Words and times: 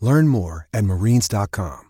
Learn 0.00 0.28
more 0.28 0.68
at 0.72 0.84
marines.com. 0.84 1.88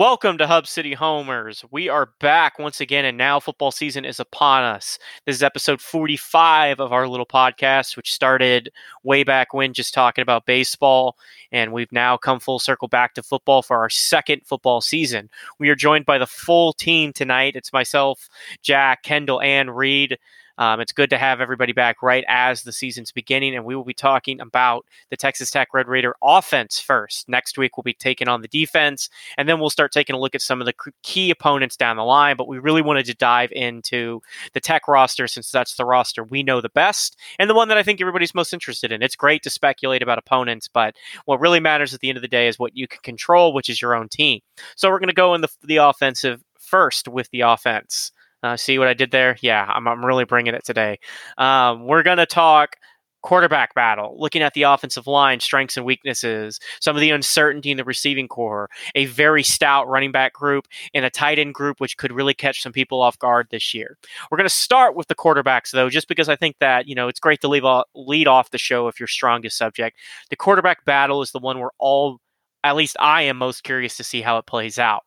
Welcome 0.00 0.38
to 0.38 0.46
Hub 0.46 0.66
City 0.66 0.94
Homers. 0.94 1.62
We 1.70 1.90
are 1.90 2.14
back 2.20 2.58
once 2.58 2.80
again, 2.80 3.04
and 3.04 3.18
now 3.18 3.38
football 3.38 3.70
season 3.70 4.06
is 4.06 4.18
upon 4.18 4.62
us. 4.62 4.98
This 5.26 5.36
is 5.36 5.42
episode 5.42 5.78
45 5.82 6.80
of 6.80 6.90
our 6.90 7.06
little 7.06 7.26
podcast, 7.26 7.98
which 7.98 8.10
started 8.10 8.72
way 9.02 9.24
back 9.24 9.52
when 9.52 9.74
just 9.74 9.92
talking 9.92 10.22
about 10.22 10.46
baseball. 10.46 11.18
And 11.52 11.70
we've 11.74 11.92
now 11.92 12.16
come 12.16 12.40
full 12.40 12.58
circle 12.58 12.88
back 12.88 13.12
to 13.12 13.22
football 13.22 13.60
for 13.60 13.76
our 13.76 13.90
second 13.90 14.46
football 14.46 14.80
season. 14.80 15.28
We 15.58 15.68
are 15.68 15.76
joined 15.76 16.06
by 16.06 16.16
the 16.16 16.26
full 16.26 16.72
team 16.72 17.12
tonight. 17.12 17.54
It's 17.54 17.70
myself, 17.70 18.30
Jack, 18.62 19.02
Kendall, 19.02 19.42
and 19.42 19.76
Reed. 19.76 20.16
Um, 20.60 20.78
it's 20.78 20.92
good 20.92 21.10
to 21.10 21.18
have 21.18 21.40
everybody 21.40 21.72
back 21.72 22.02
right 22.02 22.24
as 22.28 22.62
the 22.62 22.72
season's 22.72 23.10
beginning, 23.10 23.56
and 23.56 23.64
we 23.64 23.74
will 23.74 23.84
be 23.84 23.94
talking 23.94 24.40
about 24.40 24.86
the 25.08 25.16
Texas 25.16 25.50
Tech 25.50 25.74
Red 25.74 25.88
Raider 25.88 26.14
offense 26.22 26.78
first. 26.78 27.28
Next 27.28 27.58
week, 27.58 27.76
we'll 27.76 27.82
be 27.82 27.94
taking 27.94 28.28
on 28.28 28.42
the 28.42 28.48
defense, 28.48 29.08
and 29.38 29.48
then 29.48 29.58
we'll 29.58 29.70
start 29.70 29.90
taking 29.90 30.14
a 30.14 30.20
look 30.20 30.34
at 30.34 30.42
some 30.42 30.60
of 30.60 30.66
the 30.66 30.74
key 31.02 31.30
opponents 31.30 31.76
down 31.76 31.96
the 31.96 32.04
line. 32.04 32.36
But 32.36 32.46
we 32.46 32.58
really 32.58 32.82
wanted 32.82 33.06
to 33.06 33.14
dive 33.14 33.50
into 33.52 34.20
the 34.52 34.60
Tech 34.60 34.86
roster 34.86 35.26
since 35.26 35.50
that's 35.50 35.76
the 35.76 35.86
roster 35.86 36.22
we 36.22 36.42
know 36.42 36.60
the 36.60 36.68
best 36.68 37.16
and 37.38 37.48
the 37.48 37.54
one 37.54 37.68
that 37.68 37.78
I 37.78 37.82
think 37.82 38.00
everybody's 38.00 38.34
most 38.34 38.52
interested 38.52 38.92
in. 38.92 39.02
It's 39.02 39.16
great 39.16 39.42
to 39.44 39.50
speculate 39.50 40.02
about 40.02 40.18
opponents, 40.18 40.68
but 40.68 40.94
what 41.24 41.40
really 41.40 41.60
matters 41.60 41.94
at 41.94 42.00
the 42.00 42.10
end 42.10 42.18
of 42.18 42.22
the 42.22 42.28
day 42.28 42.46
is 42.48 42.58
what 42.58 42.76
you 42.76 42.86
can 42.86 43.00
control, 43.02 43.54
which 43.54 43.70
is 43.70 43.80
your 43.80 43.94
own 43.94 44.08
team. 44.08 44.40
So 44.76 44.90
we're 44.90 44.98
going 44.98 45.08
to 45.08 45.14
go 45.14 45.34
in 45.34 45.40
the, 45.40 45.48
the 45.62 45.78
offensive 45.78 46.42
first 46.58 47.08
with 47.08 47.30
the 47.30 47.40
offense. 47.40 48.12
Uh, 48.42 48.56
see 48.56 48.78
what 48.78 48.88
I 48.88 48.94
did 48.94 49.10
there? 49.10 49.36
Yeah, 49.42 49.64
I'm, 49.68 49.86
I'm 49.86 50.04
really 50.04 50.24
bringing 50.24 50.54
it 50.54 50.64
today. 50.64 50.98
Um, 51.36 51.86
we're 51.86 52.02
going 52.02 52.18
to 52.18 52.26
talk 52.26 52.76
quarterback 53.22 53.74
battle, 53.74 54.16
looking 54.18 54.40
at 54.40 54.54
the 54.54 54.62
offensive 54.62 55.06
line, 55.06 55.40
strengths 55.40 55.76
and 55.76 55.84
weaknesses, 55.84 56.58
some 56.80 56.96
of 56.96 57.00
the 57.00 57.10
uncertainty 57.10 57.70
in 57.70 57.76
the 57.76 57.84
receiving 57.84 58.26
core, 58.26 58.68
a 58.94 59.04
very 59.06 59.42
stout 59.42 59.86
running 59.88 60.10
back 60.10 60.32
group, 60.32 60.66
and 60.94 61.04
a 61.04 61.10
tight 61.10 61.38
end 61.38 61.52
group, 61.52 61.80
which 61.80 61.96
could 61.96 62.12
really 62.12 62.34
catch 62.34 62.62
some 62.62 62.72
people 62.72 63.02
off 63.02 63.18
guard 63.18 63.46
this 63.50 63.74
year. 63.74 63.98
We're 64.30 64.38
going 64.38 64.48
to 64.48 64.54
start 64.54 64.96
with 64.96 65.08
the 65.08 65.14
quarterbacks, 65.14 65.70
though, 65.70 65.90
just 65.90 66.08
because 66.08 66.28
I 66.28 66.36
think 66.36 66.56
that, 66.60 66.88
you 66.88 66.94
know, 66.94 67.08
it's 67.08 67.20
great 67.20 67.40
to 67.42 67.48
leave 67.48 67.64
off, 67.64 67.84
lead 67.94 68.26
off 68.26 68.50
the 68.50 68.58
show 68.58 68.88
if 68.88 68.98
you're 68.98 69.06
strongest 69.06 69.58
subject. 69.58 69.98
The 70.30 70.36
quarterback 70.36 70.84
battle 70.84 71.20
is 71.22 71.32
the 71.32 71.40
one 71.40 71.58
we're 71.58 71.70
all, 71.78 72.20
at 72.64 72.76
least 72.76 72.96
I 73.00 73.22
am 73.22 73.36
most 73.36 73.64
curious 73.64 73.96
to 73.98 74.04
see 74.04 74.22
how 74.22 74.38
it 74.38 74.46
plays 74.46 74.78
out. 74.78 75.02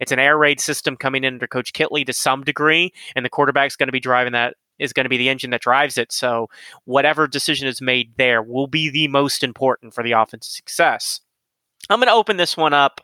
It's 0.00 0.12
an 0.12 0.18
air 0.18 0.36
raid 0.36 0.60
system 0.60 0.96
coming 0.96 1.24
in 1.24 1.34
under 1.34 1.46
Coach 1.46 1.72
Kittley 1.72 2.04
to 2.06 2.12
some 2.12 2.42
degree, 2.42 2.92
and 3.14 3.24
the 3.24 3.30
quarterback's 3.30 3.76
going 3.76 3.88
to 3.88 3.92
be 3.92 4.00
driving 4.00 4.32
that 4.32 4.56
is 4.78 4.92
going 4.92 5.04
to 5.04 5.10
be 5.10 5.16
the 5.16 5.28
engine 5.28 5.50
that 5.50 5.60
drives 5.60 5.98
it. 5.98 6.12
So 6.12 6.48
whatever 6.84 7.26
decision 7.26 7.68
is 7.68 7.80
made 7.80 8.16
there 8.16 8.42
will 8.42 8.66
be 8.66 8.90
the 8.90 9.08
most 9.08 9.44
important 9.44 9.94
for 9.94 10.02
the 10.02 10.12
offense's 10.12 10.54
success. 10.54 11.20
I'm 11.90 12.00
going 12.00 12.08
to 12.08 12.14
open 12.14 12.38
this 12.38 12.56
one 12.56 12.72
up 12.72 13.00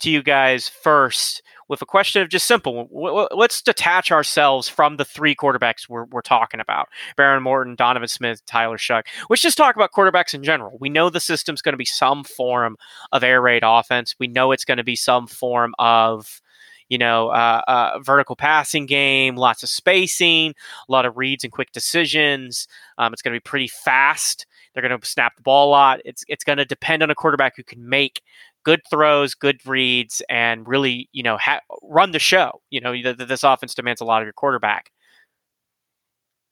to 0.00 0.10
you 0.10 0.22
guys 0.22 0.68
first 0.68 1.42
with 1.70 1.80
a 1.80 1.86
question 1.86 2.20
of 2.20 2.28
just 2.28 2.48
simple. 2.48 2.88
Let's 3.30 3.62
detach 3.62 4.10
ourselves 4.10 4.68
from 4.68 4.96
the 4.96 5.04
three 5.04 5.36
quarterbacks 5.36 5.88
we're, 5.88 6.04
we're 6.06 6.20
talking 6.20 6.58
about 6.58 6.88
Behren 7.16 7.42
Morton, 7.42 7.76
Donovan 7.76 8.08
Smith, 8.08 8.44
Tyler 8.44 8.76
Shough. 8.76 9.04
Let's 9.30 9.40
just 9.40 9.56
talk 9.56 9.76
about 9.76 9.92
quarterbacks 9.92 10.34
in 10.34 10.42
general. 10.42 10.76
We 10.80 10.88
know 10.88 11.10
the 11.10 11.20
system's 11.20 11.62
going 11.62 11.74
to 11.74 11.78
be 11.78 11.84
some 11.84 12.24
form 12.24 12.76
of 13.12 13.22
air 13.22 13.40
raid 13.40 13.62
offense. 13.64 14.16
We 14.18 14.26
know 14.26 14.50
it's 14.50 14.64
going 14.64 14.78
to 14.78 14.84
be 14.84 14.96
some 14.96 15.28
form 15.28 15.74
of 15.78 16.42
you 16.88 16.98
know, 16.98 17.28
uh, 17.28 17.62
uh, 17.68 18.00
vertical 18.00 18.34
passing 18.34 18.84
game, 18.84 19.36
lots 19.36 19.62
of 19.62 19.68
spacing, 19.68 20.50
a 20.88 20.92
lot 20.92 21.06
of 21.06 21.16
reads 21.16 21.44
and 21.44 21.52
quick 21.52 21.70
decisions. 21.70 22.66
Um, 22.98 23.12
it's 23.12 23.22
going 23.22 23.32
to 23.32 23.36
be 23.36 23.48
pretty 23.48 23.68
fast. 23.68 24.44
They're 24.74 24.82
going 24.86 25.00
to 25.00 25.06
snap 25.06 25.36
the 25.36 25.42
ball 25.42 25.68
a 25.68 25.70
lot. 25.70 26.00
It's 26.04 26.24
it's 26.26 26.42
going 26.42 26.58
to 26.58 26.64
depend 26.64 27.04
on 27.04 27.10
a 27.10 27.14
quarterback 27.14 27.56
who 27.56 27.62
can 27.62 27.88
make 27.88 28.22
good 28.64 28.80
throws, 28.90 29.34
good 29.34 29.64
reads, 29.66 30.22
and 30.28 30.66
really, 30.68 31.08
you 31.12 31.22
know, 31.22 31.36
ha- 31.38 31.60
run 31.82 32.12
the 32.12 32.18
show. 32.18 32.60
You 32.70 32.80
know, 32.80 32.94
this 33.14 33.42
offense 33.42 33.74
demands 33.74 34.00
a 34.00 34.04
lot 34.04 34.22
of 34.22 34.26
your 34.26 34.32
quarterback. 34.32 34.90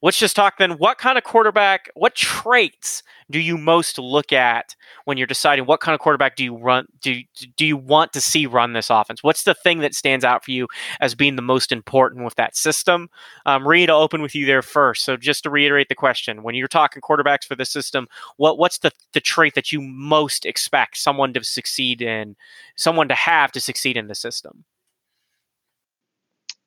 Let's 0.00 0.19
just 0.19 0.36
talk 0.36 0.59
then. 0.59 0.72
What 0.72 0.98
kind 0.98 1.19
of 1.19 1.25
quarterback, 1.25 1.91
what 1.94 2.14
traits 2.14 3.03
do 3.31 3.41
you 3.41 3.59
most 3.59 3.98
look 3.98 4.32
at 4.32 4.76
when 5.06 5.19
you're 5.19 5.26
deciding 5.26 5.66
what 5.66 5.81
kind 5.81 5.94
of 5.94 6.00
quarterback 6.00 6.36
do 6.36 6.44
you 6.44 6.56
run 6.56 6.86
do 7.00 7.20
do 7.56 7.66
you 7.66 7.76
want 7.76 8.12
to 8.12 8.20
see 8.20 8.47
run 8.47 8.75
this 8.75 8.91
offense? 8.91 9.25
What's 9.25 9.42
the 9.42 9.54
thing 9.54 9.81
that 9.81 9.97
stands 9.97 10.25
out 10.25 10.44
for 10.44 10.53
you 10.53 10.69
as 11.00 11.16
being 11.16 11.34
the 11.34 11.42
most 11.42 11.72
important 11.72 12.25
with 12.25 12.36
that 12.36 12.56
system? 12.56 13.10
Um, 13.44 13.66
Reed, 13.66 13.91
I'll 13.91 14.00
open 14.00 14.22
with 14.22 14.36
you 14.36 14.47
there 14.47 14.62
first. 14.62 15.04
So 15.04 15.16
just 15.16 15.42
to 15.42 15.50
reiterate 15.50 15.88
the 15.88 15.97
question, 15.97 16.44
when 16.44 16.54
you're 16.54 16.69
talking 16.69 17.03
quarterbacks 17.03 17.44
for 17.44 17.56
the 17.56 17.65
system, 17.65 18.06
what 18.36 18.56
what's 18.56 18.78
the 18.78 18.92
the 19.15 19.20
trait 19.20 19.54
that 19.56 19.72
you 19.72 19.80
most 19.80 20.47
expect 20.47 20.97
someone 20.97 21.32
to 21.32 21.42
succeed 21.42 22.03
in, 22.03 22.36
someone 22.76 23.09
to 23.09 23.16
have 23.16 23.50
to 23.50 23.60
succeed 23.60 23.97
in 23.97 24.06
the 24.06 24.15
system? 24.15 24.65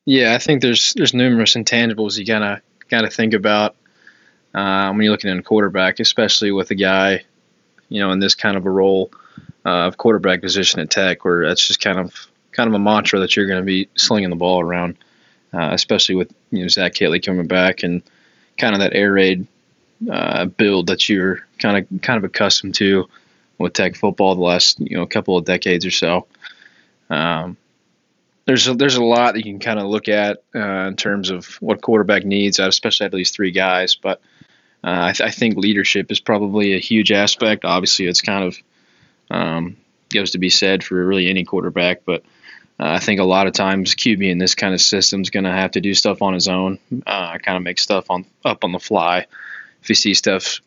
Yeah, 0.05 0.33
I 0.33 0.37
think 0.37 0.61
there's 0.61 0.93
there's 0.95 1.13
numerous 1.13 1.55
intangibles 1.55 2.17
you 2.17 2.25
gotta 2.25 2.61
got 2.91 3.01
to 3.01 3.09
think 3.09 3.33
about 3.33 3.75
um, 4.53 4.97
when 4.97 5.05
you're 5.05 5.11
looking 5.11 5.31
at 5.31 5.37
a 5.37 5.41
quarterback, 5.41 5.99
especially 5.99 6.51
with 6.51 6.69
a 6.71 6.75
guy, 6.75 7.23
you 7.89 8.01
know, 8.01 8.11
in 8.11 8.19
this 8.19 8.35
kind 8.35 8.57
of 8.57 8.65
a 8.65 8.69
role 8.69 9.11
uh, 9.65 9.87
of 9.87 9.97
quarterback 9.97 10.41
position 10.41 10.81
at 10.81 10.89
Tech, 10.89 11.23
where 11.23 11.47
that's 11.47 11.65
just 11.65 11.81
kind 11.81 11.97
of 11.97 12.13
kind 12.51 12.67
of 12.67 12.73
a 12.73 12.79
mantra 12.79 13.19
that 13.21 13.35
you're 13.35 13.47
going 13.47 13.61
to 13.61 13.65
be 13.65 13.87
slinging 13.95 14.29
the 14.29 14.35
ball 14.35 14.59
around, 14.59 14.97
uh, 15.53 15.69
especially 15.71 16.15
with 16.15 16.33
you 16.51 16.61
know 16.61 16.67
Zach 16.67 16.93
Kittley 16.93 17.23
coming 17.23 17.47
back 17.47 17.83
and 17.83 18.03
kind 18.57 18.75
of 18.75 18.81
that 18.81 18.93
air 18.93 19.13
raid 19.13 19.47
uh, 20.11 20.45
build 20.45 20.87
that 20.87 21.07
you're 21.07 21.45
kind 21.59 21.77
of 21.77 22.01
kind 22.01 22.17
of 22.17 22.23
accustomed 22.25 22.75
to 22.75 23.07
with 23.57 23.73
Tech 23.73 23.95
football 23.95 24.35
the 24.35 24.41
last 24.41 24.79
you 24.79 24.97
know 24.97 25.05
couple 25.05 25.37
of 25.37 25.45
decades 25.45 25.85
or 25.85 25.91
so. 25.91 26.27
Um, 27.09 27.57
there's 28.45 28.67
a, 28.67 28.73
there's 28.73 28.95
a 28.95 29.03
lot 29.03 29.33
that 29.33 29.45
you 29.45 29.51
can 29.51 29.59
kind 29.59 29.79
of 29.79 29.87
look 29.87 30.07
at 30.07 30.43
uh, 30.55 30.87
in 30.87 30.95
terms 30.95 31.29
of 31.29 31.45
what 31.61 31.81
quarterback 31.81 32.25
needs, 32.25 32.59
especially 32.59 33.05
out 33.05 33.13
of 33.13 33.17
these 33.17 33.31
three 33.31 33.51
guys. 33.51 33.95
But 33.95 34.21
uh, 34.83 35.09
I, 35.09 35.11
th- 35.13 35.27
I, 35.27 35.31
think 35.31 35.57
leadership 35.57 36.11
is 36.11 36.19
probably 36.19 36.73
a 36.73 36.79
huge 36.79 37.11
aspect. 37.11 37.65
Obviously, 37.65 38.07
it's 38.07 38.21
kind 38.21 38.43
of 38.43 38.57
um, 39.29 39.77
goes 40.09 40.31
to 40.31 40.39
be 40.39 40.49
said 40.49 40.83
for 40.83 41.05
really 41.05 41.29
any 41.29 41.43
quarterback, 41.43 42.03
but 42.05 42.23
uh, 42.79 42.93
I 42.93 42.99
think 42.99 43.19
a 43.19 43.25
lot 43.25 43.45
of 43.45 43.53
times 43.53 43.93
QB 43.93 44.27
in 44.29 44.39
this 44.39 44.55
kind 44.55 44.73
of 44.73 44.81
system 44.81 45.21
is 45.21 45.29
going 45.29 45.43
to 45.43 45.51
have 45.51 45.71
to 45.71 45.81
do 45.81 45.93
stuff 45.93 46.23
on 46.23 46.33
his 46.33 46.47
own, 46.47 46.79
uh, 47.05 47.37
kind 47.37 47.57
of 47.57 47.61
make 47.61 47.77
stuff 47.77 48.09
on 48.09 48.25
up 48.43 48.63
on 48.63 48.71
the 48.71 48.79
fly. 48.79 49.27
If 49.83 49.87
he 49.87 49.93
sees 49.93 50.17
stuff, 50.17 50.61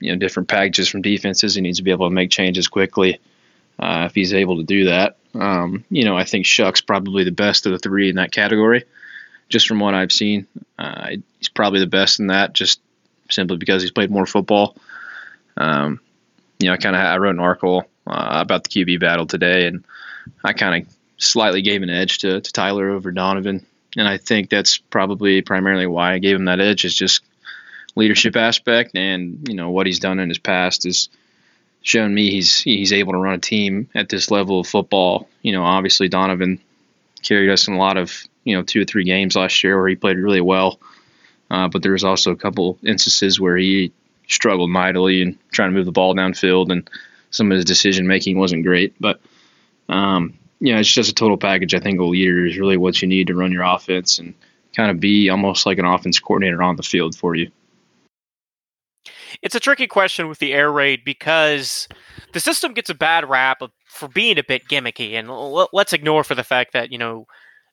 you 0.00 0.10
know, 0.10 0.18
different 0.18 0.48
packages 0.48 0.88
from 0.88 1.02
defenses, 1.02 1.54
he 1.54 1.60
needs 1.60 1.76
to 1.76 1.84
be 1.84 1.90
able 1.90 2.08
to 2.08 2.14
make 2.14 2.30
changes 2.30 2.68
quickly. 2.68 3.20
Uh, 3.78 4.04
if 4.06 4.14
he's 4.14 4.34
able 4.34 4.56
to 4.56 4.64
do 4.64 4.86
that. 4.86 5.16
Um, 5.34 5.84
you 5.90 6.04
know, 6.04 6.16
I 6.16 6.24
think 6.24 6.46
Shough's 6.46 6.80
probably 6.80 7.24
the 7.24 7.30
best 7.30 7.66
of 7.66 7.72
the 7.72 7.78
three 7.78 8.08
in 8.08 8.16
that 8.16 8.32
category, 8.32 8.84
just 9.48 9.68
from 9.68 9.78
what 9.78 9.94
I've 9.94 10.12
seen. 10.12 10.46
Uh, 10.78 11.16
he's 11.38 11.48
probably 11.48 11.80
the 11.80 11.86
best 11.86 12.18
in 12.18 12.28
that, 12.28 12.54
just 12.54 12.80
simply 13.30 13.56
because 13.56 13.82
he's 13.82 13.92
played 13.92 14.10
more 14.10 14.26
football. 14.26 14.76
Um, 15.56 16.00
you 16.58 16.66
know, 16.66 16.72
I 16.72 16.76
kind 16.76 16.96
of 16.96 17.02
I 17.02 17.18
wrote 17.18 17.34
an 17.34 17.40
article 17.40 17.84
uh, 18.06 18.40
about 18.40 18.64
the 18.64 18.70
QB 18.70 19.00
battle 19.00 19.26
today, 19.26 19.66
and 19.66 19.84
I 20.42 20.54
kind 20.54 20.82
of 20.82 20.94
slightly 21.18 21.62
gave 21.62 21.82
an 21.82 21.90
edge 21.90 22.18
to, 22.18 22.40
to 22.40 22.52
Tyler 22.52 22.90
over 22.90 23.12
Donovan, 23.12 23.64
and 23.96 24.08
I 24.08 24.18
think 24.18 24.50
that's 24.50 24.78
probably 24.78 25.42
primarily 25.42 25.86
why 25.86 26.14
I 26.14 26.18
gave 26.18 26.36
him 26.36 26.46
that 26.46 26.60
edge 26.60 26.84
is 26.84 26.94
just 26.94 27.22
leadership 27.94 28.34
aspect, 28.34 28.96
and 28.96 29.46
you 29.48 29.54
know 29.54 29.70
what 29.70 29.86
he's 29.86 30.00
done 30.00 30.18
in 30.18 30.28
his 30.28 30.38
past 30.38 30.86
is 30.86 31.10
shown 31.88 32.12
me 32.12 32.30
he's 32.30 32.60
he's 32.60 32.92
able 32.92 33.12
to 33.12 33.18
run 33.18 33.34
a 33.34 33.38
team 33.38 33.88
at 33.94 34.10
this 34.10 34.30
level 34.30 34.60
of 34.60 34.66
football. 34.66 35.26
You 35.40 35.52
know, 35.52 35.64
obviously 35.64 36.08
Donovan 36.08 36.60
carried 37.22 37.50
us 37.50 37.66
in 37.66 37.74
a 37.74 37.78
lot 37.78 37.96
of 37.96 38.12
you 38.44 38.54
know 38.54 38.62
two 38.62 38.82
or 38.82 38.84
three 38.84 39.04
games 39.04 39.34
last 39.34 39.64
year 39.64 39.78
where 39.78 39.88
he 39.88 39.96
played 39.96 40.18
really 40.18 40.42
well, 40.42 40.78
uh, 41.50 41.68
but 41.68 41.82
there 41.82 41.92
was 41.92 42.04
also 42.04 42.30
a 42.30 42.36
couple 42.36 42.78
instances 42.84 43.40
where 43.40 43.56
he 43.56 43.90
struggled 44.28 44.68
mightily 44.68 45.22
and 45.22 45.38
trying 45.50 45.70
to 45.70 45.74
move 45.74 45.86
the 45.86 45.92
ball 45.92 46.14
downfield, 46.14 46.70
and 46.70 46.90
some 47.30 47.50
of 47.50 47.56
his 47.56 47.64
decision 47.64 48.06
making 48.06 48.38
wasn't 48.38 48.66
great. 48.66 48.94
But 49.00 49.20
um, 49.88 50.38
yeah, 50.60 50.78
it's 50.78 50.92
just 50.92 51.10
a 51.10 51.14
total 51.14 51.38
package. 51.38 51.74
I 51.74 51.80
think 51.80 52.00
a 52.00 52.04
leader 52.04 52.44
is 52.44 52.58
really 52.58 52.76
what 52.76 53.00
you 53.00 53.08
need 53.08 53.28
to 53.28 53.34
run 53.34 53.52
your 53.52 53.64
offense 53.64 54.18
and 54.18 54.34
kind 54.76 54.90
of 54.90 55.00
be 55.00 55.30
almost 55.30 55.64
like 55.64 55.78
an 55.78 55.86
offense 55.86 56.18
coordinator 56.20 56.62
on 56.62 56.76
the 56.76 56.82
field 56.82 57.16
for 57.16 57.34
you. 57.34 57.50
It's 59.42 59.54
a 59.54 59.60
tricky 59.60 59.86
question 59.86 60.28
with 60.28 60.38
the 60.38 60.52
air 60.52 60.70
raid 60.70 61.00
because 61.04 61.88
the 62.32 62.40
system 62.40 62.74
gets 62.74 62.90
a 62.90 62.94
bad 62.94 63.28
rap 63.28 63.62
for 63.84 64.08
being 64.08 64.38
a 64.38 64.44
bit 64.44 64.68
gimmicky, 64.68 65.12
and 65.12 65.28
let's 65.72 65.92
ignore 65.92 66.24
for 66.24 66.34
the 66.34 66.44
fact 66.44 66.72
that 66.72 66.92
you 66.92 66.98
know 66.98 67.26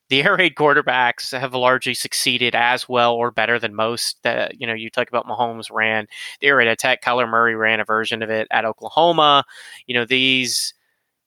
the 0.08 0.22
air 0.24 0.36
raid 0.36 0.54
quarterbacks 0.54 1.36
have 1.36 1.54
largely 1.54 1.94
succeeded 1.94 2.54
as 2.54 2.88
well 2.88 3.14
or 3.14 3.30
better 3.30 3.58
than 3.58 3.74
most. 3.74 4.22
That 4.22 4.60
you 4.60 4.66
know, 4.66 4.74
you 4.74 4.90
talk 4.90 5.08
about 5.08 5.26
Mahomes 5.26 5.70
ran 5.70 6.06
the 6.40 6.48
air 6.48 6.56
raid 6.56 6.68
attack. 6.68 7.02
Kyler 7.02 7.28
Murray 7.28 7.54
ran 7.54 7.80
a 7.80 7.84
version 7.84 8.22
of 8.22 8.30
it 8.30 8.46
at 8.50 8.64
Oklahoma. 8.64 9.44
You 9.86 9.94
know, 9.94 10.04
these 10.04 10.74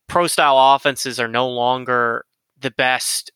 pro 0.08 0.28
style 0.28 0.76
offenses 0.76 1.20
are 1.20 1.28
no 1.28 1.48
longer 1.50 2.26
the 2.60 2.72
best 2.72 3.32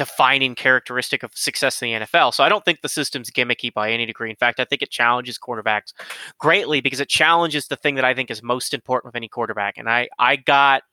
defining 0.00 0.54
characteristic 0.54 1.22
of 1.22 1.30
success 1.34 1.82
in 1.82 1.90
the 1.92 2.06
NFL. 2.06 2.32
So 2.32 2.42
I 2.42 2.48
don't 2.48 2.64
think 2.64 2.80
the 2.80 2.88
system's 2.88 3.30
gimmicky 3.30 3.70
by 3.70 3.92
any 3.92 4.06
degree. 4.06 4.30
In 4.30 4.36
fact, 4.36 4.58
I 4.58 4.64
think 4.64 4.80
it 4.80 4.90
challenges 4.90 5.38
quarterbacks 5.38 5.92
greatly 6.38 6.80
because 6.80 7.00
it 7.00 7.10
challenges 7.10 7.68
the 7.68 7.76
thing 7.76 7.96
that 7.96 8.04
I 8.06 8.14
think 8.14 8.30
is 8.30 8.42
most 8.42 8.72
important 8.72 9.10
with 9.10 9.16
any 9.16 9.28
quarterback. 9.28 9.76
And 9.76 9.90
I 9.90 10.08
I 10.18 10.36
got 10.36 10.84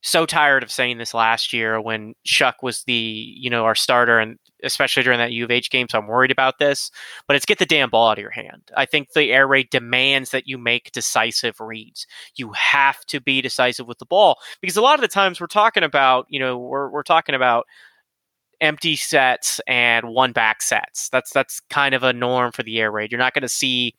so 0.00 0.24
tired 0.24 0.62
of 0.62 0.72
saying 0.72 0.96
this 0.96 1.12
last 1.12 1.52
year 1.52 1.78
when 1.78 2.14
Shough 2.26 2.54
was 2.62 2.84
the, 2.84 2.94
you 2.94 3.50
know, 3.50 3.66
our 3.66 3.74
starter 3.74 4.18
and 4.18 4.38
especially 4.64 5.02
during 5.02 5.18
that 5.18 5.32
U 5.32 5.44
of 5.44 5.50
H 5.50 5.70
game. 5.70 5.88
So 5.90 5.98
I'm 5.98 6.06
worried 6.06 6.30
about 6.30 6.58
this, 6.58 6.90
but 7.28 7.36
it's 7.36 7.44
get 7.44 7.58
the 7.58 7.66
damn 7.66 7.90
ball 7.90 8.08
out 8.08 8.18
of 8.18 8.22
your 8.22 8.30
hand. 8.30 8.70
I 8.74 8.86
think 8.86 9.12
the 9.12 9.30
air 9.30 9.46
raid 9.46 9.68
demands 9.68 10.30
that 10.30 10.48
you 10.48 10.56
make 10.56 10.90
decisive 10.92 11.60
reads. 11.60 12.06
You 12.34 12.50
have 12.52 13.04
to 13.06 13.20
be 13.20 13.42
decisive 13.42 13.86
with 13.86 13.98
the 13.98 14.06
ball 14.06 14.38
because 14.62 14.78
a 14.78 14.82
lot 14.82 14.94
of 14.94 15.02
the 15.02 15.08
times 15.08 15.38
we're 15.38 15.48
talking 15.48 15.82
about, 15.82 16.26
you 16.30 16.40
know, 16.40 16.56
we're, 16.58 16.88
we're 16.88 17.02
talking 17.02 17.34
about 17.34 17.66
empty 18.62 18.96
sets 18.96 19.60
and 19.66 20.08
one 20.08 20.32
back 20.32 20.62
sets. 20.62 21.10
That's, 21.10 21.32
that's 21.32 21.60
kind 21.68 21.94
of 21.94 22.02
a 22.02 22.12
norm 22.12 22.52
for 22.52 22.62
the 22.62 22.80
air 22.80 22.90
raid. 22.90 23.12
You're 23.12 23.18
not 23.18 23.34
going 23.34 23.42
to 23.42 23.48
see 23.48 23.94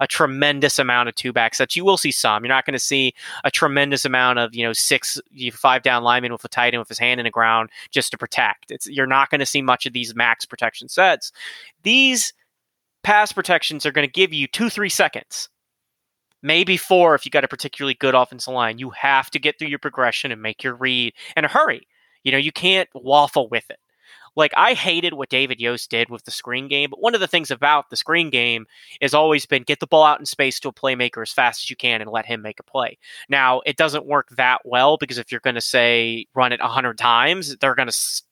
a 0.00 0.06
tremendous 0.06 0.78
amount 0.78 1.08
of 1.08 1.14
two 1.14 1.32
back 1.32 1.54
sets. 1.54 1.76
You 1.76 1.84
will 1.84 1.96
see 1.96 2.10
some. 2.10 2.44
You're 2.44 2.54
not 2.54 2.66
going 2.66 2.74
to 2.74 2.78
see 2.78 3.14
a 3.44 3.50
tremendous 3.50 4.04
amount 4.04 4.38
of 4.38 4.54
you 4.54 4.64
know 4.64 4.72
six, 4.72 5.20
five 5.52 5.82
down 5.82 6.02
linemen 6.02 6.32
with 6.32 6.44
a 6.44 6.48
tight 6.48 6.74
end 6.74 6.80
with 6.80 6.88
his 6.88 6.98
hand 6.98 7.20
in 7.20 7.24
the 7.24 7.30
ground 7.30 7.70
just 7.90 8.10
to 8.10 8.18
protect. 8.18 8.70
It's 8.70 8.86
you're 8.88 9.06
not 9.06 9.30
going 9.30 9.38
to 9.38 9.46
see 9.46 9.62
much 9.62 9.86
of 9.86 9.92
these 9.92 10.14
max 10.14 10.44
protection 10.44 10.88
sets. 10.88 11.32
These 11.82 12.32
pass 13.02 13.32
protections 13.32 13.86
are 13.86 13.92
going 13.92 14.06
to 14.06 14.12
give 14.12 14.32
you 14.32 14.46
two, 14.46 14.70
three 14.70 14.88
seconds. 14.88 15.48
Maybe 16.42 16.76
four 16.76 17.14
if 17.14 17.24
you 17.24 17.30
got 17.30 17.44
a 17.44 17.48
particularly 17.48 17.94
good 17.94 18.14
offensive 18.14 18.54
line. 18.54 18.78
You 18.78 18.90
have 18.90 19.30
to 19.30 19.38
get 19.38 19.58
through 19.58 19.68
your 19.68 19.80
progression 19.80 20.30
and 20.30 20.40
make 20.40 20.62
your 20.62 20.74
read 20.74 21.12
in 21.36 21.44
a 21.44 21.48
hurry. 21.48 21.86
You 22.22 22.32
know, 22.32 22.38
you 22.38 22.52
can't 22.52 22.88
waffle 22.94 23.48
with 23.48 23.68
it. 23.70 23.78
Like 24.36 24.52
I 24.56 24.74
hated 24.74 25.14
what 25.14 25.28
David 25.28 25.60
Yost 25.60 25.90
did 25.90 26.10
with 26.10 26.24
the 26.24 26.30
screen 26.30 26.68
game, 26.68 26.90
but 26.90 27.00
one 27.00 27.14
of 27.14 27.20
the 27.20 27.26
things 27.26 27.50
about 27.50 27.90
the 27.90 27.96
screen 27.96 28.30
game 28.30 28.66
has 29.00 29.14
always 29.14 29.46
been 29.46 29.62
get 29.62 29.80
the 29.80 29.86
ball 29.86 30.04
out 30.04 30.20
in 30.20 30.26
space 30.26 30.60
to 30.60 30.68
a 30.68 30.72
playmaker 30.72 31.22
as 31.22 31.32
fast 31.32 31.64
as 31.64 31.70
you 31.70 31.76
can 31.76 32.00
and 32.00 32.10
let 32.10 32.26
him 32.26 32.42
make 32.42 32.60
a 32.60 32.62
play. 32.62 32.98
Now, 33.28 33.60
it 33.66 33.76
doesn't 33.76 34.06
work 34.06 34.28
that 34.36 34.60
well 34.64 34.96
because 34.96 35.18
if 35.18 35.30
you're 35.30 35.40
going 35.40 35.54
to 35.54 35.60
say 35.60 36.26
run 36.34 36.52
it 36.52 36.60
100 36.60 36.98
times, 36.98 37.56
they're 37.56 37.74
going 37.74 37.88
to 37.88 38.22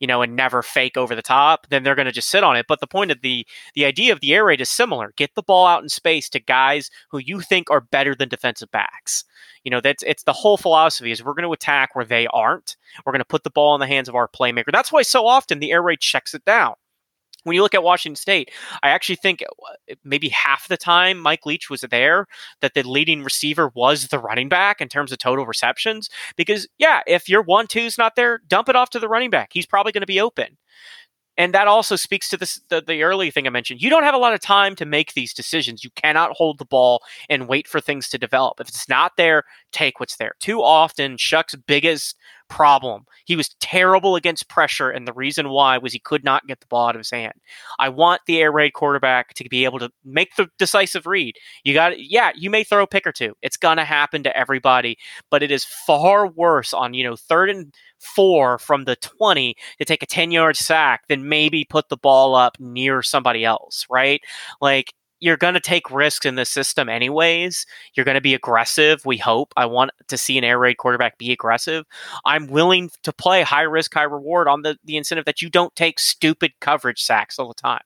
you 0.00 0.06
know, 0.06 0.22
and 0.22 0.36
never 0.36 0.62
fake 0.62 0.96
over 0.96 1.14
the 1.14 1.22
top, 1.22 1.66
then 1.70 1.82
they're 1.82 1.94
going 1.94 2.06
to 2.06 2.12
just 2.12 2.30
sit 2.30 2.44
on 2.44 2.56
it. 2.56 2.66
But 2.68 2.80
the 2.80 2.86
point 2.86 3.10
of 3.10 3.20
the 3.22 3.46
the 3.74 3.84
idea 3.84 4.12
of 4.12 4.20
the 4.20 4.34
air 4.34 4.44
raid 4.44 4.60
is 4.60 4.70
similar. 4.70 5.12
Get 5.16 5.34
the 5.34 5.42
ball 5.42 5.66
out 5.66 5.82
in 5.82 5.88
space 5.88 6.28
to 6.30 6.40
guys 6.40 6.90
who 7.10 7.18
you 7.18 7.40
think 7.40 7.70
are 7.70 7.80
better 7.80 8.14
than 8.14 8.28
defensive 8.28 8.70
backs. 8.70 9.24
You 9.64 9.70
know, 9.70 9.80
that's 9.80 10.02
it's 10.04 10.22
the 10.22 10.32
whole 10.32 10.56
philosophy 10.56 11.10
is 11.10 11.22
we're 11.22 11.34
going 11.34 11.44
to 11.44 11.52
attack 11.52 11.94
where 11.94 12.04
they 12.04 12.26
aren't. 12.28 12.76
We're 13.04 13.12
going 13.12 13.20
to 13.20 13.24
put 13.24 13.44
the 13.44 13.50
ball 13.50 13.74
in 13.74 13.80
the 13.80 13.86
hands 13.86 14.08
of 14.08 14.14
our 14.14 14.28
playmaker. 14.28 14.72
That's 14.72 14.92
why 14.92 15.02
so 15.02 15.26
often 15.26 15.58
the 15.58 15.72
air 15.72 15.82
raid 15.82 16.00
checks 16.00 16.34
it 16.34 16.44
down 16.44 16.74
when 17.44 17.54
you 17.54 17.62
look 17.62 17.74
at 17.74 17.82
Washington 17.82 18.16
State, 18.16 18.50
I 18.82 18.90
actually 18.90 19.16
think 19.16 19.42
uh, 19.42 19.94
maybe 20.04 20.28
half 20.28 20.68
the 20.68 20.76
time 20.76 21.18
Mike 21.18 21.46
Leach 21.46 21.70
was 21.70 21.82
there 21.82 22.26
that 22.60 22.74
the 22.74 22.82
leading 22.82 23.22
receiver 23.22 23.70
was 23.74 24.08
the 24.08 24.18
running 24.18 24.48
back 24.48 24.80
in 24.80 24.88
terms 24.88 25.12
of 25.12 25.18
total 25.18 25.46
receptions. 25.46 26.10
Because, 26.36 26.66
yeah, 26.78 27.00
if 27.06 27.28
your 27.28 27.42
one 27.42 27.66
two's 27.66 27.98
not 27.98 28.16
there, 28.16 28.40
dump 28.48 28.68
it 28.68 28.76
off 28.76 28.90
to 28.90 28.98
the 28.98 29.08
running 29.08 29.30
back. 29.30 29.50
He's 29.52 29.66
probably 29.66 29.92
going 29.92 30.02
to 30.02 30.06
be 30.06 30.20
open. 30.20 30.56
And 31.38 31.54
that 31.54 31.68
also 31.68 31.94
speaks 31.94 32.28
to 32.30 32.36
this, 32.36 32.60
the, 32.68 32.82
the 32.84 33.04
early 33.04 33.30
thing 33.30 33.46
I 33.46 33.50
mentioned. 33.50 33.80
You 33.80 33.90
don't 33.90 34.02
have 34.02 34.14
a 34.14 34.18
lot 34.18 34.34
of 34.34 34.40
time 34.40 34.74
to 34.74 34.84
make 34.84 35.14
these 35.14 35.32
decisions. 35.32 35.84
You 35.84 35.90
cannot 35.94 36.32
hold 36.32 36.58
the 36.58 36.64
ball 36.64 37.00
and 37.30 37.46
wait 37.46 37.68
for 37.68 37.80
things 37.80 38.08
to 38.08 38.18
develop. 38.18 38.58
If 38.58 38.68
it's 38.68 38.88
not 38.88 39.12
there, 39.16 39.44
take 39.70 40.00
what's 40.00 40.16
there. 40.16 40.32
Too 40.40 40.60
often, 40.60 41.16
Shough's 41.16 41.54
biggest 41.68 42.16
problem. 42.48 43.04
He 43.24 43.36
was 43.36 43.54
terrible 43.60 44.16
against 44.16 44.48
pressure, 44.48 44.90
and 44.90 45.06
the 45.06 45.12
reason 45.12 45.48
why 45.50 45.78
was 45.78 45.92
he 45.92 45.98
could 45.98 46.24
not 46.24 46.46
get 46.46 46.60
the 46.60 46.66
ball 46.66 46.88
out 46.88 46.94
of 46.94 47.00
his 47.00 47.10
hand. 47.10 47.34
I 47.78 47.88
want 47.88 48.22
the 48.26 48.38
air 48.40 48.52
raid 48.52 48.72
quarterback 48.72 49.34
to 49.34 49.48
be 49.48 49.64
able 49.64 49.78
to 49.80 49.90
make 50.04 50.34
the 50.36 50.48
decisive 50.58 51.06
read. 51.06 51.36
You 51.64 51.74
got, 51.74 52.00
yeah, 52.00 52.32
you 52.34 52.50
may 52.50 52.64
throw 52.64 52.82
a 52.82 52.86
pick 52.86 53.06
or 53.06 53.12
two. 53.12 53.34
It's 53.42 53.56
gonna 53.56 53.84
happen 53.84 54.22
to 54.24 54.36
everybody, 54.36 54.98
but 55.30 55.42
it 55.42 55.50
is 55.50 55.64
far 55.64 56.26
worse 56.26 56.72
on 56.72 56.94
you 56.94 57.04
know 57.04 57.16
third 57.16 57.50
and 57.50 57.74
four 57.98 58.58
from 58.58 58.84
the 58.84 58.96
20 58.96 59.54
to 59.78 59.84
take 59.84 60.02
a 60.02 60.06
10 60.06 60.30
yard 60.30 60.56
sack 60.56 61.02
than 61.08 61.28
maybe 61.28 61.66
put 61.68 61.88
the 61.88 61.96
ball 61.96 62.34
up 62.34 62.56
near 62.60 63.02
somebody 63.02 63.44
else, 63.44 63.86
right? 63.90 64.20
Like 64.60 64.94
you're 65.20 65.36
going 65.36 65.54
to 65.54 65.60
take 65.60 65.90
risks 65.90 66.24
in 66.24 66.36
the 66.36 66.44
system 66.44 66.88
anyways. 66.88 67.66
You're 67.94 68.04
going 68.04 68.14
to 68.14 68.20
be 68.20 68.34
aggressive. 68.34 69.04
We 69.04 69.16
hope. 69.16 69.52
I 69.56 69.66
want 69.66 69.90
to 70.08 70.18
see 70.18 70.38
an 70.38 70.44
air 70.44 70.58
raid 70.58 70.74
quarterback 70.74 71.18
be 71.18 71.32
aggressive. 71.32 71.84
I'm 72.24 72.46
willing 72.46 72.90
to 73.02 73.12
play 73.12 73.42
high 73.42 73.62
risk, 73.62 73.94
high 73.94 74.04
reward 74.04 74.48
on 74.48 74.62
the, 74.62 74.78
the 74.84 74.96
incentive 74.96 75.24
that 75.24 75.42
you 75.42 75.50
don't 75.50 75.74
take 75.74 75.98
stupid 75.98 76.52
coverage 76.60 77.02
sacks 77.02 77.38
all 77.38 77.48
the 77.48 77.54
time. 77.54 77.82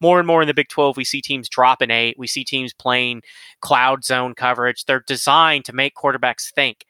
More 0.00 0.18
and 0.18 0.26
more 0.26 0.42
in 0.42 0.48
the 0.48 0.54
Big 0.54 0.68
12, 0.68 0.96
we 0.96 1.04
see 1.04 1.22
teams 1.22 1.48
drop 1.48 1.80
an 1.80 1.90
eight. 1.90 2.18
We 2.18 2.26
see 2.26 2.44
teams 2.44 2.72
playing 2.74 3.22
cloud 3.60 4.04
zone 4.04 4.34
coverage. 4.34 4.84
They're 4.84 5.04
designed 5.06 5.64
to 5.66 5.72
make 5.72 5.94
quarterbacks 5.94 6.52
think. 6.52 6.84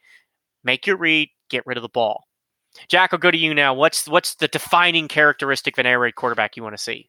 Make 0.65 0.87
your 0.87 0.97
read, 0.97 1.29
get 1.51 1.67
rid 1.67 1.77
of 1.77 1.83
the 1.83 1.89
ball. 1.89 2.25
Jack, 2.89 3.13
I'll 3.13 3.19
go 3.21 3.31
to 3.31 3.39
you 3.39 3.55
now. 3.55 3.73
What's 3.73 4.09
what's 4.09 4.35
the 4.35 4.49
defining 4.49 5.07
characteristic 5.07 5.77
of 5.77 5.81
an 5.81 5.87
air 5.87 6.01
raid 6.01 6.17
quarterback 6.17 6.57
you 6.57 6.65
want 6.65 6.77
to 6.77 6.83
see? 6.83 7.09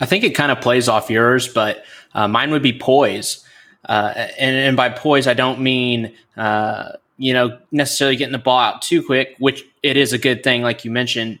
I 0.00 0.06
think 0.06 0.24
it 0.24 0.34
kind 0.34 0.50
of 0.52 0.60
plays 0.60 0.88
off 0.88 1.10
yours, 1.10 1.48
but 1.48 1.84
uh, 2.14 2.28
mine 2.28 2.50
would 2.50 2.62
be 2.62 2.76
poise. 2.76 3.44
Uh, 3.88 4.12
and, 4.38 4.56
and, 4.56 4.76
by 4.76 4.88
poise, 4.88 5.26
I 5.26 5.34
don't 5.34 5.60
mean, 5.60 6.12
uh, 6.36 6.92
you 7.18 7.32
know, 7.32 7.58
necessarily 7.72 8.16
getting 8.16 8.32
the 8.32 8.38
ball 8.38 8.58
out 8.58 8.82
too 8.82 9.02
quick, 9.02 9.34
which 9.38 9.64
it 9.82 9.96
is 9.96 10.12
a 10.12 10.18
good 10.18 10.44
thing, 10.44 10.62
like 10.62 10.84
you 10.84 10.90
mentioned. 10.90 11.40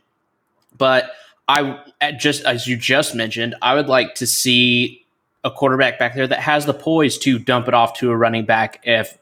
But 0.76 1.12
I 1.48 1.78
just, 2.18 2.44
as 2.44 2.66
you 2.66 2.76
just 2.76 3.14
mentioned, 3.14 3.54
I 3.62 3.74
would 3.74 3.88
like 3.88 4.16
to 4.16 4.26
see 4.26 5.04
a 5.44 5.50
quarterback 5.50 5.98
back 5.98 6.14
there 6.14 6.26
that 6.26 6.40
has 6.40 6.66
the 6.66 6.74
poise 6.74 7.18
to 7.18 7.38
dump 7.38 7.68
it 7.68 7.74
off 7.74 7.98
to 7.98 8.10
a 8.10 8.16
running 8.16 8.44
back 8.44 8.80
if 8.84 9.18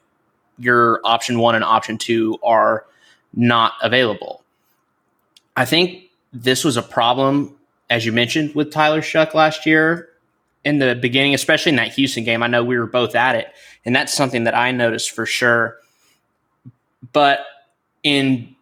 your 0.57 1.01
option 1.03 1.39
one 1.39 1.55
and 1.55 1.63
option 1.63 1.97
two 1.97 2.37
are 2.43 2.85
not 3.33 3.73
available. 3.81 4.43
I 5.55 5.65
think 5.65 6.03
this 6.31 6.63
was 6.63 6.77
a 6.77 6.81
problem 6.81 7.55
as 7.91 8.05
you 8.05 8.13
mentioned, 8.13 8.55
with 8.55 8.71
Tyler 8.71 9.01
Shough 9.01 9.33
last 9.33 9.65
year 9.65 10.07
in 10.63 10.79
the 10.79 10.95
beginning, 10.95 11.33
especially 11.33 11.71
in 11.71 11.75
that 11.75 11.91
Houston 11.93 12.23
game. 12.23 12.41
I 12.41 12.47
know 12.47 12.63
we 12.63 12.77
were 12.77 12.87
both 12.87 13.15
at 13.15 13.35
it, 13.35 13.47
and 13.83 13.93
that's 13.93 14.13
something 14.13 14.45
that 14.45 14.55
I 14.55 14.71
noticed 14.71 15.11
for 15.11 15.25
sure. 15.25 15.77
But 17.11 17.41
in 18.01 18.55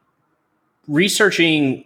researching 0.87 1.85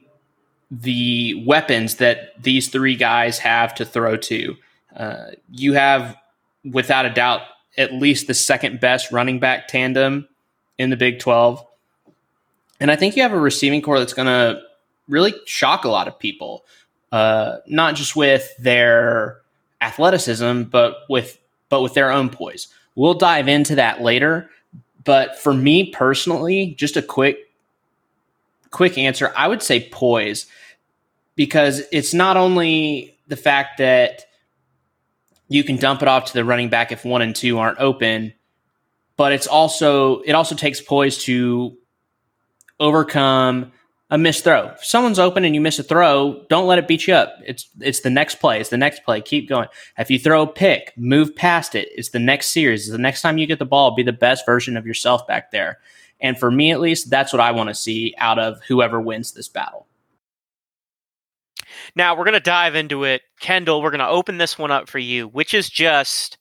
the 0.71 1.43
weapons 1.45 1.97
that 1.97 2.41
these 2.41 2.69
three 2.69 2.95
guys 2.95 3.39
have 3.39 3.75
to 3.75 3.85
throw 3.85 4.15
to, 4.15 4.55
uh, 4.95 5.25
you 5.51 5.73
have, 5.73 6.15
without 6.63 7.05
a 7.05 7.09
doubt, 7.09 7.41
at 7.75 7.91
least 7.91 8.27
the 8.27 8.33
second 8.33 8.79
best 8.79 9.12
running 9.12 9.39
back 9.39 9.67
tandem 9.67 10.29
in 10.77 10.91
the 10.91 10.97
Big 10.97 11.19
12. 11.19 11.62
And 12.79 12.89
I 12.89 12.95
think 12.95 13.17
you 13.17 13.23
have 13.23 13.33
a 13.33 13.39
receiving 13.39 13.81
core 13.81 14.00
that's 14.00 14.13
going 14.13 14.27
to 14.27 14.62
really 15.09 15.33
shock 15.45 15.83
a 15.83 15.89
lot 15.89 16.07
of 16.07 16.17
people, 16.17 16.63
uh, 17.13 17.60
not 17.67 17.96
just 17.96 18.15
with 18.15 18.58
their 18.58 19.39
athleticism, 19.82 20.63
but 20.63 20.98
with 21.08 21.38
but 21.70 21.84
with 21.84 21.93
their 21.93 22.12
own 22.12 22.29
poise. 22.29 22.70
We'll 22.96 23.13
dive 23.13 23.48
into 23.48 23.75
that 23.75 24.01
later. 24.01 24.50
But 25.03 25.38
for 25.38 25.53
me 25.53 25.91
personally, 25.91 26.74
just 26.75 26.98
a 26.98 27.03
quick 27.03 27.38
quick 28.72 28.98
answer, 28.98 29.32
I 29.38 29.48
would 29.48 29.62
say 29.62 29.88
poise 29.91 30.48
because 31.36 31.84
it's 31.91 32.15
not 32.15 32.36
only 32.36 33.15
the 33.27 33.38
fact 33.38 33.77
that 33.77 34.25
you 35.50 35.63
can 35.63 35.75
dump 35.75 36.01
it 36.01 36.08
off 36.08 36.25
to 36.25 36.34
the 36.34 36.43
running 36.43 36.70
back 36.70 36.91
if 36.91 37.05
one 37.05 37.22
and 37.22 37.36
two 37.36 37.60
aren't 37.60 37.79
open, 37.79 38.34
but 39.17 39.34
it's 39.34 39.46
also 39.46 40.22
it 40.22 40.32
also 40.32 40.55
takes 40.55 40.82
poise 40.82 41.20
to 41.25 41.77
overcome 42.79 43.72
a 44.13 44.17
missed 44.17 44.43
throw. 44.43 44.67
If 44.67 44.86
someone's 44.86 45.17
open 45.17 45.43
and 45.43 45.55
you 45.55 45.60
miss 45.60 45.79
a 45.79 45.84
throw, 45.84 46.46
don't 46.48 46.67
let 46.67 46.77
it 46.77 46.88
beat 46.88 47.08
you 47.08 47.15
up. 47.15 47.36
It's 47.43 47.67
it's 47.82 48.01
the 48.01 48.12
next 48.12 48.36
play. 48.36 48.60
It's 48.62 48.70
the 48.70 48.77
next 48.77 49.03
play. 49.03 49.20
Keep 49.22 49.50
going. 49.50 49.67
If 49.98 50.12
you 50.12 50.20
throw 50.20 50.43
a 50.43 50.48
pick, 50.48 50.93
move 50.96 51.36
past 51.36 51.74
it. 51.74 51.89
It's 51.96 52.10
the 52.10 52.20
next 52.20 52.51
series. 52.51 52.84
It's 52.84 52.91
the 52.91 53.00
next 53.00 53.24
time 53.24 53.39
you 53.39 53.48
get 53.48 53.58
the 53.58 53.65
ball, 53.65 53.96
be 53.96 54.03
the 54.03 54.13
best 54.13 54.46
version 54.46 54.77
of 54.77 54.86
yourself 54.86 55.25
back 55.25 55.50
there. 55.50 55.79
And 56.22 56.38
for 56.38 56.51
me 56.51 56.72
at 56.72 56.79
least, 56.79 57.10
that's 57.10 57.34
what 57.34 57.39
I 57.39 57.53
want 57.53 57.70
to 57.70 57.74
see 57.74 58.13
out 58.20 58.38
of 58.38 58.62
whoever 58.67 59.01
wins 59.01 59.32
this 59.32 59.50
battle. 59.50 59.88
Now 61.96 62.15
we're 62.15 62.25
to 62.25 62.39
dive 62.39 62.75
into 62.75 63.05
it. 63.05 63.24
Kendall, 63.39 63.82
we're 63.82 63.89
to 63.98 64.08
open 64.08 64.38
this 64.38 64.60
one 64.60 64.70
up 64.70 64.88
for 64.88 65.00
you, 65.00 65.27
which 65.27 65.55
is 65.55 65.72
just, 65.72 66.38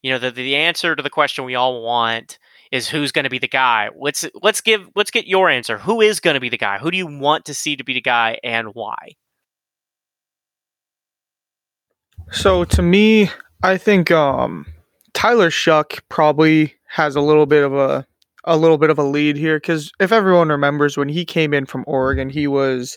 you 0.00 0.12
know, 0.12 0.20
the, 0.20 0.30
the 0.30 0.54
answer 0.54 0.94
to 0.94 1.02
the 1.02 1.10
question 1.10 1.44
we 1.44 1.56
all 1.56 1.82
want 1.82 2.38
is 2.72 2.88
who's 2.88 3.12
going 3.12 3.24
to 3.24 3.30
be 3.30 3.38
the 3.38 3.48
guy. 3.48 3.90
Let's 3.96 4.24
let's 4.42 4.60
give 4.60 4.88
let's 4.94 5.10
get 5.10 5.26
your 5.26 5.48
answer. 5.48 5.78
Who 5.78 6.00
is 6.00 6.20
going 6.20 6.34
to 6.34 6.40
be 6.40 6.48
the 6.48 6.58
guy? 6.58 6.78
Who 6.78 6.90
do 6.90 6.96
you 6.96 7.06
want 7.06 7.44
to 7.46 7.54
see 7.54 7.76
to 7.76 7.84
be 7.84 7.94
the 7.94 8.00
guy 8.00 8.38
and 8.42 8.68
why? 8.74 9.14
So 12.32 12.64
to 12.64 12.82
me, 12.82 13.30
I 13.62 13.78
think 13.78 14.10
um, 14.10 14.66
Tyler 15.14 15.50
Shough 15.50 16.00
probably 16.08 16.74
has 16.88 17.16
a 17.16 17.20
little 17.20 17.46
bit 17.46 17.64
of 17.64 17.74
a 17.74 18.06
a 18.44 18.56
little 18.56 18.78
bit 18.78 18.90
of 18.90 18.98
a 18.98 19.02
lead 19.02 19.36
here 19.36 19.58
because 19.58 19.90
if 19.98 20.12
everyone 20.12 20.48
remembers 20.48 20.96
when 20.96 21.08
he 21.08 21.24
came 21.24 21.52
in 21.52 21.66
from 21.66 21.84
Oregon, 21.86 22.30
he 22.30 22.46
was 22.46 22.96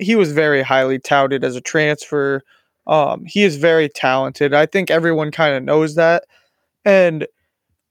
he 0.00 0.16
was 0.16 0.32
very 0.32 0.62
highly 0.62 0.98
touted 0.98 1.44
as 1.44 1.56
a 1.56 1.60
transfer. 1.60 2.42
Um, 2.86 3.24
he 3.26 3.42
is 3.42 3.56
very 3.56 3.88
talented. 3.88 4.54
I 4.54 4.66
think 4.66 4.90
everyone 4.90 5.30
kind 5.30 5.54
of 5.54 5.62
knows 5.62 5.94
that. 5.94 6.24
And 6.84 7.26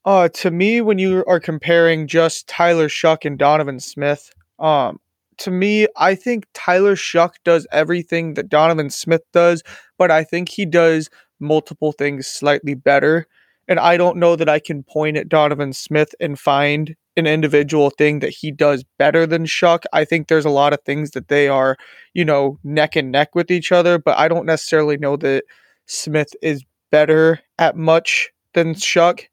uh, 0.05 0.29
to 0.29 0.51
me, 0.51 0.81
when 0.81 0.99
you 0.99 1.23
are 1.27 1.39
comparing 1.39 2.07
just 2.07 2.47
Tyler 2.47 2.87
Shough 2.87 3.25
and 3.25 3.37
Donovan 3.37 3.79
Smith, 3.79 4.31
um, 4.59 4.99
to 5.37 5.51
me, 5.51 5.87
I 5.97 6.15
think 6.15 6.45
Tyler 6.53 6.95
Shough 6.95 7.33
does 7.43 7.67
everything 7.71 8.35
that 8.35 8.49
Donovan 8.49 8.89
Smith 8.89 9.23
does, 9.33 9.63
but 9.97 10.11
I 10.11 10.23
think 10.23 10.49
he 10.49 10.65
does 10.65 11.09
multiple 11.39 11.91
things 11.91 12.27
slightly 12.27 12.75
better. 12.75 13.27
And 13.67 13.79
I 13.79 13.97
don't 13.97 14.17
know 14.17 14.35
that 14.35 14.49
I 14.49 14.59
can 14.59 14.83
point 14.83 15.17
at 15.17 15.29
Donovan 15.29 15.73
Smith 15.73 16.13
and 16.19 16.39
find 16.39 16.95
an 17.17 17.27
individual 17.27 17.89
thing 17.89 18.19
that 18.19 18.29
he 18.29 18.51
does 18.51 18.83
better 18.97 19.25
than 19.25 19.45
Shough. 19.45 19.83
I 19.93 20.05
think 20.05 20.27
there's 20.27 20.45
a 20.45 20.49
lot 20.49 20.73
of 20.73 20.81
things 20.85 21.11
that 21.11 21.27
they 21.27 21.47
are, 21.47 21.77
you 22.13 22.25
know, 22.25 22.57
neck 22.63 22.95
and 22.95 23.11
neck 23.11 23.35
with 23.35 23.51
each 23.51 23.71
other, 23.71 23.97
but 23.97 24.17
I 24.17 24.27
don't 24.27 24.45
necessarily 24.45 24.97
know 24.97 25.15
that 25.17 25.43
Smith 25.85 26.33
is 26.41 26.63
better 26.91 27.39
at 27.57 27.75
much 27.75 28.29
than 28.53 28.73
Shough. 28.73 29.25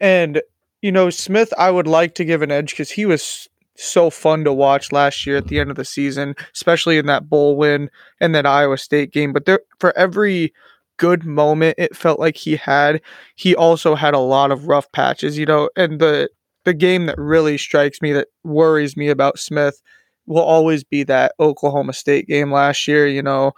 And, 0.00 0.42
you 0.82 0.92
know, 0.92 1.10
Smith, 1.10 1.52
I 1.58 1.70
would 1.70 1.86
like 1.86 2.14
to 2.16 2.24
give 2.24 2.42
an 2.42 2.50
edge 2.50 2.70
because 2.70 2.90
he 2.90 3.06
was 3.06 3.48
so 3.76 4.10
fun 4.10 4.44
to 4.44 4.52
watch 4.52 4.92
last 4.92 5.26
year 5.26 5.36
at 5.36 5.48
the 5.48 5.58
end 5.60 5.70
of 5.70 5.76
the 5.76 5.84
season, 5.84 6.34
especially 6.54 6.98
in 6.98 7.06
that 7.06 7.28
bowl 7.28 7.56
win 7.56 7.90
and 8.20 8.34
that 8.34 8.46
Iowa 8.46 8.78
State 8.78 9.12
game. 9.12 9.32
But 9.32 9.44
there, 9.44 9.60
for 9.78 9.96
every 9.96 10.52
good 10.98 11.24
moment 11.24 11.74
it 11.78 11.94
felt 11.96 12.18
like 12.18 12.36
he 12.36 12.56
had, 12.56 13.00
he 13.34 13.54
also 13.54 13.94
had 13.94 14.14
a 14.14 14.18
lot 14.18 14.50
of 14.50 14.68
rough 14.68 14.90
patches, 14.92 15.38
you 15.38 15.46
know, 15.46 15.68
and 15.76 16.00
the 16.00 16.28
the 16.64 16.74
game 16.74 17.06
that 17.06 17.18
really 17.18 17.56
strikes 17.56 18.02
me 18.02 18.12
that 18.12 18.28
worries 18.42 18.96
me 18.96 19.08
about 19.08 19.38
Smith 19.38 19.80
will 20.26 20.42
always 20.42 20.82
be 20.82 21.04
that 21.04 21.32
Oklahoma 21.38 21.92
State 21.92 22.26
game 22.26 22.50
last 22.50 22.88
year. 22.88 23.06
You 23.06 23.22
know, 23.22 23.52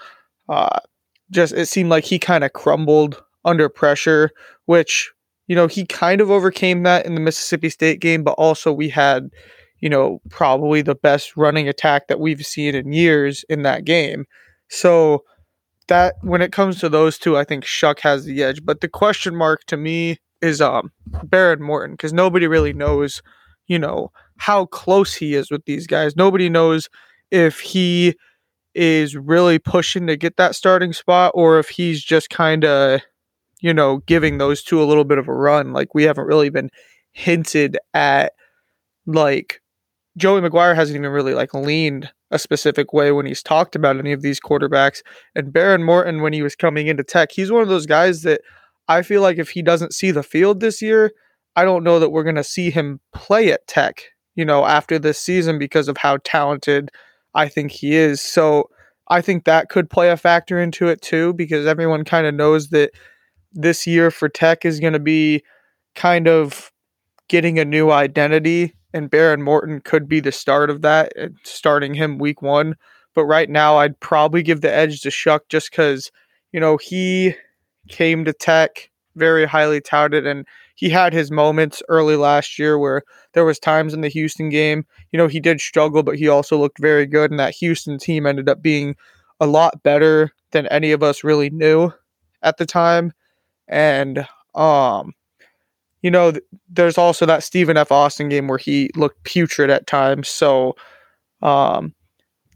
uh, 0.49 0.80
just 1.30 1.54
it 1.54 1.66
seemed 1.66 1.90
like 1.90 2.04
he 2.04 2.18
kind 2.18 2.45
of 2.45 2.52
crumbled 2.52 3.23
under 3.45 3.68
pressure, 3.68 4.30
which 4.66 5.11
you 5.48 5.56
know 5.56 5.66
he 5.66 5.84
kind 5.86 6.20
of 6.20 6.30
overcame 6.30 6.84
that 6.84 7.06
in 7.06 7.14
the 7.14 7.20
Mississippi 7.20 7.70
State 7.70 8.00
game, 8.00 8.22
but 8.22 8.32
also 8.32 8.72
we 8.72 8.88
had 8.88 9.30
you 9.80 9.88
know 9.88 10.20
probably 10.30 10.82
the 10.82 10.94
best 10.94 11.36
running 11.36 11.68
attack 11.68 12.08
that 12.08 12.20
we've 12.20 12.44
seen 12.46 12.74
in 12.74 12.92
years 12.92 13.44
in 13.48 13.62
that 13.62 13.84
game. 13.84 14.26
So 14.68 15.24
that 15.88 16.16
when 16.22 16.42
it 16.42 16.52
comes 16.52 16.78
to 16.80 16.88
those 16.88 17.18
two, 17.18 17.36
I 17.36 17.44
think 17.44 17.64
Shough 17.64 17.98
has 18.00 18.24
the 18.24 18.42
edge. 18.42 18.64
But 18.64 18.80
the 18.80 18.88
question 18.88 19.34
mark 19.34 19.64
to 19.66 19.76
me 19.76 20.18
is 20.40 20.60
um 20.60 20.92
Behren 21.10 21.60
Morton 21.60 21.94
because 21.94 22.12
nobody 22.12 22.46
really 22.46 22.72
knows, 22.72 23.22
you 23.66 23.78
know, 23.78 24.12
how 24.36 24.66
close 24.66 25.14
he 25.14 25.34
is 25.34 25.50
with 25.50 25.64
these 25.64 25.86
guys. 25.86 26.16
Nobody 26.16 26.48
knows 26.48 26.88
if 27.30 27.60
he 27.60 28.14
is 28.74 29.16
really 29.16 29.58
pushing 29.58 30.06
to 30.06 30.16
get 30.16 30.36
that 30.36 30.54
starting 30.54 30.92
spot 30.92 31.32
or 31.34 31.58
if 31.58 31.68
he's 31.68 32.02
just 32.02 32.30
kind 32.30 32.64
of, 32.64 33.00
you 33.60 33.74
know, 33.74 33.98
giving 34.06 34.38
those 34.38 34.62
two 34.62 34.82
a 34.82 34.86
little 34.86 35.04
bit 35.04 35.18
of 35.18 35.28
a 35.28 35.32
run. 35.32 35.72
Like 35.72 35.94
we 35.94 36.04
haven't 36.04 36.26
really 36.26 36.50
been 36.50 36.70
hinted 37.12 37.78
at 37.94 38.32
like 39.06 39.60
Joey 40.16 40.40
McGuire 40.40 40.74
hasn't 40.74 40.96
even 40.96 41.10
really 41.10 41.34
like 41.34 41.54
leaned 41.54 42.10
a 42.30 42.38
specific 42.38 42.92
way 42.92 43.12
when 43.12 43.26
he's 43.26 43.42
talked 43.42 43.74
about 43.74 43.96
any 43.96 44.12
of 44.12 44.22
these 44.22 44.40
quarterbacks. 44.40 45.02
And 45.34 45.52
Behren 45.52 45.84
Morton, 45.84 46.20
when 46.20 46.32
he 46.32 46.42
was 46.42 46.54
coming 46.54 46.86
into 46.88 47.04
tech, 47.04 47.32
he's 47.32 47.50
one 47.50 47.62
of 47.62 47.68
those 47.68 47.86
guys 47.86 48.22
that 48.22 48.42
I 48.88 49.02
feel 49.02 49.22
like 49.22 49.38
if 49.38 49.50
he 49.50 49.62
doesn't 49.62 49.94
see 49.94 50.10
the 50.10 50.22
field 50.22 50.60
this 50.60 50.82
year, 50.82 51.12
I 51.56 51.64
don't 51.64 51.84
know 51.84 51.98
that 51.98 52.10
we're 52.10 52.24
going 52.24 52.36
to 52.36 52.44
see 52.44 52.70
him 52.70 53.00
play 53.12 53.52
at 53.52 53.66
Tech, 53.66 54.02
you 54.34 54.44
know, 54.44 54.64
after 54.64 54.98
this 54.98 55.18
season 55.18 55.58
because 55.58 55.88
of 55.88 55.96
how 55.96 56.18
talented 56.24 56.90
I 57.34 57.48
think 57.48 57.72
he 57.72 57.96
is. 57.96 58.20
So 58.20 58.70
I 59.08 59.20
think 59.20 59.44
that 59.44 59.68
could 59.68 59.90
play 59.90 60.10
a 60.10 60.16
factor 60.16 60.60
into 60.60 60.88
it 60.88 61.02
too 61.02 61.32
because 61.34 61.66
everyone 61.66 62.04
kind 62.04 62.26
of 62.26 62.34
knows 62.34 62.68
that 62.68 62.90
this 63.52 63.86
year 63.86 64.10
for 64.10 64.28
Tech 64.28 64.64
is 64.64 64.80
going 64.80 64.92
to 64.92 64.98
be 64.98 65.42
kind 65.94 66.28
of 66.28 66.72
getting 67.28 67.58
a 67.58 67.64
new 67.64 67.90
identity 67.90 68.74
and 68.94 69.10
Behren 69.10 69.42
Morton 69.42 69.80
could 69.80 70.08
be 70.08 70.20
the 70.20 70.32
start 70.32 70.70
of 70.70 70.82
that, 70.82 71.12
uh, 71.18 71.28
starting 71.44 71.94
him 71.94 72.18
week 72.18 72.42
one. 72.42 72.74
But 73.14 73.24
right 73.24 73.48
now, 73.48 73.76
I'd 73.76 73.98
probably 74.00 74.42
give 74.42 74.60
the 74.60 74.72
edge 74.72 75.00
to 75.02 75.10
Shough 75.10 75.40
just 75.48 75.70
because, 75.70 76.10
you 76.52 76.60
know, 76.60 76.76
he 76.76 77.34
came 77.88 78.24
to 78.24 78.32
Tech, 78.32 78.90
very 79.16 79.44
highly 79.46 79.80
touted, 79.80 80.26
and 80.26 80.46
he 80.76 80.90
had 80.90 81.12
his 81.12 81.30
moments 81.30 81.82
early 81.88 82.16
last 82.16 82.58
year 82.58 82.78
where 82.78 83.02
there 83.32 83.44
was 83.44 83.58
times 83.58 83.92
in 83.92 84.00
the 84.00 84.08
Houston 84.08 84.48
game, 84.48 84.86
you 85.10 85.18
know, 85.18 85.26
he 85.26 85.40
did 85.40 85.60
struggle, 85.60 86.02
but 86.02 86.16
he 86.16 86.28
also 86.28 86.56
looked 86.56 86.78
very 86.80 87.06
good, 87.06 87.30
and 87.30 87.40
that 87.40 87.54
Houston 87.56 87.98
team 87.98 88.26
ended 88.26 88.48
up 88.48 88.62
being 88.62 88.94
a 89.40 89.46
lot 89.46 89.82
better 89.82 90.30
than 90.52 90.66
any 90.68 90.92
of 90.92 91.02
us 91.02 91.24
really 91.24 91.50
knew 91.50 91.92
at 92.42 92.56
the 92.56 92.66
time. 92.66 93.12
And 93.68 94.26
um 94.54 95.14
you 96.02 96.10
know, 96.10 96.32
there's 96.68 96.96
also 96.96 97.26
that 97.26 97.42
Stephen 97.42 97.76
F. 97.76 97.90
Austin 97.90 98.28
game 98.28 98.46
where 98.46 98.58
he 98.58 98.90
looked 98.94 99.22
putrid 99.25 99.70
at 99.70 99.87
times. 99.87 100.28
So, 100.28 100.76
um, 101.42 101.94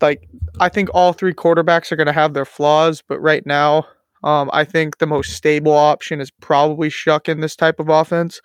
like 0.00 0.28
I 0.60 0.68
think 0.68 0.90
all 0.94 1.12
three 1.12 1.34
quarterbacks 1.34 1.90
are 1.90 1.96
going 1.96 2.06
to 2.06 2.12
have 2.12 2.34
their 2.34 2.44
flaws, 2.44 3.02
but 3.06 3.20
right 3.20 3.44
now, 3.46 3.84
um, 4.24 4.50
I 4.52 4.64
think 4.64 4.98
the 4.98 5.06
most 5.06 5.32
stable 5.32 5.72
option 5.72 6.20
is 6.20 6.30
probably 6.30 6.88
Shough 6.88 7.28
in 7.28 7.40
this 7.40 7.56
type 7.56 7.80
of 7.80 7.88
offense, 7.88 8.40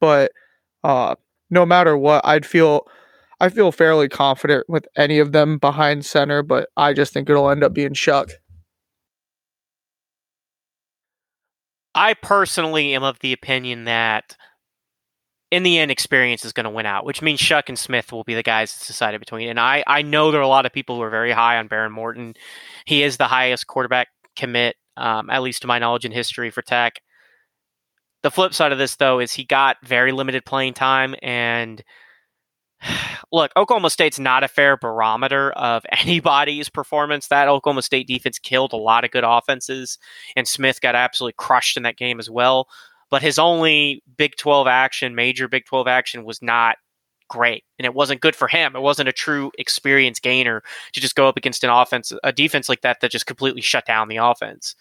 but 0.00 0.32
uh, 0.82 1.14
no 1.50 1.64
matter 1.64 1.96
what, 1.96 2.24
I'd 2.24 2.46
feel 2.46 2.86
I 3.40 3.48
feel 3.48 3.72
fairly 3.72 4.08
confident 4.08 4.68
with 4.68 4.86
any 4.96 5.18
of 5.18 5.32
them 5.32 5.58
behind 5.58 6.04
center, 6.04 6.42
but 6.42 6.68
I 6.76 6.92
just 6.92 7.12
think 7.12 7.30
it'll 7.30 7.50
end 7.50 7.64
up 7.64 7.72
being 7.72 7.94
Shough. 7.94 8.30
I 11.94 12.14
personally 12.14 12.94
am 12.94 13.02
of 13.02 13.18
the 13.20 13.32
opinion 13.32 13.84
that 13.84 14.36
in 15.50 15.64
the 15.64 15.78
end, 15.78 15.90
experience 15.90 16.44
is 16.44 16.52
going 16.52 16.64
to 16.64 16.70
win 16.70 16.86
out, 16.86 17.04
which 17.04 17.22
means 17.22 17.40
Shough 17.40 17.68
and 17.68 17.78
Smith 17.78 18.12
will 18.12 18.22
be 18.22 18.34
the 18.34 18.42
guys 18.42 18.72
that's 18.72 18.86
decided 18.86 19.18
between. 19.18 19.48
And 19.48 19.58
I, 19.58 19.82
I 19.86 20.02
know 20.02 20.30
there 20.30 20.40
are 20.40 20.44
a 20.44 20.48
lot 20.48 20.64
of 20.64 20.72
people 20.72 20.94
who 20.94 21.02
are 21.02 21.10
very 21.10 21.32
high 21.32 21.58
on 21.58 21.68
Behren 21.68 21.90
Morton. 21.90 22.34
He 22.84 23.02
is 23.02 23.16
the 23.16 23.24
highest 23.24 23.66
quarterback 23.66 24.08
commit 24.36 24.76
um, 24.96 25.28
at 25.30 25.42
least 25.42 25.62
to 25.62 25.68
my 25.68 25.78
knowledge 25.78 26.04
in 26.04 26.12
history 26.12 26.50
for 26.50 26.62
Tech. 26.62 27.00
The 28.22 28.30
flip 28.30 28.54
side 28.54 28.70
of 28.70 28.78
this, 28.78 28.96
though, 28.96 29.18
is 29.18 29.32
he 29.32 29.44
got 29.44 29.78
very 29.82 30.12
limited 30.12 30.44
playing 30.44 30.74
time. 30.74 31.14
And 31.22 31.82
look, 33.32 33.52
Oklahoma 33.56 33.90
State's 33.90 34.18
not 34.18 34.44
a 34.44 34.48
fair 34.48 34.76
barometer 34.76 35.52
of 35.52 35.84
anybody's 36.00 36.68
performance. 36.68 37.28
That 37.28 37.48
Oklahoma 37.48 37.82
State 37.82 38.06
defense 38.06 38.38
killed 38.38 38.72
a 38.72 38.76
lot 38.76 39.04
of 39.04 39.10
good 39.10 39.24
offenses, 39.26 39.98
and 40.36 40.46
Smith 40.46 40.80
got 40.80 40.94
absolutely 40.94 41.34
crushed 41.36 41.76
in 41.76 41.82
that 41.84 41.96
game 41.96 42.18
as 42.18 42.30
well. 42.30 42.68
But 43.10 43.22
his 43.22 43.38
only 43.38 44.02
Big 44.16 44.36
12 44.36 44.66
action, 44.66 45.14
major 45.14 45.48
Big 45.48 45.64
12 45.64 45.88
action, 45.88 46.24
was 46.24 46.40
not 46.40 46.76
great, 47.28 47.64
and 47.78 47.86
it 47.86 47.94
wasn't 47.94 48.20
good 48.20 48.36
for 48.36 48.48
him. 48.48 48.76
It 48.76 48.82
wasn't 48.82 49.08
a 49.08 49.12
true 49.12 49.50
experience 49.58 50.20
gainer 50.20 50.62
to 50.92 51.00
just 51.00 51.14
go 51.14 51.28
up 51.28 51.36
against 51.36 51.64
an 51.64 51.70
offense, 51.70 52.12
a 52.22 52.32
defense 52.32 52.68
like 52.68 52.82
that 52.82 53.00
that 53.00 53.10
just 53.10 53.26
completely 53.26 53.60
shut 53.60 53.86
down 53.86 54.08
the 54.08 54.18
offense. 54.18 54.74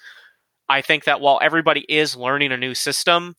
I 0.68 0.82
think 0.82 1.06
that 1.06 1.22
while 1.22 1.40
everybody 1.42 1.86
is 1.90 2.16
learning 2.16 2.52
a 2.52 2.58
new 2.58 2.76
system, 2.76 3.36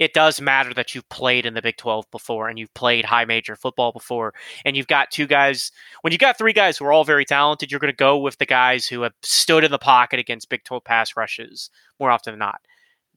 it 0.00 0.14
does 0.14 0.40
matter 0.40 0.72
that 0.72 0.94
you've 0.94 1.08
played 1.10 1.44
in 1.44 1.52
the 1.52 1.60
Big 1.60 1.76
12 1.76 2.10
before 2.10 2.48
and 2.48 2.58
you've 2.58 2.72
played 2.72 3.04
high 3.04 3.26
major 3.26 3.54
football 3.54 3.92
before. 3.92 4.32
And 4.64 4.74
you've 4.74 4.86
got 4.86 5.10
two 5.10 5.26
guys, 5.26 5.70
when 6.00 6.10
you've 6.10 6.20
got 6.20 6.38
three 6.38 6.54
guys 6.54 6.78
who 6.78 6.86
are 6.86 6.92
all 6.92 7.04
very 7.04 7.26
talented, 7.26 7.70
you're 7.70 7.80
going 7.80 7.92
to 7.92 7.96
go 7.96 8.16
with 8.16 8.38
the 8.38 8.46
guys 8.46 8.88
who 8.88 9.02
have 9.02 9.12
stood 9.22 9.62
in 9.62 9.70
the 9.70 9.78
pocket 9.78 10.18
against 10.18 10.48
Big 10.48 10.64
12 10.64 10.82
pass 10.84 11.16
rushes 11.18 11.68
more 12.00 12.10
often 12.10 12.32
than 12.32 12.38
not. 12.38 12.62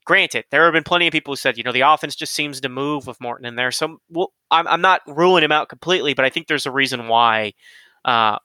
Granted, 0.06 0.44
there 0.52 0.66
have 0.66 0.74
been 0.74 0.84
plenty 0.84 1.08
of 1.08 1.14
people 1.14 1.32
who 1.32 1.38
said, 1.38 1.58
you 1.58 1.64
know, 1.64 1.72
the 1.72 1.80
offense 1.80 2.18
just 2.18 2.34
seems 2.34 2.60
to 2.60 2.68
move 2.68 3.08
with 3.08 3.22
Morton 3.22 3.46
in 3.46 3.56
there. 3.56 3.72
So 3.72 4.02
well, 4.10 4.34
I'm, 4.52 4.68
I'm 4.68 4.82
not 4.82 5.00
ruling 5.08 5.46
him 5.46 5.54
out 5.54 5.70
completely, 5.70 6.14
but 6.14 6.26
I 6.26 6.30
think 6.30 6.48
there's 6.48 6.66
a 6.66 6.72
reason 6.72 7.08
why 7.08 7.54
uh, 8.04 8.40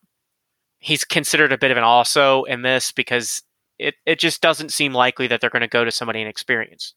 he's 0.79 1.03
considered 1.03 1.53
a 1.53 1.59
bit 1.59 1.73
of 1.73 1.77
an 1.77 1.83
also 1.83 2.45
in 2.45 2.63
this 2.63 2.93
because 2.93 3.43
it, 3.81 3.97
it 4.07 4.21
just 4.21 4.41
doesn't 4.41 4.73
seem 4.73 4.93
likely 4.93 5.27
that 5.27 5.41
they're 5.41 5.51
going 5.51 5.63
to 5.63 5.67
go 5.67 5.85
to 5.85 5.91
somebody 5.91 6.21
inexperienced. 6.21 6.95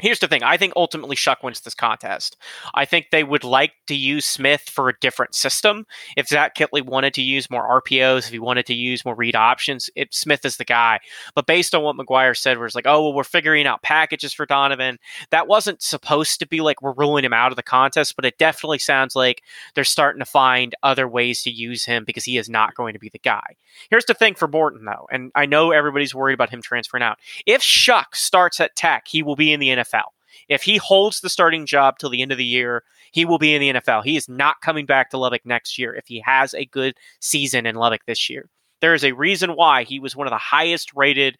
Here's 0.00 0.20
the 0.20 0.28
thing. 0.28 0.44
I 0.44 0.56
think 0.56 0.72
ultimately 0.76 1.16
Shough 1.16 1.42
wins 1.42 1.60
this 1.60 1.74
contest. 1.74 2.36
I 2.74 2.84
think 2.84 3.06
they 3.10 3.24
would 3.24 3.42
like 3.42 3.72
to 3.88 3.96
use 3.96 4.26
Smith 4.26 4.62
for 4.62 4.88
a 4.88 4.98
different 5.00 5.34
system. 5.34 5.86
If 6.16 6.28
Zach 6.28 6.54
Kittley 6.54 6.84
wanted 6.84 7.14
to 7.14 7.22
use 7.22 7.50
more 7.50 7.82
RPOs, 7.82 8.26
if 8.26 8.30
he 8.30 8.38
wanted 8.38 8.66
to 8.66 8.74
use 8.74 9.04
more 9.04 9.16
read 9.16 9.34
options, 9.34 9.90
it, 9.96 10.14
Smith 10.14 10.44
is 10.44 10.56
the 10.56 10.64
guy. 10.64 11.00
But 11.34 11.46
based 11.46 11.74
on 11.74 11.82
what 11.82 11.96
McGuire 11.96 12.36
said, 12.36 12.58
where 12.58 12.66
it's 12.66 12.76
like, 12.76 12.86
oh, 12.86 13.02
well, 13.02 13.12
we're 13.12 13.24
figuring 13.24 13.66
out 13.66 13.82
packages 13.82 14.32
for 14.32 14.46
Donovan, 14.46 14.98
that 15.30 15.48
wasn't 15.48 15.82
supposed 15.82 16.38
to 16.38 16.46
be 16.46 16.60
like 16.60 16.80
we're 16.80 16.92
ruling 16.92 17.24
him 17.24 17.32
out 17.32 17.50
of 17.50 17.56
the 17.56 17.62
contest, 17.64 18.14
but 18.14 18.24
it 18.24 18.38
definitely 18.38 18.78
sounds 18.78 19.16
like 19.16 19.42
they're 19.74 19.82
starting 19.82 20.20
to 20.20 20.26
find 20.26 20.76
other 20.84 21.08
ways 21.08 21.42
to 21.42 21.50
use 21.50 21.84
him 21.84 22.04
because 22.04 22.24
he 22.24 22.38
is 22.38 22.48
not 22.48 22.76
going 22.76 22.92
to 22.92 23.00
be 23.00 23.08
the 23.08 23.18
guy. 23.18 23.56
Here's 23.90 24.04
the 24.04 24.14
thing 24.14 24.36
for 24.36 24.46
Morton, 24.46 24.84
though, 24.84 25.08
and 25.10 25.32
I 25.34 25.46
know 25.46 25.72
everybody's 25.72 26.14
worried 26.14 26.34
about 26.34 26.50
him 26.50 26.62
transferring 26.62 27.02
out. 27.02 27.18
If 27.46 27.62
Shough 27.62 28.14
starts 28.14 28.60
at 28.60 28.76
Tech, 28.76 29.08
he 29.08 29.24
will 29.24 29.36
be 29.36 29.52
in 29.52 29.58
the 29.58 29.68
NFL. 29.68 29.87
NFL. 29.88 30.10
If 30.48 30.62
he 30.62 30.76
holds 30.76 31.20
the 31.20 31.30
starting 31.30 31.66
job 31.66 31.98
till 31.98 32.10
the 32.10 32.22
end 32.22 32.32
of 32.32 32.38
the 32.38 32.44
year, 32.44 32.84
he 33.12 33.24
will 33.24 33.38
be 33.38 33.54
in 33.54 33.60
the 33.60 33.80
NFL. 33.80 34.04
He 34.04 34.16
is 34.16 34.28
not 34.28 34.60
coming 34.60 34.86
back 34.86 35.10
to 35.10 35.18
Lubbock 35.18 35.44
next 35.44 35.78
year 35.78 35.94
if 35.94 36.06
he 36.06 36.20
has 36.20 36.54
a 36.54 36.66
good 36.66 36.94
season 37.20 37.66
in 37.66 37.76
Lubbock 37.76 38.04
this 38.06 38.28
year. 38.28 38.48
There 38.80 38.94
is 38.94 39.04
a 39.04 39.12
reason 39.12 39.56
why 39.56 39.84
he 39.84 39.98
was 39.98 40.14
one 40.14 40.26
of 40.26 40.30
the 40.30 40.38
highest 40.38 40.92
rated 40.94 41.36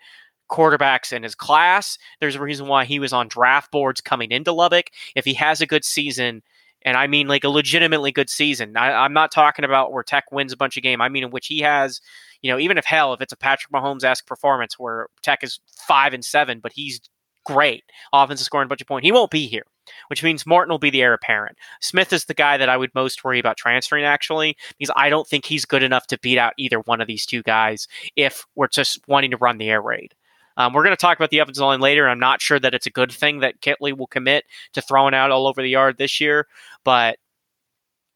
quarterbacks 0.50 1.12
in 1.12 1.22
his 1.22 1.34
class. 1.34 1.98
There's 2.20 2.34
a 2.34 2.40
reason 2.40 2.66
why 2.66 2.84
he 2.84 2.98
was 2.98 3.12
on 3.12 3.28
draft 3.28 3.70
boards 3.70 4.00
coming 4.00 4.30
into 4.30 4.52
Lubbock. 4.52 4.86
If 5.14 5.24
he 5.24 5.34
has 5.34 5.60
a 5.60 5.66
good 5.66 5.84
season, 5.84 6.42
and 6.82 6.96
I 6.96 7.06
mean 7.06 7.28
like 7.28 7.44
a 7.44 7.48
legitimately 7.48 8.12
good 8.12 8.30
season, 8.30 8.76
I, 8.76 9.04
am 9.04 9.12
not 9.12 9.30
talking 9.30 9.64
about 9.64 9.92
where 9.92 10.02
Tech 10.02 10.32
wins 10.32 10.52
a 10.52 10.56
bunch 10.56 10.76
of 10.76 10.82
game. 10.82 11.00
I 11.00 11.08
mean 11.08 11.24
in 11.24 11.30
which 11.30 11.46
he 11.46 11.60
has, 11.60 12.00
you 12.40 12.50
know, 12.50 12.58
even 12.58 12.78
if 12.78 12.84
hell, 12.84 13.12
if 13.12 13.20
it's 13.20 13.32
a 13.32 13.36
Patrick 13.36 13.72
Mahomes 13.72 14.04
esque 14.04 14.26
performance 14.26 14.78
where 14.78 15.08
Tech 15.22 15.44
is 15.44 15.60
five 15.86 16.14
and 16.14 16.24
seven, 16.24 16.60
but 16.60 16.72
he's 16.72 17.00
great. 17.48 17.84
Offense 18.12 18.40
is 18.40 18.46
scoring 18.46 18.66
a 18.66 18.68
bunch 18.68 18.82
of 18.82 18.86
points. 18.86 19.06
He 19.06 19.12
won't 19.12 19.30
be 19.30 19.46
here, 19.46 19.64
which 20.08 20.22
means 20.22 20.46
Morton 20.46 20.70
will 20.70 20.78
be 20.78 20.90
the 20.90 21.02
heir 21.02 21.14
apparent. 21.14 21.56
Smith 21.80 22.12
is 22.12 22.26
the 22.26 22.34
guy 22.34 22.58
that 22.58 22.68
I 22.68 22.76
would 22.76 22.94
most 22.94 23.24
worry 23.24 23.38
about 23.38 23.56
transferring, 23.56 24.04
actually, 24.04 24.56
because 24.78 24.92
I 24.96 25.08
don't 25.08 25.26
think 25.26 25.46
he's 25.46 25.64
good 25.64 25.82
enough 25.82 26.06
to 26.08 26.18
beat 26.18 26.38
out 26.38 26.52
either 26.58 26.80
one 26.80 27.00
of 27.00 27.08
these 27.08 27.24
two 27.24 27.42
guys 27.42 27.88
if 28.16 28.44
we're 28.54 28.68
just 28.68 29.00
wanting 29.08 29.30
to 29.30 29.38
run 29.38 29.56
the 29.56 29.70
air 29.70 29.80
raid. 29.80 30.14
Um, 30.58 30.72
we're 30.72 30.82
going 30.82 30.96
to 30.96 31.00
talk 31.00 31.16
about 31.16 31.30
the 31.30 31.38
offensive 31.38 31.62
line 31.62 31.80
later. 31.80 32.08
I'm 32.08 32.18
not 32.18 32.42
sure 32.42 32.58
that 32.58 32.74
it's 32.74 32.86
a 32.86 32.90
good 32.90 33.12
thing 33.12 33.40
that 33.40 33.60
Kittley 33.60 33.96
will 33.96 34.08
commit 34.08 34.44
to 34.74 34.82
throwing 34.82 35.14
out 35.14 35.30
all 35.30 35.46
over 35.46 35.62
the 35.62 35.68
yard 35.68 35.96
this 35.96 36.20
year, 36.20 36.46
but 36.84 37.18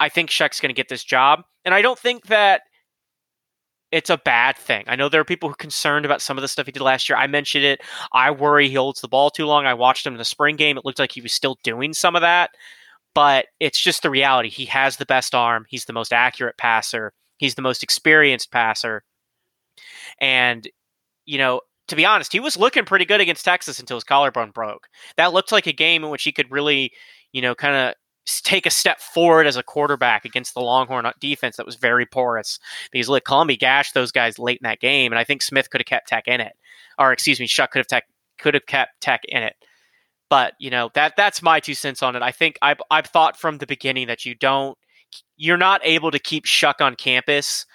I 0.00 0.08
think 0.08 0.28
Shough's 0.28 0.60
going 0.60 0.70
to 0.70 0.74
get 0.74 0.88
this 0.88 1.04
job. 1.04 1.44
And 1.64 1.72
I 1.72 1.80
don't 1.80 1.98
think 1.98 2.26
that 2.26 2.62
it's 3.92 4.10
a 4.10 4.16
bad 4.16 4.56
thing. 4.56 4.84
I 4.88 4.96
know 4.96 5.08
there 5.08 5.20
are 5.20 5.24
people 5.24 5.48
who 5.48 5.52
are 5.52 5.56
concerned 5.56 6.06
about 6.06 6.22
some 6.22 6.38
of 6.38 6.42
the 6.42 6.48
stuff 6.48 6.66
he 6.66 6.72
did 6.72 6.82
last 6.82 7.08
year. 7.08 7.18
I 7.18 7.26
mentioned 7.26 7.64
it. 7.64 7.82
I 8.12 8.30
worry 8.30 8.68
he 8.68 8.74
holds 8.74 9.02
the 9.02 9.08
ball 9.08 9.30
too 9.30 9.44
long. 9.44 9.66
I 9.66 9.74
watched 9.74 10.06
him 10.06 10.14
in 10.14 10.18
the 10.18 10.24
spring 10.24 10.56
game. 10.56 10.78
It 10.78 10.84
looked 10.84 10.98
like 10.98 11.12
he 11.12 11.20
was 11.20 11.32
still 11.32 11.58
doing 11.62 11.92
some 11.92 12.16
of 12.16 12.22
that, 12.22 12.50
but 13.14 13.46
it's 13.60 13.78
just 13.78 14.02
the 14.02 14.10
reality. 14.10 14.48
He 14.48 14.64
has 14.64 14.96
the 14.96 15.06
best 15.06 15.34
arm. 15.34 15.66
He's 15.68 15.84
the 15.84 15.92
most 15.92 16.12
accurate 16.12 16.56
passer. 16.56 17.12
He's 17.36 17.54
the 17.54 17.62
most 17.62 17.82
experienced 17.82 18.50
passer. 18.50 19.04
And, 20.20 20.66
you 21.26 21.36
know, 21.36 21.60
to 21.88 21.96
be 21.96 22.06
honest, 22.06 22.32
he 22.32 22.40
was 22.40 22.56
looking 22.56 22.86
pretty 22.86 23.04
good 23.04 23.20
against 23.20 23.44
Texas 23.44 23.78
until 23.78 23.98
his 23.98 24.04
collarbone 24.04 24.52
broke. 24.52 24.88
That 25.18 25.34
looked 25.34 25.52
like 25.52 25.66
a 25.66 25.72
game 25.72 26.02
in 26.04 26.10
which 26.10 26.22
he 26.22 26.32
could 26.32 26.50
really, 26.50 26.92
you 27.32 27.42
know, 27.42 27.54
kind 27.54 27.76
of 27.76 27.94
take 28.26 28.66
a 28.66 28.70
step 28.70 29.00
forward 29.00 29.46
as 29.46 29.56
a 29.56 29.62
quarterback 29.62 30.24
against 30.24 30.54
the 30.54 30.60
Longhorn 30.60 31.06
uh, 31.06 31.12
defense 31.20 31.56
that 31.56 31.66
was 31.66 31.76
very 31.76 32.06
porous 32.06 32.58
because 32.90 33.08
look, 33.08 33.24
Columbia 33.24 33.56
gashed 33.56 33.94
those 33.94 34.12
guys 34.12 34.38
late 34.38 34.58
in 34.62 34.68
that 34.68 34.80
game, 34.80 35.12
and 35.12 35.18
I 35.18 35.24
think 35.24 35.42
Smith 35.42 35.70
could 35.70 35.80
have 35.80 35.86
kept 35.86 36.08
Tech 36.08 36.28
in 36.28 36.40
it, 36.40 36.52
or 36.98 37.12
excuse 37.12 37.40
me, 37.40 37.46
Shough 37.46 37.70
could 37.70 37.80
have 37.80 37.86
tech 37.86 38.04
could 38.38 38.54
have 38.54 38.66
kept 38.66 39.00
Tech 39.00 39.22
in 39.28 39.42
it. 39.42 39.56
But 40.28 40.54
you 40.58 40.70
know 40.70 40.90
that 40.94 41.14
that's 41.16 41.42
my 41.42 41.60
two 41.60 41.74
cents 41.74 42.02
on 42.02 42.16
it. 42.16 42.22
I 42.22 42.32
think 42.32 42.58
I've 42.62 42.80
I've 42.90 43.06
thought 43.06 43.38
from 43.38 43.58
the 43.58 43.66
beginning 43.66 44.06
that 44.06 44.24
you 44.24 44.34
don't 44.34 44.78
you're 45.36 45.58
not 45.58 45.80
able 45.84 46.10
to 46.10 46.18
keep 46.18 46.46
Shough 46.46 46.80
on 46.80 46.94
campus 46.94 47.66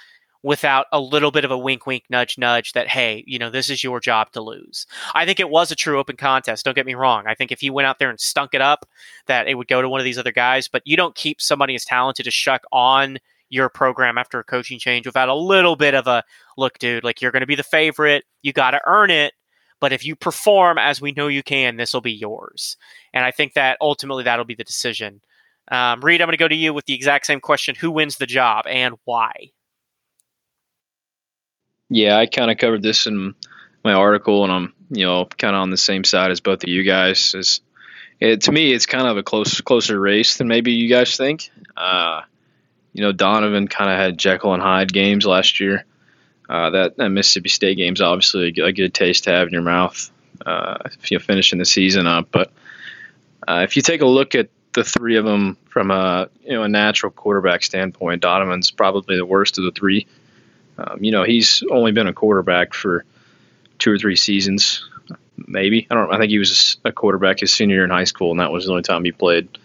without 0.48 0.86
a 0.94 1.00
little 1.02 1.30
bit 1.30 1.44
of 1.44 1.52
a 1.52 1.58
wink, 1.58 1.86
wink, 1.86 2.06
nudge, 2.10 2.38
nudge 2.38 2.72
that, 2.72 2.88
hey, 2.88 3.22
you 3.28 3.38
know, 3.38 3.50
this 3.50 3.70
is 3.70 3.84
your 3.84 4.00
job 4.00 4.32
to 4.32 4.40
lose. 4.40 4.86
I 5.14 5.26
think 5.26 5.42
it 5.42 5.50
was 5.50 5.72
a 5.72 5.76
true 5.76 6.00
open 6.00 6.16
contest. 6.16 6.64
Don't 6.64 6.74
get 6.74 6.86
me 6.86 6.96
wrong. 6.96 7.26
I 7.28 7.36
think 7.36 7.52
if 7.52 7.60
he 7.60 7.70
went 7.70 7.86
out 7.86 8.00
there 8.00 8.10
and 8.10 8.18
stunk 8.18 8.54
it 8.54 8.62
up, 8.62 8.88
that 9.26 9.50
it 9.50 9.56
would 9.56 9.68
go 9.68 9.82
to 9.82 9.90
one 9.90 10.00
of 10.00 10.06
these 10.06 10.18
other 10.18 10.32
guys. 10.32 10.70
But 10.70 10.84
you 10.86 10.96
don't 10.96 11.16
keep 11.16 11.42
somebody 11.42 11.76
as 11.76 11.84
talented 11.84 12.28
as 12.28 12.34
Shough 12.34 12.62
on 12.72 13.18
your 13.50 13.68
program 13.68 14.18
after 14.18 14.40
a 14.40 14.44
coaching 14.46 14.80
change 14.80 15.06
without 15.06 15.28
a 15.28 15.36
little 15.36 15.76
bit 15.76 15.94
of 15.94 16.08
a 16.08 16.24
look, 16.58 16.80
dude, 16.80 17.04
like 17.04 17.22
you're 17.22 17.34
going 17.34 17.42
to 17.42 17.46
be 17.46 17.56
the 17.56 17.62
favorite. 17.62 18.24
You 18.42 18.54
got 18.54 18.72
to 18.72 18.80
earn 18.88 19.12
it. 19.12 19.34
But 19.82 19.92
if 19.92 20.06
you 20.06 20.16
perform 20.16 20.78
as 20.78 21.02
we 21.02 21.12
know 21.12 21.28
you 21.28 21.44
can, 21.44 21.76
this 21.76 21.94
will 21.94 22.00
be 22.00 22.14
yours. 22.14 22.78
And 23.14 23.26
I 23.26 23.32
think 23.32 23.54
that 23.56 23.78
ultimately 23.82 24.24
that'll 24.24 24.46
be 24.46 24.56
the 24.56 24.64
decision. 24.64 25.20
Um, 25.70 26.00
Reed, 26.00 26.22
I'm 26.22 26.28
going 26.28 26.38
to 26.38 26.42
go 26.42 26.48
to 26.48 26.56
you 26.56 26.74
with 26.74 26.86
the 26.86 26.94
exact 26.94 27.26
same 27.26 27.42
question 27.42 27.76
Who 27.76 27.92
wins 27.92 28.16
the 28.16 28.26
job 28.26 28.66
and 28.66 28.96
why? 29.04 29.52
Yeah, 31.90 32.18
I 32.18 32.26
kind 32.26 32.52
of 32.52 32.58
covered 32.58 32.82
this 32.82 33.08
in 33.08 33.36
my 33.84 33.94
article, 33.94 34.44
and 34.44 34.52
I'm 34.52 34.74
you 34.90 35.06
know 35.06 35.26
kind 35.26 35.56
of 35.56 35.62
on 35.62 35.70
the 35.70 35.78
same 35.78 36.04
side 36.04 36.32
as 36.32 36.40
both 36.40 36.64
of 36.64 36.70
you 36.70 36.84
guys. 36.84 37.34
Is 37.34 37.62
it, 38.20 38.42
to 38.42 38.52
me, 38.52 38.74
it's 38.74 38.86
kind 38.86 39.08
of 39.08 39.18
a 39.18 39.24
close 39.24 39.62
closer 39.62 40.00
race 40.00 40.38
than 40.38 40.48
maybe 40.48 40.74
you 40.74 40.90
guys 40.90 41.16
think. 41.16 41.50
Uh, 41.76 42.22
you 42.94 43.04
know, 43.04 43.12
Donovan 43.12 43.68
kind 43.68 43.92
of 43.92 43.98
had 43.98 44.18
Jekyll 44.18 44.54
and 44.54 44.62
Hyde 44.62 44.92
games 44.92 45.26
last 45.26 45.60
year. 45.60 45.86
Uh, 46.50 46.70
that, 46.72 46.98
that 46.98 47.10
Mississippi 47.10 47.50
State 47.50 47.76
game's 47.78 48.02
obviously 48.02 48.54
a, 48.58 48.64
a 48.66 48.72
good 48.72 48.94
taste 48.94 49.26
to 49.26 49.32
have 49.32 49.48
in 49.48 49.54
your 49.54 49.62
mouth 49.62 50.10
uh, 50.46 50.78
if 50.86 51.12
you're 51.12 51.20
finishing 51.20 51.60
the 51.60 51.66
season 51.66 52.08
up. 52.08 52.30
But 52.32 52.52
uh, 53.48 53.62
if 53.64 53.76
you 53.76 53.82
take 53.82 54.02
a 54.02 54.06
look 54.06 54.34
at 54.34 54.50
the 54.74 54.84
three 54.84 55.18
of 55.18 55.26
them 55.26 55.58
from 55.70 55.92
a 55.92 56.30
you 56.42 56.52
know 56.52 56.64
a 56.64 56.70
natural 56.70 57.12
quarterback 57.12 57.64
standpoint, 57.64 58.22
Donovan's 58.22 58.72
probably 58.72 59.18
the 59.18 59.26
worst 59.26 59.58
of 59.58 59.64
the 59.64 59.72
three. 59.72 60.08
Um, 60.78 61.04
you 61.04 61.12
know, 61.12 61.24
he's 61.24 61.64
only 61.70 61.92
been 61.92 62.08
a 62.08 62.14
quarterback 62.14 62.74
for 62.74 63.04
two 63.80 63.92
or 63.92 63.98
three 63.98 64.16
seasons, 64.16 64.88
maybe. 65.38 65.88
I 65.90 65.96
don't. 65.96 66.14
I 66.14 66.20
think 66.20 66.30
he 66.30 66.40
was 66.40 66.78
a 66.86 66.92
quarterback 66.92 67.40
his 67.40 67.54
senior 67.54 67.78
year 67.78 67.84
in 67.84 67.90
high 67.90 68.04
school, 68.06 68.32
and 68.32 68.40
that 68.40 68.52
was 68.52 68.66
the 68.66 68.72
only 68.72 68.84
time 68.84 69.04
he 69.04 69.12
played 69.12 69.58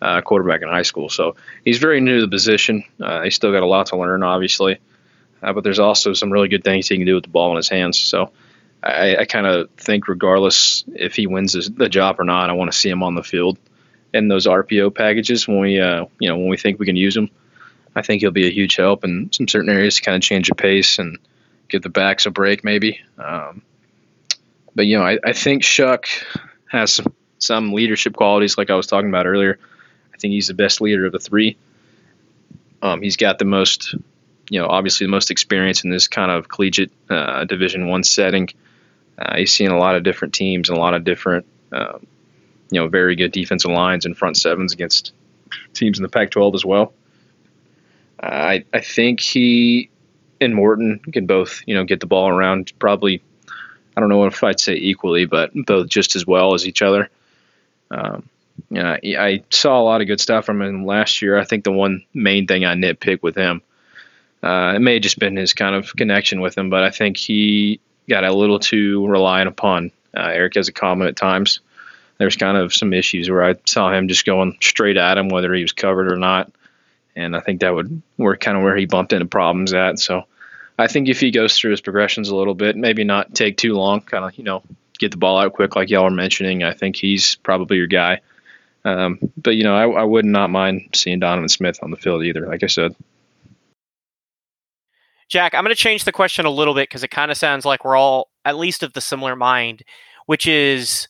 uh, 0.00 0.20
quarterback 0.20 0.62
in 0.62 0.68
high 0.68 0.82
school. 0.82 1.08
So 1.08 1.36
he's 1.64 1.78
very 1.78 2.00
new 2.00 2.16
to 2.16 2.22
the 2.22 2.30
position. 2.30 2.84
Uh, 3.00 3.22
he's 3.22 3.34
still 3.34 3.52
got 3.52 3.62
a 3.62 3.66
lot 3.66 3.86
to 3.86 3.96
learn, 3.96 4.22
obviously, 4.22 4.78
uh, 5.42 5.52
but 5.52 5.64
there's 5.64 5.78
also 5.78 6.12
some 6.12 6.32
really 6.32 6.48
good 6.48 6.64
things 6.64 6.88
he 6.88 6.96
can 6.96 7.06
do 7.06 7.14
with 7.14 7.24
the 7.24 7.30
ball 7.30 7.50
in 7.50 7.56
his 7.56 7.68
hands. 7.68 7.98
So 7.98 8.30
I, 8.82 9.16
I 9.16 9.24
kind 9.24 9.46
of 9.46 9.70
think, 9.70 10.08
regardless 10.08 10.84
if 10.94 11.16
he 11.16 11.26
wins 11.26 11.52
the 11.52 11.88
job 11.88 12.20
or 12.20 12.24
not, 12.24 12.50
I 12.50 12.52
want 12.52 12.70
to 12.70 12.78
see 12.78 12.90
him 12.90 13.02
on 13.02 13.14
the 13.14 13.22
field 13.22 13.58
in 14.14 14.28
those 14.28 14.46
RPO 14.46 14.94
packages 14.94 15.46
when 15.46 15.60
we, 15.60 15.80
uh, 15.80 16.06
you 16.18 16.28
know, 16.28 16.36
when 16.36 16.48
we 16.48 16.56
think 16.56 16.78
we 16.78 16.86
can 16.86 16.96
use 16.96 17.14
them. 17.14 17.30
I 17.94 18.02
think 18.02 18.20
he'll 18.20 18.30
be 18.30 18.46
a 18.46 18.52
huge 18.52 18.76
help 18.76 19.04
in 19.04 19.32
some 19.32 19.48
certain 19.48 19.70
areas 19.70 19.96
to 19.96 20.02
kind 20.02 20.16
of 20.16 20.22
change 20.22 20.48
the 20.48 20.54
pace 20.54 20.98
and 20.98 21.18
give 21.68 21.82
the 21.82 21.88
backs 21.88 22.26
a 22.26 22.30
break, 22.30 22.64
maybe. 22.64 23.00
Um, 23.18 23.62
but 24.74 24.86
you 24.86 24.98
know, 24.98 25.04
I, 25.04 25.18
I 25.24 25.32
think 25.32 25.62
Shough 25.62 26.04
has 26.66 26.94
some, 26.94 27.14
some 27.38 27.72
leadership 27.72 28.14
qualities, 28.14 28.56
like 28.56 28.70
I 28.70 28.74
was 28.74 28.86
talking 28.86 29.08
about 29.08 29.26
earlier. 29.26 29.58
I 30.14 30.18
think 30.18 30.32
he's 30.32 30.48
the 30.48 30.54
best 30.54 30.80
leader 30.80 31.06
of 31.06 31.12
the 31.12 31.18
three. 31.18 31.56
Um, 32.82 33.02
he's 33.02 33.16
got 33.16 33.38
the 33.38 33.44
most, 33.44 33.94
you 34.50 34.60
know, 34.60 34.66
obviously 34.68 35.06
the 35.06 35.10
most 35.10 35.30
experience 35.30 35.84
in 35.84 35.90
this 35.90 36.08
kind 36.08 36.30
of 36.30 36.48
collegiate 36.48 36.92
uh, 37.10 37.44
Division 37.44 37.88
One 37.88 38.04
setting. 38.04 38.48
Uh, 39.18 39.36
he's 39.36 39.52
seen 39.52 39.70
a 39.70 39.78
lot 39.78 39.96
of 39.96 40.04
different 40.04 40.34
teams 40.34 40.68
and 40.68 40.78
a 40.78 40.80
lot 40.80 40.94
of 40.94 41.04
different, 41.04 41.46
um, 41.72 42.06
you 42.70 42.80
know, 42.80 42.88
very 42.88 43.16
good 43.16 43.32
defensive 43.32 43.70
lines 43.70 44.06
and 44.06 44.16
front 44.16 44.36
sevens 44.36 44.72
against 44.72 45.12
teams 45.72 45.98
in 45.98 46.02
the 46.02 46.08
Pac-12 46.08 46.54
as 46.54 46.64
well. 46.64 46.92
I 48.20 48.64
I 48.72 48.80
think 48.80 49.20
he 49.20 49.90
and 50.40 50.54
Morton 50.54 51.00
can 51.12 51.26
both 51.26 51.62
you 51.66 51.74
know 51.74 51.84
get 51.84 52.00
the 52.00 52.06
ball 52.06 52.28
around 52.28 52.72
probably. 52.78 53.22
I 53.96 54.00
don't 54.00 54.10
know 54.10 54.26
if 54.26 54.44
I'd 54.44 54.60
say 54.60 54.74
equally, 54.74 55.24
but 55.24 55.50
both 55.54 55.88
just 55.88 56.14
as 56.14 56.24
well 56.24 56.54
as 56.54 56.68
each 56.68 56.82
other. 56.82 57.10
Um, 57.90 58.28
I 58.72 59.42
saw 59.50 59.80
a 59.80 59.82
lot 59.82 60.00
of 60.00 60.06
good 60.06 60.20
stuff 60.20 60.44
from 60.44 60.62
him 60.62 60.86
last 60.86 61.22
year. 61.22 61.38
I 61.38 61.44
think 61.44 61.64
the 61.64 61.72
one 61.72 62.04
main 62.14 62.46
thing 62.46 62.64
I 62.64 62.74
nitpick 62.74 63.22
with 63.22 63.36
him, 63.36 63.62
uh, 64.42 64.74
it 64.76 64.80
may 64.80 64.94
have 64.94 65.02
just 65.02 65.18
been 65.18 65.36
his 65.36 65.52
kind 65.52 65.74
of 65.74 65.94
connection 65.96 66.40
with 66.40 66.56
him, 66.56 66.70
but 66.70 66.84
I 66.84 66.90
think 66.90 67.16
he 67.16 67.80
got 68.08 68.24
a 68.24 68.32
little 68.32 68.58
too 68.58 69.06
reliant 69.06 69.48
upon 69.48 69.90
uh, 70.16 70.22
Erik 70.22 70.54
Ezukanma 70.54 71.08
at 71.08 71.16
times. 71.16 71.60
There's 72.18 72.36
kind 72.36 72.56
of 72.56 72.74
some 72.74 72.92
issues 72.92 73.30
where 73.30 73.44
I 73.44 73.54
saw 73.64 73.92
him 73.92 74.08
just 74.08 74.24
going 74.24 74.56
straight 74.60 74.96
at 74.96 75.18
him, 75.18 75.28
whether 75.28 75.52
he 75.54 75.62
was 75.62 75.72
covered 75.72 76.12
or 76.12 76.16
not, 76.16 76.50
and 77.18 77.36
I 77.36 77.40
think 77.40 77.60
that 77.60 77.74
would 77.74 78.00
work 78.16 78.40
kind 78.40 78.56
of 78.56 78.62
where 78.62 78.76
he 78.76 78.86
bumped 78.86 79.12
into 79.12 79.26
problems 79.26 79.72
at. 79.74 79.98
So 79.98 80.24
I 80.78 80.86
think 80.86 81.08
if 81.08 81.20
he 81.20 81.30
goes 81.30 81.58
through 81.58 81.72
his 81.72 81.80
progressions 81.80 82.28
a 82.28 82.36
little 82.36 82.54
bit, 82.54 82.76
maybe 82.76 83.04
not 83.04 83.34
take 83.34 83.56
too 83.56 83.74
long, 83.74 84.00
kind 84.00 84.24
of 84.24 84.36
you 84.38 84.44
know 84.44 84.62
get 84.98 85.10
the 85.10 85.16
ball 85.16 85.38
out 85.38 85.52
quick 85.52 85.76
like 85.76 85.90
y'all 85.90 86.04
are 86.04 86.10
mentioning, 86.10 86.62
I 86.62 86.72
think 86.72 86.96
he's 86.96 87.36
probably 87.36 87.76
your 87.76 87.86
guy. 87.86 88.20
Um, 88.84 89.18
but 89.36 89.56
you 89.56 89.64
know, 89.64 89.74
I, 89.74 90.00
I 90.00 90.04
would 90.04 90.24
not 90.24 90.50
mind 90.50 90.90
seeing 90.94 91.20
Donovan 91.20 91.48
Smith 91.48 91.78
on 91.82 91.90
the 91.90 91.96
field 91.96 92.24
either. 92.24 92.46
Like 92.46 92.62
I 92.62 92.68
said. 92.68 92.94
Jack, 95.28 95.54
I'm 95.54 95.62
going 95.62 95.76
to 95.76 95.80
change 95.80 96.04
the 96.04 96.12
question 96.12 96.46
a 96.46 96.50
little 96.50 96.74
bit 96.74 96.88
because 96.88 97.04
it 97.04 97.10
kind 97.10 97.30
of 97.30 97.36
sounds 97.36 97.66
like 97.66 97.84
we're 97.84 97.96
all 97.96 98.30
at 98.46 98.56
least 98.56 98.82
of 98.82 98.94
the 98.94 99.00
similar 99.02 99.36
mind, 99.36 99.82
which 100.24 100.46
is 100.46 101.06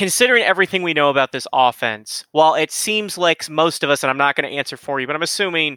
considering 0.00 0.42
everything 0.42 0.82
we 0.82 0.94
know 0.94 1.10
about 1.10 1.30
this 1.30 1.46
offense, 1.52 2.24
while 2.32 2.54
it 2.54 2.72
seems 2.72 3.18
like 3.18 3.50
most 3.50 3.84
of 3.84 3.90
us, 3.90 4.02
and 4.02 4.08
I'm 4.08 4.16
not 4.16 4.34
going 4.34 4.50
to 4.50 4.56
answer 4.56 4.78
for 4.78 4.98
you, 4.98 5.06
but 5.06 5.14
I'm 5.14 5.20
assuming 5.20 5.76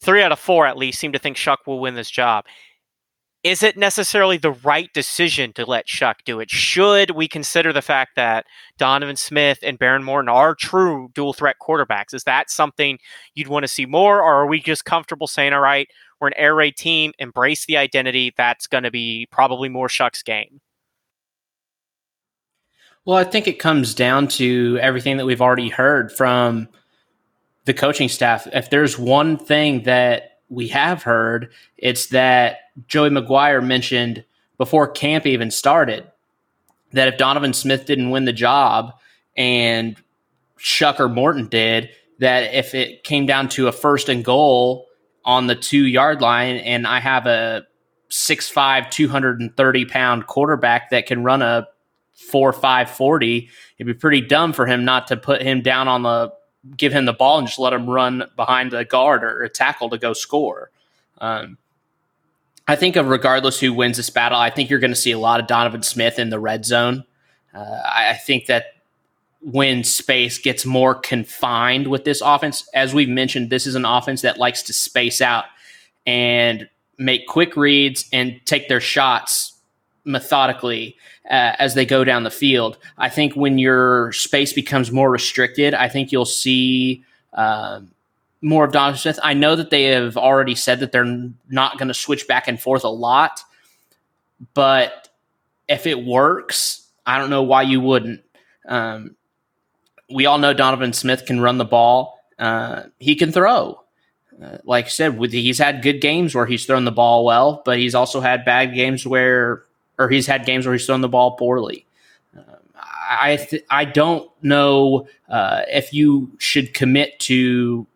three 0.00 0.22
out 0.22 0.30
of 0.30 0.38
four 0.38 0.68
at 0.68 0.76
least 0.76 1.00
seem 1.00 1.10
to 1.10 1.18
think 1.18 1.36
Shough 1.36 1.56
will 1.66 1.80
win 1.80 1.96
this 1.96 2.08
job 2.08 2.44
is 3.42 3.62
it 3.62 3.76
necessarily 3.76 4.36
the 4.36 4.52
right 4.52 4.90
decision 4.92 5.52
to 5.54 5.64
let 5.64 5.86
Shough 5.86 6.16
do 6.24 6.40
it? 6.40 6.50
Should 6.50 7.12
we 7.12 7.26
consider 7.26 7.72
the 7.72 7.80
fact 7.80 8.12
that 8.16 8.44
Donovan 8.76 9.16
Smith 9.16 9.58
and 9.62 9.78
Behren 9.78 10.04
Morton 10.04 10.28
are 10.28 10.54
true 10.54 11.08
dual 11.14 11.32
threat 11.32 11.56
quarterbacks? 11.60 12.12
Is 12.12 12.24
that 12.24 12.50
something 12.50 12.98
you'd 13.34 13.48
want 13.48 13.64
to 13.64 13.68
see 13.68 13.86
more, 13.86 14.18
or 14.18 14.42
are 14.42 14.46
we 14.46 14.60
just 14.60 14.84
comfortable 14.84 15.26
saying, 15.26 15.54
all 15.54 15.60
right, 15.60 15.88
we're 16.20 16.28
an 16.28 16.34
air 16.36 16.54
raid 16.54 16.76
team, 16.76 17.12
embrace 17.18 17.64
the 17.64 17.78
identity? 17.78 18.34
That's 18.36 18.66
going 18.66 18.84
to 18.84 18.90
be 18.90 19.26
probably 19.30 19.70
more 19.70 19.88
Shough's 19.88 20.22
game. 20.22 20.60
Well, 23.10 23.18
I 23.18 23.24
think 23.24 23.48
it 23.48 23.58
comes 23.58 23.92
down 23.92 24.28
to 24.28 24.78
everything 24.80 25.16
that 25.16 25.26
we've 25.26 25.42
already 25.42 25.68
heard 25.68 26.12
from 26.12 26.68
the 27.64 27.74
coaching 27.74 28.08
staff. 28.08 28.46
If 28.52 28.70
there's 28.70 28.96
one 28.96 29.36
thing 29.36 29.82
that 29.82 30.38
we 30.48 30.68
have 30.68 31.02
heard, 31.02 31.50
it's 31.76 32.06
that 32.10 32.58
Joey 32.86 33.10
McGuire 33.10 33.66
mentioned 33.66 34.24
before 34.58 34.86
camp 34.86 35.26
even 35.26 35.50
started 35.50 36.08
that 36.92 37.08
if 37.08 37.18
Donovan 37.18 37.52
Smith 37.52 37.84
didn't 37.84 38.10
win 38.10 38.26
the 38.26 38.32
job 38.32 38.92
and 39.36 39.96
Shough 40.56 41.00
or 41.00 41.08
Morton 41.08 41.48
did, 41.48 41.90
that 42.20 42.54
if 42.54 42.76
it 42.76 43.02
came 43.02 43.26
down 43.26 43.48
to 43.48 43.66
a 43.66 43.72
first 43.72 44.08
and 44.08 44.24
goal 44.24 44.86
on 45.24 45.48
the 45.48 45.56
two 45.56 45.84
yard 45.84 46.20
line 46.20 46.58
and 46.58 46.86
I 46.86 47.00
have 47.00 47.26
a 47.26 47.66
6'5, 48.12 48.88
230 48.88 49.84
pound 49.86 50.28
quarterback 50.28 50.90
that 50.90 51.06
can 51.06 51.24
run 51.24 51.42
a 51.42 51.66
4 52.20 52.52
5 52.52 52.90
40, 52.90 53.48
it'd 53.78 53.86
be 53.86 53.98
pretty 53.98 54.20
dumb 54.20 54.52
for 54.52 54.66
him 54.66 54.84
not 54.84 55.08
to 55.08 55.16
put 55.16 55.42
him 55.42 55.62
down 55.62 55.88
on 55.88 56.02
the 56.02 56.32
give 56.76 56.92
him 56.92 57.06
the 57.06 57.12
ball 57.12 57.38
and 57.38 57.46
just 57.46 57.58
let 57.58 57.72
him 57.72 57.88
run 57.88 58.24
behind 58.36 58.74
a 58.74 58.84
guard 58.84 59.24
or 59.24 59.42
a 59.42 59.48
tackle 59.48 59.88
to 59.90 59.98
go 59.98 60.12
score. 60.12 60.70
Um, 61.18 61.56
I 62.68 62.76
think 62.76 62.96
of 62.96 63.08
regardless 63.08 63.58
who 63.58 63.72
wins 63.72 63.96
this 63.96 64.10
battle, 64.10 64.38
I 64.38 64.50
think 64.50 64.70
you're 64.70 64.78
going 64.78 64.92
to 64.92 64.96
see 64.96 65.12
a 65.12 65.18
lot 65.18 65.40
of 65.40 65.46
Donovan 65.46 65.82
Smith 65.82 66.18
in 66.18 66.30
the 66.30 66.38
red 66.38 66.64
zone. 66.64 67.04
Uh, 67.54 67.80
I 67.84 68.14
think 68.14 68.46
that 68.46 68.66
when 69.40 69.82
space 69.82 70.38
gets 70.38 70.66
more 70.66 70.94
confined 70.94 71.88
with 71.88 72.04
this 72.04 72.20
offense, 72.20 72.68
as 72.74 72.92
we've 72.92 73.08
mentioned, 73.08 73.50
this 73.50 73.66
is 73.66 73.74
an 73.74 73.86
offense 73.86 74.22
that 74.22 74.38
likes 74.38 74.62
to 74.64 74.72
space 74.72 75.20
out 75.20 75.46
and 76.06 76.68
make 76.98 77.26
quick 77.26 77.56
reads 77.56 78.06
and 78.12 78.40
take 78.44 78.68
their 78.68 78.80
shots 78.80 79.59
methodically 80.04 80.96
uh, 81.30 81.54
as 81.58 81.74
they 81.74 81.84
go 81.84 82.04
down 82.04 82.24
the 82.24 82.30
field. 82.30 82.78
I 82.98 83.08
think 83.08 83.34
when 83.34 83.58
your 83.58 84.12
space 84.12 84.52
becomes 84.52 84.90
more 84.90 85.10
restricted, 85.10 85.74
I 85.74 85.88
think 85.88 86.12
you'll 86.12 86.24
see 86.24 87.04
uh, 87.32 87.80
more 88.42 88.64
of 88.64 88.72
Donovan 88.72 88.98
Smith. 88.98 89.20
I 89.22 89.34
know 89.34 89.56
that 89.56 89.70
they 89.70 89.84
have 89.84 90.16
already 90.16 90.54
said 90.54 90.80
that 90.80 90.92
they're 90.92 91.30
not 91.48 91.78
going 91.78 91.88
to 91.88 91.94
switch 91.94 92.26
back 92.26 92.48
and 92.48 92.60
forth 92.60 92.84
a 92.84 92.88
lot, 92.88 93.42
but 94.54 95.08
if 95.68 95.86
it 95.86 96.04
works, 96.04 96.88
I 97.06 97.18
don't 97.18 97.30
know 97.30 97.42
why 97.42 97.62
you 97.62 97.80
wouldn't. 97.80 98.22
Um, 98.66 99.16
we 100.10 100.26
all 100.26 100.38
know 100.38 100.52
Donovan 100.52 100.92
Smith 100.92 101.26
can 101.26 101.40
run 101.40 101.58
the 101.58 101.64
ball. 101.64 102.20
Uh, 102.38 102.84
he 102.98 103.14
can 103.14 103.32
throw. 103.32 103.80
Uh, 104.42 104.58
like 104.64 104.86
I 104.86 104.88
said, 104.88 105.18
with, 105.18 105.32
he's 105.32 105.58
had 105.58 105.82
good 105.82 106.00
games 106.00 106.34
where 106.34 106.46
he's 106.46 106.64
thrown 106.64 106.84
the 106.84 106.90
ball 106.90 107.24
well, 107.24 107.62
but 107.64 107.78
he's 107.78 107.94
also 107.94 108.20
had 108.20 108.44
bad 108.44 108.74
games 108.74 109.06
where 109.06 109.64
or 110.00 110.08
he's 110.08 110.26
had 110.26 110.46
games 110.46 110.66
where 110.66 110.72
he's 110.72 110.86
thrown 110.86 111.02
the 111.02 111.08
ball 111.08 111.32
poorly. 111.36 111.86
Um, 112.36 112.44
I 113.10 113.36
th- 113.36 113.64
I 113.70 113.84
don't 113.84 114.30
know 114.42 115.06
uh, 115.28 115.62
if 115.68 115.92
you 115.92 116.32
should 116.38 116.74
commit 116.74 117.18
to 117.20 117.86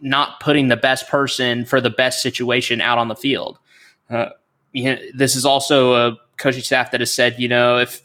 not 0.00 0.40
putting 0.40 0.68
the 0.68 0.76
best 0.76 1.08
person 1.08 1.64
for 1.64 1.80
the 1.80 1.90
best 1.90 2.22
situation 2.22 2.80
out 2.80 2.98
on 2.98 3.08
the 3.08 3.16
field. 3.16 3.58
Uh, 4.10 4.30
you 4.72 4.84
know, 4.84 4.98
this 5.14 5.36
is 5.36 5.44
also 5.44 5.94
a 5.94 6.16
coaching 6.38 6.62
staff 6.62 6.90
that 6.90 7.00
has 7.00 7.12
said, 7.12 7.38
you 7.38 7.48
know, 7.48 7.78
if 7.78 8.02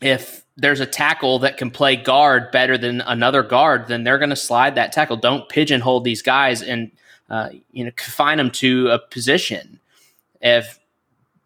if 0.00 0.44
there's 0.56 0.80
a 0.80 0.86
tackle 0.86 1.40
that 1.40 1.56
can 1.56 1.70
play 1.70 1.96
guard 1.96 2.50
better 2.50 2.78
than 2.78 3.00
another 3.00 3.42
guard, 3.42 3.88
then 3.88 4.04
they're 4.04 4.18
going 4.18 4.30
to 4.30 4.36
slide 4.36 4.74
that 4.76 4.92
tackle. 4.92 5.16
Don't 5.16 5.48
pigeonhole 5.48 6.00
these 6.00 6.22
guys 6.22 6.62
and 6.62 6.90
uh, 7.30 7.48
you 7.72 7.84
know 7.84 7.90
confine 7.96 8.38
them 8.38 8.50
to 8.50 8.88
a 8.88 8.98
position. 8.98 9.80
If 10.40 10.78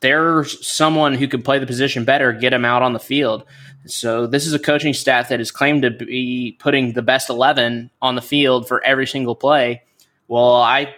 there's 0.00 0.66
someone 0.66 1.14
who 1.14 1.26
can 1.28 1.42
play 1.42 1.58
the 1.58 1.66
position 1.66 2.04
better, 2.04 2.32
get 2.32 2.52
him 2.52 2.64
out 2.64 2.82
on 2.82 2.92
the 2.92 2.98
field. 2.98 3.44
So 3.86 4.26
this 4.26 4.46
is 4.46 4.54
a 4.54 4.58
coaching 4.58 4.94
staff 4.94 5.28
that 5.28 5.40
is 5.40 5.50
claimed 5.50 5.82
to 5.82 5.90
be 5.90 6.56
putting 6.60 6.92
the 6.92 7.02
best 7.02 7.30
11 7.30 7.90
on 8.00 8.14
the 8.14 8.22
field 8.22 8.68
for 8.68 8.82
every 8.84 9.06
single 9.06 9.34
play. 9.34 9.82
Well, 10.28 10.56
I 10.56 10.94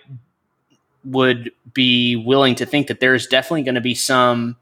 would 1.04 1.50
be 1.72 2.16
willing 2.16 2.56
to 2.56 2.66
think 2.66 2.88
that 2.88 3.00
there's 3.00 3.26
definitely 3.26 3.62
going 3.62 3.76
to 3.76 3.80
be 3.80 3.94
some 3.94 4.56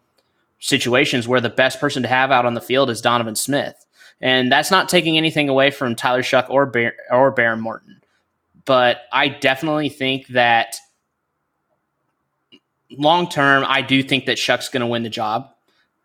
situations 0.61 1.27
where 1.27 1.41
the 1.41 1.49
best 1.49 1.81
person 1.81 2.03
to 2.03 2.09
have 2.09 2.31
out 2.31 2.47
on 2.47 2.55
the 2.55 2.61
field 2.61 2.91
is 2.91 3.01
Donovan 3.01 3.35
Smith. 3.35 3.87
And 4.21 4.51
that's 4.53 4.71
not 4.71 4.89
taking 4.89 5.17
anything 5.17 5.49
away 5.49 5.71
from 5.71 5.95
Tyler 5.95 6.23
Shough 6.23 6.51
or 6.51 6.67
Bear, 6.67 6.95
or 7.11 7.35
Behren 7.35 7.61
Morton. 7.61 8.03
But 8.65 9.03
I 9.13 9.29
definitely 9.29 9.89
think 9.89 10.29
that– 10.29 10.77
long 12.91 13.29
term, 13.29 13.65
I 13.67 13.83
do 13.83 14.03
think 14.03 14.27
that 14.27 14.39
Shough's 14.39 14.69
going 14.69 14.81
to 14.81 14.87
win 14.87 15.03
the 15.03 15.11
job. 15.11 15.51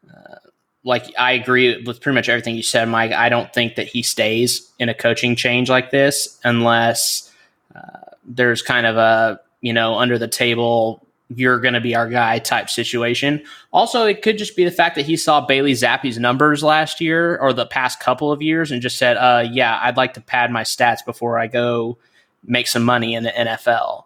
Uh, 0.10 0.36
like 0.84 1.06
I 1.18 1.34
agree 1.34 1.82
with 1.84 2.02
pretty 2.02 2.16
much 2.16 2.30
everything 2.30 2.56
you 2.56 2.64
said, 2.64 2.88
Mike. 2.88 3.12
I 3.12 3.30
don't 3.30 3.52
think 3.54 3.76
that 3.76 3.88
he 3.88 4.04
stays 4.04 4.70
in 4.80 4.90
a 4.90 4.94
coaching 4.94 5.36
change 5.36 5.70
like 5.70 5.92
this 5.92 6.40
unless 6.44 7.32
uh, 7.76 8.12
there's 8.26 8.62
kind 8.62 8.86
of 8.86 8.98
a 8.98 9.40
you 9.62 9.74
know 9.74 9.96
under 9.96 10.18
the 10.18 10.28
table 10.28 11.06
you're 11.36 11.60
going 11.60 11.74
to 11.74 11.82
be 11.82 11.96
our 11.96 12.08
guy 12.08 12.38
type 12.38 12.70
situation. 12.70 13.44
Also, 13.72 14.06
it 14.06 14.22
could 14.22 14.38
just 14.38 14.56
be 14.56 14.66
the 14.66 14.72
fact 14.72 14.96
that 14.96 15.06
he 15.06 15.18
saw 15.18 15.42
Bailey 15.42 15.74
Zappe's 15.74 16.20
numbers 16.20 16.62
last 16.62 17.02
year 17.02 17.38
or 17.38 17.54
the 17.54 17.66
past 17.66 18.00
couple 18.00 18.32
of 18.32 18.42
years 18.42 18.72
and 18.72 18.82
just 18.82 18.98
said, 18.98 19.18
uh, 19.18 19.48
"Yeah, 19.50 19.80
I'd 19.82 19.98
like 19.98 20.14
to 20.16 20.22
pad 20.22 20.52
my 20.52 20.64
stats 20.64 21.04
before 21.06 21.40
I 21.40 21.48
go 21.48 21.98
make 22.44 22.68
some 22.68 22.84
money 22.84 23.16
in 23.16 23.24
the 23.24 23.32
NFL." 23.32 24.06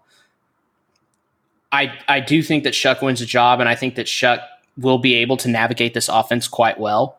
I 1.71 1.97
I 2.08 2.19
do 2.19 2.41
think 2.41 2.63
that 2.63 2.73
Shough 2.73 3.01
wins 3.01 3.19
the 3.19 3.25
job, 3.25 3.60
and 3.60 3.67
I 3.69 3.75
think 3.75 3.95
that 3.95 4.08
Shough 4.08 4.41
will 4.77 4.99
be 4.99 5.15
able 5.15 5.38
to 5.38 5.49
navigate 5.49 5.93
this 5.93 6.10
offense 6.10 6.47
quite 6.47 6.80
well. 6.80 7.17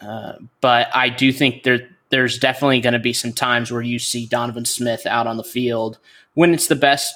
Uh, 0.00 0.34
but 0.60 0.88
I 0.94 1.08
do 1.08 1.32
think 1.32 1.62
there 1.62 1.88
there's 2.10 2.38
definitely 2.38 2.80
going 2.80 2.92
to 2.92 2.98
be 2.98 3.12
some 3.12 3.32
times 3.32 3.70
where 3.70 3.82
you 3.82 3.98
see 3.98 4.26
Donovan 4.26 4.64
Smith 4.64 5.06
out 5.06 5.26
on 5.26 5.36
the 5.36 5.44
field 5.44 5.98
when 6.34 6.52
it's 6.52 6.66
the 6.66 6.76
best 6.76 7.14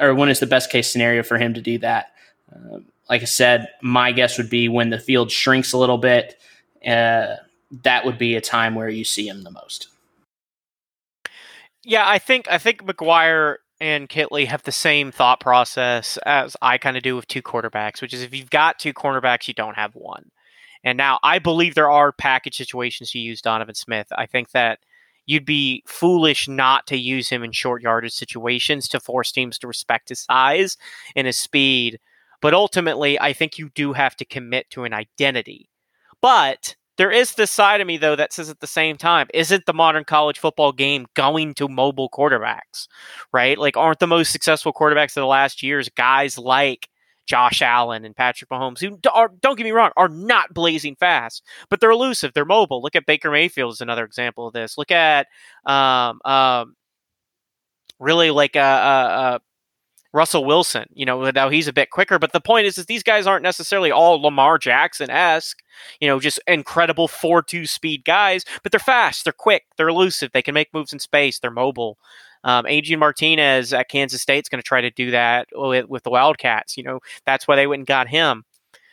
or 0.00 0.14
when 0.14 0.28
it's 0.28 0.40
the 0.40 0.46
best 0.46 0.70
case 0.70 0.90
scenario 0.90 1.22
for 1.22 1.38
him 1.38 1.54
to 1.54 1.60
do 1.60 1.78
that. 1.78 2.12
Uh, 2.54 2.78
like 3.08 3.22
I 3.22 3.26
said, 3.26 3.68
my 3.82 4.12
guess 4.12 4.38
would 4.38 4.48
be 4.48 4.68
when 4.68 4.90
the 4.90 4.98
field 4.98 5.30
shrinks 5.30 5.72
a 5.72 5.78
little 5.78 5.98
bit. 5.98 6.36
Uh, 6.86 7.36
that 7.82 8.04
would 8.04 8.18
be 8.18 8.36
a 8.36 8.40
time 8.40 8.74
where 8.74 8.88
you 8.88 9.04
see 9.04 9.28
him 9.28 9.42
the 9.42 9.50
most. 9.50 9.88
Yeah, 11.82 12.08
I 12.08 12.18
think 12.18 12.50
I 12.50 12.56
think 12.56 12.82
McGuire 12.82 13.56
and 13.84 14.08
Kittley 14.08 14.46
have 14.46 14.62
the 14.62 14.72
same 14.72 15.12
thought 15.12 15.40
process 15.40 16.16
as 16.24 16.56
I 16.62 16.78
kind 16.78 16.96
of 16.96 17.02
do 17.02 17.16
with 17.16 17.28
two 17.28 17.42
quarterbacks, 17.42 18.00
which 18.00 18.14
is 18.14 18.22
if 18.22 18.34
you've 18.34 18.48
got 18.48 18.78
two 18.78 18.94
cornerbacks, 18.94 19.46
you 19.46 19.52
don't 19.52 19.76
have 19.76 19.94
one. 19.94 20.30
And 20.82 20.96
now 20.96 21.18
I 21.22 21.38
believe 21.38 21.74
there 21.74 21.90
are 21.90 22.10
package 22.10 22.56
situations 22.56 23.10
to 23.10 23.18
use 23.18 23.42
Donovan 23.42 23.74
Smith. 23.74 24.06
I 24.16 24.24
think 24.24 24.52
that 24.52 24.78
you'd 25.26 25.44
be 25.44 25.82
foolish 25.86 26.48
not 26.48 26.86
to 26.86 26.96
use 26.96 27.28
him 27.28 27.44
in 27.44 27.52
short 27.52 27.82
yardage 27.82 28.14
situations 28.14 28.88
to 28.88 29.00
force 29.00 29.30
teams 29.30 29.58
to 29.58 29.66
respect 29.66 30.08
his 30.08 30.20
size 30.20 30.78
and 31.14 31.26
his 31.26 31.38
speed. 31.38 32.00
But 32.40 32.54
ultimately, 32.54 33.20
I 33.20 33.34
think 33.34 33.58
you 33.58 33.68
do 33.74 33.92
have 33.92 34.16
to 34.16 34.24
commit 34.24 34.70
to 34.70 34.84
an 34.84 34.94
identity. 34.94 35.68
But 36.22 36.74
there 36.96 37.10
is 37.10 37.34
this 37.34 37.50
side 37.50 37.80
of 37.80 37.86
me 37.86 37.96
though 37.96 38.16
that 38.16 38.32
says 38.32 38.50
at 38.50 38.60
the 38.60 38.66
same 38.66 38.96
time, 38.96 39.28
isn't 39.34 39.66
the 39.66 39.74
modern 39.74 40.04
college 40.04 40.38
football 40.38 40.72
game 40.72 41.06
going 41.14 41.54
to 41.54 41.68
mobile 41.68 42.08
quarterbacks? 42.10 42.88
Right? 43.32 43.58
Like 43.58 43.76
aren't 43.76 44.00
the 44.00 44.06
most 44.06 44.32
successful 44.32 44.72
quarterbacks 44.72 45.16
of 45.16 45.22
the 45.22 45.26
last 45.26 45.62
years 45.62 45.88
guys 45.88 46.38
like 46.38 46.88
Josh 47.26 47.62
Allen 47.62 48.04
and 48.04 48.14
Patrick 48.14 48.50
Mahomes, 48.50 48.80
who 48.80 48.98
are, 49.12 49.30
don't 49.40 49.56
get 49.56 49.64
me 49.64 49.70
wrong, 49.70 49.90
are 49.96 50.08
not 50.08 50.52
blazing 50.52 50.96
fast, 50.96 51.42
but 51.70 51.80
they're 51.80 51.90
elusive. 51.90 52.32
They're 52.34 52.44
mobile. 52.44 52.82
Look 52.82 52.96
at 52.96 53.06
Baker 53.06 53.30
Mayfield 53.30 53.72
is 53.72 53.80
another 53.80 54.04
example 54.04 54.46
of 54.46 54.52
this. 54.52 54.76
Look 54.76 54.90
at 54.90 55.26
um, 55.64 56.20
um, 56.24 56.74
really 57.98 58.30
like 58.30 58.56
a, 58.56 58.60
uh, 58.60 58.62
uh, 58.62 59.38
Russell 60.14 60.44
Wilson. 60.44 60.86
You 60.94 61.04
know, 61.04 61.28
now 61.30 61.48
he's 61.48 61.66
a 61.66 61.72
bit 61.72 61.90
quicker, 61.90 62.20
but 62.20 62.32
the 62.32 62.40
point 62.40 62.66
is, 62.66 62.78
is 62.78 62.86
these 62.86 63.02
guys 63.02 63.26
aren't 63.26 63.42
necessarily 63.42 63.90
all 63.90 64.22
Lamar 64.22 64.58
Jackson 64.58 65.10
esque. 65.10 65.58
You 66.00 66.06
know, 66.06 66.20
just 66.20 66.40
incredible 66.46 67.08
four 67.08 67.42
two 67.42 67.66
speed 67.66 68.04
guys, 68.04 68.44
but 68.62 68.70
they're 68.70 68.78
fast, 68.78 69.24
they're 69.24 69.32
quick, 69.32 69.64
they're 69.76 69.88
elusive, 69.88 70.30
they 70.32 70.40
can 70.40 70.54
make 70.54 70.72
moves 70.72 70.92
in 70.92 71.00
space, 71.00 71.40
they're 71.40 71.50
mobile. 71.50 71.98
Um, 72.44 72.64
Adrian 72.66 73.00
Martinez 73.00 73.72
at 73.72 73.88
Kansas 73.88 74.22
State 74.22 74.44
is 74.44 74.48
going 74.48 74.62
to 74.62 74.66
try 74.66 74.80
to 74.80 74.90
do 74.90 75.10
that 75.10 75.48
with, 75.52 75.88
with 75.88 76.04
the 76.04 76.10
Wildcats. 76.10 76.76
You 76.76 76.84
know, 76.84 77.00
that's 77.26 77.48
why 77.48 77.56
they 77.56 77.66
went 77.66 77.80
and 77.80 77.86
got 77.86 78.06
him. 78.06 78.44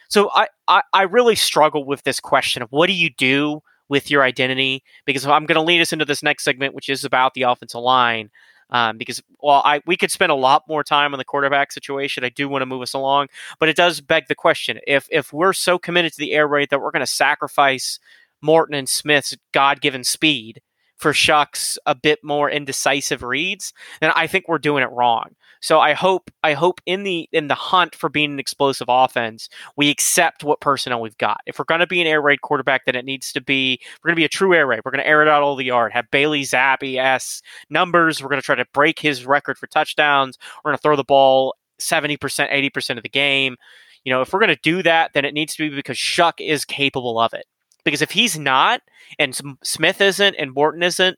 So 0.10 0.32
I, 0.34 0.48
I, 0.68 0.82
I 0.92 1.04
really 1.04 1.36
struggle 1.36 1.86
with 1.86 2.02
this 2.04 2.20
question 2.20 2.64
of 2.64 2.72
what 2.72 2.88
do 2.88 2.94
you 2.94 3.12
do 3.12 3.62
with 3.90 4.10
your 4.10 4.24
identity? 4.24 4.84
Because 5.06 5.28
I'm 5.28 5.46
going 5.46 5.56
to 5.56 5.62
lead 5.62 5.82
us 5.82 5.94
into 5.94 6.06
this 6.06 6.24
next 6.24 6.46
segment, 6.46 6.74
which 6.74 6.90
is 6.90 7.04
about 7.04 7.36
the 7.36 7.44
offensive 7.44 7.82
line. 7.82 8.32
Um, 8.72 8.98
because 8.98 9.22
well, 9.42 9.62
I 9.66 9.82
we 9.86 9.98
could 9.98 10.12
spend 10.12 10.32
a 10.32 10.36
lot 10.36 10.64
more 10.68 10.84
time 10.84 11.14
on 11.14 11.18
the 11.18 11.26
quarterback 11.26 11.72
situation. 11.72 12.24
I 12.24 12.30
do 12.30 12.48
want 12.48 12.62
to 12.62 12.66
move 12.66 12.82
us 12.82 12.94
along, 12.94 13.28
but 13.60 13.70
it 13.70 13.76
does 13.76 14.02
beg 14.02 14.28
the 14.28 14.36
question: 14.36 14.80
if 14.88 15.08
if 15.12 15.34
we're 15.34 15.54
so 15.54 15.78
committed 15.78 16.14
to 16.14 16.20
the 16.20 16.32
air 16.34 16.48
raid 16.48 16.70
that 16.70 16.82
we're 16.82 16.92
going 16.92 17.02
to 17.02 17.08
sacrifice 17.08 18.00
Morton 18.42 18.76
and 18.76 18.88
Smith's 18.88 19.36
God 19.52 19.82
given 19.82 20.04
speed 20.04 20.62
for 20.96 21.14
Shough's 21.14 21.80
a 21.86 21.96
bit 21.96 22.20
more 22.24 22.50
indecisive 22.50 23.24
reads, 23.24 23.74
then 24.00 24.12
I 24.16 24.28
think 24.28 24.48
we're 24.48 24.60
doing 24.60 24.84
it 24.84 24.92
wrong. 24.92 25.36
So 25.62 25.80
I 25.80 25.94
hope 25.94 26.32
I 26.44 26.54
hope 26.54 26.82
in 26.88 27.04
the 27.04 27.30
in 27.32 27.48
the 27.48 27.56
hunt 27.56 27.96
for 27.96 28.10
being 28.10 28.34
an 28.34 28.40
explosive 28.40 28.88
offense, 28.90 29.48
we 29.78 29.90
accept 29.90 30.44
what 30.44 30.60
personnel 30.60 31.02
we've 31.02 31.18
got. 31.18 31.40
If 31.46 31.60
we're 31.60 31.66
going 31.66 31.80
to 31.80 31.88
be 31.88 32.02
an 32.02 32.08
air 32.08 32.22
raid 32.22 32.42
quarterback, 32.42 32.86
then 32.86 32.96
it 32.96 33.06
needs 33.06 33.32
to 33.34 33.42
be 33.42 33.80
we're 34.04 34.10
going 34.10 34.16
to 34.16 34.20
be 34.20 34.26
a 34.26 34.30
true 34.30 34.56
air 34.56 34.66
raid. 34.66 34.82
We're 34.84 34.92
going 34.92 35.04
to 35.04 35.08
air 35.08 35.22
it 35.22 35.28
out 35.28 35.44
all 35.44 35.56
the 35.56 35.66
yard. 35.66 35.94
Have 35.94 36.10
Bailey 36.12 36.42
Zappe 36.42 36.98
s 36.98 37.42
numbers. 37.70 38.22
We're 38.22 38.30
going 38.30 38.42
to 38.42 38.46
try 38.46 38.56
to 38.56 38.66
break 38.74 39.00
his 39.00 39.26
record 39.26 39.58
for 39.58 39.68
touchdowns. 39.68 40.38
We're 40.64 40.72
going 40.72 40.78
to 40.78 40.82
throw 40.82 40.96
the 40.96 41.04
ball 41.04 41.56
seventy 41.78 42.18
percent, 42.18 42.50
eighty 42.52 42.72
percent 42.72 42.98
of 42.98 43.04
the 43.04 43.10
game. 43.10 43.56
You 44.04 44.12
know, 44.12 44.22
if 44.22 44.34
we're 44.34 44.40
going 44.40 44.56
to 44.56 44.62
do 44.64 44.82
that, 44.82 45.14
then 45.14 45.26
it 45.26 45.34
needs 45.36 45.56
to 45.56 45.70
be 45.70 45.76
because 45.76 45.98
Shough 45.98 46.40
is 46.40 46.66
capable 46.66 47.20
of 47.20 47.34
it. 47.34 47.46
Because 47.84 48.02
if 48.02 48.12
he's 48.12 48.38
not, 48.38 48.82
and 49.20 49.40
Smith 49.64 50.02
isn't, 50.02 50.36
and 50.36 50.54
Morton 50.54 50.82
isn't, 50.82 51.18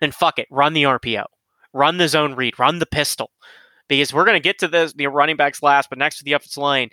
then 0.00 0.10
fuck 0.10 0.38
it, 0.38 0.46
run 0.50 0.72
the 0.72 0.84
RPO 0.84 1.24
run 1.72 1.98
the 1.98 2.08
zone 2.08 2.34
read, 2.34 2.58
run 2.58 2.78
the 2.78 2.86
pistol. 2.86 3.30
Because 3.88 4.12
we're 4.12 4.24
going 4.24 4.36
to 4.36 4.40
get 4.40 4.58
to 4.60 4.68
the, 4.68 4.92
the 4.94 5.06
running 5.08 5.36
backs 5.36 5.62
last, 5.62 5.90
but 5.90 5.98
next 5.98 6.18
to 6.18 6.24
the 6.24 6.32
offensive 6.32 6.62
line, 6.62 6.90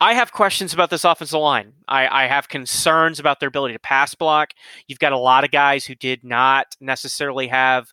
I 0.00 0.14
have 0.14 0.32
questions 0.32 0.72
about 0.72 0.90
this 0.90 1.04
offensive 1.04 1.40
line. 1.40 1.72
I, 1.86 2.24
I, 2.24 2.26
have 2.28 2.48
concerns 2.48 3.18
about 3.18 3.40
their 3.40 3.48
ability 3.48 3.74
to 3.74 3.80
pass 3.80 4.14
block. 4.14 4.50
You've 4.86 5.00
got 5.00 5.12
a 5.12 5.18
lot 5.18 5.44
of 5.44 5.50
guys 5.50 5.84
who 5.84 5.94
did 5.96 6.22
not 6.22 6.66
necessarily 6.80 7.48
have 7.48 7.88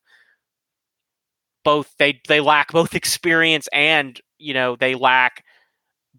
both 1.63 1.95
they 1.97 2.21
they 2.27 2.41
lack 2.41 2.71
both 2.71 2.93
experience 2.95 3.67
and 3.73 4.21
you 4.37 4.53
know 4.53 4.75
they 4.75 4.95
lack 4.95 5.43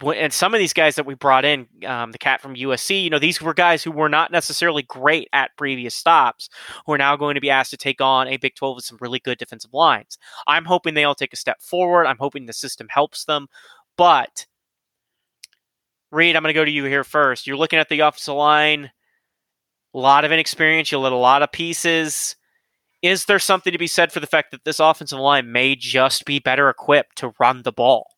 and 0.02 0.32
some 0.32 0.54
of 0.54 0.58
these 0.58 0.72
guys 0.72 0.96
that 0.96 1.06
we 1.06 1.14
brought 1.14 1.44
in, 1.44 1.66
um, 1.86 2.12
the 2.12 2.18
cat 2.18 2.40
from 2.40 2.54
USC, 2.54 3.02
you 3.04 3.10
know, 3.10 3.18
these 3.18 3.40
were 3.40 3.54
guys 3.54 3.82
who 3.82 3.90
were 3.90 4.08
not 4.08 4.30
necessarily 4.30 4.82
great 4.82 5.28
at 5.32 5.56
previous 5.56 5.94
stops, 5.94 6.48
who 6.84 6.92
are 6.92 6.98
now 6.98 7.16
going 7.16 7.34
to 7.34 7.40
be 7.40 7.50
asked 7.50 7.70
to 7.70 7.76
take 7.76 8.00
on 8.00 8.28
a 8.28 8.36
Big 8.36 8.54
12 8.54 8.76
with 8.76 8.84
some 8.84 8.98
really 9.00 9.18
good 9.18 9.38
defensive 9.38 9.72
lines. 9.72 10.18
I'm 10.46 10.64
hoping 10.64 10.94
they 10.94 11.04
all 11.04 11.14
take 11.14 11.32
a 11.32 11.36
step 11.36 11.62
forward. 11.62 12.06
I'm 12.06 12.18
hoping 12.18 12.46
the 12.46 12.52
system 12.52 12.88
helps 12.90 13.24
them. 13.24 13.48
But, 13.96 14.46
Reed, 16.10 16.36
I'm 16.36 16.42
going 16.42 16.52
to 16.52 16.58
go 16.58 16.64
to 16.64 16.70
you 16.70 16.84
here 16.84 17.04
first. 17.04 17.46
You're 17.46 17.56
looking 17.56 17.78
at 17.78 17.88
the 17.88 18.00
offensive 18.00 18.34
line, 18.34 18.90
a 19.94 19.98
lot 19.98 20.24
of 20.24 20.32
inexperience, 20.32 20.92
you 20.92 20.98
let 20.98 21.12
a 21.12 21.16
lot 21.16 21.42
of 21.42 21.52
pieces. 21.52 22.36
Is 23.02 23.26
there 23.26 23.38
something 23.38 23.72
to 23.72 23.78
be 23.78 23.86
said 23.86 24.12
for 24.12 24.20
the 24.20 24.26
fact 24.26 24.50
that 24.50 24.64
this 24.64 24.80
offensive 24.80 25.18
line 25.18 25.52
may 25.52 25.74
just 25.76 26.24
be 26.24 26.38
better 26.38 26.68
equipped 26.68 27.16
to 27.18 27.32
run 27.38 27.62
the 27.62 27.72
ball? 27.72 28.15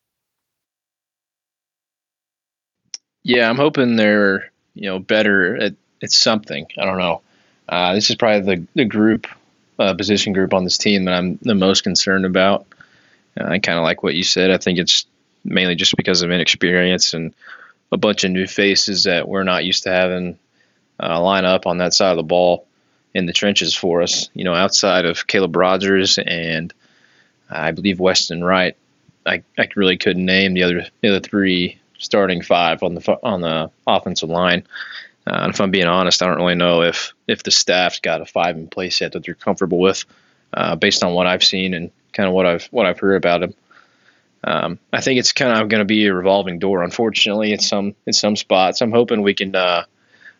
Yeah, 3.23 3.49
I'm 3.49 3.57
hoping 3.57 3.95
they're 3.95 4.51
you 4.73 4.89
know 4.89 4.99
better 4.99 5.55
at, 5.57 5.73
at 6.01 6.11
something. 6.11 6.67
I 6.77 6.85
don't 6.85 6.97
know. 6.97 7.21
Uh, 7.67 7.93
this 7.93 8.09
is 8.09 8.15
probably 8.15 8.55
the 8.55 8.67
the 8.75 8.85
group 8.85 9.27
uh, 9.77 9.93
position 9.93 10.33
group 10.33 10.53
on 10.53 10.63
this 10.63 10.77
team 10.77 11.05
that 11.05 11.13
I'm 11.13 11.37
the 11.41 11.55
most 11.55 11.83
concerned 11.83 12.25
about. 12.25 12.65
Uh, 13.39 13.45
I 13.45 13.59
kind 13.59 13.77
of 13.77 13.83
like 13.83 14.03
what 14.03 14.15
you 14.15 14.23
said. 14.23 14.51
I 14.51 14.57
think 14.57 14.79
it's 14.79 15.05
mainly 15.43 15.75
just 15.75 15.95
because 15.95 16.21
of 16.21 16.31
inexperience 16.31 17.13
and 17.13 17.33
a 17.91 17.97
bunch 17.97 18.23
of 18.23 18.31
new 18.31 18.47
faces 18.47 19.05
that 19.05 19.27
we're 19.27 19.43
not 19.43 19.65
used 19.65 19.83
to 19.83 19.89
having 19.89 20.37
uh, 21.01 21.21
line 21.21 21.45
up 21.45 21.65
on 21.65 21.77
that 21.79 21.93
side 21.93 22.11
of 22.11 22.17
the 22.17 22.23
ball 22.23 22.67
in 23.13 23.25
the 23.25 23.33
trenches 23.33 23.73
for 23.73 24.01
us. 24.01 24.29
You 24.33 24.43
know, 24.43 24.53
outside 24.53 25.05
of 25.05 25.27
Caleb 25.27 25.55
Rogers 25.55 26.17
and 26.17 26.73
I 27.49 27.71
believe 27.71 27.99
Weston 27.99 28.43
Wright, 28.43 28.75
I, 29.25 29.43
I 29.57 29.69
really 29.75 29.97
couldn't 29.97 30.25
name 30.25 30.53
the 30.53 30.63
other 30.63 30.87
the 31.01 31.09
other 31.09 31.19
three 31.19 31.79
starting 31.99 32.41
five 32.41 32.81
on 32.81 32.95
the 32.95 33.19
on 33.23 33.41
the 33.41 33.69
offensive 33.85 34.29
line. 34.29 34.63
Uh, 35.27 35.41
and 35.43 35.53
if 35.53 35.61
I'm 35.61 35.71
being 35.71 35.85
honest, 35.85 36.23
I 36.23 36.27
don't 36.27 36.37
really 36.37 36.55
know 36.55 36.81
if 36.81 37.13
if 37.27 37.43
the 37.43 37.51
staff's 37.51 37.99
got 37.99 38.21
a 38.21 38.25
five 38.25 38.57
in 38.57 38.67
place 38.67 38.99
yet 39.01 39.11
that 39.11 39.23
they're 39.23 39.35
comfortable 39.35 39.79
with, 39.79 40.05
uh, 40.53 40.75
based 40.75 41.03
on 41.03 41.13
what 41.13 41.27
I've 41.27 41.43
seen 41.43 41.73
and 41.73 41.91
kind 42.13 42.27
of 42.27 42.33
what 42.33 42.45
I've 42.45 42.65
what 42.65 42.85
I've 42.85 42.99
heard 42.99 43.15
about 43.15 43.41
them. 43.41 43.53
Um, 44.43 44.79
I 44.91 45.01
think 45.01 45.19
it's 45.19 45.33
kind 45.33 45.61
of 45.61 45.67
going 45.67 45.79
to 45.79 45.85
be 45.85 46.05
a 46.07 46.13
revolving 46.13 46.59
door. 46.59 46.81
Unfortunately, 46.81 47.51
in 47.51 47.59
some 47.59 47.95
in 48.05 48.13
some 48.13 48.35
spots, 48.35 48.81
I'm 48.81 48.91
hoping 48.91 49.21
we 49.21 49.33
can 49.33 49.55
uh, 49.55 49.83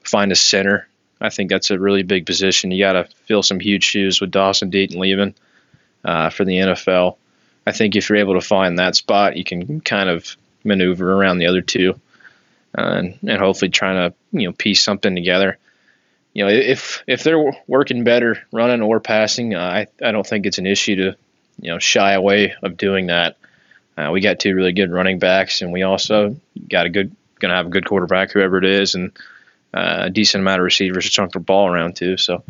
find 0.04 0.32
a 0.32 0.36
center. 0.36 0.88
I 1.22 1.30
think 1.30 1.50
that's 1.50 1.70
a 1.70 1.78
really 1.78 2.04
big 2.04 2.26
position. 2.26 2.72
You 2.72 2.84
got 2.84 2.94
to 2.94 3.10
fill 3.26 3.44
some 3.44 3.60
huge 3.60 3.84
shoes 3.84 4.22
with 4.22 4.32
Dawson 4.32 4.72
Deaton 4.72 4.98
leaving 4.98 5.36
uh, 6.06 6.30
for 6.30 6.46
the 6.46 6.58
NFL. 6.58 7.18
I 7.68 7.74
think 7.74 7.96
if 7.96 8.10
you're 8.10 8.18
able 8.18 8.36
to 8.36 8.42
find 8.42 8.80
that 8.80 8.96
spot, 8.96 9.36
you 9.36 9.44
can 9.44 9.82
kind 9.82 10.10
of 10.10 10.38
maneuver 10.70 11.12
around 11.12 11.40
the 11.40 11.48
other 11.48 11.62
two, 11.62 12.00
uh, 12.78 12.82
and, 12.82 13.20
and 13.28 13.40
hopefully 13.40 13.70
trying 13.70 14.12
to 14.12 14.16
you 14.32 14.48
know 14.48 14.54
piece 14.54 14.82
something 14.82 15.14
together. 15.16 15.58
You 16.34 16.46
know, 16.46 16.52
if 16.52 17.04
if 17.08 17.24
they're 17.24 17.52
working 17.68 18.04
better 18.04 18.42
running 18.52 18.82
or 18.82 19.00
passing, 19.00 19.56
uh, 19.56 19.60
I 19.60 19.88
I 20.02 20.12
don't 20.12 20.26
think 20.26 20.46
it's 20.46 20.60
an 20.60 20.68
issue 20.68 20.96
to 20.96 21.16
you 21.60 21.72
know 21.72 21.80
shy 21.80 22.14
away 22.14 22.54
of 22.64 22.78
doing 22.78 23.08
that. 23.08 23.38
Uh, 23.98 24.12
we 24.12 24.22
got 24.22 24.40
two 24.40 24.56
really 24.56 24.72
good 24.72 24.92
running 24.92 25.20
backs, 25.20 25.62
and 25.62 25.74
we 25.74 25.84
also 25.84 26.38
got 26.70 26.86
a 26.86 26.90
good 26.90 27.16
going 27.40 27.50
to 27.50 27.56
have 27.56 27.68
a 27.68 27.70
good 27.70 27.86
quarterback, 27.86 28.32
whoever 28.32 28.58
it 28.58 28.66
is, 28.66 28.96
and 28.96 29.12
uh, 29.74 30.04
a 30.06 30.10
decent 30.10 30.42
amount 30.42 30.60
of 30.60 30.66
receivers 30.66 31.06
to 31.06 31.12
chunk 31.12 31.32
the 31.32 31.40
ball 31.40 31.68
around 31.68 31.96
too. 31.96 32.18
So 32.18 32.44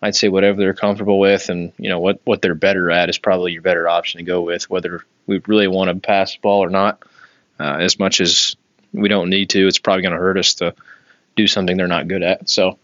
I'd 0.00 0.16
say 0.16 0.28
whatever 0.28 0.58
they're 0.58 0.74
comfortable 0.74 1.18
with, 1.18 1.48
and 1.48 1.72
you 1.78 1.90
know 1.90 2.00
what 2.00 2.20
what 2.24 2.40
they're 2.40 2.54
better 2.54 2.90
at 2.90 3.08
is 3.08 3.18
probably 3.18 3.52
your 3.52 3.62
better 3.62 3.88
option 3.88 4.18
to 4.18 4.24
go 4.24 4.42
with, 4.42 4.70
whether 4.70 5.04
we 5.26 5.40
really 5.46 5.68
want 5.68 5.90
to 5.90 6.06
pass 6.06 6.34
the 6.34 6.40
ball 6.40 6.62
or 6.62 6.70
not. 6.70 7.02
Uh, 7.60 7.76
as 7.80 7.98
much 7.98 8.20
as 8.20 8.56
we 8.92 9.08
don't 9.08 9.30
need 9.30 9.50
to, 9.50 9.66
it's 9.66 9.78
probably 9.78 10.02
going 10.02 10.12
to 10.12 10.18
hurt 10.18 10.38
us 10.38 10.54
to 10.54 10.74
do 11.36 11.46
something 11.46 11.76
they're 11.76 11.86
not 11.86 12.08
good 12.08 12.22
at. 12.22 12.48
So, 12.48 12.78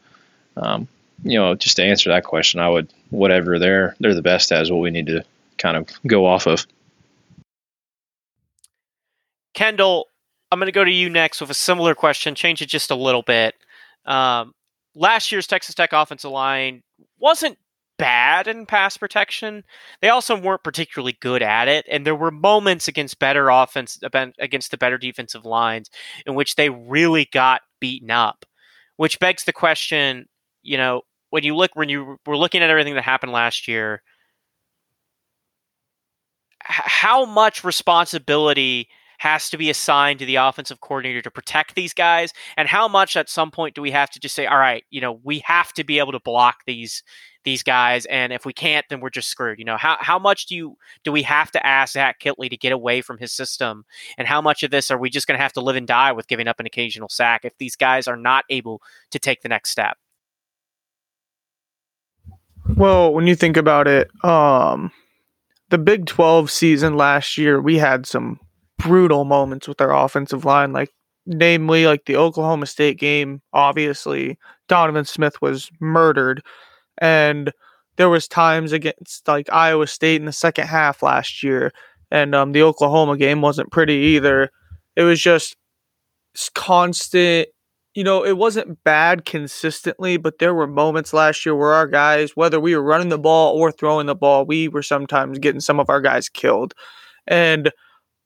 um, 0.57 0.89
you 1.23 1.39
know, 1.39 1.55
just 1.55 1.77
to 1.77 1.85
answer 1.85 2.11
that 2.11 2.25
question, 2.25 2.61
I 2.61 2.69
would 2.69 2.93
whatever 3.11 3.59
they're 3.59 3.97
they're 4.01 4.15
the 4.15 4.23
best 4.23 4.53
at 4.53 4.63
is 4.63 4.71
what 4.71 4.81
we 4.81 4.91
need 4.91 5.07
to 5.07 5.25
kind 5.59 5.77
of 5.77 5.89
go 6.07 6.27
off 6.27 6.47
of. 6.47 6.67
Kendall, 9.55 10.09
I'm 10.51 10.59
going 10.59 10.67
to 10.67 10.73
go 10.73 10.85
to 10.85 10.91
you 10.91 11.09
next 11.09 11.41
with 11.41 11.51
a 11.51 11.55
similar 11.55 11.95
question. 11.95 12.35
Change 12.35 12.61
it 12.61 12.67
just 12.67 12.91
a 12.91 12.97
little 12.97 13.23
bit. 13.23 13.55
Um, 14.05 14.53
last 14.95 15.33
year's 15.33 15.47
Texas 15.47 15.75
Tech 15.75 15.93
offensive 15.93 16.31
line 16.31 16.83
wasn't 17.19 17.59
bad 17.99 18.49
in 18.49 18.67
pass 18.67 18.97
protection. 18.97 19.65
They 20.01 20.09
also 20.09 20.39
weren't 20.39 20.65
particularly 20.65 21.17
good 21.21 21.43
at 21.43 21.69
it, 21.69 21.87
and 21.91 22.07
there 22.07 22.15
were 22.15 22.31
moments 22.31 22.89
against 22.89 23.19
better 23.19 23.49
offense 23.49 23.99
against 24.39 24.71
the 24.71 24.79
better 24.79 24.99
defensive 24.99 25.45
lines 25.45 25.91
in 26.27 26.35
which 26.35 26.57
they 26.57 26.71
really 26.71 27.29
got 27.33 27.63
beaten 27.81 28.11
up. 28.11 28.45
Which 28.97 29.19
begs 29.19 29.45
the 29.45 29.53
question, 29.53 30.27
you 30.63 30.77
know, 30.77 31.03
when 31.31 31.43
you 31.45 31.57
look 31.57 31.73
when 31.75 31.89
you 31.89 32.19
were 32.27 32.37
looking 32.37 32.63
at 32.63 32.71
everything 32.71 32.95
that 32.95 33.05
happened 33.05 33.33
last 33.33 33.69
year, 33.69 34.03
how 36.61 37.25
much 37.25 37.65
responsibility 37.65 38.89
has 39.25 39.51
to 39.51 39.57
be 39.57 39.71
assigned 39.71 40.19
to 40.19 40.27
the 40.27 40.37
offensive 40.37 40.81
coordinator 40.81 41.23
to 41.23 41.31
protect 41.31 41.75
these 41.75 41.95
guys? 41.95 42.33
And 42.57 42.69
how 42.69 42.87
much 42.87 43.17
at 43.17 43.31
some 43.31 43.51
point 43.51 43.75
do 43.75 43.81
we 43.83 43.91
have 43.91 44.11
to 44.11 44.21
just 44.21 44.35
say 44.35 44.47
all 44.47 44.59
right 44.59 44.85
you 44.91 45.01
know 45.01 45.21
we 45.25 45.39
have 45.41 45.73
to 45.73 45.85
be 45.85 45.99
able 45.99 46.13
to 46.13 46.21
block 46.21 46.59
these 46.67 47.03
these 47.45 47.63
guys 47.63 48.07
and 48.07 48.33
if 48.33 48.45
we 48.45 48.53
can't 48.53 48.87
then 48.89 49.01
we're 49.01 49.11
just 49.11 49.29
screwed. 49.29 49.59
You 49.59 49.65
know 49.65 49.77
how, 49.77 49.97
how 50.01 50.19
much 50.19 50.47
do 50.47 50.57
you 50.57 50.77
do 51.05 51.13
we 51.13 51.23
have 51.23 51.51
to 51.53 51.67
ask 51.67 51.93
zach 51.93 52.21
kittley 52.21 52.51
to 52.51 52.57
get 52.57 52.73
away 52.73 53.01
from 53.01 53.19
his 53.19 53.33
system? 53.33 53.85
And 54.19 54.27
how 54.27 54.41
much 54.41 54.63
of 54.63 54.71
this 54.71 54.91
are 54.91 54.99
we 54.99 55.11
just 55.11 55.27
going 55.27 55.39
to 55.39 55.43
have 55.43 55.53
to 55.55 55.61
live 55.61 55.77
and 55.77 55.87
die 55.87 56.13
with 56.13 56.29
giving 56.29 56.49
up 56.49 56.61
an 56.61 56.67
occasional 56.67 57.09
sack 57.09 57.45
if 57.45 57.57
these 57.59 57.77
guys 57.77 58.09
are 58.09 58.17
not 58.17 58.45
able 58.51 58.83
to 59.11 59.19
take 59.19 59.43
the 59.43 59.49
next 59.49 59.71
step? 59.71 59.97
Well 62.77 63.13
when 63.13 63.27
you 63.27 63.35
think 63.35 63.57
about 63.57 63.87
it 63.87 64.11
um 64.25 64.91
the 65.71 65.79
big 65.79 66.07
12 66.07 66.51
season 66.51 66.97
last 66.97 67.37
year 67.39 67.61
we 67.61 67.79
had 67.79 68.07
some 68.07 68.39
brutal 68.85 69.25
moments 69.25 69.67
with 69.67 69.81
our 69.81 69.95
offensive 69.95 70.45
line 70.45 70.73
like 70.73 70.91
namely 71.27 71.87
like 71.87 72.05
the 72.05 72.17
oklahoma 72.17 72.67
state 72.67 72.99
game 72.99 73.41
obviously 73.53 74.39
donovan 74.69 75.05
smith 75.05 75.41
was 75.41 75.71
murdered 75.81 76.43
and 76.99 77.53
there 77.97 78.09
was 78.09 78.27
times 78.27 78.73
against 78.73 79.27
like 79.29 79.51
Iowa 79.53 79.87
State 79.87 80.21
in 80.21 80.27
the 80.27 80.33
second 80.33 80.67
half 80.67 81.03
last 81.03 81.43
year, 81.43 81.73
and 82.11 82.35
um, 82.35 82.53
the 82.53 82.63
Oklahoma 82.63 83.17
game 83.17 83.41
wasn't 83.41 83.71
pretty 83.71 83.95
either. 83.95 84.51
It 84.97 85.03
was 85.03 85.21
just 85.21 85.57
constant. 86.55 87.49
You 87.95 88.03
know, 88.03 88.25
it 88.25 88.37
wasn't 88.37 88.83
bad 88.83 89.25
consistently, 89.25 90.17
but 90.17 90.41
there 90.41 90.55
were 90.55 90.67
moments 90.67 91.13
last 91.13 91.47
year 91.47 91.55
where 91.55 91.75
our 91.75 91.87
guys, 91.87 92.33
whether 92.35 92.59
we 92.59 92.75
were 92.75 92.83
running 92.83 93.09
the 93.09 93.19
ball 93.19 93.57
or 93.57 93.71
throwing 93.71 94.07
the 94.07 94.17
ball, 94.17 94.45
we 94.45 94.67
were 94.67 94.83
sometimes 94.83 95.39
getting 95.39 95.61
some 95.61 95.79
of 95.79 95.89
our 95.89 96.01
guys 96.01 96.29
killed. 96.29 96.75
And 97.29 97.71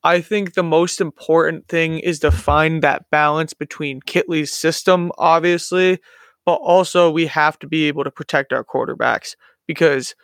I 0.04 0.20
think 0.20 0.54
the 0.54 0.62
most 0.62 1.00
important 1.00 1.68
thing 1.68 1.98
is 1.98 2.20
to 2.20 2.30
find 2.30 2.82
that 2.82 3.11
balance 3.11 3.52
between 3.52 4.00
Kittley's 4.00 4.52
system, 4.52 5.11
obviously, 5.18 5.98
but 6.46 6.54
also 6.54 7.11
we 7.11 7.26
have 7.26 7.58
to 7.58 7.66
be 7.66 7.87
able 7.88 8.04
to 8.04 8.11
protect 8.11 8.52
our 8.52 8.64
quarterbacks 8.64 9.34
because 9.66 10.14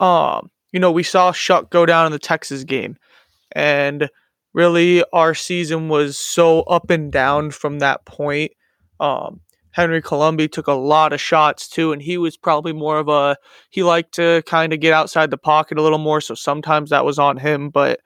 um 0.00 0.50
you 0.72 0.80
know 0.80 0.92
we 0.92 1.02
saw 1.02 1.32
Shough 1.32 1.68
go 1.70 1.84
down 1.86 2.06
in 2.06 2.12
the 2.12 2.18
Texas 2.18 2.64
game 2.64 2.96
and 3.52 4.08
really 4.54 5.04
our 5.12 5.34
season 5.34 5.88
was 5.88 6.18
so 6.18 6.60
up 6.62 6.90
and 6.90 7.10
down 7.10 7.50
from 7.50 7.80
that 7.80 8.04
point 8.04 8.52
um 9.00 9.40
Henry 9.72 10.02
Colombi 10.02 10.48
took 10.48 10.66
a 10.66 10.72
lot 10.72 11.12
of 11.12 11.20
shots 11.20 11.66
too, 11.66 11.92
and 11.92 12.02
he 12.02 12.18
was 12.18 12.36
probably 12.36 12.72
more 12.72 12.98
of 12.98 13.08
a 13.08 13.36
he 13.70 13.82
liked 13.82 14.12
to 14.14 14.42
kind 14.46 14.72
of 14.72 14.80
get 14.80 14.92
outside 14.92 15.30
the 15.30 15.38
pocket 15.38 15.78
a 15.78 15.82
little 15.82 15.98
more, 15.98 16.20
so 16.20 16.34
sometimes 16.34 16.90
that 16.90 17.04
was 17.04 17.18
on 17.18 17.38
him. 17.38 17.70
But 17.70 18.00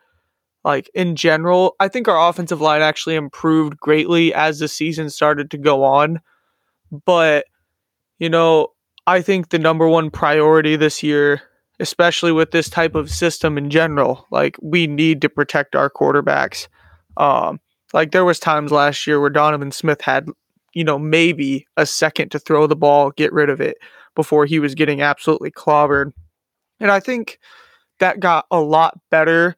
like 0.66 0.90
in 0.94 1.14
general, 1.14 1.76
I 1.78 1.86
think 1.86 2.08
our 2.08 2.28
offensive 2.28 2.60
line 2.60 2.82
actually 2.82 3.14
improved 3.14 3.78
greatly 3.78 4.34
as 4.34 4.58
the 4.58 4.66
season 4.66 5.10
started 5.10 5.48
to 5.52 5.58
go 5.58 5.84
on. 5.84 6.20
But 7.04 7.46
you 8.18 8.28
know, 8.28 8.68
I 9.06 9.22
think 9.22 9.50
the 9.50 9.60
number 9.60 9.86
one 9.86 10.10
priority 10.10 10.74
this 10.74 11.04
year, 11.04 11.40
especially 11.78 12.32
with 12.32 12.50
this 12.50 12.68
type 12.68 12.96
of 12.96 13.12
system 13.12 13.56
in 13.56 13.70
general, 13.70 14.26
like 14.32 14.56
we 14.60 14.88
need 14.88 15.20
to 15.20 15.28
protect 15.28 15.76
our 15.76 15.88
quarterbacks. 15.88 16.66
Um, 17.16 17.60
like 17.94 18.10
there 18.10 18.24
was 18.24 18.40
times 18.40 18.72
last 18.72 19.06
year 19.06 19.20
where 19.20 19.30
Donovan 19.30 19.70
Smith 19.70 20.00
had, 20.00 20.26
you 20.74 20.82
know, 20.82 20.98
maybe 20.98 21.68
a 21.76 21.86
second 21.86 22.30
to 22.32 22.40
throw 22.40 22.66
the 22.66 22.74
ball, 22.74 23.12
get 23.12 23.32
rid 23.32 23.50
of 23.50 23.60
it 23.60 23.76
before 24.16 24.46
he 24.46 24.58
was 24.58 24.74
getting 24.74 25.00
absolutely 25.00 25.52
clobbered. 25.52 26.12
And 26.80 26.90
I 26.90 26.98
think 26.98 27.38
that 28.00 28.18
got 28.18 28.46
a 28.50 28.60
lot 28.60 28.98
better 29.12 29.54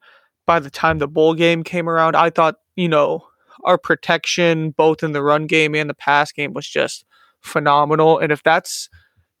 by 0.49 0.59
the 0.59 0.71
time 0.71 0.97
the 0.97 1.07
bowl 1.07 1.35
game 1.35 1.61
came 1.61 1.87
around. 1.87 2.15
I 2.15 2.31
thought, 2.31 2.55
you 2.75 2.89
know, 2.89 3.23
our 3.65 3.77
protection 3.77 4.71
both 4.71 5.03
in 5.03 5.11
the 5.11 5.21
run 5.21 5.45
game 5.45 5.75
and 5.75 5.87
the 5.87 5.93
pass 5.93 6.31
game 6.31 6.53
was 6.53 6.67
just 6.67 7.05
phenomenal. 7.39 8.17
And 8.17 8.31
if 8.31 8.41
that's, 8.41 8.89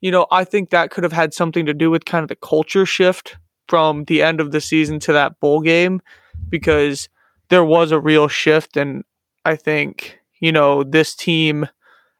you 0.01 0.11
know, 0.11 0.27
I 0.29 0.43
think 0.43 0.69
that 0.69 0.91
could 0.91 1.03
have 1.03 1.11
had 1.11 1.33
something 1.33 1.65
to 1.65 1.73
do 1.73 1.89
with 1.89 2.05
kind 2.05 2.21
of 2.21 2.29
the 2.29 2.35
culture 2.35 2.85
shift 2.85 3.37
from 3.67 4.03
the 4.03 4.21
end 4.21 4.39
of 4.39 4.51
the 4.51 4.61
season 4.61 4.99
to 4.99 5.13
that 5.13 5.39
bowl 5.39 5.61
game 5.61 5.99
because 6.47 7.09
there 7.49 7.65
was 7.65 7.91
a 7.91 7.99
real 7.99 8.27
shift. 8.27 8.77
And 8.77 9.03
I 9.45 9.55
think, 9.55 10.19
you 10.39 10.51
know, 10.51 10.83
this 10.83 11.15
team, 11.15 11.67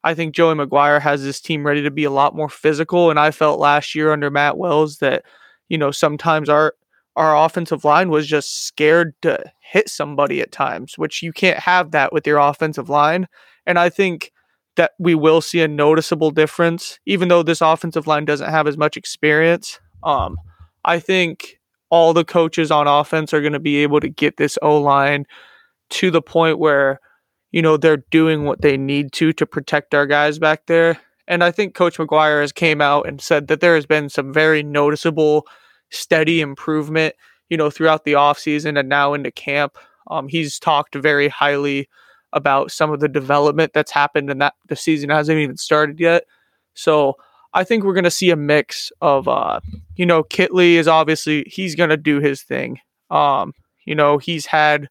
I 0.04 0.16
think 0.16 0.34
Joey 0.34 0.56
McGuire 0.56 1.00
has 1.00 1.24
this 1.24 1.40
team 1.40 1.64
ready 1.64 1.84
to 1.84 1.92
be 1.92 2.06
a 2.06 2.10
lot 2.10 2.36
more 2.36 2.50
physical. 2.50 3.12
And 3.12 3.20
I 3.20 3.30
felt 3.30 3.60
last 3.60 3.94
year 3.94 4.12
under 4.12 4.32
Matt 4.32 4.58
Wells 4.58 4.98
that, 4.98 5.26
you 5.68 5.78
know, 5.78 5.92
sometimes 5.92 6.50
our, 6.50 6.74
our 7.20 7.46
offensive 7.46 7.84
line 7.84 8.10
was 8.10 8.26
just 8.26 8.66
scared 8.66 9.14
to 9.22 9.44
hit 9.60 9.90
somebody 9.90 10.42
at 10.42 10.52
times, 10.52 10.98
which 10.98 11.22
you 11.22 11.34
can't 11.34 11.60
have 11.60 11.92
that 11.92 12.14
with 12.14 12.26
your 12.26 12.38
offensive 12.40 12.90
line. 12.90 13.28
And 13.68 13.78
I 13.78 13.90
think 13.90 14.32
that 14.78 14.92
we 14.98 15.14
will 15.14 15.42
see 15.42 15.62
a 15.62 15.68
noticeable 15.68 16.32
difference, 16.32 16.98
even 17.06 17.28
though 17.28 17.44
this 17.44 17.60
offensive 17.60 18.08
line 18.08 18.24
doesn't 18.24 18.50
have 18.50 18.66
as 18.66 18.78
much 18.78 18.96
experience. 18.96 19.80
Um, 20.04 20.38
I 20.86 21.00
think 21.00 21.60
all 21.90 22.14
the 22.14 22.24
coaches 22.24 22.72
on 22.72 22.88
offense 22.88 23.34
are 23.34 23.42
going 23.42 23.54
to 23.54 23.60
be 23.60 23.78
able 23.78 24.00
to 24.00 24.08
get 24.08 24.38
this 24.38 24.58
O 24.62 24.80
line 24.80 25.26
to 25.90 26.10
the 26.12 26.22
point 26.22 26.58
where, 26.58 27.02
you 27.52 27.62
know, 27.62 27.76
they're 27.76 28.06
doing 28.12 28.46
what 28.46 28.62
they 28.62 28.78
need 28.78 29.12
to 29.14 29.34
to 29.34 29.46
protect 29.46 29.94
our 29.94 30.06
guys 30.06 30.40
back 30.40 30.68
there. 30.68 31.00
And 31.28 31.44
I 31.44 31.52
think 31.52 31.76
Coach 31.76 31.98
McGuire 31.98 32.40
has 32.40 32.54
came 32.54 32.80
out 32.80 33.08
and 33.08 33.20
said 33.20 33.50
that 33.50 33.60
there 33.60 33.76
has 33.76 33.86
been 33.86 34.08
some 34.08 34.32
very 34.32 34.64
noticeable, 34.64 35.46
steady 35.92 36.42
improvement, 36.42 37.16
you 37.50 37.58
know, 37.58 37.70
throughout 37.70 38.04
the 38.04 38.14
offseason 38.14 38.80
and 38.80 38.90
now 38.90 39.14
into 39.14 39.32
camp. 39.32 39.78
Um, 40.10 40.28
he's 40.28 40.60
talked 40.60 40.96
very 40.96 41.28
highly 41.28 41.88
about 42.34 42.72
some 42.72 42.92
of 42.92 43.00
the 43.00 43.08
development 43.08 43.74
that's 43.74 43.92
happened 43.92 44.30
and 44.30 44.42
that 44.42 44.54
the 44.68 44.76
season 44.76 45.10
hasn't 45.10 45.40
even 45.40 45.58
started 45.58 46.00
yet. 46.00 46.26
So 46.74 47.16
I 47.54 47.64
think 47.64 47.84
we're 47.84 47.94
going 47.94 48.04
to 48.04 48.12
see 48.12 48.30
a 48.30 48.36
mix 48.36 48.92
of, 49.02 49.28
uh, 49.28 49.60
you 49.96 50.06
know, 50.06 50.24
Kittley 50.24 50.74
is 50.74 50.88
obviously 50.88 51.44
he's 51.48 51.76
going 51.76 51.90
to 51.90 51.98
do 51.98 52.20
his 52.20 52.42
thing. 52.44 52.80
Um, 53.10 53.54
you 53.86 53.96
know, 53.96 54.20
he's 54.20 54.46
had, 54.46 54.88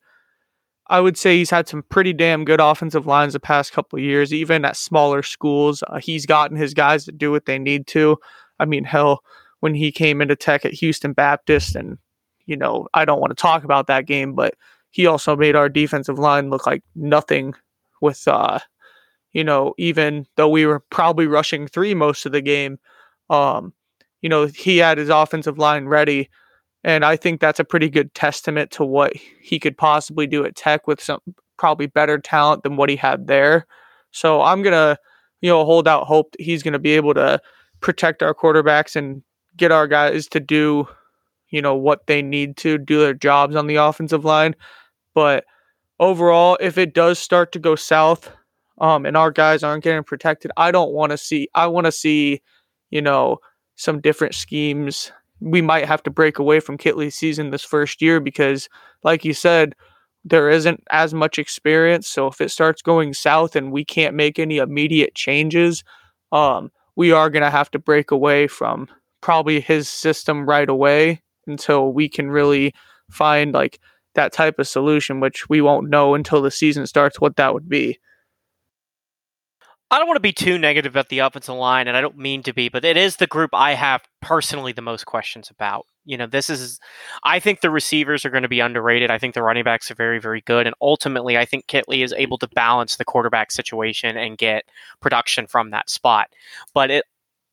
I 0.89 1.01
would 1.01 1.17
say 1.17 1.37
he's 1.37 1.51
had 1.51 1.69
some 1.69 1.85
pretty 1.85 2.13
damn 2.13 2.45
good 2.45 2.61
offensive 2.61 3.07
lines 3.07 3.35
the 3.35 3.41
past 3.41 3.73
couple 3.73 3.99
years, 3.99 4.35
even 4.35 4.65
at 4.65 4.77
smaller 4.77 5.23
schools. 5.23 5.85
Uh, 5.87 5.99
he's 5.99 6.27
gotten 6.27 6.57
his 6.57 6.75
guys 6.75 7.05
to 7.05 7.13
do 7.13 7.31
what 7.31 7.47
they 7.47 7.59
need 7.59 7.87
to. 7.89 8.17
I 8.59 8.65
mean, 8.65 8.85
hell, 8.85 9.23
when 9.61 9.75
he 9.75 9.91
came 9.93 10.21
into 10.21 10.37
Tech 10.37 10.65
at 10.65 10.75
Houston 10.75 11.13
Baptist, 11.13 11.77
and 11.77 11.99
you 12.47 12.57
know, 12.57 12.89
I 12.95 13.05
don't 13.05 13.21
want 13.21 13.31
to 13.31 13.41
talk 13.41 13.65
about 13.65 13.87
that 13.89 14.07
game, 14.07 14.35
but 14.35 14.55
he 14.91 15.07
also 15.07 15.37
made 15.37 15.57
our 15.57 15.69
defensive 15.69 16.19
line 16.19 16.51
look 16.51 16.67
like 16.67 16.83
nothing 16.95 17.55
with 18.01 18.27
uh 18.29 18.59
you 19.33 19.45
know 19.45 19.75
even 19.77 20.27
though 20.37 20.49
we 20.49 20.65
were 20.67 20.81
probably 20.91 21.27
rushing 21.27 21.67
three 21.67 21.95
most 21.95 22.25
of 22.27 22.33
the 22.33 22.41
game 22.41 22.79
um 23.29 23.73
you 24.23 24.29
know 24.29 24.47
he 24.47 24.79
had 24.79 24.99
his 24.99 25.09
offensive 25.09 25.59
line 25.59 25.87
ready 25.87 26.29
and 26.85 27.05
i 27.05 27.17
think 27.17 27.41
that's 27.41 27.61
a 27.61 27.65
pretty 27.65 27.89
good 27.89 28.13
testament 28.15 28.71
to 28.71 28.85
what 28.85 29.13
he 29.43 29.59
could 29.59 29.77
possibly 29.77 30.27
do 30.27 30.45
at 30.45 30.57
tech 30.57 30.87
with 30.87 31.03
some 31.03 31.21
probably 31.57 31.87
better 31.87 32.19
talent 32.19 32.63
than 32.63 32.77
what 32.77 32.89
he 32.89 32.97
had 32.97 33.27
there. 33.27 33.67
So 34.13 34.41
i'm 34.43 34.63
gonna 34.63 34.97
you 35.41 35.51
know 35.51 35.65
hold 35.65 35.87
out 35.87 36.07
hope 36.07 36.33
that 36.33 36.41
he's 36.41 36.63
gonna 36.63 36.79
be 36.79 36.93
able 36.93 37.15
to 37.15 37.41
protect 37.81 38.23
our 38.23 38.35
quarterbacks 38.35 38.97
and 38.97 39.23
get 39.59 39.73
our 39.73 39.87
guys 39.87 40.27
to 40.29 40.41
do 40.41 40.89
you 41.51 41.63
know 41.63 41.75
what 41.75 42.07
they 42.07 42.23
need 42.23 42.57
to 42.57 42.79
do 42.79 43.01
their 43.01 43.15
jobs 43.15 43.57
on 43.57 43.67
the 43.67 43.77
offensive 43.77 44.25
line 44.25 44.55
but 45.15 45.45
overall, 46.01 46.57
if 46.61 46.79
it 46.79 46.95
does 46.95 47.19
start 47.19 47.53
to 47.53 47.59
go 47.59 47.75
south, 47.75 48.31
um, 48.81 49.05
and 49.05 49.17
our 49.17 49.31
guys 49.31 49.63
aren't 49.63 49.83
getting 49.83 50.05
protected, 50.05 50.53
I 50.57 50.71
don't 50.71 50.93
want 50.93 51.11
to 51.11 51.19
see. 51.19 51.49
I 51.55 51.67
want 51.67 51.87
to 51.87 51.93
see, 51.93 52.41
you 52.91 53.03
know, 53.03 53.39
some 53.77 54.01
different 54.01 54.35
schemes. 54.35 55.11
We 55.41 55.63
might 55.63 55.87
have 55.87 56.03
to 56.05 56.11
break 56.11 56.39
away 56.39 56.61
from 56.61 56.79
Kittley's 56.79 57.15
season 57.17 57.51
this 57.51 57.65
first 57.65 58.01
year 58.01 58.21
because, 58.21 58.69
like 59.03 59.25
you 59.25 59.33
said, 59.33 59.75
there 60.25 60.51
isn't 60.51 60.83
as 60.91 61.15
much 61.15 61.39
experience. 61.39 62.07
So 62.07 62.29
if 62.29 62.41
it 62.41 62.51
starts 62.51 62.83
going 62.83 63.15
south 63.15 63.57
and 63.57 63.73
we 63.73 63.85
can't 63.85 64.15
make 64.15 64.39
any 64.39 64.59
immediate 64.59 65.15
changes, 65.15 65.83
um, 66.33 66.71
we 66.97 67.13
are 67.13 67.31
going 67.31 67.45
to 67.45 67.51
have 67.51 67.71
to 67.73 67.79
break 67.79 68.11
away 68.11 68.47
from 68.47 68.89
probably 69.21 69.61
his 69.61 69.89
system 69.89 70.47
right 70.47 70.69
away 70.69 71.23
until 71.47 71.93
we 71.93 72.09
can 72.09 72.31
really 72.31 72.75
find 73.11 73.53
like 73.53 73.79
that 74.15 74.33
type 74.33 74.59
of 74.59 74.69
solution, 74.69 75.21
which 75.21 75.49
we 75.49 75.61
won't 75.61 75.89
know 75.89 76.15
until 76.15 76.43
the 76.43 76.51
season 76.51 76.87
starts 76.87 77.21
what 77.21 77.37
that 77.37 77.55
would 77.55 77.69
be. 77.69 77.99
I 79.91 79.99
don't 79.99 80.07
want 80.07 80.17
to 80.17 80.21
be 80.21 80.33
too 80.33 80.59
negative 80.59 80.93
about 80.93 81.09
the 81.09 81.21
offensive 81.21 81.55
line, 81.55 81.89
and 81.89 81.97
I 81.97 82.03
don't 82.03 82.19
mean 82.19 82.43
to 82.43 82.53
be, 82.53 82.69
but 82.69 82.85
it 82.85 82.99
is 82.99 83.17
the 83.17 83.27
group 83.27 83.51
I 83.55 83.73
have 83.73 84.03
personally 84.21 84.73
the 84.73 84.83
most 84.83 85.07
questions 85.07 85.49
about. 85.49 85.87
You 86.05 86.19
know, 86.19 86.27
this 86.27 86.51
is, 86.51 86.79
I 87.25 87.41
think 87.41 87.63
the 87.63 87.71
receivers 87.71 88.25
are 88.27 88.31
going 88.31 88.43
to 88.43 88.49
be 88.51 88.61
underrated. 88.61 89.11
I 89.11 89.19
think 89.19 89.35
the 89.35 89.43
running 89.43 89.65
backs 89.65 89.91
are 89.91 89.95
very, 89.95 90.19
very 90.21 90.43
good. 90.43 90.67
And 90.67 90.77
ultimately, 90.83 91.39
I 91.39 91.47
think 91.47 91.69
Kittley 91.69 92.05
is 92.05 92.13
able 92.13 92.37
to 92.39 92.49
balance 92.49 92.97
the 92.97 93.05
quarterback 93.05 93.51
situation 93.51 94.19
and 94.19 94.37
get 94.37 94.65
production 95.01 95.47
from 95.47 95.71
that 95.71 95.89
spot. 95.89 96.29
But 96.75 96.91
it, 96.91 97.05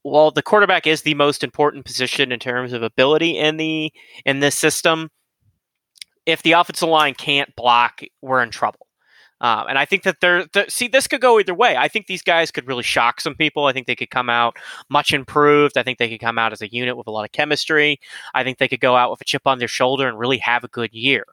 while 0.05 0.29
the 0.29 0.43
quarterback 0.43 0.85
is 0.85 1.01
the 1.01 1.15
most 1.15 1.43
important 1.43 1.83
position 1.83 2.31
in 2.31 2.37
terms 2.37 2.73
of 2.73 2.83
ability 2.83 3.39
in 3.39 3.57
the 3.57 3.91
in 4.23 4.39
this 4.39 4.53
system, 4.55 5.09
if 6.27 6.43
the 6.43 6.51
offensive 6.51 6.87
line 6.87 7.15
can't 7.15 7.55
block, 7.55 8.01
we're 8.21 8.43
in 8.43 8.51
trouble. 8.51 8.85
Um, 9.41 9.65
and 9.67 9.79
I 9.79 9.85
think 9.85 10.03
that 10.03 10.17
they're, 10.21 10.45
the, 10.53 10.65
see, 10.69 10.87
this 10.87 11.07
could 11.07 11.21
go 11.21 11.39
either 11.39 11.55
way. 11.55 11.75
I 11.75 11.87
think 11.87 12.05
these 12.05 12.21
guys 12.21 12.51
could 12.51 12.67
really 12.67 12.83
shock 12.83 13.19
some 13.19 13.33
people. 13.33 13.65
I 13.65 13.73
think 13.73 13.87
they 13.87 13.95
could 13.95 14.11
come 14.11 14.29
out 14.29 14.57
much 14.91 15.11
improved. 15.11 15.75
I 15.75 15.81
think 15.81 15.97
they 15.97 16.07
could 16.07 16.21
come 16.21 16.37
out 16.37 16.53
as 16.53 16.61
a 16.61 16.71
unit 16.71 16.97
with 16.97 17.07
a 17.07 17.11
lot 17.11 17.25
of 17.25 17.31
chemistry. 17.31 17.99
I 18.35 18.43
think 18.43 18.59
they 18.59 18.67
could 18.67 18.79
go 18.79 18.95
out 18.95 19.09
with 19.09 19.21
a 19.21 19.25
chip 19.25 19.47
on 19.47 19.57
their 19.57 19.67
shoulder 19.67 20.07
and 20.07 20.19
really 20.19 20.37
have 20.37 20.63
a 20.63 20.69
good 20.69 20.93
year. 20.93 21.25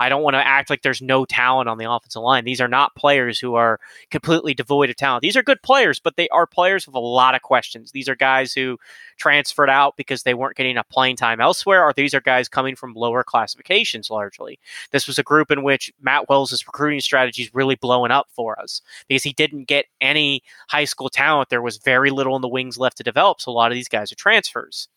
I 0.00 0.08
don't 0.08 0.22
want 0.22 0.32
to 0.32 0.46
act 0.46 0.70
like 0.70 0.80
there's 0.80 1.02
no 1.02 1.26
talent 1.26 1.68
on 1.68 1.76
the 1.76 1.90
offensive 1.90 2.22
line. 2.22 2.46
These 2.46 2.60
are 2.62 2.68
not 2.68 2.96
players 2.96 3.38
who 3.38 3.54
are 3.54 3.78
completely 4.10 4.54
devoid 4.54 4.88
of 4.88 4.96
talent. 4.96 5.20
These 5.20 5.36
are 5.36 5.42
good 5.42 5.62
players, 5.62 6.00
but 6.00 6.16
they 6.16 6.26
are 6.30 6.46
players 6.46 6.86
with 6.86 6.96
a 6.96 7.00
lot 7.00 7.34
of 7.34 7.42
questions. 7.42 7.92
These 7.92 8.08
are 8.08 8.16
guys 8.16 8.54
who 8.54 8.78
transferred 9.18 9.68
out 9.68 9.98
because 9.98 10.22
they 10.22 10.32
weren't 10.32 10.56
getting 10.56 10.72
enough 10.72 10.88
playing 10.88 11.16
time 11.16 11.38
elsewhere, 11.38 11.84
or 11.84 11.92
these 11.92 12.14
are 12.14 12.22
guys 12.22 12.48
coming 12.48 12.74
from 12.76 12.94
lower 12.94 13.22
classifications 13.22 14.08
largely. 14.08 14.58
This 14.90 15.06
was 15.06 15.18
a 15.18 15.22
group 15.22 15.50
in 15.50 15.62
which 15.62 15.92
Matt 16.00 16.30
Wells' 16.30 16.64
recruiting 16.66 17.00
strategy 17.00 17.42
is 17.42 17.54
really 17.54 17.76
blowing 17.76 18.10
up 18.10 18.28
for 18.34 18.58
us 18.58 18.80
because 19.06 19.22
he 19.22 19.34
didn't 19.34 19.68
get 19.68 19.84
any 20.00 20.42
high 20.68 20.86
school 20.86 21.10
talent. 21.10 21.50
There 21.50 21.60
was 21.60 21.76
very 21.76 22.08
little 22.08 22.36
in 22.36 22.42
the 22.42 22.48
wings 22.48 22.78
left 22.78 22.96
to 22.96 23.02
develop, 23.02 23.42
so 23.42 23.50
a 23.50 23.52
lot 23.52 23.70
of 23.70 23.74
these 23.74 23.88
guys 23.88 24.10
are 24.10 24.16
transfers. 24.16 24.88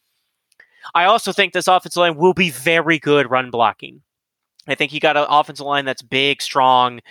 I 0.95 1.03
also 1.03 1.33
think 1.33 1.51
this 1.51 1.67
offensive 1.67 1.99
line 1.99 2.15
will 2.15 2.33
be 2.33 2.49
very 2.49 2.99
good 2.99 3.29
run 3.29 3.51
blocking. 3.51 4.01
I 4.67 4.75
think 4.75 4.93
you 4.93 4.99
got 4.99 5.17
an 5.17 5.25
offensive 5.29 5.65
line 5.65 5.85
that's 5.85 6.01
big, 6.01 6.41
strong, 6.41 7.01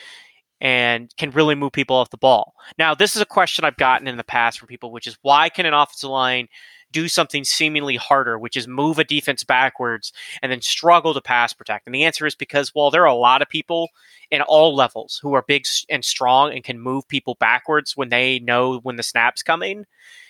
and 0.60 1.12
can 1.16 1.30
really 1.32 1.54
move 1.54 1.72
people 1.72 1.96
off 1.96 2.10
the 2.10 2.16
ball. 2.16 2.54
Now, 2.78 2.94
this 2.94 3.16
is 3.16 3.22
a 3.22 3.26
question 3.26 3.64
I've 3.64 3.76
gotten 3.76 4.06
in 4.06 4.16
the 4.16 4.24
past 4.24 4.58
from 4.58 4.68
people, 4.68 4.92
which 4.92 5.06
is 5.06 5.18
why 5.22 5.48
can 5.48 5.66
an 5.66 5.74
offensive 5.74 6.10
line 6.10 6.48
do 6.92 7.08
something 7.08 7.42
seemingly 7.42 7.96
harder, 7.96 8.38
which 8.38 8.56
is 8.56 8.68
move 8.68 8.98
a 8.98 9.04
defense 9.04 9.42
backwards 9.42 10.12
and 10.40 10.52
then 10.52 10.60
struggle 10.60 11.14
to 11.14 11.20
pass 11.20 11.52
protect? 11.52 11.86
And 11.86 11.94
the 11.94 12.04
answer 12.04 12.26
is 12.26 12.34
because 12.34 12.70
while 12.74 12.90
there 12.90 13.02
are 13.02 13.06
a 13.06 13.14
lot 13.14 13.42
of 13.42 13.48
people 13.48 13.88
in 14.30 14.40
all 14.42 14.74
levels 14.74 15.18
who 15.20 15.34
are 15.34 15.42
big 15.42 15.64
and 15.90 16.04
strong 16.04 16.52
and 16.52 16.62
can 16.62 16.78
move 16.78 17.08
people 17.08 17.36
backwards 17.40 17.96
when 17.96 18.10
they 18.10 18.38
know 18.38 18.78
when 18.80 18.96
the 18.96 19.02
snap's 19.02 19.42
coming, 19.42 19.84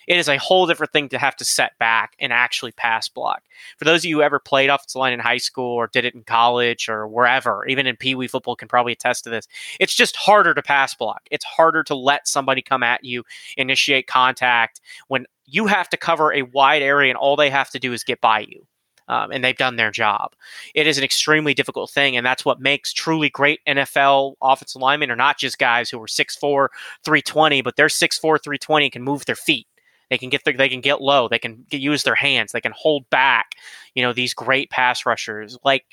it 0.07 0.19
is 0.19 0.29
a 0.29 0.39
whole 0.39 0.67
different 0.67 0.93
thing 0.93 1.09
to 1.11 1.19
have 1.19 1.37
to 1.37 1.45
set 1.45 1.79
back 1.79 2.15
and 2.19 2.33
actually 2.33 2.73
pass 2.73 3.09
block. 3.09 3.43
For 3.79 3.85
those 3.85 4.01
of 4.01 4.07
you 4.07 4.17
who 4.17 4.23
ever 4.23 4.39
played 4.39 4.71
offensive 4.71 4.99
line 4.99 5.13
in 5.13 5.21
high 5.21 5.39
school 5.39 5.75
or 5.75 5.89
did 5.89 6.05
it 6.05 6.15
in 6.15 6.25
college 6.25 6.89
or 6.89 7.07
wherever, 7.07 7.67
even 7.67 7.87
in 7.87 7.97
Pee 7.97 8.15
Wee 8.15 8.29
football, 8.29 8.57
can 8.57 8.69
probably 8.69 8.93
attest 8.93 9.25
to 9.25 9.31
this. 9.31 9.47
It's 9.81 9.95
just 9.95 10.17
harder 10.17 10.55
to 10.55 10.63
pass 10.63 10.95
block. 10.95 11.23
It's 11.31 11.45
harder 11.45 11.83
to 11.85 11.95
let 11.95 12.29
somebody 12.29 12.63
come 12.63 12.83
at 12.83 13.05
you, 13.05 13.25
initiate 13.57 14.07
contact 14.07 14.81
when 15.09 15.27
you 15.47 15.67
have 15.67 15.89
to 15.91 15.97
cover 15.97 16.33
a 16.33 16.43
wide 16.43 16.83
area 16.83 17.11
and 17.11 17.19
all 17.19 17.37
they 17.37 17.51
have 17.51 17.71
to 17.71 17.79
do 17.79 17.93
is 17.93 18.05
get 18.05 18.21
by 18.21 18.41
you. 18.41 18.67
Um, 19.09 19.33
and 19.33 19.43
they've 19.43 19.57
done 19.57 19.77
their 19.77 19.91
job. 19.91 20.35
It 20.75 20.87
is 20.87 20.97
an 20.97 21.05
extremely 21.05 21.55
difficult 21.55 21.91
thing, 21.91 22.17
and 22.17 22.25
that's 22.25 22.45
what 22.45 22.61
makes 22.61 22.93
truly 22.93 23.29
great 23.29 23.61
NFL 23.67 24.35
offensive 24.41 24.81
linemen 24.81 25.11
are 25.11 25.17
not 25.17 25.39
just 25.39 25.59
guys 25.59 25.91
who 25.91 26.01
are 26.01 26.07
6'4, 26.07 26.69
320, 27.05 27.63
but 27.63 27.75
they're 27.77 27.89
6'4, 27.89 28.21
320 28.21 28.87
and 28.87 28.93
can 28.93 29.03
move 29.03 29.27
their 29.27 29.35
feet. 29.35 29.67
They 30.13 30.19
can 30.19 30.29
get 30.29 30.45
they 30.45 30.69
can 30.69 30.83
get 30.83 31.01
low. 31.01 31.27
They 31.27 31.39
can 31.39 31.65
get, 31.71 31.81
use 31.81 32.03
their 32.03 32.15
hands. 32.15 32.53
They 32.53 32.61
can 32.61 32.75
hold 32.77 33.09
back. 33.09 33.53
You 33.95 34.03
know 34.03 34.13
these 34.13 34.35
great 34.35 34.69
pass 34.69 35.07
rushers 35.07 35.57
like 35.65 35.87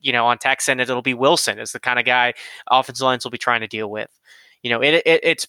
you 0.00 0.14
know 0.14 0.24
on 0.24 0.38
Texan 0.38 0.80
it'll 0.80 1.02
be 1.02 1.12
Wilson 1.12 1.58
is 1.58 1.72
the 1.72 1.78
kind 1.78 1.98
of 1.98 2.06
guy 2.06 2.32
offensive 2.70 3.04
lines 3.04 3.22
will 3.22 3.30
be 3.30 3.36
trying 3.36 3.60
to 3.60 3.66
deal 3.66 3.90
with. 3.90 4.08
You 4.62 4.70
know 4.70 4.82
it, 4.82 5.02
it 5.04 5.20
it's 5.22 5.46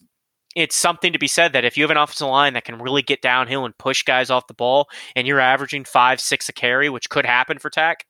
it's 0.58 0.76
something 0.76 1.14
to 1.14 1.20
be 1.20 1.28
said 1.30 1.54
that 1.54 1.64
if 1.64 1.78
you 1.78 1.84
have 1.86 1.90
an 1.90 1.96
offensive 1.96 2.28
line 2.28 2.52
that 2.56 2.66
can 2.66 2.82
really 2.82 3.02
get 3.02 3.22
downhill 3.22 3.64
and 3.64 3.78
push 3.78 4.04
guys 4.04 4.30
off 4.30 4.48
the 4.48 4.54
ball, 4.54 4.90
and 5.16 5.26
you're 5.26 5.40
averaging 5.40 5.86
five 5.86 6.20
six 6.20 6.50
a 6.50 6.54
carry, 6.54 6.90
which 6.90 7.10
could 7.10 7.26
happen 7.26 7.60
for 7.60 7.70
Tech, 7.70 8.06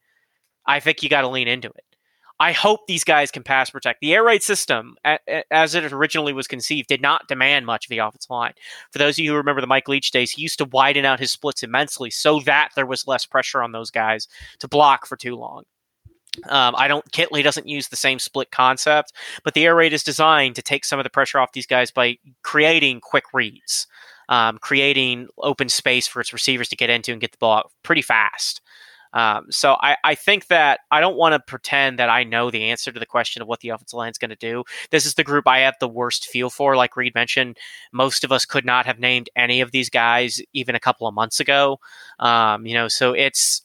I 0.66 0.80
think 0.80 1.04
you 1.04 1.10
got 1.10 1.22
to 1.22 1.28
lean 1.28 1.48
into 1.48 1.68
it. 1.68 1.84
I 2.40 2.52
hope 2.52 2.82
these 2.86 3.04
guys 3.04 3.32
can 3.32 3.44
pass 3.44 3.70
protect. 3.70 4.00
The 4.02 4.14
air 4.14 4.24
raid 4.24 4.44
system, 4.44 4.96
as 5.50 5.74
it 5.74 5.92
originally 5.92 6.34
was 6.34 6.48
conceived, 6.48 6.88
did 6.88 7.02
not 7.02 7.28
demand 7.28 7.66
much 7.66 7.86
of 7.86 7.90
the 7.90 7.98
offensive 7.98 8.30
line. 8.30 8.54
For 8.92 9.00
those 9.00 9.16
of 9.16 9.26
you 9.26 9.32
who 9.32 9.38
remember 9.38 9.62
the 9.62 9.68
Mike 9.68 9.88
Leach 9.88 10.12
days, 10.12 10.32
he 10.32 10.44
used 10.44 10.60
to 10.60 10.66
widen 10.66 11.06
out 11.06 11.20
his 11.20 11.32
splits 11.32 11.64
immensely 11.64 12.12
so 12.12 12.40
that 12.42 12.70
there 12.76 12.86
was 12.86 13.08
less 13.08 13.26
pressure 13.26 13.64
on 13.64 13.72
those 13.72 13.90
guys 13.90 14.28
to 14.60 14.68
block 14.68 15.08
for 15.08 15.18
too 15.18 15.36
long. 15.36 15.64
Um, 16.48 16.76
I 16.78 16.88
don't. 16.88 17.10
Kittley 17.12 17.42
doesn't 17.42 17.68
use 17.68 17.88
the 17.88 17.96
same 17.96 18.20
split 18.20 18.52
concept, 18.52 19.14
but 19.44 19.56
the 19.56 19.66
air 19.66 19.76
raid 19.76 19.94
is 19.94 20.04
designed 20.04 20.56
to 20.56 20.62
take 20.62 20.86
some 20.86 21.00
of 21.00 21.04
the 21.04 21.10
pressure 21.10 21.40
off 21.40 21.54
these 21.54 21.66
guys 21.66 21.90
by 21.90 22.18
creating 22.44 23.02
quick 23.02 23.26
reads, 23.34 23.88
um, 24.30 24.60
creating 24.60 25.30
open 25.40 25.70
space 25.70 26.08
for 26.08 26.22
its 26.22 26.34
receivers 26.34 26.70
to 26.70 26.76
get 26.76 26.92
into 26.92 27.12
and 27.12 27.22
get 27.22 27.32
the 27.32 27.40
ball 27.40 27.72
pretty 27.82 28.04
fast. 28.04 28.62
Um, 29.14 29.48
so 29.50 29.78
I, 29.82 29.98
I 30.04 30.16
think 30.16 30.48
that 30.48 30.82
I 30.92 31.00
don't 31.00 31.18
want 31.18 31.34
to 31.34 31.40
pretend 31.40 32.00
that 32.00 32.10
I 32.10 32.24
know 32.24 32.52
the 32.52 32.64
answer 32.66 32.92
to 32.92 33.00
the 33.00 33.06
question 33.06 33.42
of 33.42 33.48
what 33.48 33.60
the 33.62 33.70
offensive 33.70 33.98
line 33.98 34.12
is 34.12 34.18
going 34.18 34.30
to 34.30 34.36
do. 34.36 34.64
This 34.92 35.06
is 35.06 35.16
the 35.16 35.24
group 35.24 35.48
I 35.48 35.60
have 35.60 35.76
the 35.80 35.88
worst 35.88 36.26
feel 36.26 36.50
for. 36.50 36.76
Like 36.76 36.96
Reed 36.96 37.16
mentioned, 37.16 37.58
most 37.92 38.24
of 38.24 38.32
us 38.32 38.46
could 38.46 38.66
not 38.66 38.86
have 38.86 39.00
named 39.00 39.30
any 39.36 39.62
of 39.62 39.72
these 39.72 39.90
guys 39.90 40.42
even 40.54 40.76
a 40.76 40.80
couple 40.80 41.08
of 41.08 41.14
months 41.14 41.40
ago. 41.40 41.80
Um, 42.20 42.66
you 42.66 42.74
know, 42.74 42.88
so 42.88 43.14
it's 43.14 43.64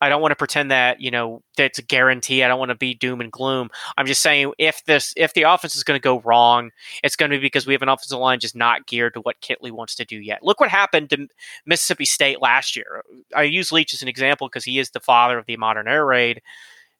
I 0.00 0.08
don't 0.08 0.22
want 0.22 0.32
to 0.32 0.36
pretend 0.36 0.70
that 0.70 1.00
you 1.00 1.10
know 1.10 1.42
that's 1.56 1.78
a 1.78 1.82
guarantee. 1.82 2.42
I 2.42 2.48
don't 2.48 2.58
want 2.58 2.70
to 2.70 2.76
be 2.76 2.94
doom 2.94 3.20
and 3.20 3.32
gloom. 3.32 3.70
I'm 3.96 4.06
just 4.06 4.22
saying 4.22 4.52
if 4.58 4.84
this 4.84 5.12
if 5.16 5.34
the 5.34 5.42
offense 5.42 5.76
is 5.76 5.84
going 5.84 5.98
to 5.98 6.02
go 6.02 6.20
wrong, 6.20 6.70
it's 7.02 7.16
going 7.16 7.30
to 7.30 7.36
be 7.36 7.42
because 7.42 7.66
we 7.66 7.74
have 7.74 7.82
an 7.82 7.88
offensive 7.88 8.18
line 8.18 8.40
just 8.40 8.56
not 8.56 8.86
geared 8.86 9.14
to 9.14 9.20
what 9.20 9.40
Kittley 9.40 9.70
wants 9.70 9.94
to 9.96 10.04
do 10.04 10.16
yet. 10.16 10.42
Look 10.42 10.60
what 10.60 10.70
happened 10.70 11.10
to 11.10 11.28
Mississippi 11.66 12.04
State 12.04 12.40
last 12.40 12.76
year. 12.76 13.02
I 13.34 13.42
use 13.42 13.72
Leach 13.72 13.94
as 13.94 14.02
an 14.02 14.08
example 14.08 14.48
because 14.48 14.64
he 14.64 14.78
is 14.78 14.90
the 14.90 15.00
father 15.00 15.38
of 15.38 15.46
the 15.46 15.56
modern 15.56 15.88
air 15.88 16.06
raid. 16.06 16.42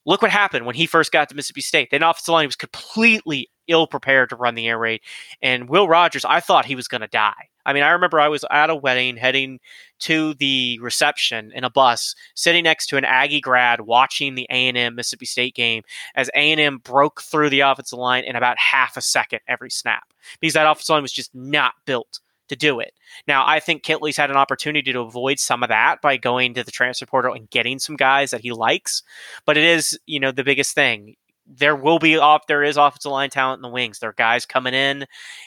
Look 0.05 0.23
what 0.23 0.31
happened 0.31 0.65
when 0.65 0.75
he 0.75 0.87
first 0.87 1.13
got 1.13 1.29
to 1.29 1.35
Mississippi 1.35 1.61
State. 1.61 1.91
The 1.91 1.97
offensive 1.97 2.33
line 2.33 2.47
was 2.47 2.57
completely 2.57 3.51
ill 3.69 3.87
prepared 3.87 4.31
to 4.31 4.37
run 4.37 4.55
the 4.55 4.69
air 4.69 4.79
raid, 4.79 5.01
and 5.43 5.69
Will 5.69 5.89
Rogers, 5.89 6.25
I 6.25 6.41
thought 6.41 6.67
he 6.67 6.75
was 6.75 6.89
going 6.89 7.03
to 7.03 7.09
die. 7.09 7.49
I 7.69 7.75
mean, 7.75 7.83
I 7.83 7.91
remember 7.91 8.19
I 8.19 8.29
was 8.29 8.47
at 8.51 8.71
a 8.71 8.75
wedding 8.75 9.19
heading 9.19 9.61
to 10.01 10.33
the 10.35 10.79
reception 10.81 11.53
in 11.55 11.65
a 11.65 11.71
bus, 11.71 12.15
sitting 12.35 12.65
next 12.65 12.87
to 12.87 12.97
an 12.97 13.05
Aggie 13.05 13.43
grad 13.43 13.83
watching 13.83 14.35
the 14.35 14.47
A&M 14.49 14.95
Mississippi 14.95 15.27
State 15.27 15.55
game 15.55 15.83
as 16.15 16.31
A&M 16.35 16.79
broke 16.79 17.21
through 17.21 17.51
the 17.51 17.61
offensive 17.61 17.99
line 17.99 18.25
in 18.25 18.37
about 18.37 18.57
half 18.59 18.97
a 18.97 19.03
second 19.03 19.41
every 19.49 19.71
snap 19.71 20.05
because 20.41 20.55
that 20.55 20.67
offensive 20.67 20.95
line 20.95 21.03
was 21.03 21.13
just 21.13 21.35
not 21.35 21.75
built 21.85 22.21
to 22.49 22.57
do 22.57 22.81
it. 22.81 22.95
Now, 23.27 23.45
I 23.47 23.61
think 23.61 23.83
Kittley's 23.83 24.17
had 24.17 24.31
an 24.31 24.37
opportunity 24.39 24.91
to 24.93 25.01
avoid 25.01 25.39
some 25.39 25.63
of 25.63 25.69
that 25.69 26.01
by 26.01 26.17
going 26.17 26.55
to 26.55 26.65
the 26.65 26.71
transfer 26.71 27.05
portal 27.05 27.35
and 27.35 27.51
getting 27.51 27.79
some 27.79 27.97
guys 27.97 28.31
that 28.31 28.41
he 28.41 28.51
likes, 28.51 29.03
but 29.45 29.59
it 29.59 29.65
is, 29.65 29.99
you 30.07 30.19
know, 30.19 30.33
the 30.33 30.45
biggest 30.45 30.75
thing 30.75 31.17
there 31.49 31.77
will 31.77 31.99
be 31.99 32.17
off 32.17 32.47
there 32.47 32.63
is 32.63 32.77
offensive 32.77 33.11
line 33.11 33.31
talent 33.31 33.59
in 33.59 33.63
the 33.63 33.69
wings. 33.69 33.99
There 33.99 34.11
are 34.11 34.15
guys 34.15 34.45
coming 34.45 34.75
in. 34.75 35.07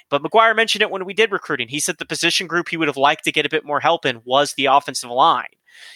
But 0.09 0.23
McGuire 0.23 0.55
mentioned 0.55 0.81
it 0.81 0.89
when 0.89 1.05
we 1.05 1.13
did 1.13 1.31
recruiting. 1.31 1.67
He 1.67 1.79
said 1.79 1.97
the 1.97 2.05
position 2.05 2.47
group 2.47 2.69
he 2.69 2.77
would 2.77 2.87
have 2.87 2.97
liked 2.97 3.23
to 3.25 3.31
get 3.31 3.45
a 3.45 3.49
bit 3.49 3.65
more 3.65 3.79
help 3.79 4.05
in 4.05 4.21
was 4.25 4.53
the 4.53 4.65
offensive 4.65 5.09
line. 5.09 5.47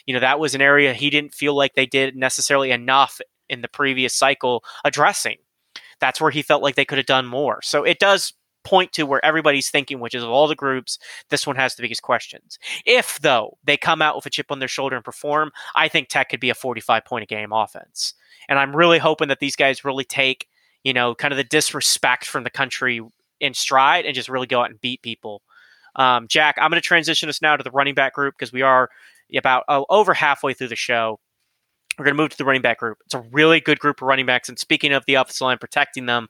You 0.06 0.14
know, 0.14 0.20
that 0.20 0.40
was 0.40 0.56
an 0.56 0.62
area 0.62 0.94
he 0.94 1.10
didn't 1.10 1.34
feel 1.34 1.56
like 1.56 1.74
they 1.74 1.86
did 1.86 2.16
necessarily 2.16 2.72
enough 2.72 3.20
in 3.50 3.62
the 3.62 3.68
previous 3.68 4.14
cycle 4.14 4.64
addressing. 4.84 5.38
That's 6.00 6.22
where 6.22 6.32
he 6.32 6.42
felt 6.42 6.64
like 6.64 6.76
they 6.76 6.86
could 6.86 6.98
have 6.98 7.08
done 7.08 7.26
more. 7.26 7.62
So 7.62 7.84
it 7.84 8.00
does 8.00 8.34
point 8.66 8.92
to 8.94 9.06
where 9.06 9.24
everybody's 9.24 9.70
thinking, 9.70 10.00
which 10.00 10.16
is 10.16 10.24
of 10.24 10.30
all 10.30 10.48
the 10.48 10.56
groups, 10.56 10.98
this 11.30 11.48
one 11.48 11.56
has 11.56 11.76
the 11.76 11.84
biggest 11.84 12.02
questions. 12.02 12.60
If, 12.86 13.20
though, 13.22 13.58
they 13.64 13.78
come 13.78 14.02
out 14.02 14.16
with 14.16 14.26
a 14.26 14.30
chip 14.30 14.52
on 14.52 14.60
their 14.60 14.68
shoulder 14.68 14.96
and 14.96 15.06
perform, 15.06 15.52
I 15.76 15.88
think 15.88 16.10
Tech 16.10 16.30
could 16.30 16.40
be 16.40 16.50
a 16.50 16.56
45 16.56 17.06
point 17.06 17.24
a 17.24 17.28
game 17.28 17.54
offense. 17.54 18.16
And 18.50 18.60
I'm 18.60 18.76
really 18.76 19.00
hoping 19.00 19.28
that 19.30 19.40
these 19.40 19.56
guys 19.56 19.86
really 19.86 20.04
take, 20.04 20.48
you 20.84 20.94
know, 20.94 21.16
kind 21.16 21.32
of 21.32 21.38
the 21.38 21.44
disrespect 21.44 22.26
from 22.26 22.44
the 22.44 22.50
country 22.50 23.02
in 23.40 23.54
stride 23.54 24.06
and 24.06 24.16
just 24.16 24.30
really 24.30 24.48
go 24.48 24.62
out 24.62 24.70
and 24.70 24.82
beat 24.82 25.02
people. 25.02 25.42
Um, 25.96 26.28
Jack, 26.28 26.56
I'm 26.60 26.70
going 26.70 26.82
to 26.82 26.86
transition 26.86 27.30
us 27.30 27.42
now 27.42 27.56
to 27.56 27.64
the 27.64 27.72
running 27.72 27.96
back 27.96 28.14
group 28.14 28.36
because 28.38 28.52
we 28.52 28.62
are 28.62 28.90
about 29.36 29.64
oh, 29.68 29.86
over 29.90 30.14
halfway 30.14 30.54
through 30.54 30.68
the 30.70 30.76
show. 30.76 31.20
We're 31.98 32.06
going 32.06 32.16
to 32.16 32.22
move 32.22 32.32
to 32.32 32.38
the 32.38 32.46
running 32.46 32.62
back 32.62 32.80
group. 32.80 32.98
It's 33.06 33.14
a 33.14 33.22
really 33.32 33.62
good 33.62 33.80
group 33.80 34.02
of 34.02 34.08
running 34.08 34.26
backs. 34.26 34.50
And 34.50 34.60
speaking 34.60 34.92
of 34.92 35.06
the 35.06 35.16
offensive 35.16 35.46
line 35.46 35.58
protecting 35.58 36.06
them, 36.06 36.28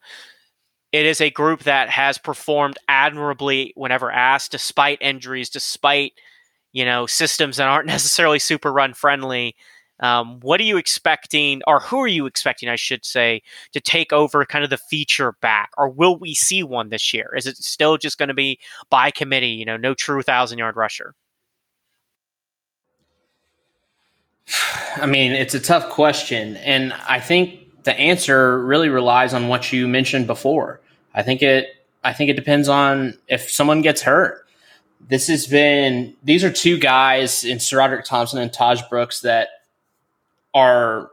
it 0.91 1.05
is 1.05 1.20
a 1.20 1.32
group 1.32 1.63
that 1.63 1.89
has 1.89 2.18
performed 2.18 2.78
admirably 2.88 3.74
whenever 3.76 4.11
asked, 4.11 4.51
despite 4.51 5.01
injuries, 5.01 5.49
despite 5.49 6.13
you 6.72 6.86
know 6.86 7.05
systems 7.05 7.57
that 7.57 7.68
aren't 7.68 7.88
necessarily 7.88 8.39
super 8.39 8.72
run 8.72 8.93
friendly. 8.93 9.55
Um, 10.01 10.39
what 10.41 10.59
are 10.59 10.63
you 10.63 10.77
expecting, 10.77 11.61
or 11.67 11.79
who 11.79 12.01
are 12.01 12.07
you 12.07 12.25
expecting, 12.25 12.67
I 12.69 12.75
should 12.75 13.05
say, 13.05 13.41
to 13.71 13.79
take 13.79 14.11
over 14.11 14.45
kind 14.45 14.63
of 14.63 14.69
the 14.69 14.77
feature 14.77 15.35
back, 15.41 15.71
or 15.77 15.89
will 15.89 16.17
we 16.17 16.33
see 16.33 16.63
one 16.63 16.89
this 16.89 17.13
year? 17.13 17.33
Is 17.35 17.47
it 17.47 17.57
still 17.57 17.97
just 17.97 18.17
going 18.17 18.29
to 18.29 18.35
be 18.35 18.59
by 18.89 19.11
committee? 19.11 19.47
You 19.47 19.65
know, 19.65 19.77
no 19.77 19.93
true 19.93 20.21
thousand 20.21 20.57
yard 20.57 20.75
rusher. 20.75 21.15
I 24.97 25.05
mean, 25.05 25.31
it's 25.31 25.55
a 25.55 25.59
tough 25.59 25.89
question, 25.89 26.57
and 26.57 26.93
I 27.07 27.19
think 27.19 27.83
the 27.83 27.97
answer 27.97 28.59
really 28.63 28.89
relies 28.89 29.33
on 29.33 29.47
what 29.47 29.71
you 29.71 29.87
mentioned 29.87 30.27
before. 30.27 30.81
I 31.13 31.23
think 31.23 31.41
it 31.41 31.67
I 32.03 32.13
think 32.13 32.29
it 32.29 32.35
depends 32.35 32.67
on 32.67 33.17
if 33.27 33.49
someone 33.49 33.81
gets 33.81 34.01
hurt. 34.01 34.45
This 35.07 35.27
has 35.27 35.47
been 35.47 36.15
these 36.23 36.43
are 36.43 36.51
two 36.51 36.77
guys 36.77 37.43
in 37.43 37.59
SaRodorick 37.59 38.05
Thompson 38.05 38.39
and 38.39 38.51
Tahj 38.51 38.87
Brooks 38.89 39.21
that 39.21 39.49
are 40.55 41.11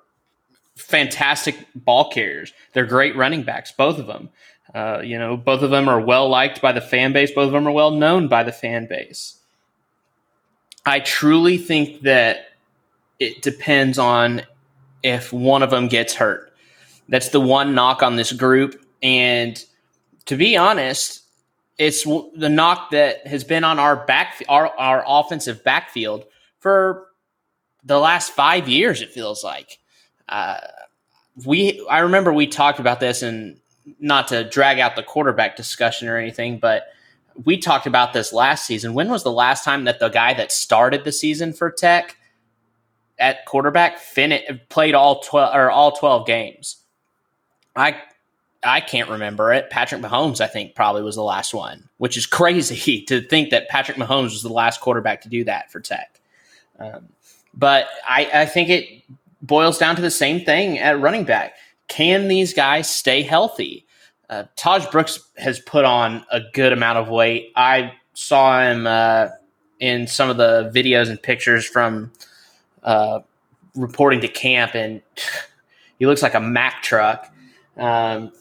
fantastic 0.77 1.57
ball 1.75 2.11
carriers. 2.11 2.53
They're 2.73 2.87
great 2.87 3.17
running 3.17 3.43
backs, 3.43 3.73
both 3.73 3.99
of 3.99 4.07
them. 4.07 4.31
Uh, 4.75 5.03
you 5.05 5.19
know, 5.19 5.37
both 5.37 5.63
of 5.63 5.71
them 5.71 5.89
are 5.89 6.01
well 6.01 6.29
liked 6.29 6.63
by 6.63 6.73
the 6.73 6.81
fan 6.81 7.13
base. 7.13 7.31
Both 7.33 7.49
of 7.49 7.53
them 7.53 7.69
are 7.69 7.73
well 7.73 7.91
known 7.91 8.29
by 8.29 8.43
the 8.43 8.53
fan 8.53 8.87
base. 8.87 9.39
I 10.87 11.01
truly 11.01 11.59
think 11.59 12.03
that 12.03 12.47
it 13.21 13.43
depends 13.43 13.99
on 13.99 14.43
if 15.03 15.33
one 15.33 15.63
of 15.63 15.71
them 15.71 15.89
gets 15.89 16.15
hurt. 16.15 16.53
That's 17.09 17.29
the 17.29 17.41
one 17.41 17.75
knock 17.75 18.03
on 18.03 18.17
this 18.17 18.33
group. 18.33 18.83
And 19.03 19.63
to 20.27 20.37
be 20.37 20.57
honest, 20.57 21.23
it's 21.79 22.05
the 22.05 22.49
knock 22.49 22.91
that 22.93 23.27
has 23.27 23.45
been 23.45 23.65
on 23.65 23.79
our 23.79 24.07
back, 24.07 24.43
our, 24.49 24.69
our 24.69 25.05
offensive 25.07 25.63
backfield 25.65 26.25
for 26.61 27.09
the 27.85 27.99
last 27.99 28.33
five 28.33 28.69
years. 28.69 29.03
It 29.03 29.11
feels 29.11 29.43
like 29.45 29.79
uh, 30.29 30.59
we. 31.45 31.85
I 31.91 32.01
remember 32.01 32.33
we 32.33 32.47
talked 32.47 32.79
about 32.79 33.01
this, 33.01 33.23
and 33.23 33.59
not 33.99 34.29
to 34.29 34.49
drag 34.49 34.79
out 34.79 34.97
the 34.97 35.03
quarterback 35.03 35.57
discussion 35.57 36.09
or 36.09 36.17
anything, 36.17 36.59
but 36.59 36.85
we 37.45 37.57
talked 37.57 37.87
about 37.87 38.13
this 38.13 38.33
last 38.33 38.67
season. 38.67 38.95
When 38.95 39.09
was 39.09 39.25
the 39.25 39.33
last 39.33 39.65
time 39.65 39.85
that 39.85 40.01
the 40.01 40.09
guy 40.09 40.35
that 40.35 40.53
started 40.53 41.05
the 41.05 41.13
season 41.13 41.53
for 41.53 41.71
Tech 41.71 42.17
at 43.19 43.45
quarterback 43.47 43.99
fin- 43.99 44.61
played 44.69 44.95
all 44.95 45.21
twelve 45.21 45.55
or 45.55 45.71
all 45.71 45.93
twelve 45.93 46.27
games? 46.27 46.77
I 47.75 47.97
I 48.65 48.81
can't 48.81 49.11
remember 49.11 49.53
it. 49.53 49.71
Patrick 49.71 50.01
Mahomes, 50.01 50.41
I 50.41 50.47
think, 50.47 50.75
probably 50.75 51.03
was 51.03 51.17
the 51.17 51.23
last 51.23 51.53
one, 51.53 51.89
which 51.99 52.17
is 52.17 52.27
crazy 52.27 53.03
to 53.07 53.21
think 53.21 53.51
that 53.51 53.69
Patrick 53.69 53.97
Mahomes 53.97 54.31
was 54.31 54.43
the 54.43 54.53
last 54.53 54.81
quarterback 54.81 55.23
to 55.23 55.29
do 55.29 55.45
that 55.45 55.71
for 55.73 55.81
Tech. 55.81 56.21
Um, 56.79 57.09
but 57.55 57.87
I, 58.09 58.29
I 58.33 58.47
think 58.47 58.69
it 58.69 59.03
boils 59.41 59.79
down 59.79 59.97
to 59.97 60.03
the 60.03 60.11
same 60.11 60.45
thing 60.45 60.79
at 60.79 61.01
running 61.01 61.25
back. 61.25 61.55
Can 61.89 62.29
these 62.29 62.55
guys 62.55 62.89
stay 62.89 63.23
healthy? 63.23 63.87
Uh, 64.31 64.45
Tahj 64.57 64.91
Brooks 64.91 65.21
has 65.37 65.61
put 65.61 65.85
on 65.85 66.25
a 66.31 66.41
good 66.55 66.73
amount 66.73 66.99
of 66.99 67.09
weight. 67.09 67.53
I 67.55 67.93
saw 68.15 68.63
him 68.63 68.87
uh, 68.87 69.29
in 69.79 70.07
some 70.07 70.31
of 70.31 70.37
the 70.37 70.71
videos 70.75 71.11
and 71.11 71.23
pictures 71.23 71.67
from 71.67 72.11
uh, 72.83 73.21
reporting 73.75 74.21
to 74.21 74.29
camp, 74.29 74.75
and 74.75 75.03
he 75.99 76.07
looks 76.07 76.23
like 76.23 76.35
a 76.35 76.41
Mack 76.41 76.83
truck. 76.83 77.31
Um, 77.77 78.33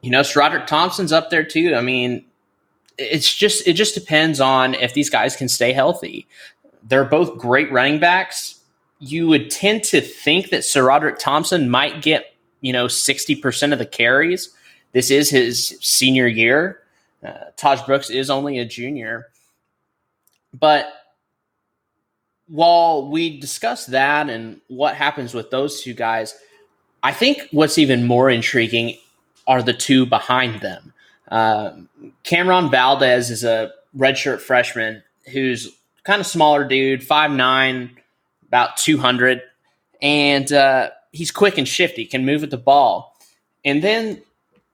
you 0.00 0.10
know, 0.10 0.22
SaRodorick 0.22 0.66
Thompson's 0.66 1.12
up 1.12 1.30
there 1.30 1.44
too. 1.44 1.74
I 1.76 1.80
mean, 1.80 2.24
it's 2.98 3.34
just 3.34 3.66
it 3.66 3.74
just 3.74 3.94
depends 3.94 4.40
on 4.40 4.74
if 4.74 4.94
these 4.94 5.10
guys 5.10 5.36
can 5.36 5.48
stay 5.48 5.72
healthy. 5.72 6.26
They're 6.82 7.04
both 7.04 7.38
great 7.38 7.70
running 7.72 8.00
backs. 8.00 8.60
You 8.98 9.28
would 9.28 9.50
tend 9.50 9.84
to 9.84 10.00
think 10.00 10.50
that 10.50 10.60
SaRodorick 10.60 11.18
Thompson 11.18 11.70
might 11.70 12.02
get, 12.02 12.34
you 12.60 12.72
know, 12.72 12.86
60% 12.86 13.72
of 13.72 13.78
the 13.78 13.86
carries. 13.86 14.54
This 14.92 15.10
is 15.10 15.30
his 15.30 15.78
senior 15.80 16.26
year. 16.26 16.80
Uh, 17.24 17.50
Tahj 17.56 17.84
Brooks 17.86 18.10
is 18.10 18.30
only 18.30 18.58
a 18.58 18.64
junior. 18.64 19.28
But 20.58 20.92
while 22.48 23.08
we 23.08 23.38
discuss 23.38 23.86
that 23.86 24.28
and 24.28 24.60
what 24.68 24.96
happens 24.96 25.34
with 25.34 25.50
those 25.50 25.82
two 25.82 25.94
guys, 25.94 26.34
I 27.02 27.12
think 27.12 27.48
what's 27.52 27.78
even 27.78 28.06
more 28.06 28.28
intriguing 28.28 28.96
are 29.46 29.62
the 29.62 29.72
two 29.72 30.04
behind 30.06 30.60
them. 30.60 30.92
Uh, 31.30 31.72
Cam'Ron 32.24 32.70
Valdez 32.70 33.30
is 33.30 33.44
a 33.44 33.72
redshirt 33.96 34.40
freshman 34.40 35.02
who's 35.32 35.68
kind 36.04 36.20
of 36.20 36.26
smaller 36.26 36.64
dude, 36.64 37.04
five 37.04 37.30
nine, 37.30 37.96
about 38.48 38.76
200. 38.76 39.42
And 40.02 40.50
uh, 40.52 40.90
he's 41.12 41.30
quick 41.30 41.58
and 41.58 41.68
shifty, 41.68 42.06
can 42.06 42.24
move 42.24 42.40
with 42.40 42.50
the 42.50 42.56
ball. 42.56 43.16
And 43.64 43.82
then 43.82 44.22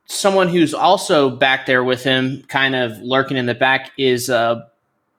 someone 0.07 0.49
who's 0.49 0.73
also 0.73 1.31
back 1.31 1.67
there 1.67 1.85
with 1.85 2.03
him, 2.03 2.45
kind 2.49 2.75
of 2.75 2.99
lurking 2.99 3.37
in 3.37 3.47
the 3.47 3.55
back, 3.55 3.91
is 3.99 4.31
uh, 4.31 4.65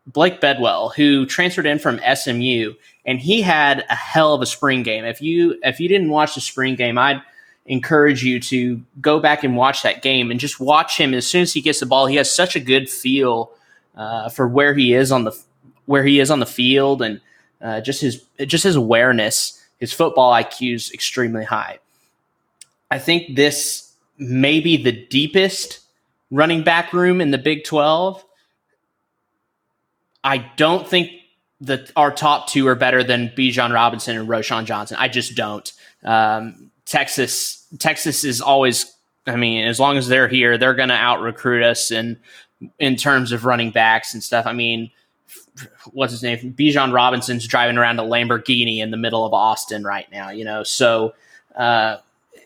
Blake 0.08 0.40
Bedwell, 0.40 0.90
who 0.90 1.26
transferred 1.26 1.66
in 1.66 1.80
from 1.80 2.00
SMU, 2.16 2.74
and 3.06 3.20
he 3.20 3.42
had 3.42 3.86
a 3.90 3.96
hell 3.96 4.34
of 4.34 4.42
a 4.42 4.46
spring 4.46 4.84
game. 4.84 5.04
If 5.06 5.22
you 5.22 5.60
if 5.64 5.80
you 5.80 5.90
didn't 5.90 6.10
watch 6.10 6.36
the 6.36 6.42
spring 6.42 6.76
game, 6.76 6.98
I'd 6.98 7.22
encourage 7.66 8.24
you 8.24 8.40
to 8.40 8.82
go 9.02 9.20
back 9.20 9.44
and 9.44 9.58
watch 9.58 9.84
that 9.84 10.02
game 10.02 10.32
and 10.32 10.40
just 10.40 10.60
watch 10.60 10.98
him. 10.98 11.14
As 11.14 11.28
soon 11.28 11.42
as 11.42 11.54
he 11.54 11.62
gets 11.62 11.82
the 11.82 11.86
ball, 11.86 12.06
he 12.06 12.16
has 12.16 12.34
such 12.34 12.56
a 12.56 12.62
good 12.62 12.90
feel 12.90 13.52
uh, 13.96 14.30
for 14.30 14.48
where 14.48 14.74
he 14.74 14.94
is 14.94 15.12
on 15.12 15.26
the 15.26 15.32
where 15.88 16.04
he 16.04 16.20
is 16.20 16.30
on 16.30 16.40
the 16.40 16.46
field 16.46 17.02
and 17.02 17.20
uh, 17.60 17.82
just 17.82 18.02
his 18.02 18.24
just 18.46 18.64
his 18.64 18.76
awareness, 18.76 19.60
his 19.80 19.92
football 19.92 20.32
IQ 20.32 20.76
is 20.76 20.92
extremely 20.94 21.44
high. 21.44 21.80
I 22.92 23.00
think 23.00 23.36
this 23.36 23.92
may 24.20 24.60
be 24.60 24.78
the 24.78 24.92
deepest 24.92 25.80
running 26.30 26.64
back 26.64 26.94
room 26.94 27.20
in 27.20 27.32
the 27.32 27.38
Big 27.40 27.64
Twelve. 27.64 28.24
I 30.24 30.38
don't 30.58 30.88
think 30.88 31.12
that 31.62 31.92
our 31.96 32.12
top 32.12 32.48
two 32.48 32.68
are 32.68 32.76
better 32.76 33.04
than 33.04 33.30
Bijan 33.30 33.74
Robinson 33.74 34.18
and 34.18 34.30
Roschon 34.30 34.66
Johnson. 34.66 34.98
I 35.00 35.08
just 35.08 35.36
don't. 35.36 35.72
Um, 36.04 36.70
Texas, 36.86 37.66
Texas 37.80 38.24
is 38.24 38.40
always. 38.42 38.94
I 39.26 39.36
mean, 39.36 39.66
as 39.68 39.78
long 39.78 39.98
as 39.98 40.08
they're 40.08 40.30
here, 40.30 40.58
they're 40.58 40.74
going 40.74 40.88
to 40.88 40.96
out 40.96 41.22
recruit 41.22 41.62
us 41.62 41.92
and 41.92 42.18
in 42.80 42.96
terms 42.96 43.32
of 43.32 43.46
running 43.46 43.72
backs 43.72 44.14
and 44.14 44.24
stuff. 44.24 44.46
I 44.46 44.54
mean, 44.54 44.90
what's 45.92 46.12
his 46.12 46.24
name? 46.24 46.54
Bijan 46.58 46.94
Robinson's 46.94 47.48
driving 47.48 47.78
around 47.78 48.00
a 48.00 48.04
Lamborghini 48.04 48.80
in 48.80 48.92
the 48.92 48.98
middle 48.98 49.26
of 49.26 49.34
Austin 49.34 49.84
right 49.84 50.10
now, 50.12 50.30
you 50.30 50.46
know. 50.46 50.64
So 50.64 51.14
uh, 51.56 51.98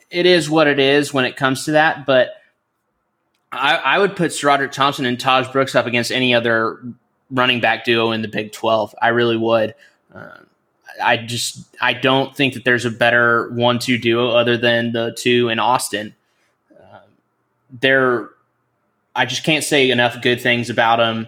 it 0.10 0.26
is 0.26 0.50
what 0.50 0.68
it 0.68 0.80
is 0.80 1.14
when 1.14 1.26
it 1.26 1.36
comes 1.36 1.66
to 1.66 1.72
that. 1.72 2.06
But 2.06 2.30
I, 3.52 3.76
I 3.76 4.00
would 4.00 4.16
put 4.16 4.32
SaRodorick 4.32 4.72
Thompson 4.72 5.06
and 5.06 5.18
Tahj 5.18 5.52
Brooks 5.52 5.76
up 5.76 5.86
against 5.86 6.12
any 6.12 6.34
other 6.34 6.82
running 7.30 7.60
back 7.60 7.84
duo 7.84 8.12
in 8.12 8.22
the 8.22 8.28
Big 8.28 8.52
Twelve. 8.52 8.96
I 9.02 9.10
really 9.10 9.38
would. 9.38 9.76
Uh, 10.14 10.38
I 11.02 11.18
just 11.18 11.64
I 11.82 11.94
don't 11.94 12.36
think 12.36 12.54
that 12.54 12.64
there's 12.64 12.86
a 12.86 12.92
better 12.92 13.50
one-two 13.52 13.98
duo 13.98 14.30
other 14.30 14.58
than 14.58 14.92
the 14.92 15.16
two 15.18 15.50
in 15.50 15.60
Austin. 15.60 16.16
Uh, 16.78 17.00
they're 17.80 18.30
I 19.16 19.26
just 19.26 19.44
can't 19.44 19.64
say 19.64 19.90
enough 19.90 20.22
good 20.22 20.40
things 20.40 20.70
about 20.70 20.98
them. 20.98 21.28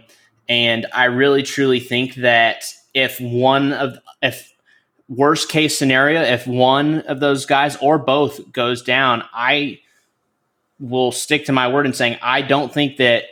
And 0.50 0.86
I 0.94 1.06
really 1.06 1.44
truly 1.44 1.80
think 1.80 2.16
that 2.16 2.66
if 2.94 3.20
one 3.20 3.74
of 3.74 3.98
if 4.22 4.52
worst 5.08 5.50
case 5.50 5.78
scenario, 5.78 6.22
if 6.22 6.48
one 6.48 7.02
of 7.02 7.20
those 7.20 7.46
guys 7.46 7.78
or 7.78 7.98
both 7.98 8.52
goes 8.52 8.82
down, 8.82 9.24
I 9.34 9.80
will 10.80 11.12
stick 11.12 11.46
to 11.46 11.52
my 11.52 11.72
word 11.72 11.86
in 11.86 11.94
saying 11.94 12.18
I 12.22 12.42
don't 12.42 12.74
think 12.74 12.98
that 12.98 13.26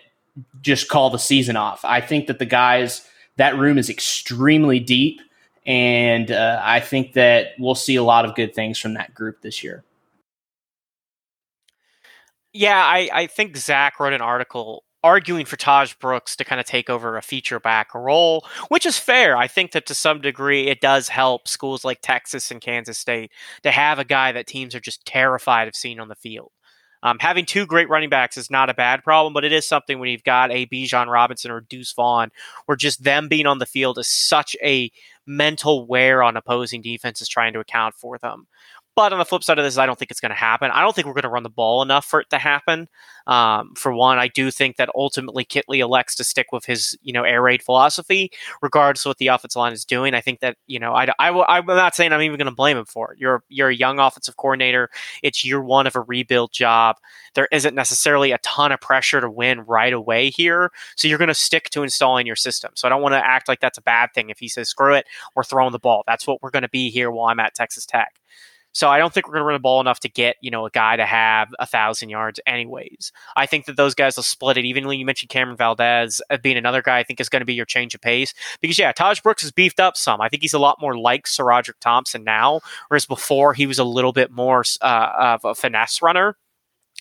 just 0.61 0.87
call 0.87 1.09
the 1.09 1.19
season 1.19 1.57
off. 1.57 1.83
I 1.83 2.01
think 2.01 2.27
that 2.27 2.39
the 2.39 2.45
guys 2.45 3.05
that 3.37 3.57
room 3.57 3.77
is 3.77 3.89
extremely 3.89 4.79
deep, 4.79 5.19
and 5.65 6.31
uh, 6.31 6.61
I 6.63 6.79
think 6.79 7.13
that 7.13 7.53
we'll 7.59 7.75
see 7.75 7.95
a 7.95 8.03
lot 8.03 8.25
of 8.25 8.35
good 8.35 8.53
things 8.53 8.79
from 8.79 8.93
that 8.93 9.13
group 9.13 9.41
this 9.41 9.63
year. 9.63 9.83
Yeah, 12.53 12.77
I, 12.77 13.09
I 13.13 13.27
think 13.27 13.55
Zach 13.55 13.99
wrote 13.99 14.13
an 14.13 14.21
article 14.21 14.83
arguing 15.03 15.45
for 15.45 15.57
Tahj 15.57 15.97
Brooks 15.99 16.35
to 16.35 16.45
kind 16.45 16.59
of 16.59 16.65
take 16.65 16.89
over 16.89 17.17
a 17.17 17.21
feature 17.21 17.59
back 17.59 17.93
role, 17.95 18.45
which 18.69 18.85
is 18.85 18.99
fair. 18.99 19.35
I 19.35 19.47
think 19.47 19.71
that 19.71 19.85
to 19.87 19.95
some 19.95 20.21
degree 20.21 20.67
it 20.67 20.81
does 20.81 21.09
help 21.09 21.47
schools 21.47 21.83
like 21.83 21.99
Texas 22.01 22.51
and 22.51 22.61
Kansas 22.61 22.97
State 22.97 23.31
to 23.63 23.71
have 23.71 23.99
a 23.99 24.05
guy 24.05 24.31
that 24.31 24.47
teams 24.47 24.75
are 24.75 24.79
just 24.79 25.05
terrified 25.05 25.67
of 25.67 25.75
seeing 25.75 25.99
on 25.99 26.07
the 26.07 26.15
field. 26.15 26.51
Um, 27.03 27.17
having 27.19 27.45
two 27.45 27.65
great 27.65 27.89
running 27.89 28.09
backs 28.09 28.37
is 28.37 28.51
not 28.51 28.69
a 28.69 28.75
bad 28.75 29.03
problem, 29.03 29.33
but 29.33 29.43
it 29.43 29.51
is 29.51 29.67
something 29.67 29.97
when 29.97 30.09
you've 30.09 30.23
got 30.23 30.51
a 30.51 30.67
Bijan 30.67 31.07
Robinson 31.07 31.49
or 31.49 31.61
Deuce 31.61 31.93
Vaughn, 31.93 32.29
where 32.67 32.75
just 32.75 33.03
them 33.03 33.27
being 33.27 33.47
on 33.47 33.57
the 33.57 33.65
field 33.65 33.97
is 33.97 34.07
such 34.07 34.55
a 34.61 34.91
mental 35.25 35.87
wear 35.87 36.21
on 36.21 36.37
opposing 36.37 36.81
defenses 36.81 37.27
trying 37.27 37.53
to 37.53 37.59
account 37.59 37.95
for 37.95 38.19
them. 38.19 38.47
But 38.93 39.13
on 39.13 39.19
the 39.19 39.25
flip 39.25 39.43
side 39.43 39.57
of 39.57 39.63
this, 39.63 39.77
I 39.77 39.85
don't 39.85 39.97
think 39.97 40.11
it's 40.11 40.19
going 40.19 40.31
to 40.31 40.35
happen. 40.35 40.69
I 40.69 40.81
don't 40.81 40.93
think 40.93 41.07
we're 41.07 41.13
going 41.13 41.23
to 41.23 41.29
run 41.29 41.43
the 41.43 41.49
ball 41.49 41.81
enough 41.81 42.03
for 42.03 42.19
it 42.19 42.29
to 42.31 42.37
happen. 42.37 42.89
Um, 43.25 43.73
for 43.75 43.93
one, 43.93 44.17
I 44.17 44.27
do 44.27 44.51
think 44.51 44.75
that 44.75 44.89
ultimately 44.93 45.45
Kittley 45.45 45.79
elects 45.79 46.15
to 46.15 46.25
stick 46.25 46.47
with 46.51 46.65
his, 46.65 46.97
you 47.01 47.13
know, 47.13 47.23
air 47.23 47.41
raid 47.41 47.63
philosophy, 47.63 48.31
regardless 48.61 49.05
of 49.05 49.11
what 49.11 49.17
the 49.17 49.27
offensive 49.27 49.59
line 49.59 49.71
is 49.71 49.85
doing. 49.85 50.13
I 50.13 50.19
think 50.19 50.41
that, 50.41 50.57
you 50.67 50.77
know, 50.77 50.93
I, 50.93 51.07
I, 51.19 51.57
I'm 51.57 51.65
not 51.67 51.95
saying 51.95 52.11
I'm 52.11 52.21
even 52.21 52.37
going 52.37 52.49
to 52.49 52.55
blame 52.55 52.77
him 52.77 52.85
for 52.85 53.13
it. 53.13 53.19
You're, 53.19 53.43
you're 53.47 53.69
a 53.69 53.75
young 53.75 53.99
offensive 53.99 54.35
coordinator. 54.35 54.89
It's 55.23 55.45
year 55.45 55.61
one 55.61 55.87
of 55.87 55.95
a 55.95 56.01
rebuild 56.01 56.51
job. 56.51 56.97
There 57.33 57.47
isn't 57.53 57.73
necessarily 57.75 58.31
a 58.33 58.39
ton 58.39 58.73
of 58.73 58.81
pressure 58.81 59.21
to 59.21 59.29
win 59.29 59.61
right 59.61 59.93
away 59.93 60.31
here. 60.31 60.69
So 60.97 61.07
you're 61.07 61.17
going 61.17 61.29
to 61.29 61.33
stick 61.33 61.69
to 61.69 61.83
installing 61.83 62.27
your 62.27 62.35
system. 62.35 62.71
So 62.75 62.87
I 62.87 62.89
don't 62.89 63.01
want 63.01 63.13
to 63.13 63.25
act 63.25 63.47
like 63.47 63.61
that's 63.61 63.77
a 63.77 63.83
bad 63.83 64.09
thing 64.13 64.29
if 64.29 64.39
he 64.39 64.49
says, 64.49 64.67
screw 64.67 64.95
it, 64.95 65.05
we're 65.33 65.43
throwing 65.43 65.71
the 65.71 65.79
ball. 65.79 66.03
That's 66.05 66.27
what 66.27 66.43
we're 66.43 66.49
going 66.49 66.63
to 66.63 66.69
be 66.69 66.89
here 66.89 67.09
while 67.09 67.29
I'm 67.29 67.39
at 67.39 67.55
Texas 67.55 67.85
Tech. 67.85 68.15
So 68.73 68.89
I 68.89 68.97
don't 68.97 69.13
think 69.13 69.27
we're 69.27 69.33
going 69.33 69.41
to 69.41 69.45
run 69.45 69.55
the 69.55 69.59
ball 69.59 69.81
enough 69.81 69.99
to 70.01 70.09
get 70.09 70.37
you 70.41 70.51
know 70.51 70.65
a 70.65 70.69
guy 70.69 70.95
to 70.95 71.05
have 71.05 71.53
a 71.59 71.65
thousand 71.65 72.09
yards. 72.09 72.39
Anyways, 72.45 73.11
I 73.35 73.45
think 73.45 73.65
that 73.65 73.77
those 73.77 73.95
guys 73.95 74.15
will 74.15 74.23
split 74.23 74.57
it 74.57 74.65
evenly. 74.65 74.97
You 74.97 75.05
mentioned 75.05 75.29
Cam'Ron 75.29 75.57
Valdez 75.57 76.21
being 76.41 76.57
another 76.57 76.81
guy 76.81 76.99
I 76.99 77.03
think 77.03 77.19
is 77.19 77.29
going 77.29 77.41
to 77.41 77.45
be 77.45 77.53
your 77.53 77.65
change 77.65 77.95
of 77.95 78.01
pace 78.01 78.33
because 78.61 78.79
yeah, 78.79 78.93
Tahj 78.93 79.21
Brooks 79.23 79.41
has 79.41 79.51
beefed 79.51 79.79
up 79.79 79.97
some. 79.97 80.21
I 80.21 80.29
think 80.29 80.41
he's 80.41 80.53
a 80.53 80.59
lot 80.59 80.77
more 80.81 80.97
like 80.97 81.25
SaRodorick 81.25 81.79
Thompson 81.79 82.23
now, 82.23 82.61
whereas 82.87 83.05
before 83.05 83.53
he 83.53 83.65
was 83.65 83.79
a 83.79 83.83
little 83.83 84.13
bit 84.13 84.31
more 84.31 84.63
uh, 84.81 85.11
of 85.17 85.45
a 85.45 85.55
finesse 85.55 86.01
runner. 86.01 86.37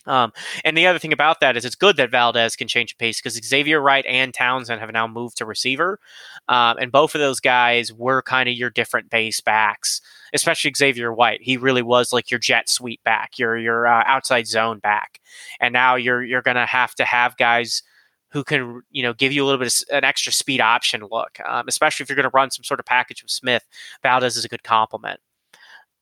Um, 0.07 0.31
and 0.63 0.75
the 0.75 0.87
other 0.87 0.99
thing 0.99 1.13
about 1.13 1.39
that 1.41 1.55
is 1.55 1.65
it's 1.65 1.75
good 1.75 1.97
that 1.97 2.11
Valdez 2.11 2.55
can 2.55 2.67
change 2.67 2.97
pace 2.97 3.21
because 3.21 3.39
Xavier 3.45 3.81
White 3.81 4.05
and 4.05 4.33
Townsend 4.33 4.81
have 4.81 4.91
now 4.91 5.07
moved 5.07 5.37
to 5.37 5.45
receiver. 5.45 5.99
Um, 6.47 6.77
and 6.79 6.91
both 6.91 7.13
of 7.15 7.21
those 7.21 7.39
guys 7.39 7.93
were 7.93 8.21
kind 8.21 8.49
of 8.49 8.55
your 8.55 8.69
different 8.69 9.09
base 9.09 9.41
backs, 9.41 10.01
especially 10.33 10.73
Xavier 10.75 11.13
White. 11.13 11.41
He 11.41 11.57
really 11.57 11.83
was 11.83 12.11
like 12.11 12.31
your 12.31 12.39
jet 12.39 12.69
sweep 12.69 13.03
back, 13.03 13.37
your 13.37 13.57
your 13.57 13.87
uh, 13.87 14.03
outside 14.05 14.47
zone 14.47 14.79
back. 14.79 15.19
And 15.59 15.73
now 15.73 15.95
you're 15.95 16.23
you're 16.23 16.41
going 16.41 16.57
to 16.57 16.65
have 16.65 16.95
to 16.95 17.05
have 17.05 17.37
guys 17.37 17.83
who 18.31 18.43
can 18.43 18.81
you 18.89 19.03
know 19.03 19.13
give 19.13 19.31
you 19.31 19.43
a 19.43 19.45
little 19.45 19.59
bit 19.59 19.67
of 19.67 19.97
an 19.97 20.03
extra 20.03 20.33
speed 20.33 20.61
option 20.61 21.05
look, 21.11 21.39
um, 21.45 21.65
especially 21.67 22.03
if 22.03 22.09
you're 22.09 22.15
going 22.15 22.29
to 22.29 22.31
run 22.33 22.49
some 22.49 22.63
sort 22.63 22.79
of 22.79 22.85
package 22.85 23.21
with 23.21 23.31
Smith. 23.31 23.67
Valdez 24.01 24.35
is 24.37 24.45
a 24.45 24.49
good 24.49 24.63
complement. 24.63 25.19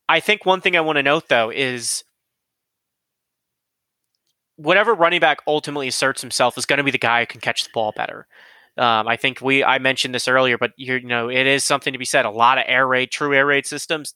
I 0.07 0.19
think 0.19 0.45
one 0.45 0.61
thing 0.61 0.75
I 0.75 0.81
want 0.81 0.97
to 0.97 1.03
note 1.03 1.27
though 1.27 1.51
is 1.51 2.03
whatever 4.59 4.93
running 4.93 5.21
back 5.21 5.39
ultimately 5.47 5.87
asserts 5.87 6.21
himself 6.21 6.57
is 6.57 6.65
going 6.65 6.77
to 6.77 6.83
be 6.83 6.91
the 6.91 6.97
guy 6.97 7.21
who 7.21 7.25
can 7.25 7.39
catch 7.39 7.63
the 7.63 7.69
ball 7.73 7.93
better. 7.95 8.27
Um, 8.77 9.07
I 9.07 9.15
think 9.15 9.41
we 9.41 9.63
I 9.63 9.79
mentioned 9.79 10.13
this 10.13 10.27
earlier, 10.27 10.57
but 10.57 10.71
you 10.77 10.99
know 11.01 11.29
it 11.29 11.47
is 11.47 11.63
something 11.63 11.93
to 11.93 11.99
be 11.99 12.05
said. 12.05 12.25
A 12.25 12.29
lot 12.29 12.57
of 12.57 12.65
air 12.67 12.87
raid, 12.87 13.11
true 13.11 13.33
air 13.33 13.45
raid 13.45 13.65
systems. 13.65 14.13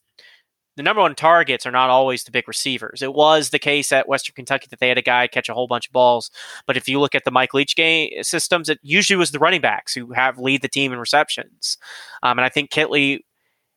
The 0.76 0.82
number 0.82 1.02
one 1.02 1.14
targets 1.14 1.66
are 1.66 1.70
not 1.70 1.88
always 1.88 2.24
the 2.24 2.32
big 2.32 2.48
receivers. 2.48 3.00
It 3.00 3.14
was 3.14 3.50
the 3.50 3.58
case 3.58 3.92
at 3.92 4.08
Western 4.08 4.34
Kentucky 4.34 4.66
that 4.70 4.80
they 4.80 4.88
had 4.88 4.98
a 4.98 5.02
guy 5.02 5.28
catch 5.28 5.48
a 5.48 5.54
whole 5.54 5.68
bunch 5.68 5.86
of 5.86 5.92
balls, 5.92 6.30
but 6.66 6.76
if 6.76 6.88
you 6.88 6.98
look 7.00 7.14
at 7.14 7.24
the 7.24 7.30
Mike 7.30 7.54
Leach 7.54 7.76
game 7.76 8.10
systems, 8.22 8.68
it 8.68 8.80
usually 8.82 9.16
was 9.16 9.30
the 9.30 9.38
running 9.38 9.60
backs 9.60 9.94
who 9.94 10.12
have 10.12 10.38
lead 10.38 10.62
the 10.62 10.68
team 10.68 10.92
in 10.92 10.98
receptions. 10.98 11.78
Um, 12.22 12.38
and 12.38 12.44
I 12.44 12.48
think 12.48 12.70
Kittley, 12.70 13.20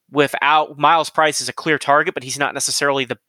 without 0.10 0.78
Myles 0.80 1.12
Price, 1.12 1.40
is 1.40 1.50
a 1.50 1.54
clear 1.54 1.78
target, 1.78 2.14
but 2.14 2.24
he's 2.24 2.40
not 2.40 2.56
necessarily 2.56 3.06
the 3.06 3.20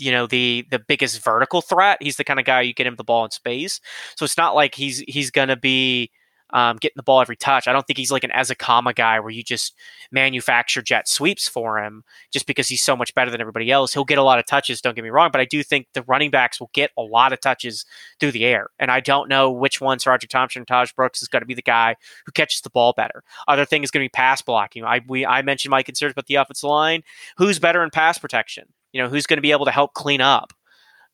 you 0.00 0.10
know 0.10 0.26
the 0.26 0.66
the 0.70 0.78
biggest 0.78 1.22
vertical 1.22 1.60
threat. 1.60 1.98
He's 2.00 2.16
the 2.16 2.24
kind 2.24 2.40
of 2.40 2.46
guy 2.46 2.62
you 2.62 2.74
get 2.74 2.86
him 2.86 2.96
the 2.96 3.04
ball 3.04 3.24
in 3.24 3.30
space. 3.30 3.80
So 4.16 4.24
it's 4.24 4.36
not 4.36 4.54
like 4.54 4.74
he's 4.74 4.98
he's 5.06 5.30
gonna 5.30 5.56
be 5.56 6.10
um, 6.52 6.76
getting 6.78 6.96
the 6.96 7.02
ball 7.02 7.20
every 7.20 7.36
touch. 7.36 7.68
I 7.68 7.72
don't 7.72 7.86
think 7.86 7.98
he's 7.98 8.10
like 8.10 8.24
an 8.24 8.30
Ezukanma 8.30 8.94
guy 8.94 9.20
where 9.20 9.30
you 9.30 9.42
just 9.42 9.74
manufacture 10.10 10.82
jet 10.82 11.08
sweeps 11.08 11.48
for 11.48 11.78
him 11.78 12.02
just 12.32 12.46
because 12.46 12.68
he's 12.68 12.82
so 12.82 12.96
much 12.96 13.14
better 13.14 13.30
than 13.30 13.40
everybody 13.40 13.70
else. 13.70 13.92
He'll 13.92 14.04
get 14.04 14.18
a 14.18 14.22
lot 14.22 14.38
of 14.38 14.46
touches, 14.46 14.80
don't 14.80 14.94
get 14.94 15.04
me 15.04 15.10
wrong, 15.10 15.30
but 15.32 15.40
I 15.40 15.44
do 15.44 15.62
think 15.62 15.86
the 15.94 16.02
running 16.02 16.30
backs 16.30 16.60
will 16.60 16.70
get 16.72 16.90
a 16.98 17.02
lot 17.02 17.32
of 17.32 17.40
touches 17.40 17.84
through 18.18 18.32
the 18.32 18.44
air. 18.44 18.68
And 18.78 18.90
I 18.90 19.00
don't 19.00 19.28
know 19.28 19.50
which 19.50 19.80
one, 19.80 19.98
Roger 20.04 20.26
Thompson 20.26 20.62
or 20.62 20.64
Tahj 20.64 20.94
Brooks, 20.94 21.22
is 21.22 21.28
going 21.28 21.42
to 21.42 21.46
be 21.46 21.54
the 21.54 21.62
guy 21.62 21.96
who 22.26 22.32
catches 22.32 22.62
the 22.62 22.70
ball 22.70 22.92
better. 22.96 23.22
Other 23.48 23.64
thing 23.64 23.82
is 23.82 23.90
going 23.90 24.02
to 24.02 24.06
be 24.06 24.10
pass 24.10 24.42
blocking. 24.42 24.84
I 24.84 25.00
we 25.06 25.26
I 25.26 25.42
mentioned 25.42 25.70
my 25.70 25.82
concerns 25.82 26.12
about 26.12 26.26
the 26.26 26.36
offensive 26.36 26.68
line. 26.68 27.02
Who's 27.36 27.58
better 27.58 27.82
in 27.82 27.90
pass 27.90 28.18
protection? 28.18 28.66
You 28.92 29.02
know, 29.02 29.08
who's 29.08 29.26
going 29.26 29.38
to 29.38 29.42
be 29.42 29.52
able 29.52 29.66
to 29.66 29.70
help 29.70 29.94
clean 29.94 30.20
up? 30.20 30.52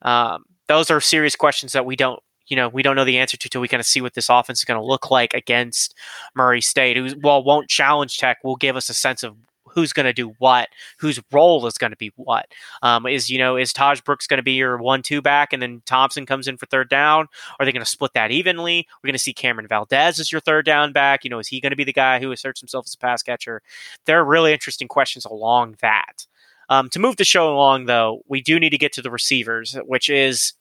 Um, 0.02 0.44
those 0.68 0.90
are 0.90 1.00
serious 1.00 1.36
questions 1.36 1.72
that 1.72 1.86
we 1.86 1.96
don't, 1.96 2.20
you 2.48 2.56
know, 2.56 2.68
we 2.68 2.82
don't 2.82 2.96
know 2.96 3.04
the 3.04 3.18
answer 3.18 3.36
to 3.36 3.48
till 3.48 3.60
we 3.60 3.68
kind 3.68 3.80
of 3.80 3.86
see 3.86 4.00
what 4.00 4.14
this 4.14 4.28
offense 4.28 4.60
is 4.60 4.64
going 4.64 4.80
to 4.80 4.86
look 4.86 5.10
like 5.10 5.34
against 5.34 5.94
Murray 6.34 6.60
State, 6.60 6.96
who, 6.96 7.08
while 7.20 7.42
won't 7.42 7.68
challenge 7.68 8.18
Tech, 8.18 8.38
will 8.44 8.56
give 8.56 8.76
us 8.76 8.88
a 8.88 8.94
sense 8.94 9.22
of 9.22 9.36
who's 9.76 9.92
going 9.92 10.06
to 10.06 10.12
do 10.12 10.34
what, 10.38 10.68
whose 10.98 11.20
role 11.30 11.66
is 11.66 11.76
going 11.76 11.90
to 11.90 11.96
be 11.96 12.10
what. 12.16 12.46
Um, 12.82 13.06
is 13.06 13.28
you 13.28 13.38
know, 13.38 13.56
is 13.56 13.72
Tahj 13.72 14.02
Brooks 14.02 14.26
going 14.26 14.38
to 14.38 14.42
be 14.42 14.52
your 14.52 14.78
one-two 14.78 15.20
back, 15.20 15.52
and 15.52 15.60
then 15.60 15.82
Thompson 15.84 16.24
comes 16.24 16.48
in 16.48 16.56
for 16.56 16.66
third 16.66 16.88
down? 16.88 17.26
Are 17.60 17.66
they 17.66 17.72
going 17.72 17.84
to 17.84 17.90
split 17.90 18.12
that 18.14 18.30
evenly? 18.30 18.86
We're 19.02 19.08
going 19.08 19.14
to 19.14 19.18
see 19.18 19.34
Cam'Ron 19.34 19.68
Valdez 19.68 20.18
as 20.18 20.32
your 20.32 20.40
third 20.40 20.64
down 20.64 20.92
back. 20.92 21.24
You 21.24 21.30
know, 21.30 21.38
is 21.38 21.48
he 21.48 21.60
going 21.60 21.70
to 21.70 21.76
be 21.76 21.84
the 21.84 21.92
guy 21.92 22.18
who 22.18 22.32
asserts 22.32 22.60
himself 22.60 22.86
as 22.86 22.94
a 22.94 22.98
pass 22.98 23.22
catcher? 23.22 23.60
There 24.06 24.18
are 24.18 24.24
really 24.24 24.52
interesting 24.52 24.88
questions 24.88 25.26
along 25.26 25.76
that. 25.82 26.26
Um, 26.68 26.88
to 26.90 26.98
move 26.98 27.16
the 27.16 27.24
show 27.24 27.52
along, 27.52 27.86
though, 27.86 28.22
we 28.28 28.40
do 28.40 28.58
need 28.58 28.70
to 28.70 28.78
get 28.78 28.92
to 28.94 29.02
the 29.02 29.10
receivers, 29.10 29.76
which 29.86 30.08
is, 30.08 30.52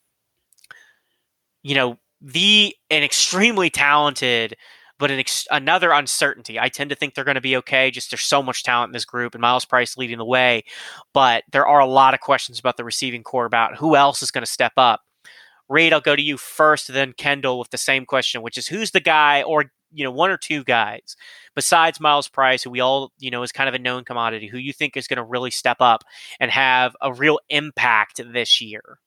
you 1.64 1.76
know, 1.76 1.98
the 2.22 2.76
an 2.90 3.04
extremely 3.04 3.70
talented, 3.70 4.56
but 5.00 5.12
an 5.12 5.20
ex- 5.20 5.48
another 5.52 5.92
uncertainty. 5.92 6.60
I 6.60 6.70
tend 6.70 6.90
to 6.92 6.96
think 6.96 7.14
they're 7.14 7.24
going 7.24 7.36
to 7.36 7.42
be 7.42 7.58
okay. 7.58 7.92
Just 7.92 8.12
there's 8.12 8.22
so 8.22 8.44
much 8.44 8.64
talent 8.64 8.90
in 8.90 8.94
this 8.94 9.06
group, 9.06 9.34
and 9.34 9.42
Myles 9.42 9.66
Price 9.66 9.98
leading 9.98 10.18
the 10.18 10.26
way, 10.26 10.64
but 11.14 11.44
there 11.52 11.68
are 11.68 11.80
a 11.80 11.88
lot 11.88 12.14
of 12.14 12.20
questions 12.20 12.60
about 12.60 12.78
the 12.78 12.84
receiving 12.84 13.24
core 13.24 13.46
about 13.46 13.78
who 13.78 13.96
else 13.96 14.22
is 14.22 14.32
going 14.32 14.46
to 14.46 14.52
step 14.52 14.74
up. 14.78 15.02
Reed, 15.68 15.94
I'll 15.94 16.02
go 16.02 16.16
to 16.16 16.22
you 16.22 16.38
first, 16.38 16.88
then 16.88 17.14
Kendall 17.14 17.58
with 17.58 17.72
the 17.72 17.78
same 17.78 18.06
question, 18.06 18.44
which 18.44 18.58
is 18.58 18.68
who's 18.68 18.92
the 18.92 19.00
guy 19.00 19.42
or 19.42 19.66
you 19.96 20.04
know 20.04 20.12
one 20.12 20.30
or 20.30 20.38
two 20.38 20.64
guys 20.64 21.16
besides 21.56 22.00
Myles 22.00 22.28
Price, 22.28 22.64
who 22.64 22.70
we 22.70 22.82
all 22.82 23.12
you 23.18 23.32
know 23.32 23.42
is 23.44 23.52
kind 23.52 23.70
of 23.70 23.76
a 23.76 23.80
known 23.80 24.04
commodity, 24.04 24.48
who 24.48 24.58
you 24.58 24.74
think 24.74 24.96
is 24.96 25.08
going 25.08 25.18
to 25.18 25.24
really 25.24 25.52
step 25.52 25.78
up 25.80 26.04
and 26.40 26.52
have 26.52 26.96
a 27.02 27.12
real 27.12 27.40
impact 27.50 28.22
this 28.32 28.62
year? 28.62 29.00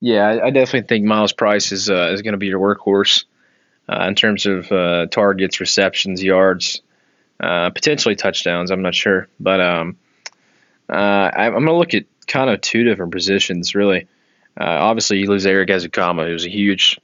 Yeah, 0.00 0.26
I, 0.26 0.46
I 0.46 0.50
definitely 0.50 0.88
think 0.88 1.04
Myles 1.04 1.32
Price 1.32 1.72
is 1.72 1.90
uh, 1.90 2.10
is 2.12 2.22
going 2.22 2.32
to 2.32 2.38
be 2.38 2.46
your 2.46 2.60
workhorse 2.60 3.24
uh, 3.88 4.06
in 4.08 4.14
terms 4.14 4.46
of 4.46 4.70
uh, 4.72 5.06
targets, 5.06 5.60
receptions, 5.60 6.22
yards, 6.22 6.80
uh, 7.40 7.70
potentially 7.70 8.16
touchdowns. 8.16 8.70
I'm 8.70 8.82
not 8.82 8.94
sure, 8.94 9.28
but 9.38 9.60
um, 9.60 9.98
uh, 10.88 11.30
I, 11.34 11.46
am 11.46 11.52
going 11.52 11.66
to 11.66 11.76
look 11.76 11.94
at 11.94 12.04
kind 12.26 12.50
of 12.50 12.60
two 12.60 12.84
different 12.84 13.12
positions 13.12 13.74
really. 13.74 14.08
Uh, 14.60 14.64
obviously, 14.64 15.18
you 15.18 15.28
lose 15.28 15.46
Erik 15.46 15.70
Ezukanma, 15.70 16.26
who's 16.26 16.44
a 16.44 16.50
huge 16.50 16.98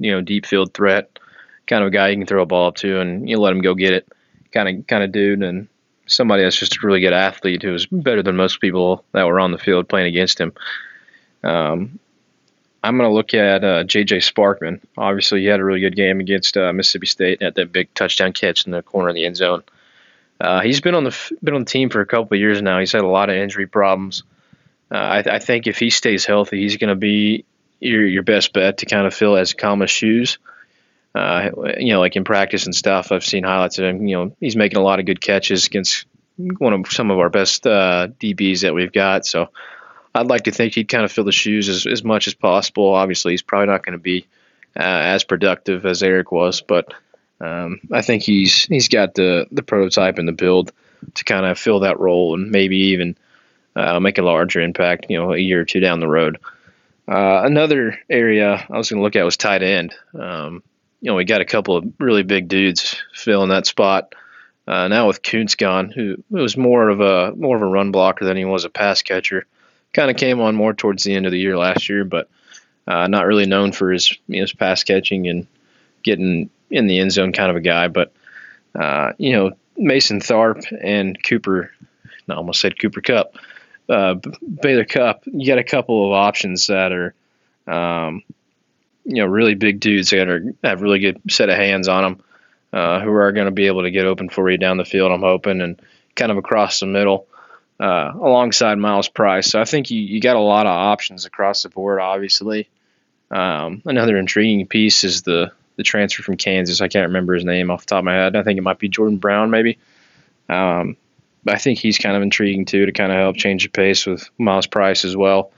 you 0.00 0.10
know 0.10 0.20
deep 0.20 0.46
field 0.46 0.74
threat, 0.74 1.18
kind 1.66 1.82
of 1.82 1.88
a 1.88 1.90
guy 1.90 2.08
you 2.08 2.16
can 2.16 2.26
throw 2.26 2.42
a 2.42 2.46
ball 2.46 2.68
up 2.68 2.76
to 2.76 3.00
and 3.00 3.28
you 3.28 3.38
let 3.38 3.52
him 3.52 3.62
go 3.62 3.74
get 3.74 3.92
it, 3.92 4.08
kind 4.52 4.68
of 4.68 4.86
kind 4.86 5.04
of 5.04 5.12
dude, 5.12 5.42
and 5.42 5.68
somebody 6.06 6.42
that's 6.42 6.58
just 6.58 6.76
a 6.76 6.86
really 6.86 7.00
good 7.00 7.12
athlete 7.12 7.62
who's 7.62 7.86
better 7.86 8.22
than 8.22 8.36
most 8.36 8.60
people 8.60 9.04
that 9.12 9.26
were 9.26 9.38
on 9.38 9.52
the 9.52 9.58
field 9.58 9.88
playing 9.88 10.08
against 10.08 10.40
him. 10.40 10.52
Um, 11.44 11.98
I'm 12.82 12.96
going 12.96 13.08
to 13.08 13.14
look 13.14 13.34
at 13.34 13.62
uh, 13.62 13.84
J.J. 13.84 14.18
Sparkman. 14.18 14.80
Obviously, 14.96 15.40
he 15.40 15.46
had 15.46 15.60
a 15.60 15.64
really 15.64 15.80
good 15.80 15.96
game 15.96 16.18
against 16.20 16.56
uh, 16.56 16.72
Mississippi 16.72 17.06
State 17.06 17.42
at 17.42 17.54
that 17.54 17.72
big 17.72 17.92
touchdown 17.94 18.32
catch 18.32 18.64
in 18.64 18.72
the 18.72 18.82
corner 18.82 19.10
of 19.10 19.14
the 19.14 19.26
end 19.26 19.36
zone. 19.36 19.62
Uh, 20.40 20.60
he's 20.62 20.80
been 20.80 20.94
on 20.94 21.04
the 21.04 21.36
been 21.42 21.54
on 21.54 21.62
the 21.62 21.70
team 21.70 21.90
for 21.90 22.00
a 22.00 22.06
couple 22.06 22.34
of 22.34 22.40
years 22.40 22.62
now. 22.62 22.80
He's 22.80 22.92
had 22.92 23.02
a 23.02 23.06
lot 23.06 23.28
of 23.28 23.36
injury 23.36 23.66
problems. 23.66 24.22
Uh, 24.90 24.96
I, 24.96 25.18
I, 25.18 25.38
think 25.38 25.66
if 25.66 25.78
he 25.78 25.90
stays 25.90 26.24
healthy, 26.24 26.62
he's 26.62 26.78
going 26.78 26.88
to 26.88 26.96
be 26.96 27.44
your 27.80 28.06
your 28.06 28.22
best 28.22 28.52
bet 28.52 28.78
to 28.78 28.86
kind 28.86 29.06
of 29.06 29.14
fill 29.14 29.34
Ezukanma's 29.34 29.90
shoes. 29.90 30.38
Uh, 31.14 31.50
you 31.78 31.92
know, 31.92 32.00
like 32.00 32.14
in 32.14 32.22
practice 32.22 32.66
and 32.66 32.74
stuff, 32.74 33.10
I've 33.10 33.24
seen 33.24 33.42
highlights 33.42 33.78
of 33.78 33.84
him. 33.84 34.06
You 34.06 34.16
know, 34.16 34.36
he's 34.38 34.54
making 34.54 34.78
a 34.78 34.82
lot 34.82 35.00
of 35.00 35.06
good 35.06 35.20
catches 35.20 35.66
against 35.66 36.06
one 36.36 36.72
of 36.72 36.86
some 36.92 37.10
of 37.10 37.18
our 37.18 37.30
best 37.30 37.66
uh, 37.66 38.08
DBs 38.20 38.62
that 38.62 38.74
we've 38.74 38.92
got. 38.92 39.26
So 39.26 39.48
I'd 40.14 40.28
like 40.28 40.44
to 40.44 40.52
think 40.52 40.74
he'd 40.74 40.88
kind 40.88 41.04
of 41.04 41.10
fill 41.10 41.24
the 41.24 41.32
shoes 41.32 41.68
as, 41.68 41.86
as 41.86 42.04
much 42.04 42.28
as 42.28 42.34
possible. 42.34 42.94
Obviously, 42.94 43.32
he's 43.32 43.42
probably 43.42 43.66
not 43.66 43.84
going 43.84 43.98
to 43.98 44.02
be 44.02 44.26
uh, 44.76 44.82
as 44.82 45.24
productive 45.24 45.84
as 45.84 46.02
Erik 46.02 46.30
was, 46.30 46.60
but 46.60 46.94
um, 47.40 47.80
I 47.90 48.02
think 48.02 48.22
he's 48.22 48.64
he's 48.64 48.88
got 48.88 49.14
the 49.14 49.46
the 49.50 49.62
prototype 49.62 50.18
and 50.18 50.28
the 50.28 50.32
build 50.32 50.72
to 51.14 51.24
kind 51.24 51.46
of 51.46 51.58
fill 51.58 51.80
that 51.80 51.98
role 51.98 52.34
and 52.34 52.50
maybe 52.50 52.76
even 52.76 53.16
uh, 53.74 53.98
make 53.98 54.18
a 54.18 54.22
larger 54.22 54.60
impact. 54.60 55.06
You 55.08 55.18
know, 55.18 55.32
a 55.32 55.38
year 55.38 55.60
or 55.60 55.64
two 55.64 55.80
down 55.80 56.00
the 56.00 56.08
road. 56.08 56.38
Uh, 57.10 57.42
another 57.44 57.98
area 58.08 58.64
I 58.70 58.78
was 58.78 58.88
going 58.88 59.00
to 59.00 59.02
look 59.02 59.16
at 59.16 59.24
was 59.24 59.36
tight 59.36 59.64
end. 59.64 59.94
Um, 60.14 60.62
you 61.00 61.10
know, 61.10 61.16
we 61.16 61.24
got 61.24 61.40
a 61.40 61.46
couple 61.46 61.76
of 61.76 61.84
really 61.98 62.22
big 62.22 62.46
dudes 62.46 63.02
filling 63.12 63.48
that 63.48 63.66
spot. 63.66 64.14
Uh, 64.68 64.86
now 64.86 65.08
with 65.08 65.20
Koontz 65.20 65.56
gone, 65.56 65.90
who 65.90 66.22
was 66.30 66.56
more 66.56 66.88
of 66.88 67.00
a 67.00 67.34
more 67.34 67.56
of 67.56 67.62
a 67.62 67.66
run 67.66 67.90
blocker 67.90 68.24
than 68.24 68.36
he 68.36 68.44
was 68.44 68.64
a 68.64 68.70
pass 68.70 69.02
catcher, 69.02 69.46
kind 69.92 70.08
of 70.08 70.16
came 70.16 70.40
on 70.40 70.54
more 70.54 70.72
towards 70.72 71.02
the 71.02 71.12
end 71.12 71.26
of 71.26 71.32
the 71.32 71.40
year 71.40 71.58
last 71.58 71.88
year, 71.88 72.04
but 72.04 72.28
uh, 72.86 73.08
not 73.08 73.26
really 73.26 73.46
known 73.46 73.72
for 73.72 73.90
his 73.90 74.12
you 74.28 74.36
know, 74.36 74.42
his 74.42 74.52
pass 74.52 74.84
catching 74.84 75.26
and 75.26 75.48
getting 76.04 76.48
in 76.70 76.86
the 76.86 77.00
end 77.00 77.10
zone 77.10 77.32
kind 77.32 77.50
of 77.50 77.56
a 77.56 77.60
guy. 77.60 77.88
But 77.88 78.12
uh, 78.78 79.14
you 79.18 79.32
know, 79.32 79.52
Mason 79.76 80.20
Tharp 80.20 80.62
and 80.80 81.20
Cooper, 81.20 81.72
I 82.28 82.34
almost 82.34 82.60
said 82.60 82.78
Cooper 82.78 83.00
Kupp 83.00 83.34
uh, 83.90 84.14
Baylor 84.62 84.84
Cupp, 84.84 85.24
you 85.26 85.46
got 85.46 85.58
a 85.58 85.64
couple 85.64 86.06
of 86.06 86.12
options 86.12 86.68
that 86.68 86.92
are, 86.92 87.14
um, 87.66 88.22
you 89.04 89.16
know, 89.16 89.26
really 89.26 89.54
big 89.54 89.80
dudes 89.80 90.10
that 90.10 90.28
are 90.28 90.54
have 90.62 90.80
really 90.80 91.00
good 91.00 91.20
set 91.28 91.50
of 91.50 91.56
hands 91.56 91.88
on 91.88 92.02
them, 92.02 92.22
uh, 92.72 93.00
who 93.00 93.10
are 93.10 93.32
going 93.32 93.46
to 93.46 93.50
be 93.50 93.66
able 93.66 93.82
to 93.82 93.90
get 93.90 94.06
open 94.06 94.28
for 94.28 94.48
you 94.48 94.58
down 94.58 94.76
the 94.76 94.84
field. 94.84 95.10
I'm 95.10 95.20
hoping 95.20 95.60
and 95.60 95.80
kind 96.14 96.30
of 96.30 96.38
across 96.38 96.80
the 96.80 96.86
middle, 96.86 97.26
uh, 97.80 98.12
alongside 98.14 98.78
Myles 98.78 99.08
Price. 99.08 99.50
So 99.50 99.60
I 99.60 99.64
think 99.64 99.90
you 99.90 100.00
you 100.00 100.20
got 100.20 100.36
a 100.36 100.40
lot 100.40 100.66
of 100.66 100.72
options 100.72 101.26
across 101.26 101.64
the 101.64 101.68
board. 101.68 102.00
Obviously, 102.00 102.68
um, 103.30 103.82
another 103.84 104.16
intriguing 104.16 104.66
piece 104.66 105.02
is 105.02 105.22
the 105.22 105.52
the 105.76 105.82
transfer 105.82 106.22
from 106.22 106.36
Kansas. 106.36 106.80
I 106.80 106.88
can't 106.88 107.08
remember 107.08 107.34
his 107.34 107.44
name 107.44 107.70
off 107.70 107.80
the 107.80 107.86
top 107.86 107.98
of 108.00 108.04
my 108.04 108.14
head. 108.14 108.36
I 108.36 108.42
think 108.44 108.58
it 108.58 108.62
might 108.62 108.78
be 108.78 108.88
Jordan 108.88 109.18
Brown, 109.18 109.50
maybe. 109.50 109.78
Um, 110.48 110.96
I 111.46 111.58
think 111.58 111.78
he's 111.78 111.98
kind 111.98 112.16
of 112.16 112.22
intriguing 112.22 112.66
too 112.66 112.86
to 112.86 112.92
kind 112.92 113.12
of 113.12 113.18
help 113.18 113.36
change 113.36 113.64
the 113.64 113.70
pace 113.70 114.06
with 114.06 114.28
Myles 114.38 114.66
Price 114.66 115.04
as 115.04 115.16
well. 115.16 115.52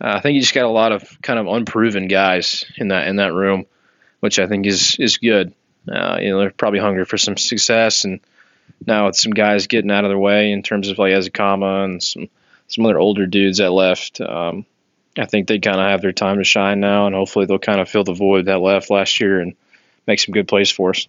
Uh, 0.00 0.14
I 0.16 0.20
think 0.20 0.34
you 0.34 0.40
just 0.40 0.54
got 0.54 0.64
a 0.64 0.68
lot 0.68 0.92
of 0.92 1.20
kind 1.22 1.38
of 1.38 1.46
unproven 1.46 2.08
guys 2.08 2.64
in 2.76 2.88
that 2.88 3.08
in 3.08 3.16
that 3.16 3.34
room, 3.34 3.66
which 4.20 4.38
I 4.38 4.46
think 4.46 4.66
is 4.66 4.96
is 4.98 5.18
good. 5.18 5.52
Uh, 5.90 6.18
you 6.20 6.30
know, 6.30 6.38
they're 6.38 6.50
probably 6.50 6.80
hungry 6.80 7.04
for 7.04 7.18
some 7.18 7.36
success, 7.36 8.04
and 8.04 8.20
now 8.86 9.06
with 9.06 9.16
some 9.16 9.32
guys 9.32 9.66
getting 9.66 9.90
out 9.90 10.04
of 10.04 10.10
their 10.10 10.18
way 10.18 10.52
in 10.52 10.62
terms 10.62 10.88
of 10.88 10.98
like 10.98 11.12
Ezukanma 11.12 11.84
and 11.84 12.02
some 12.02 12.28
some 12.68 12.86
other 12.86 12.98
older 12.98 13.26
dudes 13.26 13.58
that 13.58 13.72
left, 13.72 14.20
um, 14.20 14.64
I 15.18 15.26
think 15.26 15.48
they 15.48 15.58
kind 15.58 15.80
of 15.80 15.86
have 15.86 16.02
their 16.02 16.12
time 16.12 16.38
to 16.38 16.44
shine 16.44 16.80
now, 16.80 17.06
and 17.06 17.14
hopefully 17.14 17.46
they'll 17.46 17.58
kind 17.58 17.80
of 17.80 17.88
fill 17.88 18.04
the 18.04 18.14
void 18.14 18.46
that 18.46 18.60
left 18.60 18.90
last 18.90 19.20
year 19.20 19.40
and 19.40 19.54
make 20.06 20.20
some 20.20 20.32
good 20.32 20.48
plays 20.48 20.70
for 20.70 20.90
us. 20.90 21.08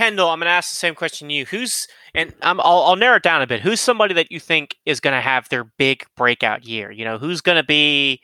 Kendall, 0.00 0.30
I'm 0.30 0.38
going 0.38 0.46
to 0.46 0.52
ask 0.52 0.70
the 0.70 0.76
same 0.76 0.94
question 0.94 1.28
to 1.28 1.34
you. 1.34 1.44
Who's 1.44 1.86
and 2.14 2.32
i 2.40 2.52
will 2.52 2.62
I'll 2.62 2.96
narrow 2.96 3.16
it 3.16 3.22
down 3.22 3.42
a 3.42 3.46
bit. 3.46 3.60
Who's 3.60 3.82
somebody 3.82 4.14
that 4.14 4.32
you 4.32 4.40
think 4.40 4.76
is 4.86 4.98
going 4.98 5.12
to 5.14 5.20
have 5.20 5.50
their 5.50 5.64
big 5.64 6.06
breakout 6.16 6.64
year? 6.64 6.90
You 6.90 7.04
know, 7.04 7.18
who's 7.18 7.42
going 7.42 7.56
to 7.56 7.62
be 7.62 8.22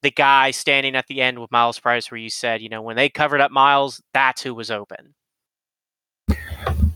the 0.00 0.10
guy 0.10 0.50
standing 0.50 0.96
at 0.96 1.08
the 1.08 1.20
end 1.20 1.38
with 1.38 1.52
Myles 1.52 1.78
Price, 1.78 2.10
where 2.10 2.16
you 2.16 2.30
said, 2.30 2.62
you 2.62 2.70
know, 2.70 2.80
when 2.80 2.96
they 2.96 3.10
covered 3.10 3.42
up 3.42 3.50
Myles, 3.50 4.00
that's 4.14 4.40
who 4.40 4.54
was 4.54 4.70
open. 4.70 5.14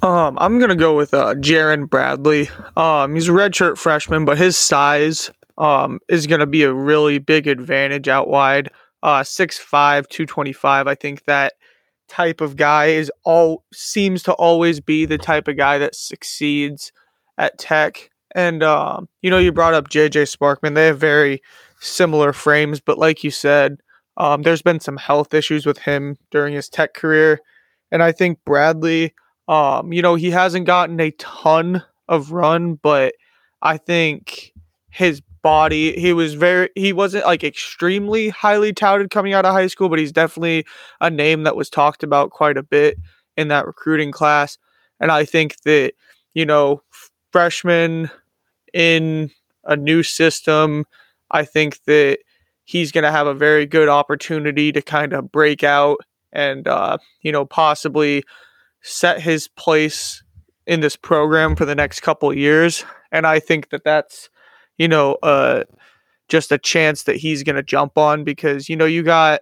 Um, 0.01 0.39
I'm 0.41 0.59
gonna 0.59 0.75
go 0.75 0.97
with 0.97 1.12
uh, 1.12 1.35
Jerand 1.35 1.91
Bradley. 1.91 2.49
Um, 2.79 3.14
he's 3.14 3.29
a 3.29 3.33
redshirt 3.33 3.77
freshman, 3.77 4.25
but 4.25 4.39
his 4.39 4.57
size 4.57 5.31
um 5.59 6.01
is 6.09 6.27
gonna 6.27 6.47
be 6.47 6.62
a 6.62 6.72
really 6.72 7.18
big 7.18 7.47
advantage 7.47 8.09
out 8.09 8.29
wide. 8.29 8.70
Uh, 9.03 9.20
6'5", 9.20 10.09
225. 10.09 10.87
I 10.87 10.95
think 10.95 11.25
that 11.25 11.53
type 12.15 12.41
of 12.41 12.57
guy 12.57 12.87
is 12.87 13.11
all 13.25 13.65
seems 13.73 14.23
to 14.23 14.33
always 14.35 14.79
be 14.81 15.05
the 15.05 15.19
type 15.19 15.49
of 15.49 15.57
guy 15.57 15.79
that 15.79 15.97
succeeds 15.97 16.93
at 17.39 17.59
Tech. 17.59 18.09
And 18.37 18.62
um, 18.62 19.09
you 19.21 19.31
know, 19.31 19.39
you 19.39 19.51
brought 19.51 19.75
up 19.75 19.89
JJ 19.89 20.37
Sparkman. 20.37 20.77
They 20.77 20.87
have 20.87 20.99
very 20.99 21.43
similar 21.81 22.33
frames, 22.33 22.81
but 22.81 22.99
like 22.99 23.25
you 23.25 23.31
said, 23.31 23.79
um, 24.17 24.43
there's 24.43 24.62
been 24.62 24.79
some 24.79 24.97
health 24.97 25.35
issues 25.35 25.67
with 25.67 25.79
him 25.79 26.17
during 26.31 26.55
his 26.55 26.69
Tech 26.69 26.95
career, 26.95 27.41
and 27.91 28.01
I 28.01 28.12
think 28.12 28.39
Bradley, 28.45 29.12
um, 29.49 29.93
you 29.93 30.01
know, 30.01 30.15
he 30.15 30.31
hasn't 30.31 30.67
gotten 30.67 31.01
a 31.01 31.11
ton 31.12 31.83
of 32.09 32.31
run, 32.31 32.75
but 32.75 33.15
I 33.61 33.77
think 33.77 34.53
his 34.91 35.21
body. 35.45 35.93
He 36.01 36.15
was 36.15 36.35
very 36.35 36.71
he 36.75 36.93
wasn't 36.93 37.27
like 37.27 37.45
extremely 37.45 38.31
highly 38.31 38.73
touted 38.73 39.11
coming 39.11 39.35
out 39.35 39.45
of 39.45 39.53
high 39.53 39.69
school, 39.69 39.91
but 39.91 39.99
he's 39.99 40.11
definitely 40.11 40.65
a 41.01 41.11
name 41.11 41.45
that 41.45 41.55
was 41.55 41.71
talked 41.71 42.03
about 42.03 42.31
quite 42.31 42.57
a 42.57 42.63
bit 42.63 42.99
in 43.37 43.49
that 43.49 43.67
recruiting 43.67 44.11
class. 44.11 44.59
And 44.99 45.13
I 45.13 45.27
think 45.27 45.61
that, 45.65 45.93
you 46.33 46.47
know, 46.47 46.83
freshman 47.31 48.11
in 48.73 49.31
a 49.65 49.77
new 49.77 50.03
system, 50.03 50.87
I 51.31 51.45
think 51.45 51.85
that 51.85 52.21
he's 52.65 52.91
going 52.91 53.05
to 53.05 53.13
have 53.13 53.27
a 53.27 53.35
very 53.35 53.67
good 53.67 53.91
opportunity 53.91 54.73
to 54.73 54.81
kind 54.81 55.13
of 55.13 55.31
break 55.31 55.63
out 55.63 55.99
and 56.33 56.67
uh, 56.67 56.97
you 57.21 57.31
know, 57.31 57.45
possibly 57.45 58.25
set 58.81 59.21
his 59.21 59.47
place 59.49 60.23
in 60.67 60.81
this 60.81 60.97
program 60.97 61.55
for 61.55 61.67
the 61.67 61.75
next 61.75 62.01
couple 62.01 62.33
years. 62.35 62.83
And 63.13 63.27
I 63.27 63.41
think 63.41 63.69
that 63.69 63.85
that's 63.85 64.31
you 64.79 64.89
know, 64.89 65.14
uh, 65.22 65.64
just 66.29 66.53
a 66.53 66.59
chance 66.59 67.05
that 67.05 67.16
he's 67.16 67.43
going 67.43 67.57
to 67.57 67.62
jump 67.62 67.99
on 67.99 68.25
because, 68.25 68.68
you 68.68 68.77
know, 68.77 68.87
you 68.87 69.03
got, 69.03 69.41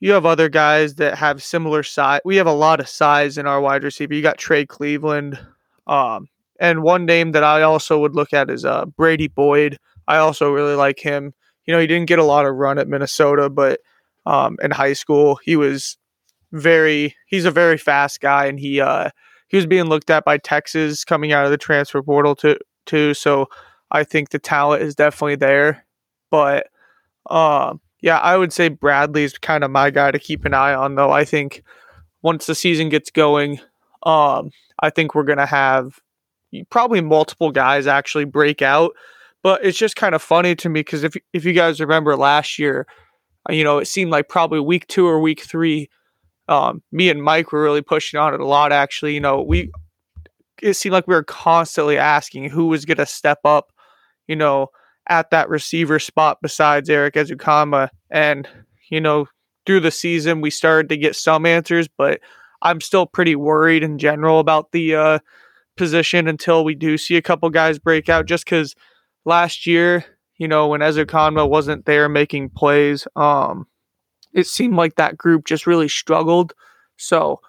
you 0.00 0.12
have 0.12 0.26
other 0.26 0.48
guys 0.48 0.96
that 0.96 1.16
have 1.16 1.42
similar 1.42 1.82
size. 1.82 2.20
We 2.24 2.36
have 2.36 2.46
a 2.46 2.52
lot 2.52 2.80
of 2.80 2.88
size 2.88 3.38
in 3.38 3.46
our 3.46 3.60
wide 3.60 3.82
receiver. 3.82 4.14
You 4.14 4.22
got 4.22 4.38
Trey 4.38 4.66
Cleveland. 4.66 5.38
Um, 5.86 6.28
and 6.60 6.82
one 6.82 7.06
name 7.06 7.32
that 7.32 7.44
I 7.44 7.62
also 7.62 7.98
would 8.00 8.14
look 8.14 8.32
at 8.32 8.50
is 8.50 8.64
uh, 8.64 8.84
Brady 8.84 9.28
Boyd. 9.28 9.78
I 10.06 10.18
also 10.18 10.50
really 10.52 10.74
like 10.74 11.00
him. 11.00 11.32
You 11.64 11.74
know, 11.74 11.80
he 11.80 11.86
didn't 11.86 12.08
get 12.08 12.18
a 12.18 12.24
lot 12.24 12.46
of 12.46 12.54
run 12.54 12.78
at 12.78 12.88
Minnesota, 12.88 13.48
but 13.48 13.80
um, 14.26 14.56
in 14.62 14.70
high 14.70 14.92
school, 14.92 15.38
he 15.42 15.56
was 15.56 15.96
very, 16.52 17.16
he's 17.26 17.44
a 17.44 17.50
very 17.50 17.78
fast 17.78 18.20
guy 18.20 18.46
and 18.46 18.60
he, 18.60 18.80
uh, 18.80 19.10
he 19.48 19.56
was 19.56 19.66
being 19.66 19.84
looked 19.84 20.10
at 20.10 20.24
by 20.24 20.38
Texas 20.38 21.04
coming 21.04 21.32
out 21.32 21.44
of 21.44 21.50
the 21.50 21.58
transfer 21.58 22.02
portal 22.02 22.34
to, 22.36 22.58
too. 22.84 23.14
So 23.14 23.48
I 23.90 24.04
think 24.04 24.30
the 24.30 24.38
talent 24.38 24.82
is 24.82 24.94
definitely 24.94 25.36
there. 25.36 25.84
But 26.30 26.68
um, 27.30 27.80
yeah, 28.00 28.18
I 28.18 28.36
would 28.36 28.52
say 28.52 28.68
Bradley's 28.68 29.38
kind 29.38 29.64
of 29.64 29.70
my 29.70 29.90
guy 29.90 30.10
to 30.10 30.18
keep 30.18 30.44
an 30.44 30.54
eye 30.54 30.74
on, 30.74 30.94
though. 30.94 31.10
I 31.10 31.24
think 31.24 31.62
once 32.22 32.46
the 32.46 32.54
season 32.54 32.88
gets 32.88 33.10
going, 33.10 33.60
um, 34.02 34.50
I 34.80 34.90
think 34.90 35.14
we're 35.14 35.24
going 35.24 35.38
to 35.38 35.46
have 35.46 35.98
probably 36.70 37.00
multiple 37.00 37.50
guys 37.50 37.86
actually 37.86 38.24
break 38.24 38.62
out. 38.62 38.92
But 39.42 39.64
it's 39.64 39.78
just 39.78 39.96
kind 39.96 40.14
of 40.14 40.22
funny 40.22 40.56
to 40.56 40.68
me 40.68 40.80
because 40.80 41.04
if, 41.04 41.14
if 41.32 41.44
you 41.44 41.52
guys 41.52 41.80
remember 41.80 42.16
last 42.16 42.58
year, 42.58 42.86
uh, 43.48 43.52
you 43.52 43.62
know, 43.62 43.78
it 43.78 43.86
seemed 43.86 44.10
like 44.10 44.28
probably 44.28 44.58
week 44.58 44.86
two 44.88 45.06
or 45.06 45.20
week 45.20 45.42
three, 45.42 45.88
um, 46.48 46.82
me 46.90 47.10
and 47.10 47.22
Mike 47.22 47.52
were 47.52 47.62
really 47.62 47.82
pushing 47.82 48.18
on 48.18 48.34
it 48.34 48.40
a 48.40 48.46
lot. 48.46 48.72
Actually, 48.72 49.14
you 49.14 49.20
know, 49.20 49.42
we 49.42 49.70
it 50.62 50.74
seemed 50.74 50.92
like 50.92 51.06
we 51.06 51.14
were 51.14 51.22
constantly 51.22 51.98
asking 51.98 52.50
who 52.50 52.66
was 52.66 52.84
going 52.84 52.96
to 52.96 53.06
step 53.06 53.38
up 53.44 53.72
you 54.28 54.36
know, 54.36 54.70
at 55.08 55.30
that 55.30 55.48
receiver 55.48 55.98
spot 55.98 56.38
besides 56.42 56.90
Erik 56.90 57.14
Ezukanma. 57.14 57.88
And, 58.10 58.48
you 58.90 59.00
know, 59.00 59.26
through 59.64 59.80
the 59.80 59.90
season, 59.90 60.40
we 60.40 60.50
started 60.50 60.88
to 60.88 60.96
get 60.96 61.16
some 61.16 61.46
answers, 61.46 61.88
but 61.88 62.20
I'm 62.62 62.80
still 62.80 63.06
pretty 63.06 63.36
worried 63.36 63.82
in 63.82 63.98
general 63.98 64.40
about 64.40 64.72
the 64.72 64.94
uh, 64.94 65.18
position 65.76 66.26
until 66.28 66.64
we 66.64 66.74
do 66.74 66.98
see 66.98 67.16
a 67.16 67.22
couple 67.22 67.48
guys 67.50 67.78
break 67.78 68.08
out. 68.08 68.26
Just 68.26 68.44
because 68.44 68.74
last 69.24 69.66
year, 69.66 70.04
you 70.38 70.48
know, 70.48 70.68
when 70.68 70.80
Ezukanma 70.80 71.48
wasn't 71.48 71.86
there 71.86 72.08
making 72.08 72.50
plays, 72.50 73.06
um, 73.16 73.66
it 74.32 74.46
seemed 74.46 74.76
like 74.76 74.96
that 74.96 75.16
group 75.16 75.44
just 75.46 75.66
really 75.66 75.88
struggled. 75.88 76.52
So, 76.96 77.40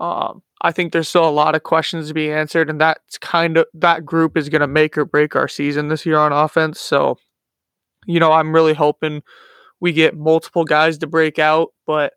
um, 0.00 0.42
I 0.62 0.72
think 0.72 0.92
there's 0.92 1.08
still 1.08 1.28
a 1.28 1.30
lot 1.30 1.54
of 1.54 1.62
questions 1.62 2.08
to 2.08 2.14
be 2.14 2.32
answered, 2.32 2.70
and 2.70 2.80
that's 2.80 3.18
kind 3.18 3.58
of 3.58 3.66
that 3.74 4.04
group 4.04 4.36
is 4.36 4.48
going 4.48 4.60
to 4.60 4.66
make 4.66 4.96
or 4.96 5.04
break 5.04 5.36
our 5.36 5.48
season 5.48 5.88
this 5.88 6.06
year 6.06 6.16
on 6.16 6.32
offense. 6.32 6.80
So, 6.80 7.18
you 8.06 8.18
know, 8.18 8.32
I'm 8.32 8.54
really 8.54 8.74
hoping 8.74 9.22
we 9.80 9.92
get 9.92 10.16
multiple 10.16 10.64
guys 10.64 10.98
to 10.98 11.06
break 11.06 11.38
out, 11.38 11.68
but 11.86 12.14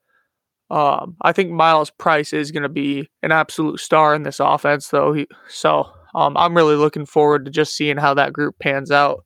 um, 0.71 1.17
I 1.21 1.33
think 1.33 1.51
Myles 1.51 1.89
Price 1.89 2.31
is 2.31 2.51
going 2.51 2.63
to 2.63 2.69
be 2.69 3.09
an 3.23 3.31
absolute 3.31 3.79
star 3.79 4.15
in 4.15 4.23
this 4.23 4.39
offense, 4.39 4.89
though. 4.89 5.13
He, 5.13 5.27
so 5.47 5.91
um, 6.15 6.37
I'm 6.37 6.55
really 6.55 6.75
looking 6.75 7.05
forward 7.05 7.45
to 7.45 7.51
just 7.51 7.75
seeing 7.75 7.97
how 7.97 8.13
that 8.13 8.33
group 8.33 8.57
pans 8.59 8.91
out. 8.91 9.25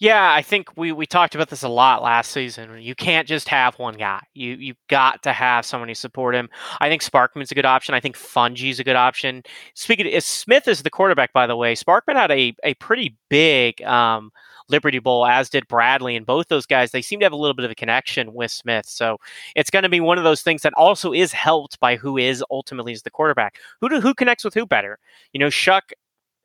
Yeah, 0.00 0.32
I 0.32 0.40
think 0.40 0.78
we, 0.78 0.92
we 0.92 1.04
talked 1.04 1.34
about 1.34 1.50
this 1.50 1.62
a 1.62 1.68
lot 1.68 2.02
last 2.02 2.30
season. 2.30 2.80
You 2.80 2.94
can't 2.94 3.28
just 3.28 3.50
have 3.50 3.78
one 3.78 3.98
guy. 3.98 4.22
You 4.32 4.54
you've 4.54 4.78
got 4.88 5.22
to 5.24 5.32
have 5.34 5.66
someone 5.66 5.88
to 5.88 5.94
support 5.94 6.34
him. 6.34 6.48
I 6.80 6.88
think 6.88 7.02
Sparkman's 7.02 7.52
a 7.52 7.54
good 7.54 7.66
option. 7.66 7.94
I 7.94 8.00
think 8.00 8.16
Fouonji's 8.16 8.80
a 8.80 8.84
good 8.84 8.96
option. 8.96 9.42
Speaking 9.74 10.12
of, 10.12 10.24
Smith 10.24 10.66
is 10.68 10.82
the 10.82 10.90
quarterback, 10.90 11.34
by 11.34 11.46
the 11.46 11.54
way. 11.54 11.74
Sparkman 11.74 12.14
had 12.14 12.30
a, 12.30 12.54
a 12.64 12.72
pretty 12.74 13.14
big 13.28 13.82
um, 13.82 14.30
Liberty 14.70 15.00
Bowl, 15.00 15.26
as 15.26 15.50
did 15.50 15.68
Bradley, 15.68 16.16
and 16.16 16.24
both 16.24 16.48
those 16.48 16.64
guys, 16.64 16.92
they 16.92 17.02
seem 17.02 17.20
to 17.20 17.26
have 17.26 17.32
a 17.34 17.36
little 17.36 17.54
bit 17.54 17.66
of 17.66 17.70
a 17.70 17.74
connection 17.74 18.32
with 18.32 18.50
Smith. 18.50 18.86
So 18.88 19.18
it's 19.54 19.68
going 19.68 19.82
to 19.82 19.90
be 19.90 20.00
one 20.00 20.16
of 20.16 20.24
those 20.24 20.40
things 20.40 20.62
that 20.62 20.72
also 20.78 21.12
is 21.12 21.32
helped 21.32 21.78
by 21.78 21.96
who 21.96 22.16
is 22.16 22.42
ultimately 22.50 22.94
is 22.94 23.02
the 23.02 23.10
quarterback. 23.10 23.56
Who 23.82 23.90
do, 23.90 24.00
who 24.00 24.14
connects 24.14 24.44
with 24.44 24.54
who 24.54 24.64
better? 24.64 24.98
You 25.34 25.40
know, 25.40 25.48
Shough 25.48 25.82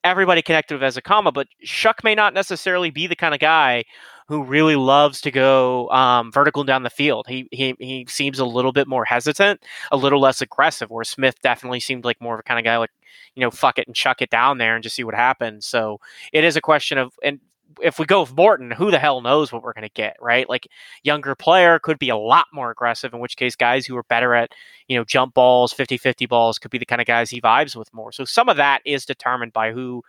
everybody 0.05 0.41
connected 0.41 0.79
with 0.79 0.95
Ezukanma, 0.95 1.33
but 1.33 1.47
Shough 1.65 2.03
may 2.03 2.15
not 2.15 2.33
necessarily 2.33 2.91
be 2.91 3.07
the 3.07 3.15
kind 3.15 3.33
of 3.33 3.39
guy 3.41 3.83
who 4.27 4.43
really 4.43 4.75
loves 4.75 5.19
to 5.21 5.31
go 5.31 5.89
um, 5.89 6.31
vertical 6.31 6.63
down 6.63 6.83
the 6.83 6.89
field. 6.89 7.25
He, 7.27 7.47
he 7.51 7.75
he 7.79 8.05
seems 8.07 8.39
a 8.39 8.45
little 8.45 8.71
bit 8.71 8.87
more 8.87 9.05
hesitant, 9.05 9.63
a 9.91 9.97
little 9.97 10.21
less 10.21 10.41
aggressive. 10.41 10.89
Where 10.89 11.03
Smith 11.03 11.41
definitely 11.41 11.79
seemed 11.79 12.05
like 12.05 12.21
more 12.21 12.35
of 12.35 12.39
a 12.39 12.43
kind 12.43 12.59
of 12.59 12.63
guy 12.63 12.77
like 12.77 12.91
you 13.35 13.41
know 13.41 13.51
fuck 13.51 13.77
it 13.77 13.87
and 13.87 13.95
chuck 13.95 14.21
it 14.21 14.29
down 14.29 14.57
there 14.59 14.75
and 14.75 14.83
just 14.83 14.95
see 14.95 15.03
what 15.03 15.15
happens. 15.15 15.65
So 15.65 15.99
it 16.31 16.43
is 16.43 16.55
a 16.55 16.61
question 16.61 16.97
of 16.97 17.13
and 17.23 17.39
if 17.81 17.99
we 17.99 18.05
go 18.05 18.21
with 18.21 18.35
Morton, 18.35 18.71
who 18.71 18.91
the 18.91 18.99
hell 18.99 19.21
knows 19.21 19.51
what 19.51 19.63
we're 19.63 19.73
going 19.73 19.87
to 19.87 19.93
get, 19.93 20.17
right? 20.21 20.47
Like 20.49 20.67
younger 21.03 21.35
player 21.35 21.79
could 21.79 21.99
be 21.99 22.09
a 22.09 22.17
lot 22.17 22.47
more 22.53 22.71
aggressive, 22.71 23.13
in 23.13 23.19
which 23.19 23.37
case 23.37 23.55
guys 23.55 23.85
who 23.85 23.95
are 23.97 24.03
better 24.03 24.33
at, 24.33 24.51
you 24.87 24.97
know, 24.97 25.03
jump 25.03 25.33
balls, 25.33 25.73
50-50 25.73 26.27
balls 26.27 26.59
could 26.59 26.71
be 26.71 26.77
the 26.77 26.85
kind 26.85 27.01
of 27.01 27.07
guys 27.07 27.29
he 27.29 27.41
vibes 27.41 27.75
with 27.75 27.93
more. 27.93 28.11
So 28.11 28.25
some 28.25 28.49
of 28.49 28.57
that 28.57 28.81
is 28.85 29.05
determined 29.05 29.53
by 29.53 29.71
who 29.71 30.03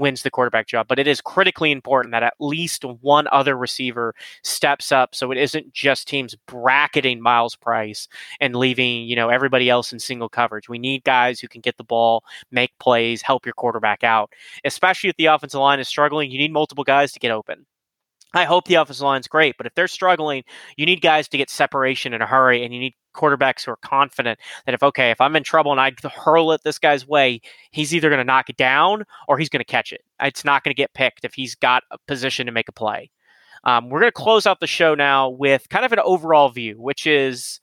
wins 0.00 0.22
the 0.22 0.30
quarterback 0.30 0.66
job. 0.66 0.88
But 0.88 0.98
it 0.98 1.06
is 1.06 1.20
critically 1.20 1.70
important 1.70 2.12
that 2.12 2.22
at 2.22 2.34
least 2.40 2.84
one 2.84 3.28
other 3.30 3.56
receiver 3.56 4.14
steps 4.42 4.90
up 4.90 5.14
so 5.14 5.30
it 5.30 5.38
isn't 5.38 5.72
just 5.72 6.08
teams 6.08 6.34
bracketing 6.46 7.20
Myles 7.20 7.54
Price 7.54 8.08
and 8.40 8.56
leaving, 8.56 9.04
you 9.04 9.14
know, 9.14 9.28
everybody 9.28 9.70
else 9.70 9.92
in 9.92 9.98
single 9.98 10.28
coverage. 10.28 10.68
We 10.68 10.78
need 10.78 11.04
guys 11.04 11.38
who 11.38 11.48
can 11.48 11.60
get 11.60 11.76
the 11.76 11.84
ball, 11.84 12.24
make 12.50 12.72
plays, 12.80 13.22
help 13.22 13.46
your 13.46 13.54
quarterback 13.54 14.02
out. 14.02 14.32
Especially 14.64 15.10
if 15.10 15.16
the 15.16 15.26
offensive 15.26 15.60
line 15.60 15.78
is 15.78 15.88
struggling, 15.88 16.30
you 16.30 16.38
need 16.38 16.52
multiple 16.52 16.84
guys 16.84 17.12
to 17.12 17.20
get 17.20 17.30
open. 17.30 17.66
I 18.32 18.44
hope 18.44 18.66
the 18.66 18.76
offensive 18.76 19.04
line's 19.04 19.26
great, 19.26 19.56
but 19.56 19.66
if 19.66 19.74
they're 19.74 19.88
struggling, 19.88 20.44
you 20.76 20.86
need 20.86 21.02
guys 21.02 21.28
to 21.28 21.36
get 21.36 21.50
separation 21.50 22.14
in 22.14 22.22
a 22.22 22.26
hurry, 22.26 22.64
and 22.64 22.72
you 22.72 22.78
need 22.78 22.94
quarterbacks 23.14 23.64
who 23.64 23.72
are 23.72 23.76
confident 23.76 24.38
that 24.66 24.74
if 24.74 24.82
okay, 24.82 25.10
if 25.10 25.20
I'm 25.20 25.36
in 25.36 25.42
trouble 25.42 25.72
and 25.72 25.80
I 25.80 25.92
hurl 26.08 26.52
it 26.52 26.62
this 26.64 26.78
guy's 26.78 27.06
way, 27.06 27.40
he's 27.70 27.94
either 27.94 28.08
going 28.08 28.18
to 28.18 28.24
knock 28.24 28.50
it 28.50 28.56
down 28.56 29.04
or 29.28 29.38
he's 29.38 29.48
going 29.48 29.60
to 29.60 29.64
catch 29.64 29.92
it. 29.92 30.02
It's 30.20 30.44
not 30.44 30.64
going 30.64 30.74
to 30.74 30.80
get 30.80 30.94
picked 30.94 31.24
if 31.24 31.34
he's 31.34 31.54
got 31.54 31.82
a 31.90 31.98
position 32.06 32.46
to 32.46 32.52
make 32.52 32.68
a 32.68 32.72
play. 32.72 33.10
Um, 33.64 33.90
we're 33.90 34.00
going 34.00 34.08
to 34.08 34.12
close 34.12 34.46
out 34.46 34.60
the 34.60 34.66
show 34.66 34.94
now 34.94 35.28
with 35.28 35.68
kind 35.68 35.84
of 35.84 35.92
an 35.92 36.00
overall 36.00 36.48
view, 36.48 36.80
which 36.80 37.06
is 37.06 37.60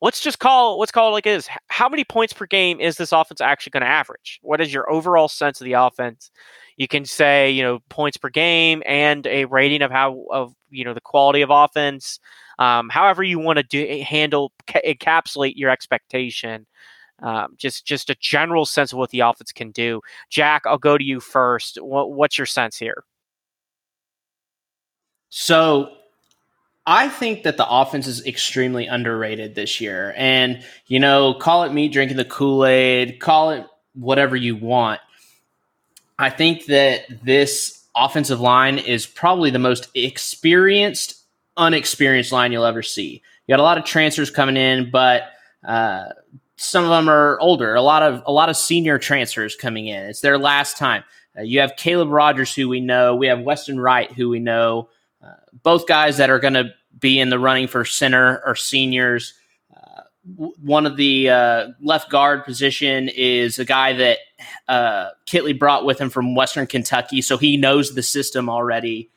let's 0.00 0.20
just 0.20 0.38
call 0.38 0.78
let's 0.78 0.92
call 0.92 1.08
it 1.08 1.12
like 1.12 1.26
it 1.26 1.34
is. 1.34 1.48
How 1.68 1.88
many 1.88 2.04
points 2.04 2.32
per 2.32 2.46
game 2.46 2.80
is 2.80 2.96
this 2.96 3.12
offense 3.12 3.40
actually 3.40 3.70
going 3.70 3.82
to 3.82 3.88
average? 3.88 4.38
What 4.42 4.60
is 4.60 4.72
your 4.72 4.90
overall 4.90 5.28
sense 5.28 5.60
of 5.60 5.64
the 5.64 5.74
offense? 5.74 6.30
You 6.76 6.88
can 6.88 7.04
say 7.04 7.50
you 7.50 7.62
know 7.62 7.80
points 7.88 8.16
per 8.16 8.28
game 8.28 8.82
and 8.86 9.26
a 9.26 9.46
rating 9.46 9.82
of 9.82 9.90
how 9.90 10.26
of 10.30 10.54
you 10.70 10.84
know 10.84 10.94
the 10.94 11.00
quality 11.00 11.42
of 11.42 11.50
offense. 11.50 12.20
Um, 12.58 12.88
however 12.88 13.22
you 13.22 13.38
want 13.38 13.58
to 13.58 13.62
do 13.62 14.02
handle 14.02 14.52
ca- 14.66 14.82
encapsulate 14.84 15.54
your 15.56 15.70
expectation. 15.70 16.66
Um, 17.20 17.54
just 17.56 17.84
just 17.84 18.10
a 18.10 18.16
general 18.20 18.64
sense 18.64 18.92
of 18.92 18.98
what 18.98 19.10
the 19.10 19.20
offense 19.20 19.50
can 19.50 19.72
do. 19.72 20.00
Jack, 20.30 20.62
I'll 20.66 20.78
go 20.78 20.96
to 20.96 21.04
you 21.04 21.18
first. 21.18 21.76
What, 21.82 22.12
what's 22.12 22.38
your 22.38 22.46
sense 22.46 22.76
here? 22.76 23.04
So 25.30 25.92
I 26.86 27.10
think 27.10 27.42
that 27.42 27.58
the 27.58 27.68
offense 27.68 28.06
is 28.06 28.24
extremely 28.24 28.86
underrated 28.86 29.54
this 29.54 29.78
year. 29.78 30.14
And, 30.16 30.64
you 30.86 30.98
know, 30.98 31.34
call 31.34 31.64
it 31.64 31.72
me 31.72 31.88
drinking 31.88 32.16
the 32.16 32.24
Kool 32.24 32.64
Aid, 32.64 33.20
call 33.20 33.50
it 33.50 33.66
whatever 33.94 34.36
you 34.36 34.56
want. 34.56 35.00
I 36.18 36.30
think 36.30 36.64
that 36.66 37.02
this 37.22 37.84
offensive 37.94 38.40
line 38.40 38.78
is 38.78 39.04
probably 39.04 39.50
the 39.50 39.58
most 39.58 39.88
experienced, 39.94 41.17
unexperienced 41.58 42.32
line 42.32 42.52
you'll 42.52 42.64
ever 42.64 42.82
see. 42.82 43.22
You 43.46 43.52
got 43.52 43.60
a 43.60 43.64
lot 43.64 43.78
of 43.78 43.84
transfers 43.84 44.30
coming 44.30 44.56
in, 44.56 44.90
but 44.90 45.24
uh, 45.66 46.04
some 46.56 46.84
of 46.84 46.90
them 46.90 47.08
are 47.08 47.38
older. 47.40 47.74
A 47.74 47.82
lot 47.82 48.02
of 48.02 48.22
a 48.26 48.32
lot 48.32 48.48
of 48.48 48.56
senior 48.56 48.98
transfers 48.98 49.56
coming 49.56 49.86
in. 49.86 50.04
It's 50.04 50.20
their 50.20 50.38
last 50.38 50.76
time. 50.76 51.04
Uh, 51.36 51.42
you 51.42 51.60
have 51.60 51.76
Caleb 51.76 52.10
Rogers, 52.10 52.54
who 52.54 52.68
we 52.68 52.80
know. 52.80 53.14
We 53.14 53.26
have 53.28 53.40
Weston 53.40 53.78
Wright, 53.80 54.10
who 54.10 54.28
we 54.28 54.40
know. 54.40 54.88
Uh, 55.22 55.34
both 55.62 55.86
guys 55.86 56.16
that 56.16 56.30
are 56.30 56.38
going 56.38 56.54
to 56.54 56.72
be 56.98 57.20
in 57.20 57.28
the 57.28 57.38
running 57.38 57.68
for 57.68 57.84
center 57.84 58.42
or 58.44 58.54
seniors. 58.54 59.34
Uh, 59.74 60.02
one 60.62 60.84
of 60.84 60.96
the 60.96 61.30
uh, 61.30 61.68
left 61.80 62.10
guard 62.10 62.44
position 62.44 63.08
is 63.08 63.58
a 63.58 63.64
guy 63.64 63.92
that 63.94 64.18
uh, 64.68 65.10
Kittley 65.26 65.58
brought 65.58 65.84
with 65.84 66.00
him 66.00 66.10
from 66.10 66.34
Western 66.34 66.66
Kentucky, 66.66 67.22
so 67.22 67.36
he 67.36 67.56
knows 67.56 67.94
the 67.94 68.02
system 68.02 68.48
already. 68.48 69.10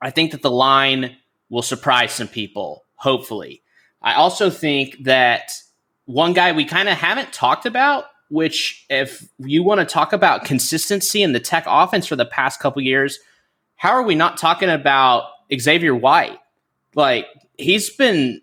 I 0.00 0.10
think 0.10 0.32
that 0.32 0.42
the 0.42 0.50
line 0.50 1.16
will 1.54 1.62
surprise 1.62 2.10
some 2.10 2.26
people, 2.26 2.84
hopefully. 2.96 3.62
I 4.02 4.14
also 4.14 4.50
think 4.50 5.04
that 5.04 5.52
one 6.04 6.32
guy 6.32 6.50
we 6.50 6.64
kind 6.64 6.88
of 6.88 6.98
haven't 6.98 7.32
talked 7.32 7.64
about, 7.64 8.06
which 8.28 8.84
if 8.90 9.28
you 9.38 9.62
want 9.62 9.78
to 9.78 9.86
talk 9.86 10.12
about 10.12 10.44
consistency 10.44 11.22
in 11.22 11.32
the 11.32 11.38
tech 11.38 11.62
offense 11.68 12.08
for 12.08 12.16
the 12.16 12.26
past 12.26 12.58
couple 12.58 12.82
years, 12.82 13.20
how 13.76 13.92
are 13.92 14.02
we 14.02 14.16
not 14.16 14.36
talking 14.36 14.68
about 14.68 15.30
Xavier 15.56 15.94
White? 15.94 16.40
Like 16.96 17.28
he's 17.56 17.88
been 17.88 18.42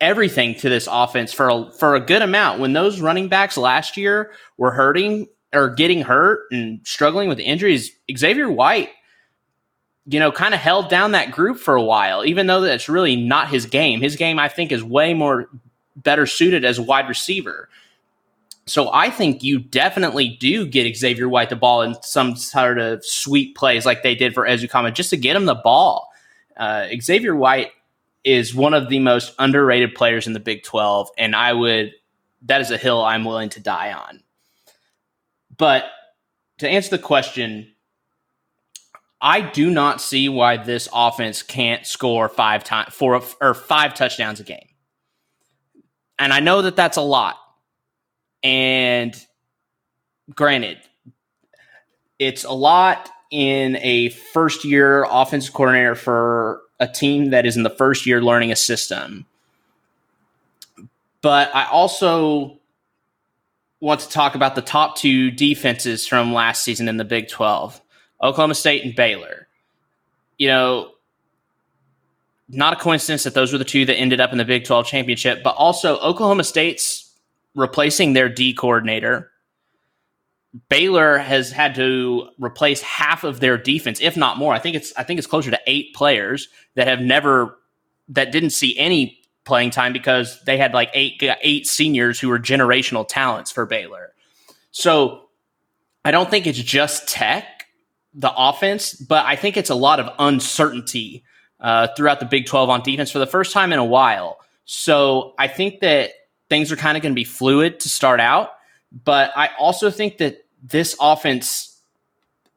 everything 0.00 0.54
to 0.60 0.68
this 0.68 0.88
offense 0.88 1.32
for 1.32 1.48
a, 1.48 1.72
for 1.72 1.96
a 1.96 2.00
good 2.00 2.22
amount. 2.22 2.60
When 2.60 2.74
those 2.74 3.00
running 3.00 3.28
backs 3.28 3.56
last 3.56 3.96
year 3.96 4.30
were 4.56 4.70
hurting 4.70 5.26
or 5.52 5.68
getting 5.68 6.02
hurt 6.02 6.42
and 6.52 6.78
struggling 6.84 7.28
with 7.28 7.40
injuries, 7.40 7.90
Xavier 8.16 8.48
White, 8.52 8.90
you 10.06 10.18
know, 10.18 10.32
kind 10.32 10.54
of 10.54 10.60
held 10.60 10.88
down 10.88 11.12
that 11.12 11.30
group 11.30 11.58
for 11.58 11.74
a 11.74 11.82
while, 11.82 12.24
even 12.24 12.46
though 12.46 12.60
that's 12.60 12.88
really 12.88 13.16
not 13.16 13.48
his 13.48 13.66
game. 13.66 14.00
His 14.00 14.16
game, 14.16 14.38
I 14.38 14.48
think, 14.48 14.72
is 14.72 14.82
way 14.82 15.14
more 15.14 15.48
better 15.96 16.26
suited 16.26 16.64
as 16.64 16.78
a 16.78 16.82
wide 16.82 17.08
receiver. 17.08 17.68
So 18.66 18.92
I 18.92 19.10
think 19.10 19.42
you 19.42 19.58
definitely 19.58 20.28
do 20.40 20.66
get 20.66 20.96
Xavier 20.96 21.28
White 21.28 21.50
the 21.50 21.56
ball 21.56 21.82
in 21.82 21.96
some 22.02 22.36
sort 22.36 22.78
of 22.78 23.04
sweet 23.04 23.56
plays 23.56 23.84
like 23.84 24.02
they 24.02 24.14
did 24.14 24.34
for 24.34 24.46
Ezukanma 24.46 24.94
just 24.94 25.10
to 25.10 25.16
get 25.16 25.36
him 25.36 25.46
the 25.46 25.54
ball. 25.54 26.12
Uh, 26.56 26.86
Xavier 27.00 27.34
White 27.34 27.72
is 28.24 28.54
one 28.54 28.74
of 28.74 28.88
the 28.88 29.00
most 29.00 29.34
underrated 29.38 29.94
players 29.94 30.26
in 30.26 30.32
the 30.32 30.40
Big 30.40 30.62
12, 30.62 31.10
and 31.18 31.34
I 31.34 31.52
would 31.52 31.92
that 32.42 32.60
is 32.60 32.70
a 32.70 32.76
hill 32.76 33.02
I'm 33.02 33.24
willing 33.24 33.48
to 33.50 33.60
die 33.60 33.92
on. 33.92 34.22
But 35.56 35.84
to 36.58 36.68
answer 36.68 36.90
the 36.90 37.02
question, 37.02 37.71
I 39.24 39.40
do 39.40 39.70
not 39.70 40.00
see 40.00 40.28
why 40.28 40.56
this 40.56 40.88
offense 40.92 41.44
can't 41.44 41.86
score 41.86 42.28
five 42.28 42.64
times 42.64 42.92
four 42.92 43.22
or 43.40 43.54
five 43.54 43.94
touchdowns 43.94 44.40
a 44.40 44.42
game. 44.42 44.68
And 46.18 46.32
I 46.32 46.40
know 46.40 46.62
that 46.62 46.74
that's 46.74 46.96
a 46.96 47.02
lot. 47.02 47.36
And 48.42 49.14
granted, 50.34 50.78
it's 52.18 52.42
a 52.42 52.52
lot 52.52 53.10
in 53.30 53.76
a 53.76 54.08
first 54.08 54.64
year 54.64 55.06
offensive 55.08 55.54
coordinator 55.54 55.94
for 55.94 56.60
a 56.80 56.88
team 56.88 57.30
that 57.30 57.46
is 57.46 57.56
in 57.56 57.62
the 57.62 57.70
first 57.70 58.06
year 58.06 58.20
learning 58.20 58.50
a 58.50 58.56
system. 58.56 59.24
But 61.20 61.54
I 61.54 61.66
also 61.66 62.58
want 63.80 64.00
to 64.00 64.08
talk 64.08 64.34
about 64.34 64.56
the 64.56 64.62
top 64.62 64.96
two 64.96 65.30
defenses 65.30 66.08
from 66.08 66.32
last 66.32 66.64
season 66.64 66.88
in 66.88 66.96
the 66.96 67.04
Big 67.04 67.28
12 67.28 67.80
Oklahoma 68.22 68.54
State 68.54 68.84
and 68.84 68.94
Baylor. 68.94 69.48
You 70.38 70.48
know, 70.48 70.92
not 72.48 72.74
a 72.74 72.76
coincidence 72.76 73.24
that 73.24 73.34
those 73.34 73.52
were 73.52 73.58
the 73.58 73.64
two 73.64 73.84
that 73.86 73.96
ended 73.96 74.20
up 74.20 74.32
in 74.32 74.38
the 74.38 74.44
Big 74.44 74.64
12 74.64 74.86
championship, 74.86 75.42
but 75.42 75.54
also 75.56 75.98
Oklahoma 75.98 76.44
State's 76.44 77.10
replacing 77.54 78.12
their 78.12 78.28
D 78.28 78.52
coordinator. 78.52 79.30
Baylor 80.68 81.16
has 81.16 81.50
had 81.50 81.74
to 81.76 82.28
replace 82.38 82.82
half 82.82 83.24
of 83.24 83.40
their 83.40 83.56
defense, 83.56 84.00
if 84.00 84.16
not 84.16 84.36
more. 84.36 84.52
I 84.52 84.58
think 84.58 84.76
it's 84.76 84.92
I 84.96 85.02
think 85.02 85.18
it's 85.18 85.26
closer 85.26 85.50
to 85.50 85.60
eight 85.66 85.94
players 85.94 86.48
that 86.74 86.86
have 86.86 87.00
never 87.00 87.58
that 88.08 88.32
didn't 88.32 88.50
see 88.50 88.76
any 88.78 89.18
playing 89.44 89.70
time 89.70 89.92
because 89.92 90.42
they 90.44 90.58
had 90.58 90.74
like 90.74 90.90
eight 90.92 91.22
eight 91.40 91.66
seniors 91.66 92.20
who 92.20 92.28
were 92.28 92.38
generational 92.38 93.06
talents 93.08 93.50
for 93.50 93.64
Baylor. 93.64 94.12
So 94.72 95.22
I 96.04 96.10
don't 96.10 96.30
think 96.30 96.46
it's 96.46 96.58
just 96.58 97.08
tech, 97.08 97.61
the 98.14 98.32
offense, 98.36 98.94
but 98.94 99.24
I 99.26 99.36
think 99.36 99.56
it's 99.56 99.70
a 99.70 99.74
lot 99.74 100.00
of 100.00 100.10
uncertainty 100.18 101.24
uh, 101.60 101.88
throughout 101.96 102.20
the 102.20 102.26
Big 102.26 102.46
12 102.46 102.68
on 102.68 102.82
defense 102.82 103.10
for 103.10 103.18
the 103.18 103.26
first 103.26 103.52
time 103.52 103.72
in 103.72 103.78
a 103.78 103.84
while. 103.84 104.38
So 104.64 105.34
I 105.38 105.48
think 105.48 105.80
that 105.80 106.10
things 106.48 106.70
are 106.70 106.76
kind 106.76 106.96
of 106.96 107.02
going 107.02 107.12
to 107.12 107.16
be 107.16 107.24
fluid 107.24 107.80
to 107.80 107.88
start 107.88 108.20
out. 108.20 108.50
But 109.04 109.32
I 109.34 109.50
also 109.58 109.90
think 109.90 110.18
that 110.18 110.44
this 110.62 110.96
offense 111.00 111.72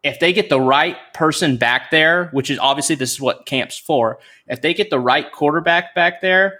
if 0.06 0.20
they 0.20 0.34
get 0.34 0.50
the 0.50 0.62
right 0.62 0.98
person 1.16 1.58
back 1.58 1.90
there, 1.90 2.28
which 2.28 2.52
is 2.52 2.60
obviously 2.60 2.96
this 2.96 3.12
is 3.12 3.20
what 3.20 3.48
camp's 3.48 3.76
for, 3.76 4.20
if 4.46 4.62
they 4.62 4.76
get 4.76 4.92
the 4.92 5.00
right 5.00 5.32
quarterback 5.32 5.96
back 5.96 6.22
there, 6.22 6.60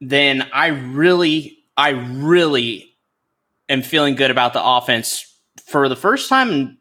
then 0.00 0.48
I 0.50 0.68
really, 0.68 1.58
I 1.76 1.90
really 1.90 2.96
am 3.68 3.82
feeling 3.82 4.14
good 4.14 4.30
about 4.30 4.54
the 4.54 4.64
offense 4.64 5.30
for 5.66 5.90
the 5.90 5.96
first 5.96 6.30
time 6.30 6.50
in 6.50 6.78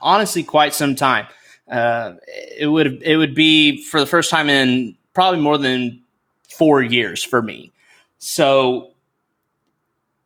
honestly 0.00 0.42
quite 0.42 0.74
some 0.74 0.94
time. 0.94 1.26
Uh, 1.70 2.14
it 2.58 2.66
would 2.66 3.02
it 3.02 3.16
would 3.16 3.34
be 3.34 3.82
for 3.84 4.00
the 4.00 4.06
first 4.06 4.30
time 4.30 4.48
in 4.48 4.96
probably 5.14 5.40
more 5.40 5.58
than 5.58 6.02
four 6.48 6.82
years 6.82 7.22
for 7.22 7.40
me. 7.40 7.70
So 8.18 8.90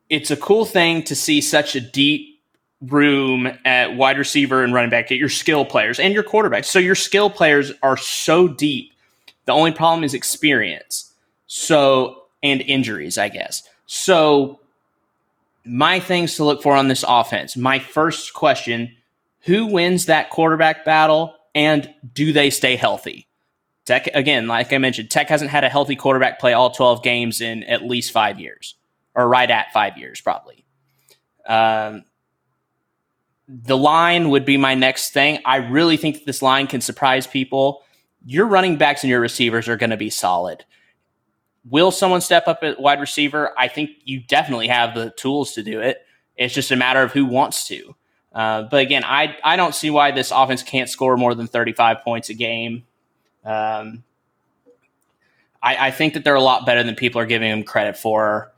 it's 0.09 0.31
a 0.31 0.37
cool 0.37 0.65
thing 0.65 1.03
to 1.03 1.15
see 1.15 1.41
such 1.41 1.75
a 1.75 1.81
deep 1.81 2.39
room 2.81 3.47
at 3.65 3.95
wide 3.95 4.17
receiver 4.17 4.63
and 4.63 4.73
running 4.73 4.89
back, 4.89 5.07
get 5.07 5.17
your 5.17 5.29
skill 5.29 5.65
players 5.65 5.99
and 5.99 6.13
your 6.13 6.23
quarterbacks. 6.23 6.65
So 6.65 6.79
your 6.79 6.95
skill 6.95 7.29
players 7.29 7.71
are 7.81 7.97
so 7.97 8.47
deep. 8.47 8.93
The 9.45 9.53
only 9.53 9.71
problem 9.71 10.03
is 10.03 10.13
experience. 10.13 11.13
So 11.47 12.23
and 12.43 12.61
injuries, 12.61 13.17
I 13.17 13.29
guess. 13.29 13.63
So 13.87 14.59
my 15.65 15.99
things 15.99 16.35
to 16.35 16.43
look 16.43 16.61
for 16.61 16.75
on 16.75 16.87
this 16.87 17.03
offense. 17.07 17.57
My 17.57 17.79
first 17.79 18.33
question, 18.33 18.95
who 19.47 19.65
wins 19.65 20.05
that 20.05 20.29
quarterback 20.29 20.85
battle 20.85 21.33
and 21.55 21.91
do 22.13 22.33
they 22.33 22.49
stay 22.49 22.75
healthy? 22.75 23.27
Tech 23.85 24.07
again, 24.13 24.47
like 24.47 24.73
I 24.73 24.77
mentioned, 24.77 25.09
Tech 25.09 25.29
hasn't 25.29 25.49
had 25.49 25.63
a 25.63 25.69
healthy 25.69 25.95
quarterback 25.95 26.39
play 26.39 26.51
all 26.51 26.69
12 26.69 27.01
games 27.01 27.39
in 27.39 27.63
at 27.63 27.83
least 27.83 28.11
5 28.11 28.39
years 28.39 28.75
or 29.15 29.27
right 29.27 29.49
at 29.49 29.71
5 29.71 29.97
years 29.97 30.19
probably. 30.19 30.65
Um, 31.47 32.03
the 33.47 33.77
line 33.77 34.29
would 34.29 34.43
be 34.43 34.57
my 34.57 34.75
next 34.75 35.11
thing. 35.11 35.39
I 35.45 35.57
really 35.57 35.95
think 35.95 36.17
that 36.17 36.25
this 36.25 36.41
line 36.41 36.67
can 36.67 36.81
surprise 36.81 37.25
people. 37.25 37.83
Your 38.25 38.45
running 38.45 38.75
backs 38.75 39.03
and 39.03 39.09
your 39.09 39.21
receivers 39.21 39.69
are 39.69 39.77
going 39.77 39.91
to 39.91 39.97
be 39.97 40.09
solid. 40.09 40.65
Will 41.63 41.91
someone 41.91 42.19
step 42.19 42.49
up 42.49 42.59
at 42.63 42.81
wide 42.81 42.99
receiver? 42.99 43.53
I 43.57 43.69
think 43.69 43.91
you 44.03 44.19
definitely 44.19 44.67
have 44.67 44.93
the 44.93 45.11
tools 45.11 45.53
to 45.53 45.63
do 45.63 45.79
it. 45.79 46.05
It's 46.35 46.53
just 46.53 46.71
a 46.71 46.75
matter 46.75 47.01
of 47.01 47.13
who 47.13 47.25
wants 47.25 47.65
to. 47.69 47.95
Uh, 48.37 48.61
but 48.61 48.81
again, 48.81 49.03
I 49.03 49.35
I 49.43 49.55
don't 49.55 49.73
see 49.73 49.89
why 49.89 50.11
this 50.11 50.29
offense 50.29 50.61
can't 50.61 50.87
score 50.87 51.17
more 51.17 51.33
than 51.33 51.47
35 51.47 52.03
points 52.03 52.29
a 52.29 52.35
game. 52.35 52.85
Um, 53.43 54.03
I, 55.63 55.87
I 55.87 55.91
think 55.91 56.13
that 56.13 56.23
they're 56.23 56.35
a 56.35 56.41
lot 56.41 56.63
better 56.63 56.83
than 56.83 56.93
people 56.93 57.19
are 57.19 57.25
giving 57.25 57.49
them 57.49 57.63
credit 57.63 57.97
for, 57.97 58.51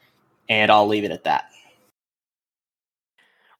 and 0.49 0.69
I'll 0.69 0.85
leave 0.85 1.05
it 1.05 1.11
at 1.11 1.23
that. 1.23 1.45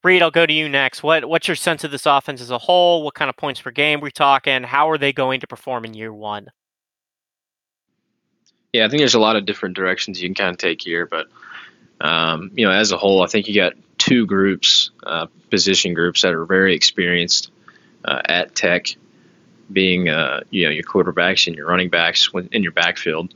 Reed, 0.04 0.20
I'll 0.20 0.30
go 0.30 0.44
to 0.44 0.52
you 0.52 0.68
next. 0.68 1.02
What 1.02 1.24
what's 1.24 1.48
your 1.48 1.54
sense 1.54 1.84
of 1.84 1.90
this 1.90 2.04
offense 2.04 2.42
as 2.42 2.50
a 2.50 2.58
whole? 2.58 3.02
What 3.02 3.14
kind 3.14 3.30
of 3.30 3.36
points 3.38 3.62
per 3.62 3.70
game 3.70 4.00
we're 4.00 4.10
talking? 4.10 4.62
How 4.62 4.90
are 4.90 4.98
they 4.98 5.14
going 5.14 5.40
to 5.40 5.46
perform 5.46 5.86
in 5.86 5.94
year 5.94 6.12
one? 6.12 6.48
Yeah, 8.74 8.84
I 8.84 8.90
think 8.90 9.00
there's 9.00 9.14
a 9.14 9.20
lot 9.20 9.36
of 9.36 9.46
different 9.46 9.74
directions 9.74 10.20
you 10.20 10.28
can 10.28 10.34
kind 10.34 10.50
of 10.50 10.58
take 10.58 10.82
here, 10.82 11.06
but 11.06 11.28
um, 12.00 12.50
you 12.54 12.66
know, 12.66 12.72
as 12.72 12.92
a 12.92 12.96
whole, 12.96 13.22
I 13.22 13.26
think 13.26 13.48
you 13.48 13.54
got 13.54 13.74
two 13.98 14.26
groups, 14.26 14.90
uh, 15.02 15.26
position 15.50 15.94
groups 15.94 16.22
that 16.22 16.32
are 16.32 16.44
very 16.44 16.74
experienced 16.74 17.50
uh, 18.04 18.22
at 18.24 18.54
Tech, 18.54 18.94
being 19.70 20.08
uh, 20.08 20.40
you 20.50 20.64
know 20.64 20.70
your 20.70 20.84
quarterbacks 20.84 21.46
and 21.46 21.56
your 21.56 21.66
running 21.66 21.90
backs 21.90 22.30
in 22.52 22.62
your 22.62 22.72
backfield. 22.72 23.34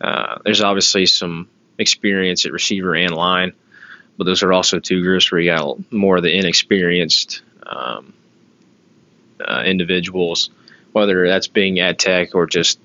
Uh, 0.00 0.38
there's 0.44 0.60
obviously 0.60 1.06
some 1.06 1.48
experience 1.78 2.44
at 2.46 2.52
receiver 2.52 2.94
and 2.94 3.14
line 3.14 3.52
but 4.16 4.24
those 4.24 4.42
are 4.42 4.52
also 4.52 4.78
two 4.78 5.02
groups 5.02 5.30
where 5.30 5.40
you 5.40 5.50
got 5.50 5.92
more 5.92 6.16
of 6.16 6.22
the 6.22 6.36
inexperienced 6.36 7.42
um, 7.66 8.14
uh, 9.40 9.62
individuals, 9.64 10.50
whether 10.92 11.26
that's 11.26 11.48
being 11.48 11.80
at 11.80 11.98
Tech 11.98 12.34
or 12.34 12.46
just 12.46 12.78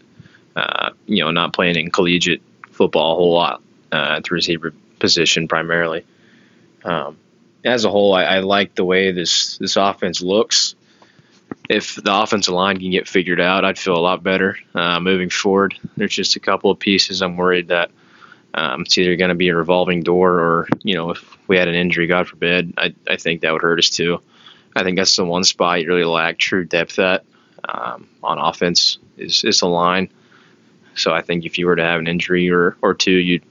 uh, 0.55 0.91
you 1.05 1.23
know 1.23 1.31
not 1.31 1.53
playing 1.53 1.77
in 1.77 1.91
collegiate 1.91 2.41
football 2.71 3.13
a 3.13 3.15
whole 3.15 3.33
lot 3.33 3.61
uh, 3.91 4.15
at 4.17 4.23
the 4.23 4.35
receiver 4.35 4.73
position 5.01 5.49
primarily. 5.49 6.05
Um, 6.85 7.17
as 7.65 7.83
a 7.83 7.89
whole, 7.89 8.13
I, 8.13 8.23
I, 8.23 8.39
like 8.39 8.73
the 8.73 8.85
way 8.85 9.11
this 9.11 9.57
this 9.57 9.75
offense 9.75 10.21
looks. 10.21 10.75
If 11.69 11.95
the 11.95 12.15
offensive 12.15 12.53
line 12.53 12.79
can 12.79 12.91
get 12.91 13.07
figured 13.07 13.39
out, 13.39 13.65
I'd 13.65 13.77
feel 13.77 13.95
a 13.95 13.99
lot 13.99 14.23
better 14.23 14.57
uh, 14.73 14.99
moving 14.99 15.29
forward. 15.29 15.77
There's 15.97 16.15
just 16.15 16.37
a 16.37 16.39
couple 16.39 16.71
of 16.71 16.79
pieces 16.79 17.21
I'm 17.21 17.37
worried 17.37 17.67
that 17.67 17.91
um, 18.53 18.81
it's 18.81 18.97
either 18.97 19.15
going 19.15 19.29
to 19.29 19.35
be 19.35 19.49
a 19.49 19.55
revolving 19.55 20.03
door 20.03 20.39
or, 20.39 20.67
you 20.81 20.95
know, 20.95 21.11
if 21.11 21.37
we 21.47 21.57
had 21.57 21.67
an 21.67 21.75
injury, 21.75 22.07
God 22.07 22.27
forbid, 22.27 22.73
I, 22.77 22.93
I 23.07 23.17
think 23.17 23.41
that 23.41 23.53
would 23.53 23.61
hurt 23.61 23.79
us 23.79 23.89
too. 23.89 24.21
I 24.75 24.83
think 24.83 24.97
that's 24.97 25.15
the 25.15 25.25
one 25.25 25.43
spot 25.43 25.81
you 25.81 25.87
really 25.87 26.03
lack 26.03 26.37
true 26.37 26.65
depth 26.65 26.99
at 26.99 27.25
um, 27.67 28.07
on 28.23 28.39
offense 28.39 28.97
is, 29.17 29.43
is 29.43 29.59
the 29.59 29.67
line. 29.67 30.09
So 30.95 31.13
I 31.13 31.21
think 31.21 31.45
if 31.45 31.57
you 31.57 31.67
were 31.67 31.75
to 31.75 31.83
have 31.83 31.99
an 31.99 32.07
injury 32.07 32.49
or, 32.49 32.75
or 32.81 32.93
two, 32.93 33.11
you'd, 33.11 33.43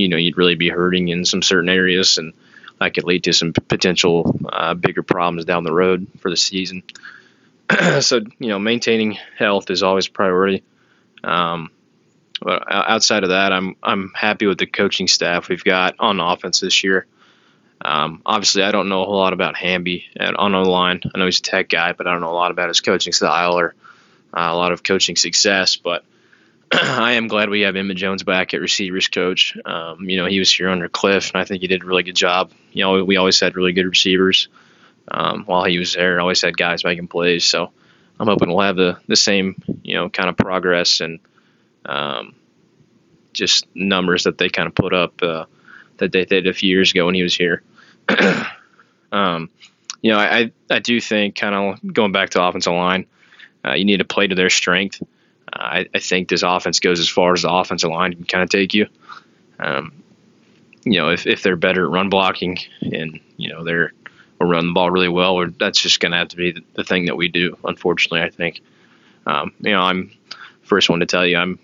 you 0.00 0.08
know, 0.08 0.16
you'd 0.16 0.36
really 0.36 0.54
be 0.54 0.68
hurting 0.68 1.08
in 1.08 1.24
some 1.24 1.42
certain 1.42 1.68
areas 1.68 2.18
and 2.18 2.32
that 2.80 2.94
could 2.94 3.04
lead 3.04 3.24
to 3.24 3.32
some 3.32 3.52
potential 3.52 4.38
uh, 4.50 4.74
bigger 4.74 5.02
problems 5.02 5.44
down 5.44 5.64
the 5.64 5.72
road 5.72 6.06
for 6.20 6.30
the 6.30 6.36
season. 6.36 6.82
so, 8.00 8.20
you 8.38 8.48
know, 8.48 8.58
maintaining 8.58 9.18
health 9.36 9.70
is 9.70 9.82
always 9.82 10.08
priority. 10.08 10.64
Um, 11.22 11.70
but 12.40 12.64
outside 12.72 13.22
of 13.22 13.28
that, 13.28 13.52
I'm 13.52 13.76
I'm 13.82 14.12
happy 14.14 14.46
with 14.46 14.56
the 14.56 14.66
coaching 14.66 15.08
staff 15.08 15.50
we've 15.50 15.62
got 15.62 15.96
on 15.98 16.20
offense 16.20 16.60
this 16.60 16.82
year. 16.82 17.06
Um, 17.82 18.22
obviously, 18.24 18.62
I 18.62 18.72
don't 18.72 18.88
know 18.88 19.02
a 19.02 19.04
whole 19.04 19.18
lot 19.18 19.34
about 19.34 19.56
Hamby 19.56 20.06
at, 20.18 20.34
on 20.36 20.52
the 20.52 20.58
line. 20.58 21.02
I 21.14 21.18
know 21.18 21.26
he's 21.26 21.40
a 21.40 21.42
tech 21.42 21.68
guy, 21.68 21.92
but 21.92 22.06
I 22.06 22.12
don't 22.12 22.22
know 22.22 22.30
a 22.30 22.32
lot 22.32 22.50
about 22.50 22.68
his 22.68 22.80
coaching 22.80 23.12
style 23.12 23.58
or 23.58 23.74
uh, 24.32 24.48
a 24.50 24.56
lot 24.56 24.72
of 24.72 24.82
coaching 24.82 25.16
success. 25.16 25.76
But 25.76 26.04
I 26.72 27.12
am 27.12 27.26
glad 27.26 27.50
we 27.50 27.62
have 27.62 27.74
Emmett 27.74 27.96
Jones 27.96 28.22
back 28.22 28.54
at 28.54 28.60
receivers 28.60 29.08
coach. 29.08 29.56
Um, 29.64 30.08
you 30.08 30.16
know, 30.16 30.26
he 30.26 30.38
was 30.38 30.52
here 30.52 30.68
under 30.68 30.88
Cliff, 30.88 31.32
and 31.32 31.40
I 31.40 31.44
think 31.44 31.62
he 31.62 31.66
did 31.66 31.82
a 31.82 31.86
really 31.86 32.04
good 32.04 32.14
job. 32.14 32.52
You 32.72 32.84
know, 32.84 33.04
we 33.04 33.16
always 33.16 33.40
had 33.40 33.56
really 33.56 33.72
good 33.72 33.86
receivers 33.86 34.48
um, 35.08 35.44
while 35.46 35.64
he 35.64 35.78
was 35.78 35.94
there. 35.94 36.20
Always 36.20 36.42
had 36.42 36.56
guys 36.56 36.84
making 36.84 37.08
plays. 37.08 37.44
So 37.44 37.72
I'm 38.20 38.28
hoping 38.28 38.48
we'll 38.48 38.60
have 38.60 38.76
the 38.76 38.98
the 39.08 39.16
same 39.16 39.56
you 39.82 39.94
know 39.94 40.08
kind 40.10 40.28
of 40.28 40.36
progress 40.36 41.00
and 41.00 41.18
um, 41.84 42.36
just 43.32 43.66
numbers 43.74 44.24
that 44.24 44.38
they 44.38 44.48
kind 44.48 44.68
of 44.68 44.74
put 44.74 44.94
up 44.94 45.20
uh, 45.22 45.46
that 45.96 46.12
they 46.12 46.24
did 46.24 46.46
a 46.46 46.52
few 46.52 46.68
years 46.68 46.92
ago 46.92 47.06
when 47.06 47.14
he 47.16 47.22
was 47.22 47.34
here. 47.34 47.62
um, 49.12 49.50
you 50.02 50.12
know, 50.12 50.18
I, 50.18 50.52
I 50.70 50.78
do 50.78 51.00
think 51.00 51.34
kind 51.34 51.54
of 51.54 51.92
going 51.92 52.12
back 52.12 52.30
to 52.30 52.42
offensive 52.42 52.72
line, 52.72 53.06
uh, 53.64 53.72
you 53.72 53.84
need 53.84 53.98
to 53.98 54.04
play 54.04 54.26
to 54.26 54.34
their 54.34 54.50
strength. 54.50 55.02
I, 55.52 55.86
I, 55.94 55.98
think 55.98 56.28
this 56.28 56.42
offense 56.42 56.80
goes 56.80 57.00
as 57.00 57.08
far 57.08 57.32
as 57.32 57.42
the 57.42 57.52
offensive 57.52 57.90
line 57.90 58.14
can 58.14 58.24
kind 58.24 58.42
of 58.42 58.50
take 58.50 58.74
you. 58.74 58.86
Um, 59.58 59.92
you 60.84 61.00
know, 61.00 61.10
if, 61.10 61.26
if 61.26 61.42
they're 61.42 61.56
better 61.56 61.84
at 61.84 61.90
run 61.90 62.08
blocking 62.08 62.58
and, 62.80 63.20
you 63.36 63.52
know, 63.52 63.64
they're 63.64 63.92
or 64.40 64.46
run 64.46 64.68
the 64.68 64.72
ball 64.72 64.90
really 64.90 65.08
well, 65.08 65.34
or 65.34 65.50
that's 65.50 65.80
just 65.80 66.00
going 66.00 66.12
to 66.12 66.18
have 66.18 66.28
to 66.28 66.36
be 66.36 66.52
the, 66.52 66.64
the, 66.74 66.84
thing 66.84 67.04
that 67.04 67.16
we 67.16 67.28
do, 67.28 67.58
unfortunately, 67.62 68.22
I 68.22 68.30
think. 68.30 68.62
Um, 69.26 69.52
you 69.60 69.72
know, 69.72 69.82
I'm 69.82 70.12
first 70.62 70.88
one 70.88 71.00
to 71.00 71.06
tell 71.06 71.26
you 71.26 71.36
I'm 71.36 71.58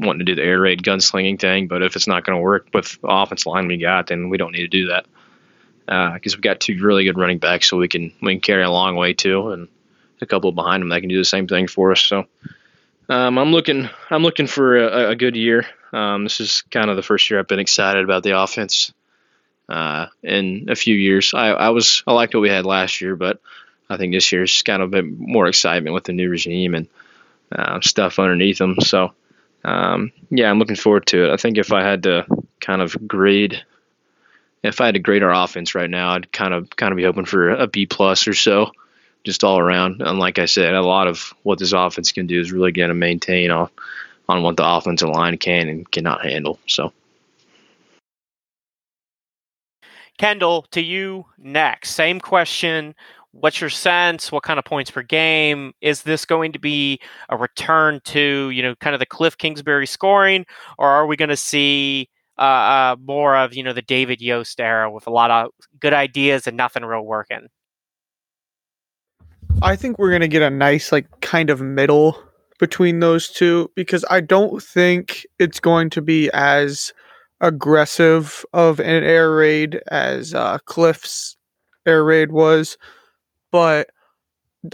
wanting 0.00 0.18
to 0.20 0.24
do 0.24 0.34
the 0.34 0.42
air 0.42 0.60
raid 0.60 0.82
gunslinging 0.82 1.38
thing, 1.38 1.68
but 1.68 1.82
if 1.82 1.94
it's 1.94 2.08
not 2.08 2.24
going 2.24 2.36
to 2.36 2.42
work 2.42 2.66
with 2.74 3.00
the 3.00 3.08
offense 3.08 3.46
line 3.46 3.68
we 3.68 3.76
got, 3.76 4.08
then 4.08 4.28
we 4.28 4.38
don't 4.38 4.52
need 4.52 4.62
to 4.62 4.68
do 4.68 4.88
that 4.88 5.06
because 5.86 6.34
uh, 6.34 6.36
we've 6.36 6.42
got 6.42 6.58
two 6.58 6.76
really 6.82 7.04
good 7.04 7.16
running 7.16 7.38
backs, 7.38 7.70
so 7.70 7.76
we 7.76 7.86
can 7.86 8.12
we 8.20 8.34
can 8.34 8.40
carry 8.40 8.64
a 8.64 8.70
long 8.70 8.96
way 8.96 9.12
too, 9.12 9.52
and 9.52 9.68
a 10.20 10.26
couple 10.26 10.50
behind 10.50 10.82
them 10.82 10.88
that 10.88 11.00
can 11.00 11.08
do 11.08 11.18
the 11.18 11.24
same 11.24 11.46
thing 11.46 11.68
for 11.68 11.92
us. 11.92 12.00
So 12.00 12.26
um, 13.08 13.38
I'm 13.38 13.52
looking 13.52 13.88
I'm 14.10 14.22
looking 14.22 14.46
for 14.46 14.76
a, 14.76 15.10
a 15.10 15.16
good 15.16 15.36
year. 15.36 15.66
Um, 15.92 16.24
this 16.24 16.40
is 16.40 16.62
kind 16.70 16.90
of 16.90 16.96
the 16.96 17.02
first 17.02 17.30
year 17.30 17.38
I've 17.38 17.48
been 17.48 17.58
excited 17.58 18.04
about 18.04 18.22
the 18.22 18.40
offense 18.40 18.92
uh, 19.68 20.06
in 20.22 20.66
a 20.68 20.74
few 20.74 20.94
years. 20.94 21.32
I, 21.34 21.48
I 21.48 21.68
was 21.70 22.02
I 22.06 22.12
liked 22.12 22.34
what 22.34 22.40
we 22.40 22.48
had 22.48 22.66
last 22.66 23.00
year, 23.00 23.16
but 23.16 23.40
I 23.88 23.96
think 23.96 24.12
this 24.12 24.30
year's 24.32 24.62
kind 24.62 24.82
of 24.82 24.88
a 24.88 25.02
bit 25.02 25.04
more 25.06 25.46
excitement 25.46 25.94
with 25.94 26.04
the 26.04 26.12
new 26.12 26.28
regime 26.28 26.74
and 26.74 26.88
uh, 27.52 27.80
stuff 27.80 28.18
underneath 28.18 28.58
them. 28.58 28.80
So 28.80 29.12
um, 29.64 30.12
yeah, 30.30 30.50
I'm 30.50 30.58
looking 30.58 30.76
forward 30.76 31.06
to 31.06 31.26
it. 31.26 31.32
I 31.32 31.36
think 31.36 31.58
if 31.58 31.72
I 31.72 31.82
had 31.82 32.04
to 32.04 32.26
kind 32.60 32.82
of 32.82 32.96
grade, 33.06 33.62
if 34.62 34.80
I 34.80 34.86
had 34.86 34.94
to 34.94 35.00
grade 35.00 35.22
our 35.22 35.44
offense 35.44 35.74
right 35.74 35.90
now, 35.90 36.10
I'd 36.10 36.32
kind 36.32 36.54
of 36.54 36.70
kind 36.70 36.92
of 36.92 36.96
be 36.96 37.04
hoping 37.04 37.24
for 37.24 37.50
a 37.50 37.66
B 37.66 37.86
plus 37.86 38.28
or 38.28 38.34
so, 38.34 38.72
just 39.26 39.44
all 39.44 39.58
around. 39.58 40.00
And 40.00 40.18
like 40.18 40.38
I 40.38 40.46
said, 40.46 40.72
a 40.74 40.80
lot 40.80 41.08
of 41.08 41.34
what 41.42 41.58
this 41.58 41.72
offense 41.72 42.12
can 42.12 42.26
do 42.26 42.40
is 42.40 42.52
really 42.52 42.72
going 42.72 42.88
to 42.88 42.94
maintain 42.94 43.50
on 43.50 43.68
on 44.28 44.42
what 44.42 44.56
the 44.56 44.66
offensive 44.66 45.10
line 45.10 45.36
can 45.36 45.68
and 45.68 45.90
cannot 45.90 46.24
handle. 46.24 46.58
So. 46.66 46.92
Kendall, 50.18 50.62
to 50.70 50.80
you 50.80 51.26
next. 51.38 51.90
Same 51.90 52.20
question 52.20 52.94
what's 53.40 53.60
your 53.60 53.70
sense? 53.70 54.32
What 54.32 54.42
kind 54.42 54.58
of 54.58 54.64
points 54.64 54.90
per 54.90 55.02
game? 55.02 55.72
Is 55.80 56.02
this 56.02 56.24
going 56.24 56.52
to 56.52 56.58
be 56.58 57.00
a 57.28 57.36
return 57.36 58.00
to, 58.04 58.50
you 58.50 58.62
know, 58.62 58.74
kind 58.76 58.94
of 58.94 59.00
the 59.00 59.06
Cliff 59.06 59.36
Kingsbury 59.36 59.86
scoring, 59.86 60.46
or 60.78 60.88
are 60.88 61.06
we 61.06 61.16
going 61.16 61.28
to 61.28 61.36
see 61.36 62.08
uh, 62.38 62.42
uh, 62.42 62.96
more 63.00 63.36
of, 63.36 63.54
you 63.54 63.62
know, 63.62 63.72
the 63.72 63.82
David 63.82 64.20
Yost 64.20 64.60
era 64.60 64.90
with 64.90 65.06
a 65.06 65.10
lot 65.10 65.30
of 65.30 65.50
good 65.80 65.92
ideas 65.92 66.46
and 66.46 66.56
nothing 66.56 66.84
real 66.84 67.02
working? 67.04 67.48
I 69.62 69.76
think 69.76 69.98
we're 69.98 70.10
going 70.10 70.20
to 70.20 70.28
get 70.28 70.42
a 70.42 70.50
nice, 70.50 70.92
like, 70.92 71.06
kind 71.20 71.50
of 71.50 71.60
middle 71.60 72.22
between 72.58 73.00
those 73.00 73.28
two 73.28 73.70
because 73.74 74.04
I 74.10 74.20
don't 74.20 74.62
think 74.62 75.26
it's 75.38 75.60
going 75.60 75.90
to 75.90 76.02
be 76.02 76.30
as 76.32 76.92
aggressive 77.40 78.44
of 78.52 78.80
an 78.80 79.04
air 79.04 79.34
raid 79.34 79.80
as 79.88 80.32
uh, 80.32 80.58
Cliff's 80.64 81.36
air 81.84 82.02
raid 82.02 82.32
was 82.32 82.78
but 83.56 83.88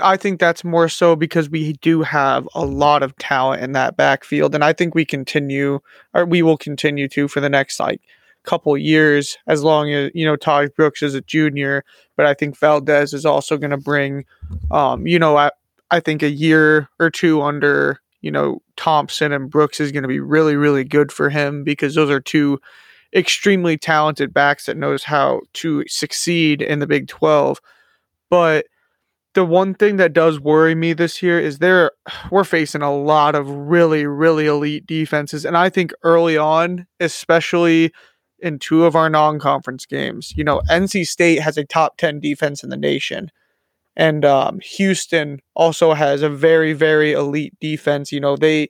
I 0.03 0.16
think 0.16 0.41
that's 0.41 0.64
more 0.64 0.89
so 0.89 1.14
because 1.14 1.51
we 1.51 1.74
do 1.74 2.03
have 2.03 2.49
a 2.55 2.64
lot 2.64 3.03
of 3.03 3.16
talent 3.18 3.62
in 3.62 3.72
that 3.72 3.97
backfield, 3.97 4.55
and 4.55 4.64
I 4.64 4.72
think 4.72 4.95
we 4.95 5.05
continue, 5.05 5.80
or 6.14 6.24
we 6.24 6.43
will 6.43 6.57
continue 6.57 7.09
to 7.09 7.28
for 7.28 7.41
the 7.41 7.49
next 7.49 7.78
like 7.78 8.01
couple 8.45 8.76
years, 8.76 9.36
as 9.47 9.62
long 9.62 9.93
as 9.93 10.11
you 10.14 10.24
know 10.24 10.36
Tahj 10.36 10.74
Brooks 10.74 11.03
is 11.03 11.14
a 11.14 11.20
junior. 11.20 11.84
But 12.16 12.26
I 12.26 12.34
think 12.34 12.59
Valdez 12.59 13.12
is 13.12 13.24
also 13.24 13.57
going 13.57 13.70
to 13.70 13.76
bring, 13.76 14.24
um, 14.70 15.07
you 15.07 15.18
know, 15.18 15.36
I, 15.36 15.51
I 15.90 16.01
think 16.01 16.22
a 16.22 16.30
year 16.30 16.88
or 16.99 17.11
two 17.11 17.43
under 17.43 18.01
you 18.20 18.30
know 18.30 18.61
Thompson 18.76 19.32
and 19.32 19.51
Brooks 19.51 19.80
is 19.80 19.93
going 19.93 20.03
to 20.03 20.09
be 20.09 20.20
really 20.20 20.57
really 20.57 20.84
good 20.84 21.12
for 21.12 21.30
him 21.30 21.64
because 21.64 21.95
those 21.95 22.11
are 22.11 22.20
two 22.20 22.61
extremely 23.14 23.76
talented 23.76 24.32
backs 24.32 24.66
that 24.66 24.76
knows 24.76 25.05
how 25.05 25.43
to 25.55 25.84
succeed 25.86 26.62
in 26.62 26.78
the 26.78 26.86
Big 26.86 27.09
Twelve. 27.09 27.61
But 28.30 28.66
the 29.34 29.45
one 29.45 29.74
thing 29.74 29.97
that 29.97 30.12
does 30.12 30.40
worry 30.40 30.74
me 30.74 30.93
this 30.93 31.22
year 31.22 31.40
is 31.40 31.59
there 31.59 31.93
we're 32.30 32.45
facing 32.45 32.82
a 32.82 32.95
lot 32.95 33.34
of 33.34 33.49
really 33.49 34.07
really 34.07 34.47
elite 34.47 34.86
defenses 34.86 35.45
and 35.45 35.57
I 35.57 35.70
think 35.70 35.93
early 36.03 36.36
on 36.36 36.86
especially 37.01 37.93
in 38.43 38.59
two 38.59 38.84
of 38.84 38.97
our 38.97 39.09
non-conference 39.09 39.86
games 39.86 40.32
you 40.36 40.45
know 40.45 40.61
NC 40.70 41.07
State 41.07 41.40
has 41.40 41.57
a 41.57 41.64
top 41.64 41.97
10 41.97 42.20
defense 42.20 42.62
in 42.62 42.70
the 42.70 42.76
nation 42.76 43.30
and 43.97 44.24
um, 44.24 44.61
Houston 44.61 45.40
also 45.55 45.95
has 45.95 46.22
a 46.22 46.28
very 46.28 46.72
very 46.72 47.12
elite 47.12 47.55
defense 47.61 48.12
you 48.12 48.20
know 48.20 48.36
they 48.36 48.68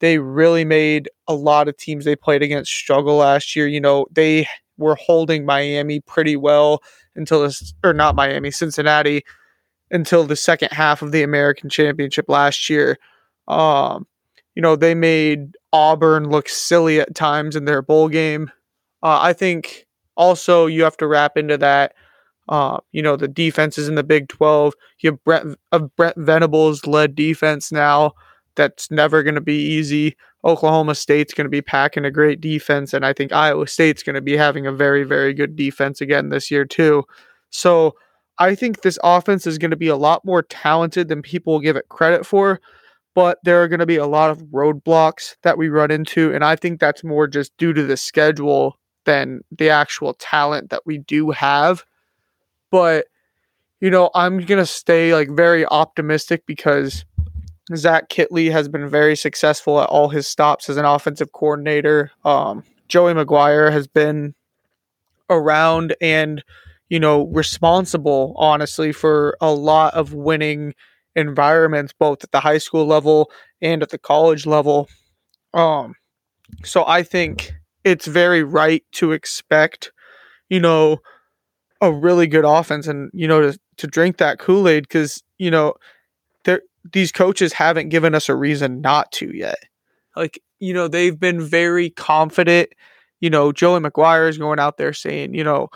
they 0.00 0.18
really 0.18 0.64
made 0.64 1.10
a 1.26 1.34
lot 1.34 1.68
of 1.68 1.76
teams 1.76 2.04
they 2.04 2.16
played 2.16 2.42
against 2.42 2.72
struggle 2.72 3.16
last 3.16 3.54
year 3.56 3.66
you 3.66 3.80
know 3.80 4.06
they 4.12 4.46
were 4.78 4.94
holding 4.94 5.44
Miami 5.44 6.00
pretty 6.00 6.36
well 6.36 6.82
until 7.16 7.42
this, 7.42 7.74
or 7.84 7.92
not 7.92 8.14
Miami, 8.14 8.50
Cincinnati, 8.50 9.24
until 9.90 10.24
the 10.24 10.36
second 10.36 10.72
half 10.72 11.02
of 11.02 11.12
the 11.12 11.22
American 11.22 11.68
Championship 11.68 12.28
last 12.28 12.70
year. 12.70 12.96
Um, 13.48 14.06
you 14.54 14.62
know, 14.62 14.76
they 14.76 14.94
made 14.94 15.56
Auburn 15.72 16.30
look 16.30 16.48
silly 16.48 17.00
at 17.00 17.14
times 17.14 17.56
in 17.56 17.64
their 17.64 17.82
bowl 17.82 18.08
game. 18.08 18.50
Uh, 19.02 19.18
I 19.20 19.32
think 19.32 19.86
also 20.16 20.66
you 20.66 20.82
have 20.84 20.96
to 20.98 21.06
wrap 21.06 21.36
into 21.36 21.56
that. 21.58 21.94
Uh, 22.48 22.78
you 22.92 23.02
know, 23.02 23.14
the 23.16 23.28
defenses 23.28 23.88
in 23.88 23.94
the 23.94 24.02
Big 24.02 24.28
12. 24.28 24.74
You 25.00 25.10
have 25.10 25.24
Brent, 25.24 25.58
uh, 25.72 25.80
Brent 25.80 26.16
Venables 26.16 26.86
led 26.86 27.14
defense 27.14 27.70
now. 27.70 28.12
That's 28.56 28.90
never 28.90 29.22
going 29.22 29.34
to 29.34 29.40
be 29.40 29.60
easy. 29.60 30.16
Oklahoma 30.44 30.94
State's 30.94 31.34
going 31.34 31.44
to 31.44 31.50
be 31.50 31.62
packing 31.62 32.04
a 32.04 32.10
great 32.10 32.40
defense, 32.40 32.94
and 32.94 33.04
I 33.04 33.12
think 33.12 33.32
Iowa 33.32 33.66
State's 33.66 34.02
going 34.02 34.14
to 34.14 34.22
be 34.22 34.36
having 34.36 34.66
a 34.66 34.72
very, 34.72 35.04
very 35.04 35.34
good 35.34 35.56
defense 35.56 36.00
again 36.00 36.30
this 36.30 36.50
year, 36.50 36.64
too. 36.64 37.04
So 37.50 37.94
I 38.38 38.54
think 38.54 38.80
this 38.80 38.98
offense 39.02 39.46
is 39.46 39.58
going 39.58 39.72
to 39.72 39.76
be 39.76 39.88
a 39.88 39.96
lot 39.96 40.24
more 40.24 40.42
talented 40.42 41.08
than 41.08 41.22
people 41.22 41.54
will 41.54 41.60
give 41.60 41.76
it 41.76 41.88
credit 41.88 42.24
for, 42.24 42.60
but 43.14 43.38
there 43.44 43.62
are 43.62 43.68
going 43.68 43.80
to 43.80 43.86
be 43.86 43.96
a 43.96 44.06
lot 44.06 44.30
of 44.30 44.38
roadblocks 44.44 45.36
that 45.42 45.58
we 45.58 45.68
run 45.68 45.90
into, 45.90 46.32
and 46.32 46.44
I 46.44 46.56
think 46.56 46.80
that's 46.80 47.04
more 47.04 47.26
just 47.26 47.56
due 47.58 47.72
to 47.72 47.82
the 47.82 47.96
schedule 47.96 48.78
than 49.08 49.40
the 49.50 49.70
actual 49.70 50.12
talent 50.12 50.68
that 50.68 50.84
we 50.84 50.98
do 50.98 51.30
have. 51.30 51.82
But, 52.70 53.06
you 53.80 53.88
know, 53.88 54.10
I'm 54.14 54.40
going 54.40 54.60
to 54.60 54.66
stay 54.66 55.14
like 55.14 55.30
very 55.30 55.64
optimistic 55.64 56.44
because 56.44 57.06
Zach 57.74 58.10
Kittley 58.10 58.52
has 58.52 58.68
been 58.68 58.86
very 58.86 59.16
successful 59.16 59.80
at 59.80 59.88
all 59.88 60.10
his 60.10 60.28
stops 60.28 60.68
as 60.68 60.76
an 60.76 60.84
offensive 60.84 61.32
coordinator. 61.32 62.10
Um, 62.26 62.64
Joey 62.88 63.14
McGuire 63.14 63.72
has 63.72 63.86
been 63.86 64.34
around 65.30 65.96
and, 66.02 66.44
you 66.90 67.00
know, 67.00 67.28
responsible, 67.28 68.34
honestly, 68.36 68.92
for 68.92 69.38
a 69.40 69.52
lot 69.52 69.94
of 69.94 70.12
winning 70.12 70.74
environments, 71.16 71.94
both 71.98 72.22
at 72.22 72.30
the 72.32 72.40
high 72.40 72.58
school 72.58 72.86
level 72.86 73.30
and 73.62 73.82
at 73.82 73.88
the 73.88 73.98
college 73.98 74.44
level. 74.44 74.86
Um, 75.54 75.94
so 76.62 76.84
I 76.86 77.02
think 77.02 77.54
it's 77.88 78.06
very 78.06 78.42
right 78.42 78.84
to 78.92 79.12
expect, 79.12 79.92
you 80.48 80.60
know, 80.60 80.98
a 81.80 81.92
really 81.92 82.26
good 82.26 82.44
offense 82.44 82.86
and, 82.86 83.10
you 83.14 83.26
know, 83.26 83.40
to, 83.40 83.58
to 83.78 83.86
drink 83.86 84.18
that 84.18 84.38
Kool 84.38 84.68
Aid 84.68 84.84
because, 84.84 85.22
you 85.38 85.50
know, 85.50 85.74
there 86.44 86.62
these 86.92 87.12
coaches 87.12 87.52
haven't 87.52 87.88
given 87.88 88.14
us 88.14 88.28
a 88.28 88.36
reason 88.36 88.80
not 88.80 89.10
to 89.12 89.34
yet. 89.34 89.58
Like, 90.16 90.42
you 90.58 90.74
know, 90.74 90.88
they've 90.88 91.18
been 91.18 91.40
very 91.40 91.90
confident. 91.90 92.70
You 93.20 93.30
know, 93.30 93.52
Joey 93.52 93.80
McGuire 93.80 94.28
is 94.28 94.38
going 94.38 94.58
out 94.58 94.76
there 94.76 94.92
saying, 94.92 95.34
you 95.34 95.44
know, 95.44 95.68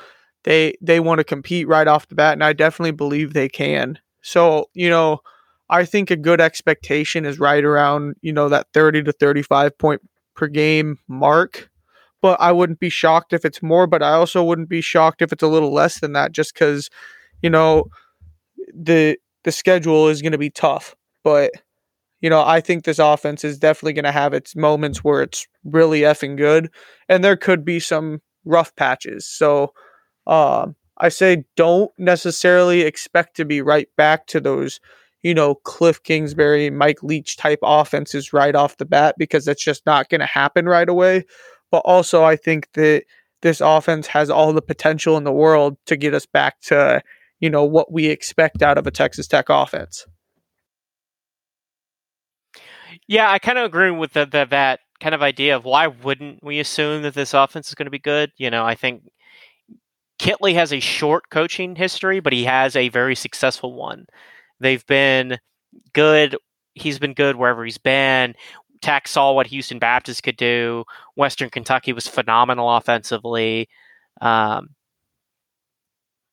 they 0.44 0.74
they 0.80 1.00
want 1.00 1.18
to 1.18 1.24
compete 1.24 1.68
right 1.68 1.88
off 1.88 2.08
the 2.08 2.14
bat, 2.14 2.34
and 2.34 2.44
I 2.44 2.52
definitely 2.52 2.92
believe 2.92 3.32
they 3.32 3.48
can. 3.48 3.98
So, 4.22 4.66
you 4.74 4.90
know, 4.90 5.20
I 5.70 5.84
think 5.84 6.10
a 6.10 6.16
good 6.16 6.40
expectation 6.40 7.24
is 7.24 7.38
right 7.38 7.64
around, 7.64 8.16
you 8.20 8.32
know, 8.32 8.48
that 8.48 8.66
30 8.74 9.04
to 9.04 9.12
35 9.12 9.78
point 9.78 10.02
per 10.34 10.48
game 10.48 10.98
mark. 11.08 11.70
But 12.22 12.40
I 12.40 12.52
wouldn't 12.52 12.80
be 12.80 12.90
shocked 12.90 13.34
if 13.34 13.44
it's 13.44 13.62
more, 13.62 13.86
but 13.86 14.02
I 14.02 14.12
also 14.12 14.44
wouldn't 14.44 14.70
be 14.70 14.80
shocked 14.80 15.22
if 15.22 15.32
it's 15.32 15.42
a 15.42 15.48
little 15.48 15.72
less 15.72 16.00
than 16.00 16.14
that 16.14 16.32
just 16.32 16.54
cuz 16.54 16.88
you 17.42 17.50
know, 17.50 17.86
the 18.74 19.18
the 19.44 19.52
schedule 19.52 20.08
is 20.08 20.22
going 20.22 20.32
to 20.32 20.38
be 20.38 20.50
tough. 20.50 20.94
But 21.24 21.52
you 22.20 22.30
know, 22.30 22.42
I 22.44 22.60
think 22.60 22.84
this 22.84 23.00
offense 23.00 23.44
is 23.44 23.58
definitely 23.58 23.94
going 23.94 24.04
to 24.04 24.12
have 24.12 24.32
its 24.32 24.54
moments 24.54 25.02
where 25.04 25.22
it's 25.22 25.46
really 25.64 26.00
effing 26.02 26.36
good, 26.36 26.70
and 27.08 27.24
there 27.24 27.36
could 27.36 27.64
be 27.64 27.80
some 27.80 28.22
rough 28.44 28.74
patches. 28.76 29.26
So, 29.26 29.72
um, 30.26 30.76
I 30.98 31.08
say 31.08 31.44
don't 31.56 31.90
necessarily 31.98 32.82
expect 32.82 33.36
to 33.36 33.44
be 33.44 33.60
right 33.60 33.88
back 33.96 34.26
to 34.28 34.40
those, 34.40 34.80
you 35.22 35.34
know, 35.34 35.56
Cliff 35.56 36.02
Kingsbury, 36.04 36.70
Mike 36.70 37.02
Leach 37.02 37.36
type 37.36 37.58
offenses 37.62 38.32
right 38.32 38.54
off 38.54 38.76
the 38.76 38.84
bat 38.84 39.16
because 39.18 39.44
that's 39.44 39.64
just 39.64 39.84
not 39.84 40.08
going 40.08 40.20
to 40.20 40.26
happen 40.26 40.66
right 40.66 40.88
away. 40.88 41.24
But 41.72 41.78
also, 41.78 42.22
I 42.22 42.36
think 42.36 42.68
that 42.74 43.02
this 43.40 43.60
offense 43.60 44.06
has 44.08 44.30
all 44.30 44.52
the 44.52 44.62
potential 44.62 45.16
in 45.16 45.24
the 45.24 45.32
world 45.32 45.76
to 45.86 45.96
get 45.96 46.14
us 46.14 46.26
back 46.26 46.60
to 46.60 47.02
you 47.40 47.50
know 47.50 47.64
what 47.64 47.90
we 47.90 48.06
expect 48.06 48.62
out 48.62 48.78
of 48.78 48.86
a 48.86 48.92
Texas 48.92 49.26
Tech 49.26 49.46
offense. 49.48 50.06
Yeah, 53.08 53.30
I 53.30 53.40
kind 53.40 53.58
of 53.58 53.64
agree 53.64 53.90
with 53.90 54.12
the, 54.12 54.26
the, 54.26 54.46
that 54.50 54.80
kind 55.00 55.14
of 55.14 55.22
idea 55.22 55.56
of 55.56 55.64
why 55.64 55.88
wouldn't 55.88 56.42
we 56.42 56.60
assume 56.60 57.02
that 57.02 57.14
this 57.14 57.34
offense 57.34 57.68
is 57.68 57.74
going 57.74 57.86
to 57.86 57.90
be 57.90 57.98
good? 57.98 58.30
You 58.36 58.50
know, 58.50 58.64
I 58.64 58.76
think 58.76 59.02
Kittley 60.20 60.54
has 60.54 60.72
a 60.72 60.78
short 60.78 61.28
coaching 61.30 61.74
history, 61.74 62.20
but 62.20 62.32
he 62.32 62.44
has 62.44 62.76
a 62.76 62.90
very 62.90 63.16
successful 63.16 63.74
one. 63.74 64.06
They've 64.60 64.86
been 64.86 65.38
good. 65.92 66.36
He's 66.74 67.00
been 67.00 67.14
good 67.14 67.36
wherever 67.36 67.64
he's 67.64 67.78
been. 67.78 68.34
Tech 68.82 69.08
saw 69.08 69.32
what 69.32 69.46
Houston 69.46 69.78
Baptist 69.78 70.22
could 70.22 70.36
do. 70.36 70.84
Western 71.16 71.48
Kentucky 71.48 71.92
was 71.92 72.06
phenomenal 72.06 72.68
offensively. 72.76 73.68
Um, 74.20 74.70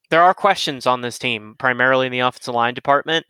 there 0.10 0.24
are 0.24 0.34
questions 0.34 0.86
on 0.86 1.02
this 1.02 1.20
team, 1.20 1.56
primarily 1.58 2.08
in 2.08 2.12
the 2.12 2.20
offensive 2.20 2.54
line 2.54 2.74
department. 2.74 3.26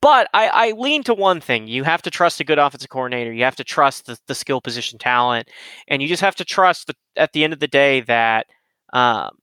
But 0.00 0.28
I, 0.34 0.48
I, 0.48 0.70
lean 0.72 1.02
to 1.04 1.14
one 1.14 1.40
thing. 1.40 1.66
You 1.66 1.82
have 1.84 2.02
to 2.02 2.10
trust 2.10 2.38
a 2.38 2.44
good 2.44 2.58
offensive 2.58 2.90
coordinator. 2.90 3.32
You 3.32 3.44
have 3.44 3.56
to 3.56 3.64
trust 3.64 4.06
the, 4.06 4.18
the 4.26 4.34
skill 4.34 4.60
position 4.60 4.98
talent. 4.98 5.48
And 5.88 6.02
you 6.02 6.08
just 6.08 6.20
have 6.20 6.36
to 6.36 6.44
trust 6.44 6.88
that 6.88 6.96
at 7.16 7.32
the 7.32 7.42
end 7.42 7.54
of 7.54 7.58
the 7.58 7.66
day 7.68 8.02
that 8.02 8.46
um, 8.92 9.38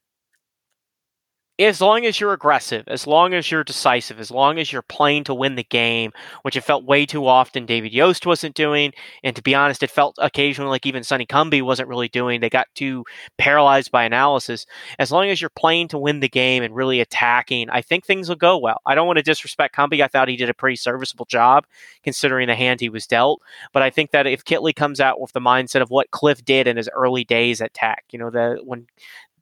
as 1.68 1.82
long 1.82 2.05
as 2.05 2.20
you're 2.20 2.34
aggressive, 2.34 2.84
as 2.88 3.05
long 3.05 3.34
as 3.34 3.51
you're 3.51 3.64
decisive, 3.64 4.20
as 4.20 4.32
long 4.32 4.57
as 4.59 4.72
you're 4.72 4.82
playing 4.82 5.24
to 5.26 5.34
win 5.34 5.55
the 5.55 5.64
game, 5.64 6.12
which 6.41 6.55
it 6.55 6.62
felt 6.62 6.86
way 6.86 7.05
too 7.05 7.28
often 7.28 7.66
David 7.66 7.93
Yost 7.93 8.26
wasn't 8.26 8.55
doing, 8.55 8.93
and 9.24 9.36
to 9.36 9.41
be 9.41 9.53
honest, 9.55 9.84
it 9.84 9.91
felt 9.91 10.16
occasionally 10.20 10.70
like 10.70 10.86
even 10.86 11.03
Sonny 11.03 11.26
Cumbie 11.26 11.62
wasn't 11.62 11.89
really 11.89 12.09
doing. 12.09 12.39
They 12.41 12.49
got 12.49 12.68
too 12.76 13.05
paralyzed 13.38 13.91
by 13.91 14.03
analysis. 14.03 14.66
As 14.99 15.12
long 15.12 15.30
as 15.30 15.41
you're 15.41 15.49
playing 15.49 15.89
to 15.89 15.97
win 15.97 16.20
the 16.20 16.30
game 16.30 16.64
and 16.64 16.76
really 16.76 16.99
attacking, 16.99 17.70
I 17.70 17.82
think 17.82 18.05
things 18.05 18.30
will 18.30 18.36
go 18.36 18.57
well. 18.57 18.82
I 18.86 18.95
don't 18.95 19.07
want 19.07 19.18
to 19.18 19.24
disrespect 19.24 19.76
Cumbie. 19.76 20.01
I 20.01 20.07
thought 20.07 20.30
he 20.30 20.38
did 20.38 20.49
a 20.49 20.53
pretty 20.53 20.76
serviceable 20.76 21.26
job 21.26 21.66
considering 22.03 22.47
the 22.47 22.55
hand 22.55 22.80
he 22.80 22.89
was 22.89 23.07
dealt. 23.07 23.41
But 23.74 23.84
I 23.84 23.89
think 23.89 24.12
that 24.12 24.28
if 24.28 24.45
Kittley 24.45 24.76
comes 24.76 24.99
out 24.99 25.22
with 25.22 25.34
the 25.34 25.39
mindset 25.39 25.82
of 25.82 25.89
what 25.89 26.12
Cliff 26.12 26.43
did 26.43 26.68
in 26.68 26.78
his 26.78 26.89
early 26.95 27.24
days 27.24 27.62
at 27.62 27.74
Tech, 27.74 28.03
you 28.12 28.20
know, 28.20 28.30
the 28.30 28.59
when 28.64 28.88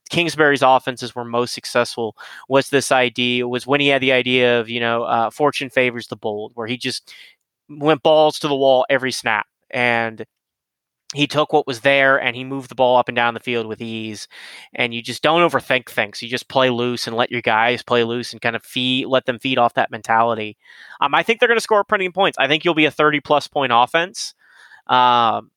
Kingsbury's 0.10 0.62
offenses 0.62 1.16
were 1.16 1.26
most 1.26 1.54
successful 1.54 2.16
was 2.48 2.70
this 2.70 2.92
idea 2.92 3.48
was 3.48 3.68
when 3.68 3.80
he 3.80 3.88
had 3.88 4.02
the 4.02 4.12
idea 4.12 4.60
of 4.60 4.70
you 4.70 4.80
know 4.80 5.04
uh, 5.04 5.30
fortune 5.30 5.70
favors 5.70 6.08
the 6.08 6.16
bold, 6.16 6.52
where 6.56 6.68
he 6.68 6.78
just 6.78 7.14
went 7.70 8.04
balls 8.04 8.40
to 8.40 8.48
the 8.48 8.56
wall 8.56 8.86
every 8.90 9.12
snap 9.12 9.46
and 9.70 10.26
he 11.16 11.26
took 11.26 11.52
what 11.52 11.66
was 11.66 11.80
there 11.80 12.22
and 12.22 12.36
he 12.36 12.44
moved 12.44 12.70
the 12.70 12.76
ball 12.76 12.98
up 12.98 13.08
and 13.08 13.16
down 13.16 13.34
the 13.34 13.40
field 13.40 13.66
with 13.66 13.82
ease. 13.82 14.28
And 14.76 14.94
you 14.94 15.02
just 15.02 15.24
don't 15.24 15.50
overthink 15.50 15.90
things. 15.90 16.22
You 16.22 16.30
just 16.30 16.50
play 16.50 16.70
loose 16.70 17.08
and 17.08 17.16
let 17.16 17.32
your 17.32 17.42
guys 17.42 17.82
play 17.82 18.04
loose 18.04 18.32
and 18.32 18.42
kind 18.42 18.56
of 18.56 18.64
feed, 18.64 19.08
let 19.08 19.26
them 19.26 19.40
feed 19.40 19.58
off 19.58 19.74
that 19.74 19.90
mentality. 19.90 20.56
Um, 21.02 21.16
I 21.16 21.24
think 21.24 21.40
they're 21.40 21.50
going 21.50 21.58
to 21.58 21.64
score 21.64 21.84
plenty 21.84 22.06
of 22.06 22.14
points. 22.14 22.38
I 22.38 22.48
think 22.48 22.64
you'll 22.64 22.76
be 22.76 22.86
a 22.86 22.92
30 22.92 23.22
plus 23.22 23.48
point 23.48 23.72
offense. 23.74 24.36
Um, 24.86 25.50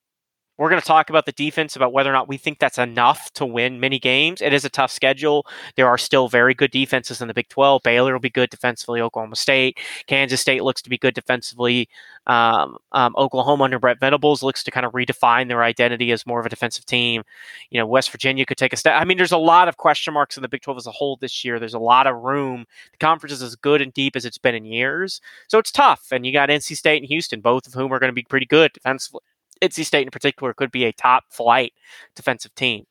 we're 0.58 0.68
going 0.68 0.80
to 0.80 0.86
talk 0.86 1.10
about 1.10 1.26
the 1.26 1.32
defense, 1.32 1.76
about 1.76 1.92
whether 1.92 2.10
or 2.10 2.12
not 2.12 2.28
we 2.28 2.36
think 2.36 2.58
that's 2.58 2.78
enough 2.78 3.32
to 3.32 3.46
win 3.46 3.80
many 3.80 3.98
games. 3.98 4.42
It 4.42 4.52
is 4.52 4.64
a 4.64 4.70
tough 4.70 4.90
schedule. 4.90 5.46
There 5.76 5.88
are 5.88 5.98
still 5.98 6.28
very 6.28 6.54
good 6.54 6.70
defenses 6.70 7.22
in 7.22 7.28
the 7.28 7.34
Big 7.34 7.48
12. 7.48 7.82
Baylor 7.82 8.12
will 8.12 8.20
be 8.20 8.30
good 8.30 8.50
defensively. 8.50 9.00
Oklahoma 9.00 9.36
State, 9.36 9.78
Kansas 10.06 10.40
State 10.40 10.62
looks 10.62 10.82
to 10.82 10.90
be 10.90 10.98
good 10.98 11.14
defensively. 11.14 11.88
Um, 12.26 12.76
um, 12.92 13.14
Oklahoma 13.16 13.64
under 13.64 13.78
Brent 13.78 13.98
Venables 13.98 14.42
looks 14.42 14.62
to 14.64 14.70
kind 14.70 14.86
of 14.86 14.92
redefine 14.92 15.48
their 15.48 15.62
identity 15.62 16.12
as 16.12 16.26
more 16.26 16.38
of 16.38 16.46
a 16.46 16.50
defensive 16.50 16.84
team. 16.86 17.22
You 17.70 17.80
know, 17.80 17.86
West 17.86 18.10
Virginia 18.10 18.44
could 18.44 18.58
take 18.58 18.72
a 18.72 18.76
step. 18.76 18.94
I 18.96 19.04
mean, 19.04 19.16
there's 19.16 19.32
a 19.32 19.38
lot 19.38 19.68
of 19.68 19.78
question 19.78 20.14
marks 20.14 20.36
in 20.36 20.42
the 20.42 20.48
Big 20.48 20.62
12 20.62 20.78
as 20.78 20.86
a 20.86 20.92
whole 20.92 21.16
this 21.16 21.44
year. 21.44 21.58
There's 21.58 21.74
a 21.74 21.78
lot 21.78 22.06
of 22.06 22.22
room. 22.22 22.66
The 22.92 22.98
conference 22.98 23.32
is 23.32 23.42
as 23.42 23.56
good 23.56 23.80
and 23.80 23.92
deep 23.92 24.16
as 24.16 24.24
it's 24.24 24.38
been 24.38 24.54
in 24.54 24.64
years. 24.64 25.20
So 25.48 25.58
it's 25.58 25.72
tough. 25.72 26.08
And 26.12 26.26
you 26.26 26.32
got 26.32 26.50
NC 26.50 26.76
State 26.76 26.98
and 26.98 27.08
Houston, 27.08 27.40
both 27.40 27.66
of 27.66 27.74
whom 27.74 27.92
are 27.92 27.98
going 27.98 28.10
to 28.10 28.14
be 28.14 28.22
pretty 28.22 28.46
good 28.46 28.72
defensively. 28.72 29.22
NC 29.62 29.84
State 29.84 30.06
in 30.06 30.10
particular 30.10 30.52
could 30.52 30.70
be 30.70 30.84
a 30.84 30.92
top 30.92 31.24
flight 31.30 31.72
defensive 32.14 32.54
team. 32.54 32.84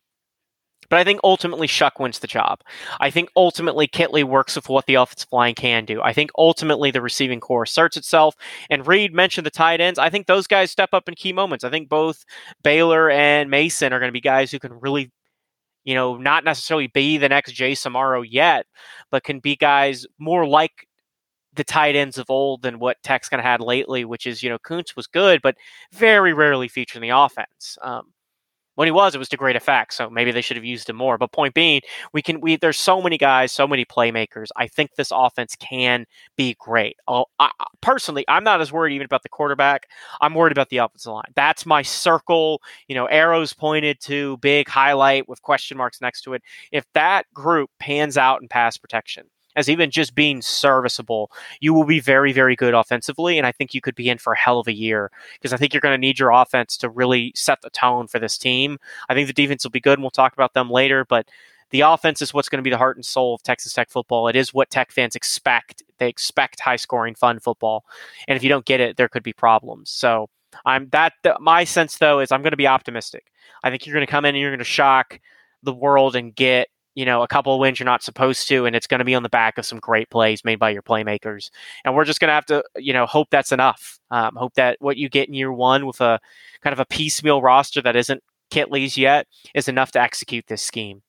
But 0.92 1.00
I 1.00 1.06
think 1.06 1.22
ultimately 1.24 1.68
Shough 1.68 1.98
wins 2.02 2.20
the 2.20 2.28
job. 2.28 2.60
I 3.00 3.10
think 3.10 3.30
ultimately 3.38 3.88
Kittley 3.88 4.26
works 4.26 4.58
with 4.58 4.68
what 4.68 4.88
the 4.88 4.96
offensive 4.96 5.32
line 5.32 5.56
can 5.56 5.86
do. 5.86 6.02
I 6.02 6.12
think 6.12 6.32
ultimately 6.38 6.92
the 6.92 7.02
receiving 7.02 7.40
core 7.40 7.64
asserts 7.64 7.96
itself. 7.96 8.36
And 8.70 8.86
Reed 8.86 9.14
mentioned 9.14 9.46
the 9.46 9.52
tight 9.52 9.80
ends. 9.80 9.98
I 9.98 10.10
think 10.10 10.28
those 10.28 10.48
guys 10.48 10.70
step 10.70 10.90
up 10.92 11.08
in 11.08 11.16
key 11.16 11.32
moments. 11.32 11.64
I 11.64 11.70
think 11.70 11.88
both 11.88 12.26
Baylor 12.62 13.10
and 13.10 13.50
Mason 13.50 13.94
are 13.94 14.00
going 14.00 14.10
to 14.10 14.14
be 14.14 14.20
guys 14.20 14.52
who 14.52 14.60
can 14.60 14.74
really, 14.82 15.14
you 15.86 15.96
know, 15.96 16.18
not 16.18 16.44
necessarily 16.44 16.88
be 16.88 17.18
the 17.18 17.30
next 17.30 17.54
Jace 17.54 17.90
Amaro 17.90 18.26
yet, 18.30 18.66
but 19.12 19.24
can 19.24 19.40
be 19.40 19.56
guys 19.56 20.06
more 20.20 20.46
like 20.46 20.90
the 21.54 21.64
tight 21.64 21.96
ends 21.96 22.18
of 22.18 22.30
old 22.30 22.62
than 22.62 22.80
what 22.80 23.02
Tech's 23.04 23.30
kind 23.30 23.40
of 23.40 23.46
had 23.46 23.62
lately, 23.62 24.06
which 24.06 24.26
is, 24.26 24.42
you 24.42 24.50
know, 24.50 24.58
Koontz 24.60 24.96
was 24.96 25.08
good, 25.08 25.42
but 25.42 25.56
very 25.92 26.34
rarely 26.34 26.68
featured 26.68 26.98
in 26.98 27.10
the 27.10 27.16
offense. 27.16 27.78
Um, 27.82 28.14
when 28.76 28.88
he 28.88 28.92
was, 28.92 29.14
it 29.14 29.18
was 29.20 29.30
to 29.30 29.38
great 29.38 29.56
effect. 29.56 29.94
So 29.94 30.10
maybe 30.10 30.32
they 30.32 30.42
should 30.42 30.58
have 30.58 30.64
used 30.64 30.90
him 30.90 30.96
more. 30.96 31.18
But 31.18 31.32
point 31.32 31.54
being, 31.54 31.82
we 32.14 32.22
can 32.22 32.40
we 32.40 32.56
there's 32.56 32.80
so 32.80 33.02
many 33.02 33.18
guys, 33.18 33.52
so 33.52 33.68
many 33.68 33.86
playmakers. 33.86 34.48
I 34.56 34.68
think 34.68 34.96
this 34.96 35.12
offense 35.14 35.56
can 35.56 36.06
be 36.38 36.56
great. 36.60 36.98
i 37.08 37.24
I, 37.40 37.52
personally, 37.82 38.24
I'm 38.28 38.44
not 38.44 38.62
as 38.62 38.72
worried 38.72 38.94
even 38.94 39.06
about 39.06 39.24
the 39.24 39.30
quarterback. 39.30 39.88
I'm 40.22 40.34
worried 40.34 40.54
about 40.54 40.70
the 40.70 40.78
offensive 40.78 41.12
line. 41.12 41.32
That's 41.36 41.66
my 41.66 41.82
circle. 41.82 42.62
You 42.88 42.96
know, 42.96 43.06
arrows 43.06 43.54
pointed 43.54 44.00
to, 44.02 44.38
big 44.38 44.68
highlight 44.68 45.28
with 45.28 45.42
question 45.42 45.78
marks 45.78 46.02
next 46.02 46.22
to 46.22 46.34
it. 46.34 46.42
If 46.72 46.86
that 46.94 47.26
group 47.34 47.70
pans 47.80 48.18
out 48.18 48.42
in 48.42 48.48
pass 48.48 48.78
protection, 48.78 49.26
as 49.56 49.70
even 49.70 49.92
just 49.92 50.16
being 50.16 50.42
serviceable, 50.42 51.32
you 51.60 51.74
will 51.74 51.86
be 51.86 52.00
very, 52.00 52.32
very 52.32 52.56
good 52.56 52.74
offensively. 52.74 53.38
And 53.38 53.46
I 53.46 53.52
think 53.52 53.74
you 53.74 53.82
could 53.82 53.96
be 53.96 54.10
in 54.10 54.18
for 54.18 54.34
a 54.34 54.38
hell 54.38 54.60
of 54.60 54.68
a 54.68 54.74
year 54.74 55.12
because 55.34 55.54
I 55.54 55.58
think 55.58 55.74
you're 55.74 55.82
going 55.82 55.94
to 55.94 55.98
need 55.98 56.20
your 56.20 56.32
offense 56.32 56.78
to 56.78 56.90
really 56.90 57.32
set 57.36 57.62
the 57.62 57.70
tone 57.70 58.08
for 58.08 58.20
this 58.20 58.38
team. 58.38 58.78
I 59.10 59.14
think 59.14 59.28
the 59.28 59.34
defense 59.34 59.64
will 59.64 59.72
be 59.72 59.80
good, 59.80 59.94
and 59.94 60.04
we'll 60.04 60.12
talk 60.12 60.34
about 60.34 60.54
them 60.54 60.70
later. 60.70 61.06
But 61.06 61.28
the 61.72 61.82
offense 61.82 62.22
is 62.22 62.34
what's 62.34 62.50
going 62.50 62.60
to 62.60 62.64
be 62.64 62.70
the 62.70 62.78
heart 62.78 62.98
and 62.98 63.06
soul 63.06 63.36
of 63.36 63.44
Texas 63.44 63.74
Tech 63.74 63.90
football. 63.90 64.28
It 64.28 64.36
is 64.36 64.54
what 64.54 64.70
Tech 64.70 64.92
fans 64.92 65.16
expect. 65.16 65.84
They 65.98 66.10
expect 66.10 66.60
high 66.60 66.76
scoring, 66.76 67.16
fun 67.16 67.40
football. 67.40 67.86
And 68.28 68.36
if 68.36 68.44
you 68.44 68.50
don't 68.50 68.66
get 68.66 68.80
it, 68.80 68.98
there 68.98 69.10
could 69.10 69.24
be 69.24 69.34
problems. 69.34 69.90
So 69.90 70.30
I'm 70.66 70.90
that. 70.90 71.14
My 71.40 71.64
sense 71.64 71.98
though 71.98 72.20
is 72.20 72.32
I'm 72.32 72.42
going 72.42 72.52
to 72.52 72.58
be 72.58 72.68
optimistic. 72.68 73.32
I 73.64 73.70
think 73.70 73.86
you're 73.86 73.94
going 73.94 74.06
to 74.06 74.12
come 74.12 74.26
in 74.26 74.36
and 74.36 74.42
you're 74.42 74.52
going 74.52 74.60
to 74.60 74.66
shock 74.66 75.20
the 75.64 75.74
world 75.74 76.16
and 76.16 76.36
get 76.36 76.68
you 76.96 77.06
know, 77.06 77.24
a 77.24 77.28
couple 77.28 77.54
of 77.54 77.60
wins 77.60 77.80
you're 77.80 77.86
not 77.86 78.04
supposed 78.04 78.48
to, 78.50 78.66
and 78.66 78.76
it's 78.76 78.88
going 78.88 79.00
to 79.00 79.06
be 79.06 79.16
on 79.16 79.24
the 79.24 79.30
back 79.30 79.58
of 79.58 79.66
some 79.66 79.80
great 79.80 80.10
plays 80.10 80.44
made 80.44 80.60
by 80.60 80.70
your 80.70 80.82
playmakers. 80.82 81.50
And 81.86 81.96
we're 81.96 82.06
just 82.06 82.20
going 82.20 82.30
to 82.30 82.34
have 82.34 82.46
to, 82.48 82.64
you 82.78 82.94
know, 82.94 83.06
hope 83.06 83.30
that's 83.30 83.52
enough. 83.52 84.00
Um, 84.10 84.36
hope 84.36 84.54
that 84.56 84.78
what 84.80 84.98
you 84.98 85.10
get 85.10 85.28
in 85.28 85.34
year 85.34 85.52
one 85.52 85.86
with 85.86 86.02
a 86.02 86.20
kind 86.62 86.74
of 86.74 86.80
a 86.80 86.86
piecemeal 86.86 87.42
roster 87.42 87.82
that 87.82 87.96
isn't 87.96 88.22
Kittley's 88.52 88.98
yet 88.98 89.28
is 89.56 89.68
enough 89.68 89.92
to 89.94 90.02
execute 90.02 90.46
this 90.48 90.62
scheme 90.62 91.02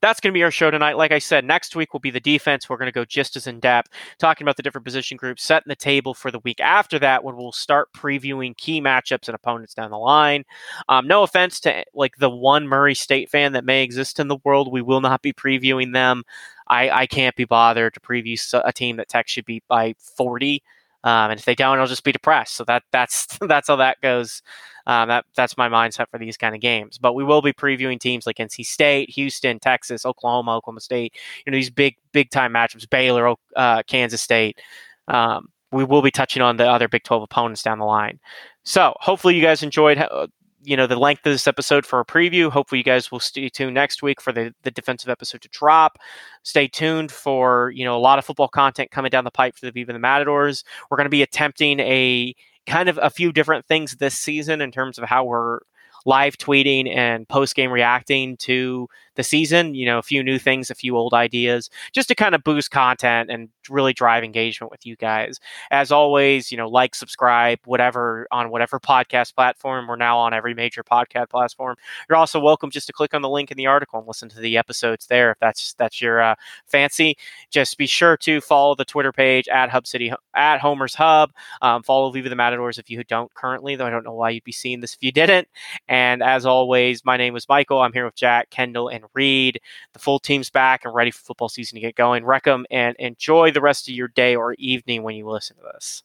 that's 0.00 0.20
going 0.20 0.32
to 0.32 0.36
be 0.36 0.42
our 0.42 0.50
show 0.50 0.70
tonight. 0.70 0.96
Like 0.96 1.12
I 1.12 1.18
said, 1.18 1.44
next 1.44 1.76
week 1.76 1.92
will 1.92 2.00
be 2.00 2.10
the 2.10 2.20
defense. 2.20 2.68
We're 2.68 2.76
going 2.76 2.86
to 2.86 2.92
go 2.92 3.04
just 3.04 3.36
as 3.36 3.46
in 3.46 3.60
depth, 3.60 3.90
talking 4.18 4.44
about 4.44 4.56
the 4.56 4.62
different 4.62 4.84
position 4.84 5.16
groups, 5.16 5.42
setting 5.42 5.68
the 5.68 5.76
table 5.76 6.14
for 6.14 6.30
the 6.30 6.40
week 6.40 6.60
after 6.60 6.98
that 6.98 7.24
when 7.24 7.36
we'll 7.36 7.52
start 7.52 7.92
previewing 7.92 8.56
key 8.56 8.80
matchups 8.80 9.28
and 9.28 9.34
opponents 9.34 9.74
down 9.74 9.90
the 9.90 9.98
line. 9.98 10.44
Um, 10.88 11.06
no 11.06 11.22
offense 11.22 11.60
to 11.60 11.84
like 11.94 12.16
the 12.16 12.30
one 12.30 12.66
Murray 12.68 12.94
State 12.94 13.30
fan 13.30 13.52
that 13.52 13.64
may 13.64 13.82
exist 13.82 14.20
in 14.20 14.28
the 14.28 14.38
world, 14.44 14.72
we 14.72 14.82
will 14.82 15.00
not 15.00 15.22
be 15.22 15.32
previewing 15.32 15.92
them. 15.92 16.24
I, 16.66 16.90
I 16.90 17.06
can't 17.06 17.36
be 17.36 17.44
bothered 17.44 17.94
to 17.94 18.00
preview 18.00 18.62
a 18.64 18.72
team 18.72 18.96
that 18.96 19.08
Tech 19.08 19.28
should 19.28 19.44
beat 19.44 19.64
by 19.68 19.94
40. 19.98 20.62
Um, 21.04 21.30
and 21.30 21.38
if 21.38 21.44
they 21.44 21.54
don't, 21.54 21.78
I'll 21.78 21.86
just 21.86 22.02
be 22.02 22.12
depressed. 22.12 22.54
So 22.54 22.64
that 22.64 22.82
that's 22.90 23.38
that's 23.40 23.68
how 23.68 23.76
that 23.76 24.00
goes. 24.00 24.42
Um, 24.86 25.08
that 25.08 25.24
that's 25.36 25.56
my 25.56 25.68
mindset 25.68 26.06
for 26.10 26.18
these 26.18 26.36
kind 26.36 26.54
of 26.54 26.60
games. 26.60 26.98
But 26.98 27.14
we 27.14 27.24
will 27.24 27.42
be 27.42 27.52
previewing 27.52 28.00
teams 28.00 28.26
like 28.26 28.36
NC 28.36 28.66
State, 28.66 29.10
Houston, 29.10 29.60
Texas, 29.60 30.04
Oklahoma, 30.04 30.56
Oklahoma 30.56 30.80
State. 30.80 31.14
You 31.46 31.52
know 31.52 31.56
these 31.56 31.70
big 31.70 31.96
big 32.12 32.30
time 32.30 32.52
matchups. 32.52 32.88
Baylor, 32.90 33.34
uh, 33.54 33.82
Kansas 33.84 34.22
State. 34.22 34.60
Um, 35.06 35.48
we 35.72 35.84
will 35.84 36.02
be 36.02 36.10
touching 36.10 36.40
on 36.40 36.56
the 36.56 36.68
other 36.68 36.88
Big 36.88 37.02
12 37.02 37.24
opponents 37.24 37.62
down 37.62 37.78
the 37.78 37.84
line. 37.84 38.20
So 38.64 38.94
hopefully 39.00 39.34
you 39.34 39.42
guys 39.42 39.62
enjoyed 39.62 39.98
uh, 39.98 40.28
you 40.64 40.76
know 40.76 40.86
the 40.86 40.96
length 40.96 41.26
of 41.26 41.32
this 41.32 41.46
episode 41.46 41.86
for 41.86 42.00
a 42.00 42.04
preview. 42.04 42.50
Hopefully, 42.50 42.78
you 42.78 42.84
guys 42.84 43.10
will 43.10 43.20
stay 43.20 43.48
tuned 43.48 43.74
next 43.74 44.02
week 44.02 44.20
for 44.20 44.32
the 44.32 44.54
the 44.62 44.70
defensive 44.70 45.08
episode 45.08 45.42
to 45.42 45.48
drop. 45.48 45.98
Stay 46.42 46.68
tuned 46.68 47.12
for 47.12 47.70
you 47.74 47.84
know 47.84 47.96
a 47.96 48.00
lot 48.00 48.18
of 48.18 48.24
football 48.24 48.48
content 48.48 48.90
coming 48.90 49.10
down 49.10 49.24
the 49.24 49.30
pipe 49.30 49.56
for 49.56 49.66
the 49.66 49.72
Viva 49.72 49.92
the 49.92 49.98
Matadors. 49.98 50.64
We're 50.90 50.96
going 50.96 51.06
to 51.06 51.10
be 51.10 51.22
attempting 51.22 51.80
a 51.80 52.34
kind 52.66 52.88
of 52.88 52.98
a 53.02 53.10
few 53.10 53.32
different 53.32 53.66
things 53.66 53.96
this 53.96 54.14
season 54.14 54.60
in 54.60 54.72
terms 54.72 54.98
of 54.98 55.04
how 55.04 55.24
we're 55.24 55.60
live 56.06 56.36
tweeting 56.36 56.94
and 56.94 57.28
post 57.28 57.54
game 57.54 57.70
reacting 57.70 58.36
to 58.36 58.88
the 59.16 59.22
season. 59.22 59.74
You 59.74 59.86
know, 59.86 59.98
a 59.98 60.02
few 60.02 60.22
new 60.22 60.38
things, 60.38 60.70
a 60.70 60.74
few 60.74 60.96
old 60.96 61.14
ideas, 61.14 61.70
just 61.92 62.08
to 62.08 62.14
kind 62.14 62.34
of 62.34 62.44
boost 62.44 62.70
content 62.70 63.30
and 63.30 63.48
really 63.70 63.92
drive 63.92 64.24
engagement 64.24 64.70
with 64.70 64.84
you 64.84 64.96
guys. 64.96 65.38
As 65.70 65.90
always, 65.92 66.50
you 66.50 66.58
know, 66.58 66.68
like, 66.68 66.94
subscribe, 66.94 67.58
whatever 67.64 68.26
on 68.30 68.50
whatever 68.50 68.78
podcast 68.78 69.34
platform. 69.34 69.86
We're 69.86 69.96
now 69.96 70.18
on 70.18 70.34
every 70.34 70.54
major 70.54 70.84
podcast 70.84 71.30
platform. 71.30 71.76
You're 72.08 72.18
also 72.18 72.40
welcome 72.40 72.70
just 72.70 72.86
to 72.88 72.92
click 72.92 73.14
on 73.14 73.22
the 73.22 73.28
link 73.28 73.50
in 73.50 73.56
the 73.56 73.66
article 73.66 73.98
and 73.98 74.08
listen 74.08 74.28
to 74.30 74.40
the 74.40 74.56
episodes 74.56 75.06
there 75.06 75.30
if 75.30 75.38
that's 75.38 75.74
that's 75.74 76.00
your 76.00 76.20
uh, 76.20 76.34
fancy. 76.66 77.16
Just 77.50 77.78
be 77.78 77.86
sure 77.86 78.16
to 78.18 78.40
follow 78.40 78.74
the 78.74 78.84
Twitter 78.84 79.12
page 79.12 79.48
at 79.48 79.70
Hub 79.70 79.86
City 79.86 80.12
at 80.34 80.60
Homer's 80.60 80.94
Hub. 80.94 81.32
Um, 81.62 81.82
follow 81.82 82.10
Viva 82.10 82.28
the 82.28 82.36
Matadors 82.36 82.78
if 82.78 82.90
you 82.90 83.02
don't 83.04 83.32
currently, 83.34 83.76
though 83.76 83.86
I 83.86 83.90
don't 83.90 84.04
know 84.04 84.14
why 84.14 84.30
you'd 84.30 84.44
be 84.44 84.52
seeing 84.52 84.80
this 84.80 84.94
if 84.94 85.02
you 85.02 85.12
didn't. 85.12 85.48
And 85.88 86.22
as 86.22 86.46
always, 86.46 87.04
my 87.04 87.16
name 87.16 87.36
is 87.36 87.48
Michael. 87.48 87.80
I'm 87.80 87.92
here 87.92 88.04
with 88.04 88.14
Jack, 88.16 88.50
Kendall, 88.50 88.88
and 88.88 89.03
Reed. 89.14 89.60
The 89.92 89.98
full 89.98 90.18
team's 90.18 90.50
back 90.50 90.84
and 90.84 90.94
ready 90.94 91.10
for 91.10 91.20
football 91.20 91.48
season 91.48 91.76
to 91.76 91.80
get 91.80 91.96
going. 91.96 92.24
Them 92.44 92.66
and 92.70 92.96
enjoy 92.98 93.50
the 93.52 93.60
rest 93.60 93.88
of 93.88 93.94
your 93.94 94.08
day 94.08 94.34
or 94.36 94.54
evening 94.54 95.02
when 95.02 95.16
you 95.16 95.28
listen 95.28 95.56
to 95.56 95.62
this. 95.74 96.02